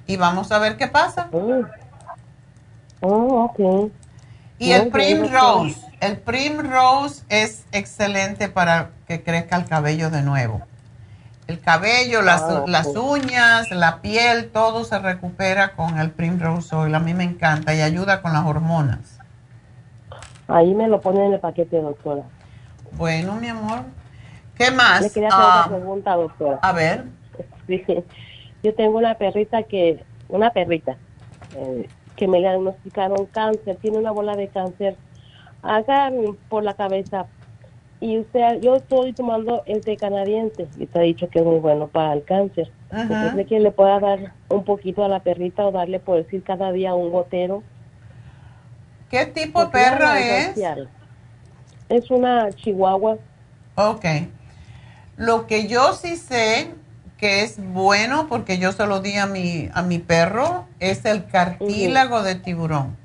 y 0.06 0.16
vamos 0.16 0.52
a 0.52 0.58
ver 0.58 0.76
qué 0.76 0.88
pasa. 0.88 1.28
Oh, 3.00 3.44
ok. 3.44 3.90
Y 4.58 4.72
el 4.72 4.82
bien, 4.82 4.92
Primrose, 4.92 5.80
el 6.00 6.16
Primrose 6.18 7.24
es 7.28 7.66
excelente 7.72 8.48
para 8.48 8.90
que 9.06 9.22
crezca 9.22 9.56
el 9.56 9.66
cabello 9.66 10.10
de 10.10 10.22
nuevo. 10.22 10.62
El 11.46 11.60
cabello, 11.60 12.22
las, 12.22 12.42
Ah, 12.42 12.64
las 12.66 12.86
uñas, 12.96 13.70
la 13.70 14.00
piel, 14.00 14.50
todo 14.50 14.84
se 14.84 14.98
recupera 14.98 15.72
con 15.74 15.98
el 15.98 16.10
Primrose 16.10 16.74
Oil. 16.74 16.94
A 16.94 17.00
mí 17.00 17.12
me 17.12 17.24
encanta 17.24 17.74
y 17.74 17.82
ayuda 17.82 18.22
con 18.22 18.32
las 18.32 18.46
hormonas. 18.46 19.18
Ahí 20.48 20.74
me 20.74 20.88
lo 20.88 21.00
ponen 21.00 21.24
en 21.24 21.32
el 21.34 21.40
paquete, 21.40 21.80
doctora. 21.80 22.22
Bueno, 22.92 23.34
mi 23.34 23.48
amor. 23.48 23.80
¿Qué 24.56 24.70
más? 24.70 25.02
Le 25.02 25.10
quería 25.10 25.28
hacer 25.28 25.40
Ah, 25.42 25.64
una 25.66 25.76
pregunta, 25.76 26.14
doctora. 26.16 26.58
a 26.62 26.72
ver. 26.72 27.04
Sí. 27.66 27.82
Yo 28.64 28.74
tengo 28.74 28.96
una 28.96 29.14
perrita 29.16 29.62
que 29.62 30.02
una 30.26 30.50
perrita, 30.50 30.96
eh, 31.54 31.86
que 32.16 32.26
me 32.26 32.38
diagnosticaron 32.38 33.26
cáncer, 33.26 33.76
tiene 33.76 33.98
una 33.98 34.10
bola 34.10 34.34
de 34.36 34.48
cáncer 34.48 34.96
acá 35.62 36.10
por 36.48 36.64
la 36.64 36.72
cabeza. 36.72 37.26
Y 38.00 38.18
usted, 38.18 38.62
yo 38.62 38.76
estoy 38.76 39.12
tomando 39.12 39.62
el 39.66 39.82
té 39.82 39.98
canadiense 39.98 40.66
y 40.78 40.86
te 40.86 40.98
ha 40.98 41.02
dicho 41.02 41.28
que 41.28 41.40
es 41.40 41.44
muy 41.44 41.58
bueno 41.58 41.88
para 41.88 42.14
el 42.14 42.24
cáncer. 42.24 42.72
¿Usted 42.90 43.46
que 43.46 43.60
le 43.60 43.70
pueda 43.70 44.00
dar 44.00 44.32
un 44.48 44.64
poquito 44.64 45.04
a 45.04 45.08
la 45.08 45.20
perrita 45.20 45.66
o 45.66 45.70
darle, 45.70 46.00
por 46.00 46.16
decir, 46.16 46.42
cada 46.42 46.72
día 46.72 46.94
un 46.94 47.10
gotero? 47.12 47.62
¿Qué 49.10 49.26
tipo 49.26 49.66
de 49.66 49.78
ella 49.78 50.28
es? 50.38 50.88
Es 51.90 52.10
una 52.10 52.50
chihuahua. 52.52 53.18
Ok. 53.74 54.06
Lo 55.18 55.46
que 55.46 55.68
yo 55.68 55.92
sí 55.92 56.16
sé 56.16 56.74
que 57.18 57.42
es 57.42 57.56
bueno, 57.58 58.28
porque 58.28 58.58
yo 58.58 58.72
se 58.72 58.86
lo 58.86 59.00
di 59.00 59.16
a 59.16 59.26
mi, 59.26 59.68
a 59.72 59.82
mi 59.82 59.98
perro, 59.98 60.66
es 60.80 61.04
el 61.04 61.26
cartílago 61.26 62.22
de 62.22 62.34
tiburón. 62.34 62.96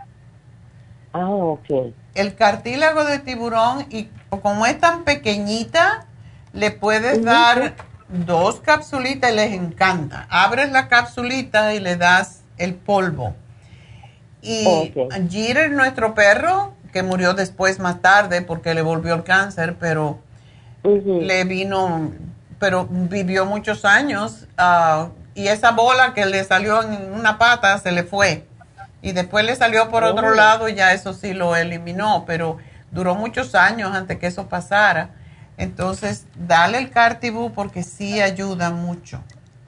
Ah, 1.13 1.29
ok. 1.29 1.93
El 2.15 2.35
cartílago 2.35 3.03
de 3.05 3.19
tiburón, 3.19 3.85
y 3.89 4.09
como 4.41 4.65
es 4.65 4.79
tan 4.79 5.03
pequeñita, 5.03 6.05
le 6.53 6.71
puedes 6.71 7.23
dar 7.23 7.75
dos 8.09 8.59
capsulitas 8.59 9.31
y 9.31 9.35
les 9.35 9.53
encanta. 9.53 10.27
Abres 10.29 10.71
la 10.71 10.87
capsulita 10.87 11.73
y 11.73 11.79
le 11.79 11.95
das 11.95 12.43
el 12.57 12.73
polvo. 12.75 13.35
Y 14.41 14.93
Jeter, 15.29 15.71
nuestro 15.71 16.13
perro, 16.13 16.73
que 16.91 17.03
murió 17.03 17.33
después 17.33 17.79
más 17.79 18.01
tarde 18.01 18.41
porque 18.41 18.73
le 18.73 18.81
volvió 18.81 19.13
el 19.13 19.23
cáncer, 19.23 19.75
pero 19.79 20.19
le 20.83 21.43
vino, 21.43 22.11
pero 22.59 22.85
vivió 22.89 23.45
muchos 23.45 23.85
años 23.85 24.47
ah, 24.57 25.07
y 25.33 25.47
esa 25.47 25.71
bola 25.71 26.13
que 26.13 26.25
le 26.25 26.43
salió 26.43 26.83
en 26.83 27.13
una 27.13 27.37
pata 27.37 27.77
se 27.77 27.91
le 27.91 28.03
fue. 28.03 28.45
Y 29.01 29.13
después 29.13 29.45
le 29.45 29.55
salió 29.55 29.89
por 29.89 30.03
otro 30.03 30.27
Oh. 30.29 30.35
lado 30.35 30.67
y 30.67 30.75
ya 30.75 30.91
eso 30.93 31.13
sí 31.13 31.33
lo 31.33 31.55
eliminó, 31.55 32.25
pero 32.27 32.57
duró 32.91 33.15
muchos 33.15 33.55
años 33.55 33.95
antes 33.95 34.17
que 34.19 34.27
eso 34.27 34.47
pasara. 34.47 35.11
Entonces, 35.57 36.25
dale 36.35 36.77
el 36.79 36.89
Cartibú 36.89 37.51
porque 37.53 37.83
sí 37.83 38.21
ayuda 38.21 38.69
mucho 38.71 39.21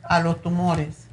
a 0.04 0.20
los 0.20 0.42
tumores. 0.42 1.08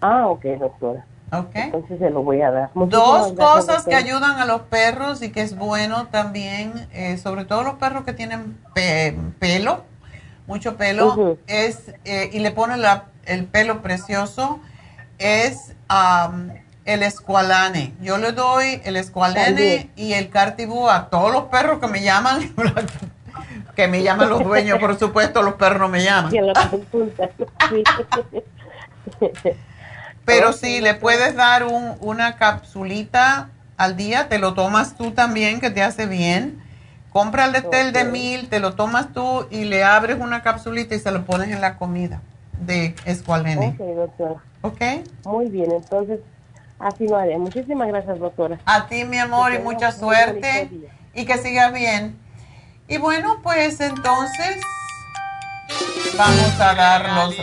Ah, 0.00 0.26
ok, 0.28 0.44
doctora. 0.58 1.04
Ok. 1.32 1.50
Entonces 1.54 1.98
se 1.98 2.10
lo 2.10 2.22
voy 2.22 2.42
a 2.42 2.50
dar. 2.50 2.70
Muchísimas 2.74 3.06
Dos 3.06 3.34
gracias, 3.36 3.54
cosas 3.66 3.84
que 3.84 3.94
ayudan 3.94 4.38
a 4.40 4.44
los 4.46 4.62
perros 4.62 5.22
y 5.22 5.30
que 5.30 5.42
es 5.42 5.56
bueno 5.56 6.06
también, 6.08 6.88
eh, 6.92 7.16
sobre 7.18 7.44
todo 7.44 7.62
los 7.62 7.74
perros 7.74 8.04
que 8.04 8.12
tienen 8.12 8.58
pe- 8.74 9.16
pelo, 9.38 9.84
mucho 10.46 10.76
pelo, 10.76 11.14
es 11.46 11.94
eh, 12.04 12.30
y 12.32 12.38
le 12.40 12.50
ponen 12.50 12.82
la- 12.82 13.04
el 13.26 13.44
pelo 13.44 13.82
precioso, 13.82 14.60
es 15.18 15.74
am, 15.88 16.52
el 16.84 17.02
escualane. 17.02 17.92
Yo 18.00 18.18
le 18.18 18.32
doy 18.32 18.80
el 18.84 18.96
escualane 18.96 19.90
y 19.96 20.14
el 20.14 20.30
cartibú 20.30 20.88
a 20.88 21.08
todos 21.10 21.30
los 21.32 21.44
perros 21.44 21.78
que 21.78 21.86
me 21.86 22.02
llaman, 22.02 22.52
que 23.76 23.86
me 23.86 24.02
llaman 24.02 24.28
los 24.30 24.42
dueños, 24.42 24.78
por 24.78 24.98
supuesto, 24.98 25.42
los 25.42 25.54
perros 25.54 25.78
no 25.80 25.88
me 25.88 26.02
llaman. 26.02 26.32
Pero 30.24 30.52
sí, 30.52 30.80
le 30.80 30.94
puedes 30.94 31.34
dar 31.34 31.64
un- 31.64 31.96
una 32.00 32.36
capsulita 32.36 33.50
al 33.76 33.96
día, 33.96 34.28
te 34.28 34.38
lo 34.38 34.54
tomas 34.54 34.96
tú 34.96 35.12
también, 35.12 35.60
que 35.60 35.70
te 35.70 35.82
hace 35.82 36.06
bien. 36.06 36.62
Compra 37.12 37.46
el 37.46 37.52
de 37.52 37.62
tel 37.62 37.92
de 37.92 38.04
mil, 38.04 38.48
te 38.48 38.60
lo 38.60 38.74
tomas 38.74 39.12
tú 39.12 39.46
y 39.50 39.64
le 39.64 39.82
abres 39.82 40.18
una 40.20 40.42
capsulita 40.42 40.94
y 40.94 41.00
se 41.00 41.10
lo 41.10 41.24
pones 41.24 41.50
en 41.50 41.60
la 41.60 41.76
comida 41.76 42.20
de 42.60 42.94
escualene. 43.04 43.76
Ok, 43.78 43.96
doctora. 43.96 44.34
¿Ok? 44.62 44.80
Muy 45.24 45.48
bien, 45.48 45.72
entonces 45.72 46.20
así 46.78 47.08
lo 47.08 47.16
haré. 47.16 47.36
Muchísimas 47.36 47.88
gracias, 47.88 48.18
doctora. 48.18 48.60
A 48.64 48.86
ti, 48.86 49.04
mi 49.04 49.18
amor, 49.18 49.52
y 49.52 49.56
Que 49.56 49.62
mucha 49.62 49.90
suerte 49.90 50.70
y 51.14 51.24
que 51.24 51.38
sigas 51.38 51.72
bien. 51.72 52.16
Y 52.86 52.98
bueno, 52.98 53.40
pues 53.42 53.80
entonces 53.80 54.60
vamos 56.16 56.60
a 56.60 56.74
dar 56.74 57.10
los 57.12 57.36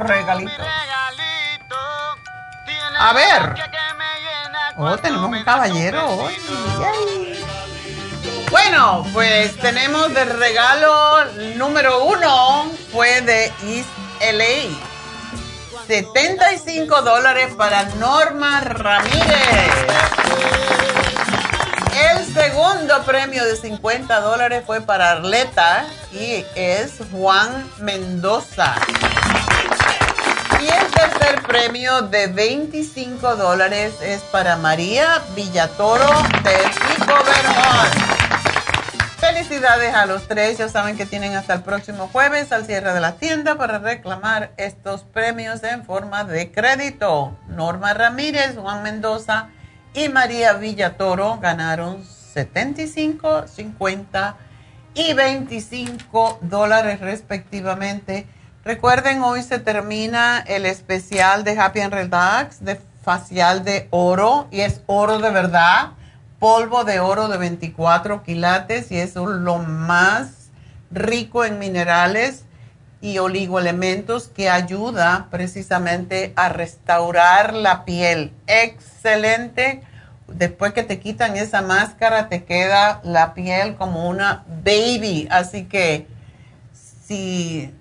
regalitos. 0.00 0.66
A 2.98 3.12
ver. 3.12 3.54
Oh, 4.78 4.96
tenemos 4.98 5.30
un 5.30 5.44
caballero 5.44 6.06
hoy. 6.06 6.34
Bueno, 8.50 9.04
pues 9.12 9.56
tenemos 9.56 10.14
de 10.14 10.24
regalo 10.24 11.24
número 11.56 12.04
uno, 12.04 12.70
fue 12.92 13.20
de 13.22 13.46
East 13.64 13.88
LA. 14.20 14.70
75 15.86 17.02
dólares 17.02 17.54
para 17.56 17.84
Norma 17.96 18.60
Ramírez. 18.60 19.26
El 21.96 22.24
segundo 22.32 23.02
premio 23.04 23.44
de 23.44 23.56
50 23.56 24.20
dólares 24.20 24.62
fue 24.66 24.80
para 24.80 25.12
Arleta 25.12 25.86
y 26.12 26.44
es 26.54 26.94
Juan 27.10 27.70
Mendoza. 27.78 28.74
Y 30.60 30.68
el 30.68 30.86
tercer 30.90 31.42
premio 31.42 32.02
de 32.02 32.28
25 32.28 33.36
dólares 33.36 33.94
es 34.02 34.20
para 34.22 34.56
María 34.56 35.22
Villatoro 35.34 36.08
de 36.42 36.56
Pico 36.70 37.14
Vermont. 37.24 38.16
Felicidades 39.18 39.94
a 39.94 40.06
los 40.06 40.28
tres, 40.28 40.58
ya 40.58 40.68
saben 40.68 40.96
que 40.96 41.04
tienen 41.04 41.34
hasta 41.34 41.54
el 41.54 41.62
próximo 41.62 42.08
jueves 42.08 42.52
al 42.52 42.64
cierre 42.64 42.94
de 42.94 43.00
la 43.00 43.16
tienda 43.16 43.56
para 43.56 43.78
reclamar 43.78 44.52
estos 44.56 45.02
premios 45.02 45.62
en 45.62 45.84
forma 45.84 46.24
de 46.24 46.50
crédito. 46.52 47.36
Norma 47.48 47.92
Ramírez, 47.92 48.56
Juan 48.56 48.82
Mendoza 48.82 49.48
y 49.94 50.08
María 50.08 50.54
Villatoro 50.54 51.38
ganaron 51.38 52.04
75, 52.04 53.46
50 53.48 54.36
y 54.94 55.12
25 55.12 56.38
dólares 56.42 57.00
respectivamente. 57.00 58.26
Recuerden, 58.66 59.22
hoy 59.22 59.44
se 59.44 59.60
termina 59.60 60.40
el 60.40 60.66
especial 60.66 61.44
de 61.44 61.56
Happy 61.56 61.82
and 61.82 61.94
Relax 61.94 62.64
de 62.64 62.80
facial 63.00 63.62
de 63.62 63.86
oro 63.90 64.48
y 64.50 64.62
es 64.62 64.80
oro 64.86 65.20
de 65.20 65.30
verdad, 65.30 65.92
polvo 66.40 66.82
de 66.82 66.98
oro 66.98 67.28
de 67.28 67.38
24 67.38 68.24
quilates 68.24 68.90
y 68.90 68.98
es 68.98 69.14
lo 69.14 69.58
más 69.58 70.50
rico 70.90 71.44
en 71.44 71.60
minerales 71.60 72.42
y 73.00 73.18
oligoelementos 73.18 74.26
que 74.26 74.50
ayuda 74.50 75.28
precisamente 75.30 76.32
a 76.34 76.48
restaurar 76.48 77.54
la 77.54 77.84
piel. 77.84 78.32
Excelente. 78.48 79.82
Después 80.26 80.72
que 80.72 80.82
te 80.82 80.98
quitan 80.98 81.36
esa 81.36 81.62
máscara, 81.62 82.28
te 82.28 82.42
queda 82.42 83.00
la 83.04 83.32
piel 83.32 83.76
como 83.76 84.08
una 84.08 84.44
baby. 84.64 85.28
Así 85.30 85.66
que 85.66 86.08
si 87.06 87.72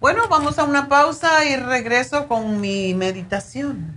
Bueno, 0.00 0.28
vamos 0.28 0.58
a 0.58 0.64
una 0.64 0.88
pausa 0.88 1.46
y 1.46 1.56
regreso 1.56 2.28
con 2.28 2.60
mi 2.60 2.92
meditación. 2.94 3.96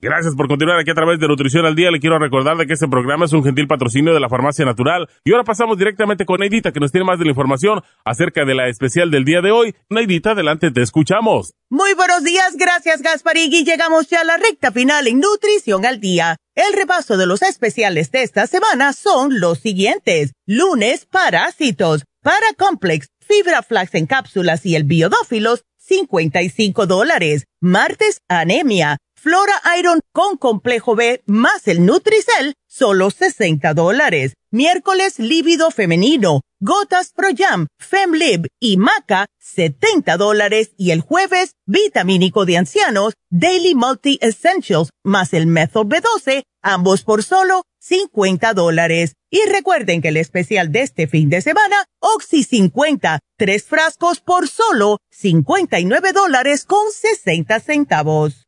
Gracias 0.00 0.36
por 0.36 0.46
continuar 0.46 0.78
aquí 0.78 0.92
a 0.92 0.94
través 0.94 1.18
de 1.18 1.26
Nutrición 1.26 1.66
al 1.66 1.74
Día. 1.74 1.90
Le 1.90 1.98
quiero 1.98 2.20
recordar 2.20 2.56
de 2.56 2.68
que 2.68 2.74
este 2.74 2.86
programa 2.86 3.24
es 3.24 3.32
un 3.32 3.42
gentil 3.42 3.66
patrocinio 3.66 4.14
de 4.14 4.20
la 4.20 4.28
Farmacia 4.28 4.64
Natural. 4.64 5.08
Y 5.24 5.32
ahora 5.32 5.42
pasamos 5.42 5.76
directamente 5.76 6.24
con 6.24 6.38
Neidita, 6.38 6.70
que 6.70 6.78
nos 6.78 6.92
tiene 6.92 7.04
más 7.04 7.18
de 7.18 7.24
la 7.24 7.32
información 7.32 7.82
acerca 8.04 8.44
de 8.44 8.54
la 8.54 8.68
especial 8.68 9.10
del 9.10 9.24
día 9.24 9.40
de 9.40 9.50
hoy. 9.50 9.74
Neidita, 9.90 10.30
adelante, 10.30 10.70
te 10.70 10.82
escuchamos. 10.82 11.52
Muy 11.68 11.94
buenos 11.94 12.22
días, 12.22 12.54
gracias 12.56 13.02
Gasparigui. 13.02 13.64
Llegamos 13.64 14.08
ya 14.08 14.20
a 14.20 14.24
la 14.24 14.36
recta 14.36 14.70
final 14.70 15.08
en 15.08 15.18
Nutrición 15.18 15.84
al 15.84 15.98
Día. 15.98 16.36
El 16.54 16.74
repaso 16.74 17.16
de 17.16 17.26
los 17.26 17.42
especiales 17.42 18.12
de 18.12 18.22
esta 18.22 18.46
semana 18.46 18.92
son 18.92 19.40
los 19.40 19.58
siguientes. 19.58 20.32
Lunes, 20.46 21.06
parásitos, 21.06 22.04
Paracomplex, 22.22 23.08
Fibra 23.18 23.64
Flax 23.64 23.96
en 23.96 24.06
cápsulas 24.06 24.64
y 24.64 24.76
el 24.76 24.84
Biodófilos, 24.84 25.64
55 25.78 26.86
dólares. 26.86 27.46
Martes, 27.60 28.20
anemia 28.28 28.98
Flora 29.20 29.60
Iron 29.76 29.98
con 30.12 30.36
complejo 30.36 30.94
B 30.94 31.24
más 31.26 31.66
el 31.66 31.84
Nutricel, 31.84 32.54
solo 32.68 33.10
60 33.10 33.74
dólares. 33.74 34.34
Miércoles 34.52 35.18
lívido 35.18 35.72
femenino, 35.72 36.42
gotas 36.60 37.12
Pro 37.16 37.30
Jam, 37.36 37.66
FemLib 37.80 38.46
y 38.60 38.76
Maca, 38.76 39.26
70 39.40 40.16
dólares. 40.18 40.70
Y 40.76 40.92
el 40.92 41.00
jueves, 41.00 41.56
vitamínico 41.66 42.46
de 42.46 42.58
ancianos, 42.58 43.14
Daily 43.28 43.74
Multi 43.74 44.18
Essentials 44.22 44.90
más 45.04 45.34
el 45.34 45.48
Method 45.48 45.86
B12, 45.86 46.44
ambos 46.62 47.02
por 47.02 47.24
solo 47.24 47.64
50 47.80 48.54
dólares. 48.54 49.14
Y 49.30 49.40
recuerden 49.50 50.00
que 50.00 50.08
el 50.08 50.16
especial 50.16 50.70
de 50.70 50.82
este 50.82 51.08
fin 51.08 51.28
de 51.28 51.42
semana, 51.42 51.86
Oxy 52.00 52.44
50, 52.44 53.18
tres 53.36 53.64
frascos 53.64 54.20
por 54.20 54.46
solo 54.46 54.98
59 55.10 56.12
dólares 56.12 56.64
con 56.64 56.92
60 56.92 57.58
centavos. 57.58 58.47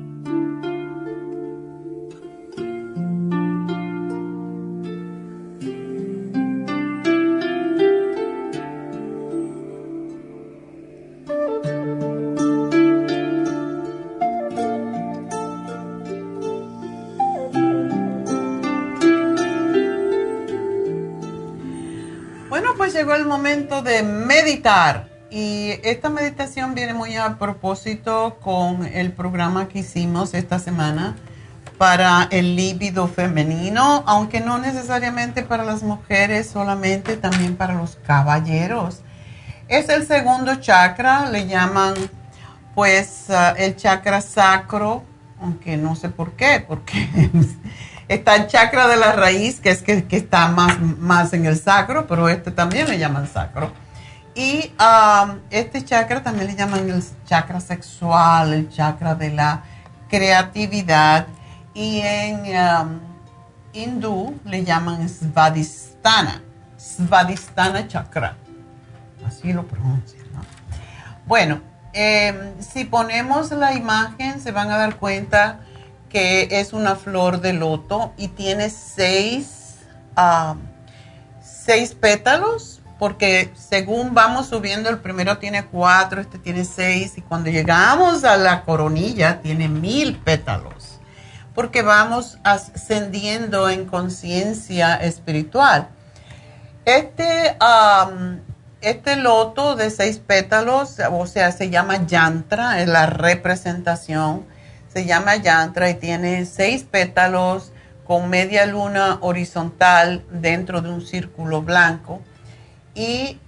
Llegó 22.93 23.15
el 23.15 23.25
momento 23.25 23.81
de 23.81 24.03
meditar. 24.03 25.09
Y 25.29 25.79
esta 25.83 26.09
meditación 26.09 26.75
viene 26.75 26.93
muy 26.93 27.15
a 27.15 27.37
propósito 27.37 28.37
con 28.41 28.85
el 28.85 29.13
programa 29.13 29.69
que 29.69 29.79
hicimos 29.79 30.33
esta 30.33 30.59
semana 30.59 31.15
para 31.77 32.27
el 32.31 32.55
líbido 32.55 33.07
femenino, 33.07 34.03
aunque 34.05 34.41
no 34.41 34.57
necesariamente 34.57 35.41
para 35.41 35.63
las 35.63 35.83
mujeres, 35.83 36.49
solamente 36.49 37.17
también 37.17 37.55
para 37.55 37.73
los 37.73 37.95
caballeros. 37.95 39.01
Es 39.67 39.87
el 39.89 40.05
segundo 40.05 40.55
chakra, 40.55 41.29
le 41.29 41.47
llaman 41.47 41.93
pues 42.75 43.29
ah, 43.29 43.55
el 43.57 43.77
chakra 43.77 44.21
sacro, 44.21 45.03
aunque 45.39 45.77
no 45.77 45.95
sé 45.95 46.09
por 46.09 46.33
qué, 46.33 46.63
porque 46.67 47.09
Está 48.11 48.35
el 48.35 48.47
chakra 48.47 48.89
de 48.89 48.97
la 48.97 49.13
raíz, 49.13 49.61
que 49.61 49.69
es 49.69 49.81
que, 49.81 50.05
está 50.09 50.49
más, 50.49 50.81
más 50.81 51.31
en 51.31 51.45
el 51.45 51.57
sacro, 51.57 52.07
pero 52.07 52.27
este 52.27 52.51
también 52.51 52.89
le 52.89 52.99
llaman 52.99 53.25
sacro. 53.25 53.71
Y 54.35 54.69
um, 54.77 55.39
este 55.49 55.85
chakra 55.85 56.21
también 56.21 56.47
le 56.47 56.55
llaman 56.57 56.89
el 56.89 57.01
chakra 57.25 57.61
sexual, 57.61 58.51
el 58.51 58.69
chakra 58.69 59.15
de 59.15 59.31
la 59.31 59.63
creatividad. 60.09 61.25
Y 61.73 62.01
en 62.01 62.41
um, 62.53 62.99
hindú 63.71 64.37
le 64.43 64.65
llaman 64.65 65.07
Svadhisthana, 65.07 66.41
Svadhisthana 66.77 67.87
chakra. 67.87 68.35
Así 69.25 69.53
lo 69.53 69.65
pronuncian, 69.65 70.25
¿no? 70.33 70.41
Bueno, 71.25 71.61
em, 71.93 72.59
si 72.59 72.83
ponemos 72.83 73.51
la 73.51 73.73
imagen 73.73 74.41
se 74.41 74.51
van 74.51 74.69
a 74.69 74.75
dar 74.75 74.97
cuenta 74.97 75.61
que 76.11 76.47
es 76.51 76.73
una 76.73 76.95
flor 76.95 77.39
de 77.39 77.53
loto 77.53 78.13
y 78.17 78.27
tiene 78.27 78.69
seis, 78.69 79.77
ah, 80.15 80.55
seis 81.41 81.95
pétalos, 81.95 82.81
porque 82.99 83.51
según 83.55 84.13
vamos 84.13 84.47
subiendo, 84.47 84.89
el 84.89 84.99
primero 84.99 85.37
tiene 85.37 85.65
cuatro, 85.65 86.21
este 86.21 86.37
tiene 86.37 86.65
seis, 86.65 87.17
y 87.17 87.21
cuando 87.21 87.49
llegamos 87.49 88.23
a 88.23 88.37
la 88.37 88.63
coronilla 88.63 89.41
tiene 89.41 89.69
mil 89.69 90.17
pétalos, 90.17 90.99
porque 91.55 91.81
vamos 91.81 92.37
ascendiendo 92.43 93.69
en 93.69 93.85
conciencia 93.85 94.95
espiritual. 94.95 95.87
Este, 96.85 97.57
este 98.81 99.15
loto 99.15 99.75
de 99.75 99.89
seis 99.89 100.19
pétalos, 100.19 100.97
o 101.11 101.25
sea, 101.25 101.51
se 101.51 101.69
llama 101.69 102.05
yantra, 102.05 102.81
es 102.81 102.87
la 102.87 103.05
representación 103.05 104.45
se 104.91 105.05
llama 105.05 105.35
yantra 105.37 105.89
y 105.89 105.95
tiene 105.95 106.45
seis 106.45 106.83
pétalos 106.83 107.71
con 108.05 108.29
media 108.29 108.65
luna 108.65 109.19
horizontal 109.21 110.23
dentro 110.31 110.81
de 110.81 110.89
un 110.89 111.01
círculo 111.01 111.61
blanco 111.61 112.21
y 112.93 113.39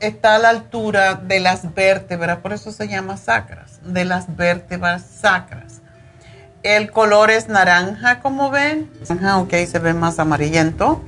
está 0.00 0.36
a 0.36 0.38
la 0.38 0.48
altura 0.48 1.14
de 1.14 1.40
las 1.40 1.74
vértebras, 1.74 2.38
por 2.38 2.52
eso 2.52 2.72
se 2.72 2.88
llama 2.88 3.16
sacras, 3.16 3.80
de 3.84 4.04
las 4.04 4.36
vértebras 4.36 5.02
sacras. 5.02 5.82
El 6.62 6.92
color 6.92 7.30
es 7.30 7.48
naranja, 7.48 8.20
como 8.20 8.50
ven. 8.50 8.88
ok, 9.36 9.52
se 9.66 9.78
ve 9.80 9.94
más 9.94 10.18
amarillento. 10.18 11.02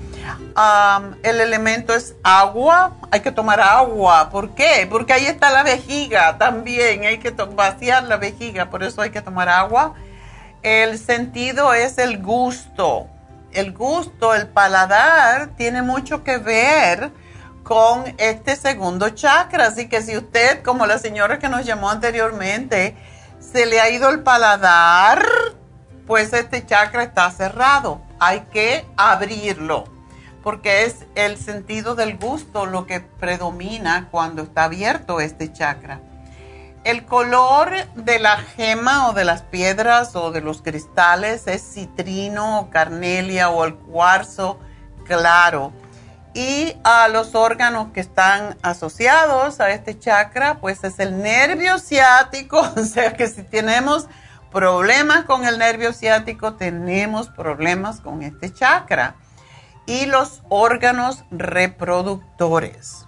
El 1.22 1.40
elemento 1.40 1.94
es 1.94 2.14
agua. 2.22 2.92
Hay 3.10 3.20
que 3.20 3.32
tomar 3.32 3.60
agua. 3.60 4.30
¿Por 4.30 4.54
qué? 4.54 4.86
Porque 4.90 5.12
ahí 5.12 5.26
está 5.26 5.50
la 5.50 5.62
vejiga 5.62 6.38
también. 6.38 7.04
Hay 7.04 7.18
que 7.18 7.30
vaciar 7.30 8.04
la 8.04 8.16
vejiga, 8.16 8.70
por 8.70 8.82
eso 8.82 9.02
hay 9.02 9.10
que 9.10 9.22
tomar 9.22 9.48
agua. 9.48 9.94
El 10.62 10.98
sentido 10.98 11.74
es 11.74 11.98
el 11.98 12.22
gusto. 12.22 13.06
El 13.52 13.72
gusto, 13.72 14.34
el 14.34 14.48
paladar, 14.48 15.50
tiene 15.56 15.82
mucho 15.82 16.24
que 16.24 16.38
ver 16.38 17.12
con 17.62 18.14
este 18.18 18.56
segundo 18.56 19.10
chakra. 19.10 19.66
Así 19.66 19.88
que 19.88 20.02
si 20.02 20.16
usted, 20.16 20.62
como 20.62 20.86
la 20.86 20.98
señora 20.98 21.38
que 21.38 21.48
nos 21.48 21.64
llamó 21.64 21.90
anteriormente, 21.90 22.96
se 23.40 23.66
le 23.66 23.80
ha 23.80 23.90
ido 23.90 24.08
el 24.10 24.20
paladar, 24.20 25.24
pues 26.06 26.32
este 26.32 26.64
chakra 26.64 27.02
está 27.02 27.30
cerrado. 27.30 28.00
Hay 28.18 28.40
que 28.52 28.86
abrirlo, 28.96 29.84
porque 30.44 30.84
es 30.84 31.06
el 31.14 31.38
sentido 31.38 31.94
del 31.94 32.18
gusto 32.18 32.66
lo 32.66 32.86
que 32.86 33.00
predomina 33.00 34.08
cuando 34.10 34.42
está 34.42 34.64
abierto 34.64 35.20
este 35.20 35.50
chakra. 35.50 36.00
El 36.84 37.06
color 37.06 37.70
de 37.94 38.18
la 38.18 38.36
gema 38.36 39.08
o 39.08 39.14
de 39.14 39.24
las 39.24 39.40
piedras 39.40 40.14
o 40.14 40.32
de 40.32 40.42
los 40.42 40.60
cristales 40.60 41.46
es 41.46 41.62
citrino 41.62 42.60
o 42.60 42.68
carnelia 42.68 43.48
o 43.48 43.64
el 43.64 43.74
cuarzo 43.74 44.60
claro 45.06 45.72
y 46.34 46.76
a 46.84 47.08
los 47.08 47.34
órganos 47.34 47.92
que 47.92 48.00
están 48.00 48.58
asociados 48.60 49.60
a 49.60 49.70
este 49.70 49.98
chakra, 49.98 50.58
pues 50.60 50.84
es 50.84 50.98
el 50.98 51.22
nervio 51.22 51.78
ciático, 51.78 52.60
o 52.76 52.84
sea 52.84 53.14
que 53.14 53.28
si 53.28 53.44
tenemos 53.44 54.08
problemas 54.52 55.24
con 55.24 55.46
el 55.46 55.58
nervio 55.58 55.94
ciático, 55.94 56.52
tenemos 56.54 57.30
problemas 57.30 58.00
con 58.00 58.22
este 58.22 58.52
chakra. 58.52 59.14
Y 59.86 60.06
los 60.06 60.42
órganos 60.48 61.24
reproductores. 61.30 63.04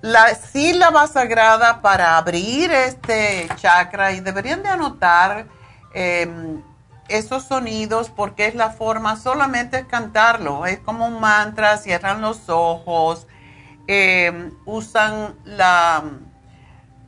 La 0.00 0.34
sílaba 0.34 1.06
sagrada 1.06 1.80
para 1.80 2.16
abrir 2.18 2.70
este 2.70 3.48
chakra, 3.56 4.12
y 4.12 4.20
deberían 4.20 4.62
de 4.62 4.68
anotar, 4.68 5.46
eh, 5.94 6.60
esos 7.08 7.44
sonidos 7.44 8.10
porque 8.10 8.46
es 8.46 8.54
la 8.54 8.70
forma, 8.70 9.16
solamente 9.16 9.78
es 9.78 9.86
cantarlo, 9.86 10.66
es 10.66 10.78
como 10.78 11.06
un 11.06 11.20
mantra, 11.20 11.76
cierran 11.76 12.20
los 12.20 12.48
ojos, 12.48 13.26
eh, 13.86 14.50
usan 14.64 15.34
la, 15.44 16.02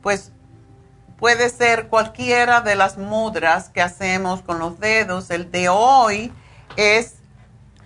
pues 0.01 0.31
puede 1.17 1.49
ser 1.49 1.87
cualquiera 1.87 2.61
de 2.61 2.75
las 2.75 2.97
mudras 2.97 3.69
que 3.69 3.81
hacemos 3.81 4.41
con 4.43 4.59
los 4.59 4.79
dedos. 4.79 5.31
El 5.31 5.51
de 5.51 5.69
hoy 5.69 6.31
es 6.75 7.16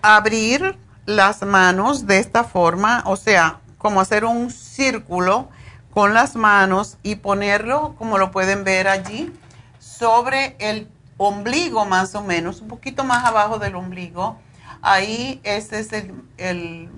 abrir 0.01 0.77
las 1.05 1.41
manos 1.43 2.07
de 2.07 2.19
esta 2.19 2.43
forma, 2.43 3.03
o 3.05 3.15
sea, 3.15 3.59
como 3.77 4.01
hacer 4.01 4.25
un 4.25 4.51
círculo 4.51 5.49
con 5.91 6.13
las 6.13 6.35
manos 6.35 6.97
y 7.03 7.15
ponerlo, 7.15 7.95
como 7.97 8.17
lo 8.17 8.31
pueden 8.31 8.63
ver 8.63 8.87
allí, 8.87 9.33
sobre 9.79 10.55
el 10.59 10.89
ombligo 11.17 11.85
más 11.85 12.15
o 12.15 12.23
menos, 12.23 12.61
un 12.61 12.67
poquito 12.67 13.03
más 13.03 13.25
abajo 13.25 13.59
del 13.59 13.75
ombligo. 13.75 14.37
Ahí 14.81 15.39
ese 15.43 15.79
es 15.79 15.93
el, 15.93 16.13
el, 16.37 16.89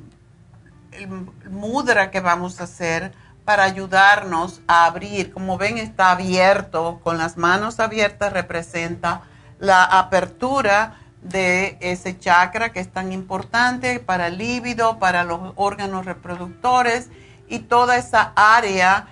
mudra 1.50 2.12
que 2.12 2.22
vamos 2.22 2.62
a 2.62 2.66
hacer 2.66 3.14
para 3.44 3.64
ayudarnos 3.64 4.62
a 4.68 4.86
abrir. 4.86 5.34
Como 5.34 5.58
ven, 5.58 5.78
está 5.78 6.12
abierto, 6.12 7.02
con 7.04 7.18
las 7.18 7.36
manos 7.36 7.80
abiertas 7.80 8.32
representa 8.32 9.22
la 9.60 9.84
apertura 9.84 11.03
de 11.24 11.78
ese 11.80 12.18
chakra 12.18 12.72
que 12.72 12.80
es 12.80 12.92
tan 12.92 13.12
importante 13.12 14.00
para 14.00 14.28
el 14.28 14.38
líbido, 14.38 15.00
para 15.00 15.24
los 15.24 15.54
órganos 15.56 16.06
reproductores 16.06 17.10
y 17.48 17.60
toda 17.60 17.98
esa 17.98 18.34
área 18.36 19.08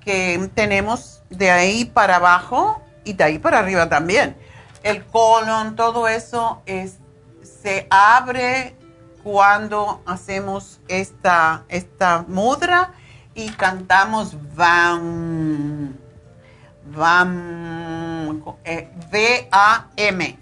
que 0.00 0.50
tenemos 0.54 1.22
de 1.30 1.50
ahí 1.50 1.84
para 1.84 2.16
abajo 2.16 2.82
y 3.04 3.14
de 3.14 3.24
ahí 3.24 3.38
para 3.38 3.58
arriba 3.58 3.88
también 3.88 4.36
el 4.84 5.04
colon, 5.06 5.74
todo 5.76 6.06
eso 6.06 6.62
es, 6.66 6.98
se 7.42 7.88
abre 7.90 8.76
cuando 9.24 10.02
hacemos 10.06 10.78
esta, 10.86 11.64
esta 11.68 12.24
mudra 12.28 12.92
y 13.34 13.48
cantamos 13.50 14.36
VAM. 14.54 15.96
VAM. 16.94 18.44
Eh, 18.64 18.90
V-A-M. 19.10 20.38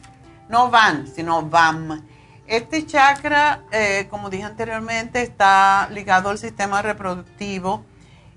No 0.53 0.71
VAN, 0.71 1.09
sino 1.13 1.43
VAM. 1.43 2.07
Este 2.47 2.87
chakra, 2.87 3.65
eh, 3.73 4.07
como 4.09 4.31
dije 4.31 4.45
anteriormente, 4.45 5.23
está 5.23 5.89
ligado 5.91 6.31
al 6.31 6.39
sistema 6.39 6.83
reproductivo 6.83 7.85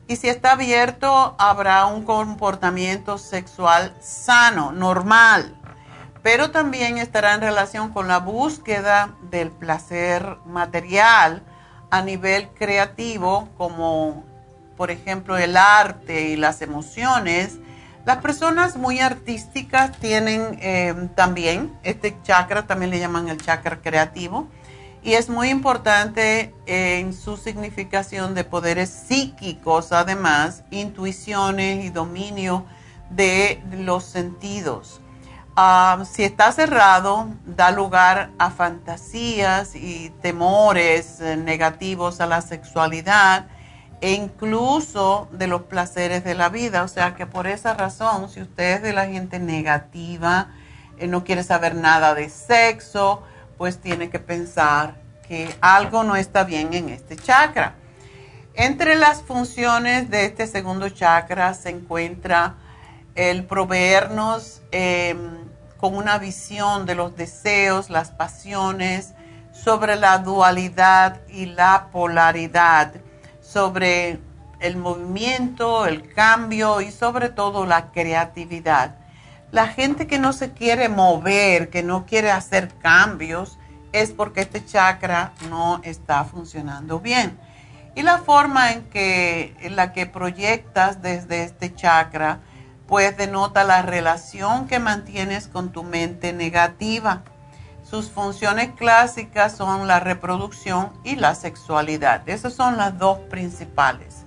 y 0.07 0.15
si 0.15 0.29
está 0.29 0.53
abierto 0.53 1.35
habrá 1.37 1.85
un 1.85 2.03
comportamiento 2.03 3.19
sexual 3.19 3.95
sano, 4.01 4.71
normal 4.71 5.59
pero 6.25 6.49
también 6.49 6.97
estará 6.97 7.35
en 7.35 7.41
relación 7.41 7.93
con 7.93 8.07
la 8.07 8.17
búsqueda 8.17 9.13
del 9.29 9.51
placer 9.51 10.37
material 10.47 11.43
a 11.91 12.01
nivel 12.01 12.49
creativo, 12.49 13.47
como 13.59 14.23
por 14.75 14.89
ejemplo 14.89 15.37
el 15.37 15.55
arte 15.55 16.29
y 16.29 16.35
las 16.35 16.63
emociones. 16.63 17.59
Las 18.05 18.17
personas 18.17 18.77
muy 18.77 18.99
artísticas 18.99 19.97
tienen 19.97 20.59
eh, 20.61 20.93
también 21.15 21.75
este 21.81 22.15
chakra, 22.21 22.67
también 22.67 22.91
le 22.91 22.99
llaman 22.99 23.29
el 23.29 23.41
chakra 23.41 23.81
creativo, 23.81 24.47
y 25.01 25.13
es 25.13 25.27
muy 25.27 25.49
importante 25.49 26.53
en 26.67 27.13
su 27.13 27.35
significación 27.37 28.35
de 28.35 28.43
poderes 28.43 28.89
psíquicos, 28.89 29.91
además, 29.91 30.63
intuiciones 30.69 31.83
y 31.83 31.89
dominio 31.89 32.65
de 33.09 33.63
los 33.71 34.03
sentidos. 34.03 35.01
Ah, 35.55 36.03
si 36.11 36.23
está 36.23 36.51
cerrado, 36.51 37.29
da 37.45 37.71
lugar 37.71 38.29
a 38.37 38.51
fantasías 38.51 39.75
y 39.75 40.11
temores 40.21 41.21
eh, 41.21 41.37
negativos 41.37 42.21
a 42.21 42.27
la 42.27 42.41
sexualidad 42.41 43.47
e 44.01 44.13
incluso 44.13 45.27
de 45.31 45.47
los 45.47 45.63
placeres 45.63 46.23
de 46.23 46.35
la 46.35 46.49
vida. 46.49 46.83
O 46.83 46.87
sea 46.87 47.15
que 47.15 47.25
por 47.25 47.47
esa 47.47 47.73
razón, 47.73 48.29
si 48.29 48.41
usted 48.41 48.75
es 48.75 48.81
de 48.81 48.93
la 48.93 49.07
gente 49.07 49.39
negativa, 49.39 50.49
eh, 50.97 51.07
no 51.07 51.23
quiere 51.23 51.43
saber 51.43 51.75
nada 51.75 52.13
de 52.13 52.29
sexo, 52.29 53.23
pues 53.57 53.79
tiene 53.79 54.09
que 54.09 54.19
pensar 54.19 54.95
que 55.27 55.55
algo 55.61 56.03
no 56.03 56.15
está 56.15 56.43
bien 56.43 56.73
en 56.73 56.89
este 56.89 57.15
chakra. 57.15 57.75
Entre 58.53 58.95
las 58.95 59.21
funciones 59.21 60.09
de 60.09 60.25
este 60.25 60.47
segundo 60.47 60.87
chakra 60.89 61.53
se 61.53 61.69
encuentra 61.69 62.55
el 63.15 63.45
proveernos 63.45 64.61
em, 64.71 65.45
con 65.77 65.95
una 65.95 66.17
visión 66.19 66.85
de 66.85 66.95
los 66.95 67.15
deseos, 67.15 67.89
las 67.89 68.11
pasiones, 68.11 69.13
sobre 69.51 69.95
la 69.95 70.19
dualidad 70.19 71.21
y 71.27 71.47
la 71.47 71.87
polaridad, 71.91 72.93
sobre 73.55 74.19
el 74.59 74.75
movimiento, 74.75 75.85
el 75.85 76.11
cambio 76.11 76.81
y 76.81 76.91
sobre 76.91 77.29
todo 77.29 77.65
la 77.65 77.93
creatividad. 77.93 78.97
La 79.53 79.67
gente 79.67 80.07
que 80.07 80.19
no 80.19 80.33
se 80.33 80.51
quiere 80.51 80.89
mover, 80.89 81.69
que 81.69 81.81
no 81.81 82.05
quiere 82.05 82.31
hacer 82.31 82.67
cambios, 82.81 83.57
es 83.93 84.11
porque 84.11 84.41
este 84.41 84.65
chakra 84.65 85.31
no 85.49 85.79
está 85.83 86.25
funcionando 86.25 86.99
bien. 86.99 87.39
Y 87.95 88.01
la 88.01 88.17
forma 88.17 88.73
en 88.73 88.89
que 88.89 89.55
en 89.61 89.77
la 89.77 89.93
que 89.93 90.05
proyectas 90.05 91.01
desde 91.01 91.43
este 91.45 91.73
chakra 91.73 92.39
pues 92.87 93.15
denota 93.15 93.63
la 93.63 93.83
relación 93.83 94.67
que 94.67 94.79
mantienes 94.79 95.47
con 95.47 95.71
tu 95.71 95.83
mente 95.83 96.33
negativa. 96.33 97.23
Sus 97.95 98.09
funciones 98.09 98.71
clásicas 98.75 99.55
son 99.55 99.87
la 99.87 100.01
reproducción 100.01 100.91
y 101.05 101.15
la 101.15 101.33
sexualidad. 101.33 102.27
Esas 102.27 102.53
son 102.53 102.75
las 102.75 102.99
dos 102.99 103.19
principales. 103.29 104.25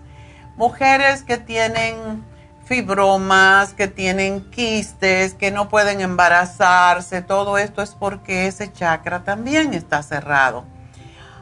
Mujeres 0.57 1.23
que 1.23 1.37
tienen 1.37 2.25
fibromas, 2.65 3.75
que 3.75 3.87
tienen 3.87 4.51
quistes, 4.51 5.35
que 5.35 5.51
no 5.51 5.69
pueden 5.69 6.01
embarazarse, 6.01 7.21
todo 7.21 7.59
esto 7.59 7.83
es 7.83 7.91
porque 7.91 8.47
ese 8.47 8.73
chakra 8.73 9.23
también 9.23 9.75
está 9.75 10.03
cerrado. 10.03 10.65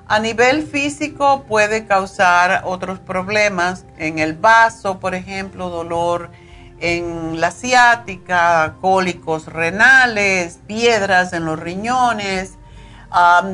A 0.09 0.19
nivel 0.19 0.67
físico 0.67 1.45
puede 1.45 1.87
causar 1.87 2.63
otros 2.65 2.99
problemas 2.99 3.85
en 3.99 4.19
el 4.19 4.35
vaso, 4.35 4.99
por 4.99 5.15
ejemplo, 5.15 5.71
dolor 5.71 6.33
en 6.81 7.41
la 7.41 7.51
ciática, 7.51 8.75
cólicos 8.81 9.47
renales, 9.47 10.59
piedras 10.67 11.33
en 11.33 11.45
los 11.45 11.59
riñones, 11.59 12.55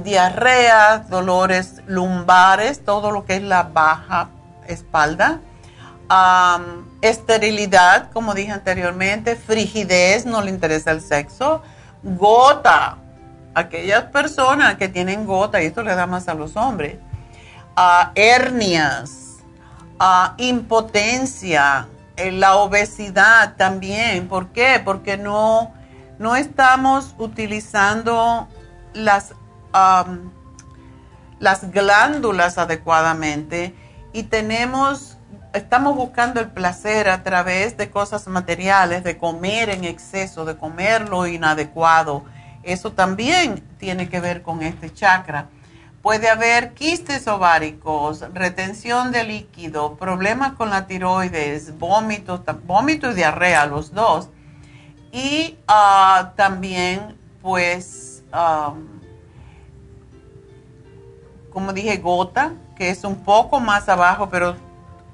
diarrea, 0.02 0.98
dolores 1.08 1.82
lumbares, 1.86 2.84
todo 2.84 3.10
lo 3.10 3.24
que 3.24 3.36
es 3.36 3.42
la 3.42 3.62
baja 3.64 4.28
espalda, 4.66 5.40
esterilidad, 7.00 8.10
como 8.12 8.34
dije 8.34 8.52
anteriormente, 8.52 9.36
frigidez, 9.36 10.26
no 10.26 10.42
le 10.42 10.50
interesa 10.50 10.90
el 10.90 11.00
sexo, 11.00 11.62
gota, 12.02 12.98
aquellas 13.54 14.04
personas 14.04 14.76
que 14.76 14.88
tienen 14.88 15.26
gota, 15.26 15.62
y 15.62 15.66
esto 15.66 15.82
le 15.82 15.94
da 15.94 16.06
más 16.06 16.28
a 16.28 16.34
los 16.34 16.56
hombres, 16.56 16.96
hernias, 18.14 19.36
impotencia, 20.38 21.86
eh, 21.86 21.91
la 22.16 22.56
obesidad 22.56 23.56
también. 23.56 24.28
¿Por 24.28 24.48
qué? 24.48 24.80
Porque 24.84 25.16
no, 25.16 25.72
no 26.18 26.36
estamos 26.36 27.14
utilizando 27.18 28.48
las, 28.94 29.34
las 31.38 31.70
glándulas 31.70 32.58
adecuadamente 32.58 33.74
y 34.12 34.24
tenemos, 34.24 35.16
estamos 35.54 35.96
buscando 35.96 36.40
el 36.40 36.50
placer 36.50 37.08
a 37.08 37.22
través 37.22 37.76
de 37.76 37.90
cosas 37.90 38.26
materiales, 38.28 39.04
de 39.04 39.16
comer 39.16 39.70
en 39.70 39.84
exceso, 39.84 40.44
de 40.44 40.56
comer 40.56 41.08
lo 41.08 41.26
inadecuado. 41.26 42.24
Eso 42.62 42.92
también 42.92 43.64
tiene 43.78 44.08
que 44.08 44.20
ver 44.20 44.42
con 44.42 44.62
este 44.62 44.92
chakra. 44.92 45.48
Puede 46.02 46.28
haber 46.28 46.74
quistes 46.74 47.28
ováricos, 47.28 48.24
retención 48.34 49.12
de 49.12 49.22
líquido, 49.22 49.94
problemas 49.94 50.54
con 50.54 50.70
la 50.70 50.88
tiroides, 50.88 51.78
vómitos, 51.78 52.40
vómito 52.64 53.12
y 53.12 53.14
diarrea, 53.14 53.66
los 53.66 53.94
dos. 53.94 54.28
Y 55.12 55.58
ah, 55.68 56.32
también, 56.34 57.16
pues, 57.40 58.24
como 61.50 61.72
dije, 61.72 61.98
gota, 61.98 62.54
que 62.76 62.90
es 62.90 63.04
un 63.04 63.22
poco 63.22 63.60
más 63.60 63.88
abajo, 63.88 64.28
pero 64.28 64.56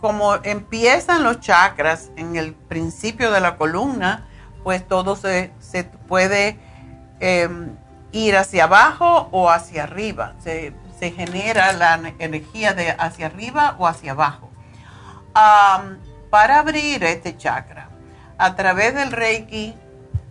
como 0.01 0.36
empiezan 0.36 1.23
los 1.23 1.40
chakras 1.40 2.10
en 2.16 2.36
el 2.36 2.55
principio 2.55 3.31
de 3.31 3.43
la 3.43 3.59
columna, 3.59 4.27
pues 4.65 4.89
todo 4.89 5.16
se, 5.16 5.52
puede... 6.06 6.59
Em, 7.20 7.77
ir 8.12 8.36
hacia 8.36 8.65
abajo 8.65 9.28
o 9.32 9.51
hacia 9.51 9.85
arriba. 9.85 10.35
Se, 10.39 10.73
genera 11.01 11.73
la 11.73 12.01
energía 12.19 12.75
de 12.75 12.91
hacia 12.91 13.27
arriba 13.27 13.77
o 13.79 13.87
hacia 13.87 14.12
abajo. 14.12 14.51
para 16.31 16.59
abrir 16.59 17.05
este 17.05 17.37
chakra, 17.37 17.89
a 18.37 18.55
través 18.55 18.95
del 18.95 19.12
Reiki, 19.12 19.75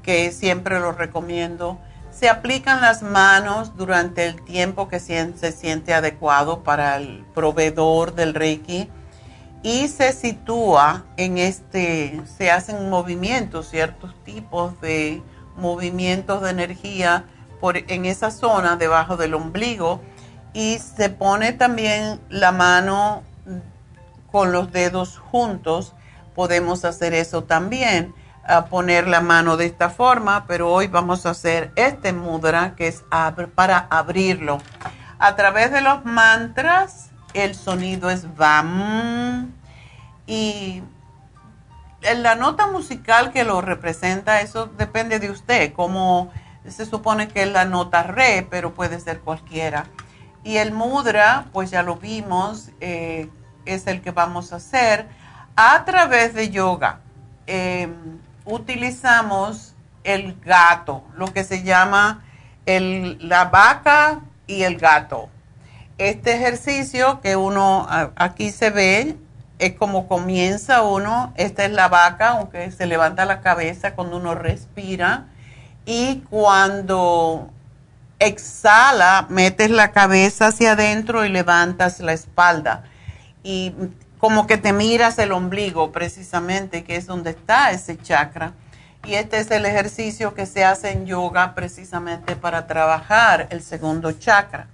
que 0.04 0.32
siempre 0.32 0.80
lo 0.80 0.92
recomiendo, 0.92 1.80
se 2.12 2.30
aplican 2.30 2.82
las 2.82 3.02
manos 3.04 3.76
durante 3.78 4.26
el 4.26 4.42
tiempo 4.44 4.88
que 4.88 5.00
se 5.00 5.52
siente 5.52 5.94
adecuado 5.94 6.64
para 6.64 6.98
el 6.98 7.26
proveedor 7.34 8.16
del 8.16 8.34
Reiki 8.34 8.90
y 9.64 9.88
se 9.88 10.14
sitúa 10.14 11.06
en 11.18 11.38
este, 11.38 12.22
se 12.38 12.52
hacen 12.52 12.90
movimientos, 12.90 13.70
ciertos 13.70 14.16
tipos 14.24 14.80
de 14.82 15.22
movimientos 15.58 16.42
de 16.42 16.52
energía 16.52 17.26
en 17.62 18.06
esa 18.06 18.32
zona 18.32 18.76
debajo 18.78 19.18
del 19.18 19.34
ombligo 19.34 20.02
y 20.58 20.80
se 20.80 21.12
pone 21.12 21.54
también 21.54 22.20
la 22.30 22.52
mano 22.52 23.22
con 24.32 24.52
los 24.52 24.72
dedos 24.72 25.20
juntos. 25.20 25.94
Podemos 26.34 26.84
hacer 26.84 27.14
eso 27.14 27.44
también, 27.44 28.16
poner 28.72 29.08
la 29.08 29.22
mano 29.22 29.56
de 29.56 29.68
esta 29.68 29.92
forma, 29.92 30.46
pero 30.48 30.74
hoy 30.74 30.88
vamos 30.88 31.28
a 31.28 31.30
hacer 31.30 31.72
este 31.76 32.12
mudra 32.12 32.74
que 32.76 32.88
es 32.88 33.04
para 33.54 33.86
abrirlo. 33.92 34.58
A 35.20 35.36
través 35.36 35.72
de 35.72 35.82
los 35.82 36.04
mantras, 36.06 37.12
el 37.36 37.54
sonido 37.54 38.10
es 38.10 38.36
VAM 38.36 39.54
y 40.26 40.82
la 42.02 42.34
nota 42.34 42.66
musical 42.66 43.32
que 43.32 43.44
lo 43.44 43.62
representa, 43.62 44.42
eso 44.42 44.66
depende 44.66 45.20
de 45.20 45.30
usted, 45.30 45.72
como 45.74 46.32
se 46.68 46.88
supone 46.88 47.28
que 47.28 47.44
es 47.44 47.52
la 47.52 47.66
nota 47.66 48.02
re, 48.02 48.48
pero 48.50 48.74
puede 48.74 49.00
ser 49.00 49.20
cualquiera. 49.20 49.86
Y 50.48 50.60
el 50.60 50.72
mudra, 50.72 51.48
pues 51.52 51.72
ya 51.72 51.84
lo 51.84 51.98
vimos, 51.98 52.70
eh, 52.80 53.30
es 53.66 53.86
el 53.86 54.00
que 54.00 54.12
vamos 54.12 54.54
a 54.54 54.56
hacer 54.56 55.06
a 55.58 55.84
través 55.84 56.34
de 56.34 56.50
yoga. 56.50 57.02
Em, 57.48 57.94
utilizamos 58.46 59.76
el 60.06 60.40
gato, 60.40 61.04
lo 61.18 61.34
que 61.34 61.44
se 61.44 61.64
llama 61.64 62.24
la 62.66 63.44
vaca 63.52 64.22
y 64.48 64.64
el 64.64 64.78
gato. 64.78 65.28
Este 65.98 66.36
ejercicio 66.36 67.20
que 67.20 67.36
uno 67.36 67.86
aquí 68.16 68.52
se 68.52 68.70
ve 68.70 69.18
es 69.60 69.74
como 69.74 70.08
comienza 70.08 70.82
uno. 70.82 71.34
Esta 71.36 71.66
es 71.66 71.72
la 71.72 71.90
vaca, 71.90 72.30
aunque 72.30 72.72
se 72.72 72.86
levanta 72.86 73.26
la 73.26 73.42
cabeza 73.42 73.96
cuando 73.96 74.16
uno 74.16 74.34
respira 74.34 75.26
y 75.86 76.22
cuando 76.30 77.52
exhala, 78.20 79.28
metes 79.30 79.70
la 79.70 79.92
cabeza 79.92 80.48
hacia 80.48 80.74
adentro 80.74 81.26
y 81.26 81.30
levantas 81.30 82.00
la 82.00 82.14
espalda. 82.14 82.84
Y 83.44 83.74
como 84.20 84.48
que 84.48 84.58
te 84.58 84.74
miras 84.74 85.20
el 85.20 85.32
ombligo 85.32 85.92
precisamente, 85.92 86.84
que 86.84 86.96
es 86.96 87.06
donde 87.06 87.32
está 87.32 87.72
ese 87.72 87.98
chakra. 87.98 88.54
Y 89.06 89.14
este 89.14 89.40
es 89.40 89.50
el 89.52 89.66
ejercicio 89.66 90.34
que 90.34 90.46
se 90.46 90.66
hace 90.66 90.92
en 90.92 91.06
yoga 91.06 91.56
precisamente 91.56 92.36
para 92.36 92.68
trabajar 92.68 93.48
el 93.52 93.62
segundo 93.62 94.12
chakra. 94.12 94.68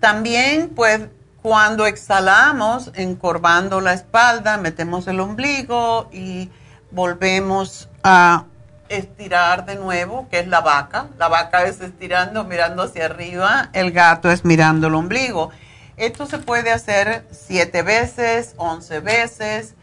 también, 0.00 0.70
pues, 0.70 1.02
cuando 1.40 1.86
exhalamos, 1.86 2.90
encorvando 2.94 3.80
la 3.80 3.94
espalda, 3.94 4.58
metemos 4.58 5.06
el 5.06 5.20
ombligo 5.20 6.10
y 6.12 6.50
volvemos 6.90 7.88
a 8.02 8.44
estirar 8.90 9.64
de 9.64 9.76
nuevo, 9.76 10.28
que 10.28 10.40
es 10.40 10.48
la 10.48 10.60
vaca. 10.60 11.08
La 11.16 11.28
vaca 11.28 11.64
es 11.64 11.80
estirando, 11.80 12.44
mirando 12.44 12.82
hacia 12.82 13.06
arriba, 13.06 13.70
el 13.72 13.92
gato 13.92 14.30
es 14.30 14.44
mirando 14.44 14.88
el 14.88 14.94
ombligo. 14.94 15.50
Esto 15.96 16.26
se 16.26 16.38
puede 16.38 16.72
hacer 16.72 17.26
siete 17.30 17.82
veces, 17.82 18.54
once 18.56 19.00
veces. 19.00 19.74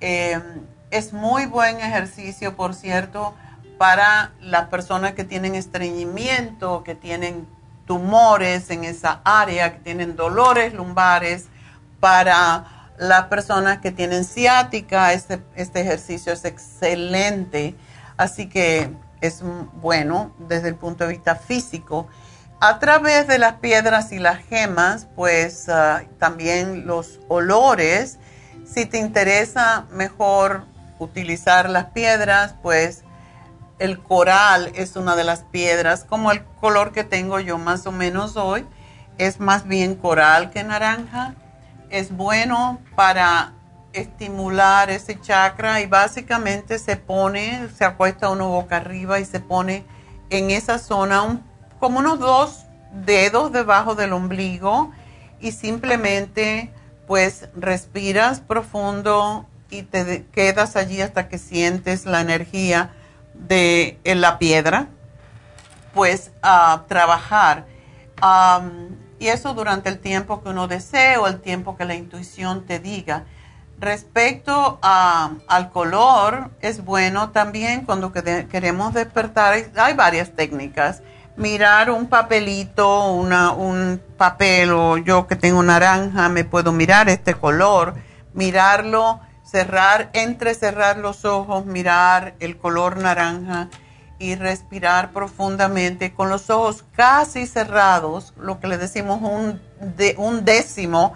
Em, 0.00 0.42
es 0.90 1.12
muy 1.12 1.46
buen 1.46 1.80
ejercicio, 1.80 2.56
por 2.56 2.74
cierto, 2.74 3.34
para 3.78 4.32
las 4.40 4.68
personas 4.68 5.12
que 5.12 5.24
tienen 5.24 5.54
estreñimiento, 5.54 6.84
que 6.84 6.94
tienen 6.94 7.46
tumores 7.86 8.70
en 8.70 8.84
esa 8.84 9.20
área, 9.24 9.74
que 9.74 9.80
tienen 9.80 10.16
dolores 10.16 10.72
lumbares, 10.72 11.46
para 12.00 12.90
las 12.98 13.24
personas 13.24 13.78
que 13.78 13.90
tienen 13.90 14.24
ciática, 14.24 15.12
este, 15.12 15.42
este 15.56 15.80
ejercicio 15.80 16.32
es 16.32 16.44
excelente, 16.44 17.74
así 18.16 18.48
que 18.48 18.90
es 19.20 19.42
bueno 19.74 20.34
desde 20.38 20.68
el 20.68 20.74
punto 20.74 21.04
de 21.04 21.10
vista 21.10 21.36
físico. 21.36 22.08
A 22.60 22.78
través 22.78 23.26
de 23.26 23.38
las 23.38 23.54
piedras 23.54 24.12
y 24.12 24.18
las 24.18 24.38
gemas, 24.38 25.06
pues 25.16 25.68
ah, 25.68 26.02
también 26.18 26.86
los 26.86 27.20
olores, 27.28 28.18
si 28.64 28.86
te 28.86 28.98
interesa 28.98 29.86
mejor 29.90 30.64
utilizar 30.98 31.68
las 31.68 31.86
piedras, 31.86 32.54
pues 32.62 33.04
el 33.78 33.98
coral 33.98 34.72
es 34.74 34.96
una 34.96 35.16
de 35.16 35.24
las 35.24 35.42
piedras, 35.42 36.04
como 36.04 36.32
el 36.32 36.44
color 36.60 36.92
que 36.92 37.04
tengo 37.04 37.40
yo 37.40 37.58
más 37.58 37.86
o 37.86 37.92
menos 37.92 38.36
hoy, 38.36 38.66
es 39.18 39.40
más 39.40 39.66
bien 39.66 39.94
coral 39.94 40.50
que 40.50 40.64
naranja. 40.64 41.34
Es 41.90 42.16
bueno 42.16 42.80
para 42.96 43.52
estimular 43.94 44.90
ese 44.90 45.20
chakra 45.20 45.80
y 45.80 45.86
básicamente 45.86 46.78
se 46.78 46.96
pone, 46.96 47.68
se 47.76 47.84
acuesta 47.84 48.30
uno 48.30 48.48
boca 48.48 48.76
arriba 48.76 49.20
y 49.20 49.24
se 49.24 49.40
pone 49.40 49.84
en 50.30 50.50
esa 50.50 50.78
zona 50.78 51.40
como 51.78 52.00
unos 52.00 52.18
dos 52.18 52.64
dedos 52.92 53.52
debajo 53.52 53.94
del 53.94 54.12
ombligo 54.12 54.92
y 55.40 55.52
simplemente 55.52 56.72
pues 57.06 57.48
respiras 57.54 58.40
profundo 58.40 59.46
y 59.70 59.82
te 59.82 60.24
quedas 60.32 60.76
allí 60.76 61.00
hasta 61.00 61.28
que 61.28 61.38
sientes 61.38 62.06
la 62.06 62.20
energía 62.20 62.92
de 63.34 63.98
la 64.04 64.38
piedra, 64.38 64.88
pues 65.92 66.30
a 66.42 66.84
trabajar. 66.88 67.66
Y 69.18 69.28
eso 69.28 69.54
durante 69.54 69.88
el 69.88 69.98
tiempo 69.98 70.42
que 70.42 70.50
uno 70.50 70.68
desee 70.68 71.16
o 71.18 71.26
el 71.26 71.40
tiempo 71.40 71.76
que 71.76 71.84
la 71.84 71.94
intuición 71.94 72.64
te 72.64 72.78
diga. 72.78 73.24
Respecto 73.78 74.78
al 74.82 75.70
color, 75.72 76.50
es 76.60 76.84
bueno 76.84 77.30
también 77.30 77.84
cuando 77.84 78.12
queremos 78.12 78.94
despertar, 78.94 79.54
hay 79.76 79.94
varias 79.94 80.30
técnicas. 80.30 81.02
Mirar 81.36 81.90
un 81.90 82.06
papelito, 82.06 83.12
un 83.12 84.00
papel 84.16 84.72
o 84.72 84.96
yo 84.98 85.26
que 85.26 85.36
tengo 85.36 85.62
naranja, 85.62 86.28
me 86.28 86.44
puedo 86.44 86.72
mirar 86.72 87.08
este 87.08 87.34
color, 87.34 87.94
mirarlo 88.32 89.20
cerrar, 89.54 90.10
entrecerrar 90.14 90.96
los 90.98 91.24
ojos, 91.24 91.64
mirar 91.66 92.34
el 92.40 92.56
color 92.56 92.96
naranja 92.96 93.68
y 94.18 94.34
respirar 94.34 95.12
profundamente 95.12 96.12
con 96.12 96.28
los 96.28 96.50
ojos 96.50 96.84
casi 96.96 97.46
cerrados, 97.46 98.34
lo 98.36 98.58
que 98.58 98.66
le 98.66 98.78
decimos 98.78 99.20
un, 99.22 99.60
de, 99.96 100.14
un 100.18 100.44
décimo, 100.44 101.14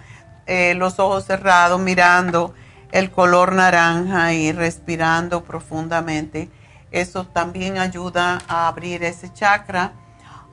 eh, 0.49 0.75
los 0.75 0.99
ojos 0.99 1.27
cerrados, 1.27 1.79
mirando 1.79 2.55
el 2.91 3.11
color 3.11 3.53
naranja 3.53 4.33
y 4.33 4.51
respirando 4.53 5.45
profundamente. 5.45 6.51
Eso 6.91 7.25
también 7.25 7.79
ayuda 7.79 8.39
a 8.49 8.67
abrir 8.67 9.05
ese 9.05 9.33
chakra. 9.33 9.93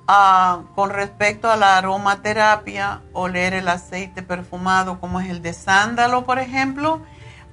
Ah, 0.08 0.64
con 0.76 0.90
respecto 0.90 1.50
a 1.50 1.56
la 1.56 1.78
aromaterapia, 1.78 3.02
oler 3.14 3.54
el 3.54 3.70
aceite 3.70 4.22
perfumado 4.22 5.00
como 5.00 5.20
es 5.22 5.30
el 5.30 5.42
de 5.42 5.54
sándalo, 5.54 6.26
por 6.26 6.40
ejemplo, 6.40 7.02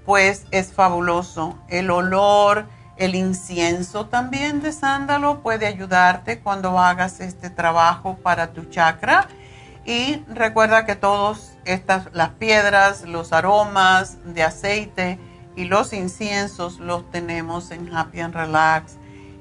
pues 0.05 0.45
es 0.51 0.73
fabuloso. 0.73 1.57
El 1.69 1.91
olor, 1.91 2.67
el 2.97 3.15
incienso 3.15 4.07
también 4.07 4.61
de 4.61 4.73
sándalo 4.73 5.43
puede 5.43 5.67
ayudarte 5.67 6.41
cuando 6.41 6.79
hagas 6.79 7.21
este 7.21 7.51
trabajo 7.51 8.17
para 8.17 8.53
tu 8.53 8.65
chakra. 8.65 9.29
Y 9.85 10.23
recuerda 10.29 10.85
que 10.85 10.97
todas 10.97 11.52
estas, 11.65 12.09
las 12.13 12.31
piedras, 12.31 13.03
los 13.03 13.33
aromas 13.33 14.19
de 14.25 14.43
aceite 14.43 15.19
y 15.57 15.65
los 15.65 15.93
inciensos 15.93 16.79
los 16.79 17.11
tenemos 17.11 17.71
en 17.71 17.95
Happy 17.95 18.21
and 18.21 18.35
Relax. 18.35 18.95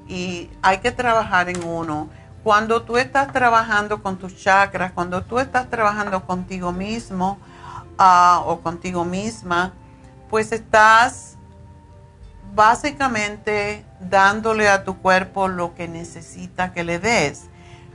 Y 0.08 0.50
hay 0.62 0.78
que 0.78 0.92
trabajar 0.92 1.48
en 1.48 1.62
uno 1.64 2.08
cuando 2.42 2.82
tú 2.82 2.96
estás 2.96 3.32
trabajando 3.32 4.02
con 4.02 4.16
tus 4.18 4.36
chakras, 4.36 4.92
cuando 4.92 5.22
tú 5.22 5.38
estás 5.38 5.70
trabajando 5.70 6.26
contigo 6.26 6.72
mismo 6.72 7.38
ah, 7.98 8.42
o 8.46 8.60
contigo 8.60 9.04
misma, 9.04 9.72
pues 10.28 10.50
estás 10.50 11.36
básicamente 12.54 13.84
dándole 14.00 14.68
a 14.68 14.84
tu 14.84 14.98
cuerpo 14.98 15.48
lo 15.48 15.74
que 15.74 15.88
necesita 15.88 16.72
que 16.72 16.84
le 16.84 16.98
des. 16.98 17.44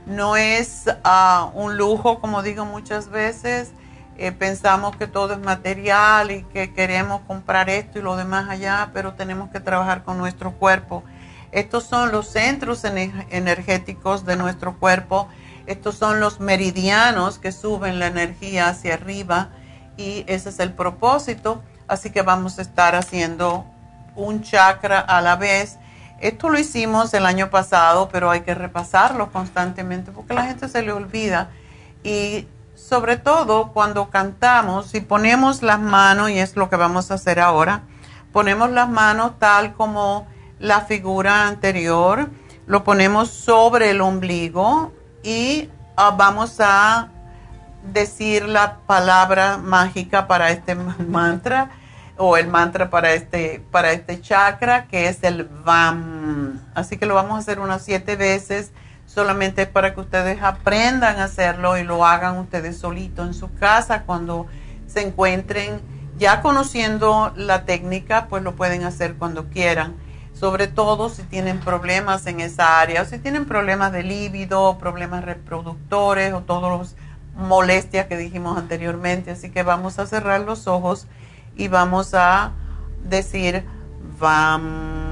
No 0.06 0.36
es 0.36 0.84
ah, 1.04 1.50
un 1.54 1.76
lujo, 1.76 2.20
como 2.20 2.42
digo 2.42 2.64
muchas 2.64 3.10
veces, 3.10 3.72
eh, 4.18 4.32
pensamos 4.32 4.96
que 4.96 5.06
todo 5.06 5.32
es 5.32 5.40
material 5.40 6.30
y 6.30 6.42
que 6.44 6.74
queremos 6.74 7.22
comprar 7.22 7.70
esto 7.70 7.98
y 7.98 8.02
lo 8.02 8.16
demás 8.16 8.50
allá, 8.50 8.90
pero 8.92 9.14
tenemos 9.14 9.50
que 9.50 9.60
trabajar 9.60 10.04
con 10.04 10.18
nuestro 10.18 10.52
cuerpo 10.52 11.02
estos 11.50 11.84
son 11.84 12.12
los 12.12 12.28
centros 12.28 12.84
energéticos 12.84 14.26
de 14.26 14.36
nuestro 14.36 14.78
cuerpo. 14.78 15.28
Estos 15.66 15.96
son 15.96 16.20
los 16.20 16.40
meridianos 16.40 17.38
que 17.38 17.52
suben 17.52 17.98
la 17.98 18.06
energía 18.06 18.68
hacia 18.68 18.94
arriba 18.94 19.48
y 19.96 20.24
ese 20.26 20.50
es 20.50 20.58
el 20.58 20.72
propósito. 20.72 21.62
Así 21.86 22.10
que 22.10 22.22
vamos 22.22 22.58
a 22.58 22.62
estar 22.62 22.94
haciendo 22.94 23.64
un 24.14 24.42
chakra 24.42 25.00
a 25.00 25.22
la 25.22 25.36
vez. 25.36 25.78
Esto 26.20 26.50
lo 26.50 26.58
hicimos 26.58 27.14
el 27.14 27.24
año 27.24 27.48
pasado, 27.48 28.10
pero 28.10 28.30
hay 28.30 28.40
que 28.40 28.54
repasarlo 28.54 29.30
constantemente 29.30 30.10
porque 30.12 30.34
la 30.34 30.44
gente 30.44 30.68
se 30.68 30.82
le 30.82 30.92
olvida. 30.92 31.48
Y 32.04 32.46
sobre 32.88 33.18
todo 33.18 33.72
cuando 33.72 34.08
cantamos 34.08 34.94
y 34.94 35.02
ponemos 35.02 35.62
las 35.62 35.78
manos, 35.78 36.30
y 36.30 36.38
es 36.38 36.56
lo 36.56 36.70
que 36.70 36.76
vamos 36.76 37.10
a 37.10 37.14
hacer 37.14 37.38
ahora, 37.38 37.82
ponemos 38.32 38.70
las 38.70 38.88
manos 38.88 39.38
tal 39.38 39.74
como 39.74 40.26
la 40.58 40.80
figura 40.80 41.46
anterior, 41.46 42.30
lo 42.66 42.84
ponemos 42.84 43.28
sobre 43.28 43.90
el 43.90 44.00
ombligo 44.00 44.92
y 45.22 45.68
ah, 45.96 46.14
vamos 46.16 46.60
a 46.60 47.08
decir 47.92 48.48
la 48.48 48.78
palabra 48.86 49.58
mágica 49.58 50.26
para 50.26 50.50
este 50.50 50.74
mantra 50.74 51.70
o 52.16 52.36
el 52.38 52.48
mantra 52.48 52.88
para 52.90 53.12
este, 53.12 53.62
para 53.70 53.92
este 53.92 54.20
chakra 54.20 54.86
que 54.86 55.08
es 55.08 55.22
el 55.22 55.44
VAM. 55.44 56.60
Así 56.74 56.96
que 56.96 57.06
lo 57.06 57.14
vamos 57.14 57.36
a 57.36 57.38
hacer 57.38 57.60
unas 57.60 57.82
siete 57.82 58.16
veces 58.16 58.72
solamente 59.18 59.66
para 59.66 59.94
que 59.94 60.00
ustedes 60.00 60.40
aprendan 60.42 61.18
a 61.18 61.24
hacerlo 61.24 61.76
y 61.76 61.82
lo 61.82 62.06
hagan 62.06 62.38
ustedes 62.38 62.78
solitos 62.78 63.26
en 63.26 63.34
su 63.34 63.52
casa 63.54 64.04
cuando 64.04 64.46
se 64.86 65.02
encuentren 65.02 65.80
ya 66.18 66.40
conociendo 66.40 67.32
la 67.34 67.64
técnica, 67.64 68.28
pues 68.28 68.44
lo 68.44 68.54
pueden 68.54 68.84
hacer 68.84 69.16
cuando 69.16 69.48
quieran 69.48 69.96
sobre 70.38 70.68
todo 70.68 71.08
si 71.08 71.24
tienen 71.24 71.58
problemas 71.58 72.28
en 72.28 72.38
esa 72.38 72.80
área, 72.80 73.02
o 73.02 73.04
si 73.04 73.18
tienen 73.18 73.44
problemas 73.44 73.90
de 73.90 74.04
líbido, 74.04 74.78
problemas 74.78 75.24
reproductores 75.24 76.32
o 76.32 76.42
todas 76.42 76.78
las 76.78 76.96
molestias 77.34 78.06
que 78.06 78.16
dijimos 78.16 78.56
anteriormente. 78.56 79.32
Así 79.32 79.50
que 79.50 79.64
vamos 79.64 79.98
a 79.98 80.06
cerrar 80.06 80.42
los 80.42 80.68
ojos 80.68 81.08
y 81.56 81.66
vamos 81.66 82.14
a 82.14 82.52
decir, 83.02 83.64
vamos. 84.20 85.07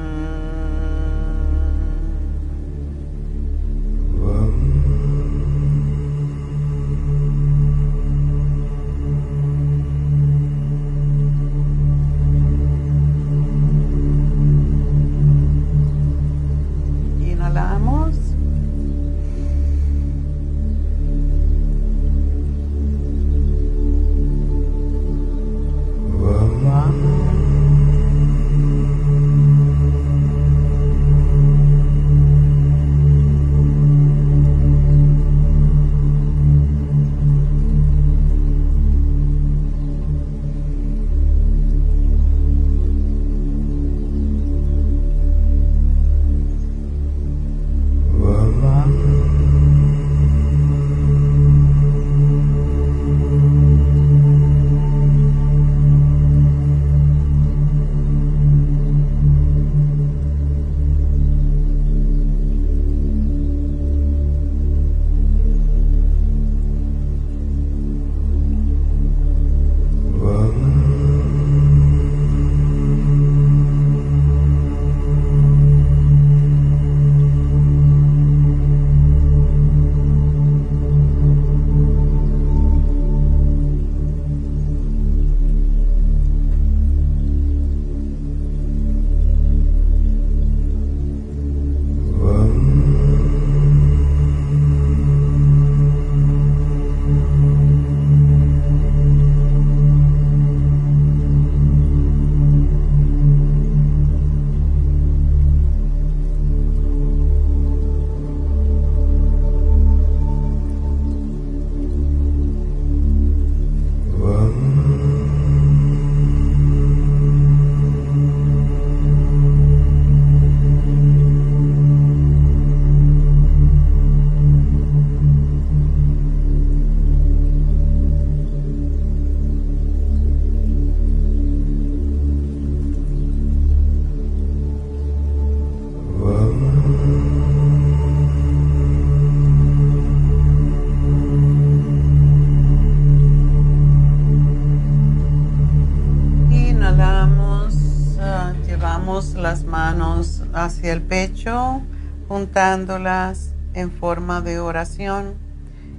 En 153.74 153.92
forma 153.92 154.40
de 154.40 154.58
oración. 154.58 155.34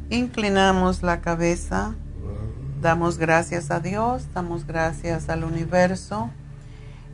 Inclinamos 0.10 1.02
la 1.02 1.22
cabeza, 1.22 1.95
damos 2.81 3.18
gracias 3.18 3.72
a 3.72 3.80
Dios, 3.80 4.27
damos 4.34 4.68
gracias 4.68 5.30
al 5.30 5.45
universo. 5.45 6.30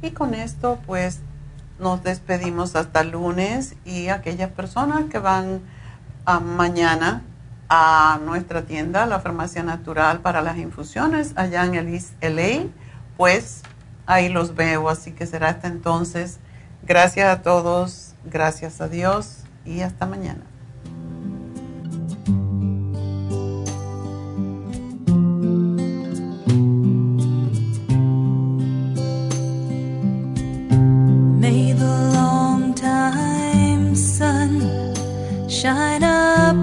Y 0.01 0.09
con 0.09 0.33
esto 0.33 0.79
pues 0.87 1.19
nos 1.77 2.01
despedimos 2.01 2.75
hasta 2.75 3.03
lunes. 3.03 3.75
Y 3.85 4.07
aquellas 4.07 4.49
personas 4.49 5.05
que 5.11 5.19
van 5.19 5.61
a 6.25 6.39
mañana 6.39 7.21
a 7.69 8.19
nuestra 8.25 8.63
tienda, 8.63 9.05
la 9.05 9.19
Farmacia 9.19 9.61
Natural 9.61 10.21
para 10.21 10.41
las 10.41 10.57
infusiones, 10.57 11.33
allá 11.35 11.63
en 11.63 11.75
el 11.75 11.93
East 11.93 12.13
LA, 12.23 12.69
pues 13.17 13.61
ahí 14.07 14.29
los 14.29 14.55
veo, 14.55 14.89
así 14.89 15.11
que 15.11 15.27
será 15.27 15.49
hasta 15.49 15.67
entonces. 15.67 16.39
Gracias 16.81 17.29
a 17.29 17.43
todos, 17.43 18.15
gracias 18.25 18.81
a 18.81 18.87
Dios 18.87 19.42
y 19.65 19.81
hasta 19.81 20.05
mañana. 20.05 20.43
May 31.39 31.73
the 31.73 32.11
long 32.13 32.73
time 32.73 33.95
sun 33.95 34.61
shine 35.49 36.03
upon 36.03 36.62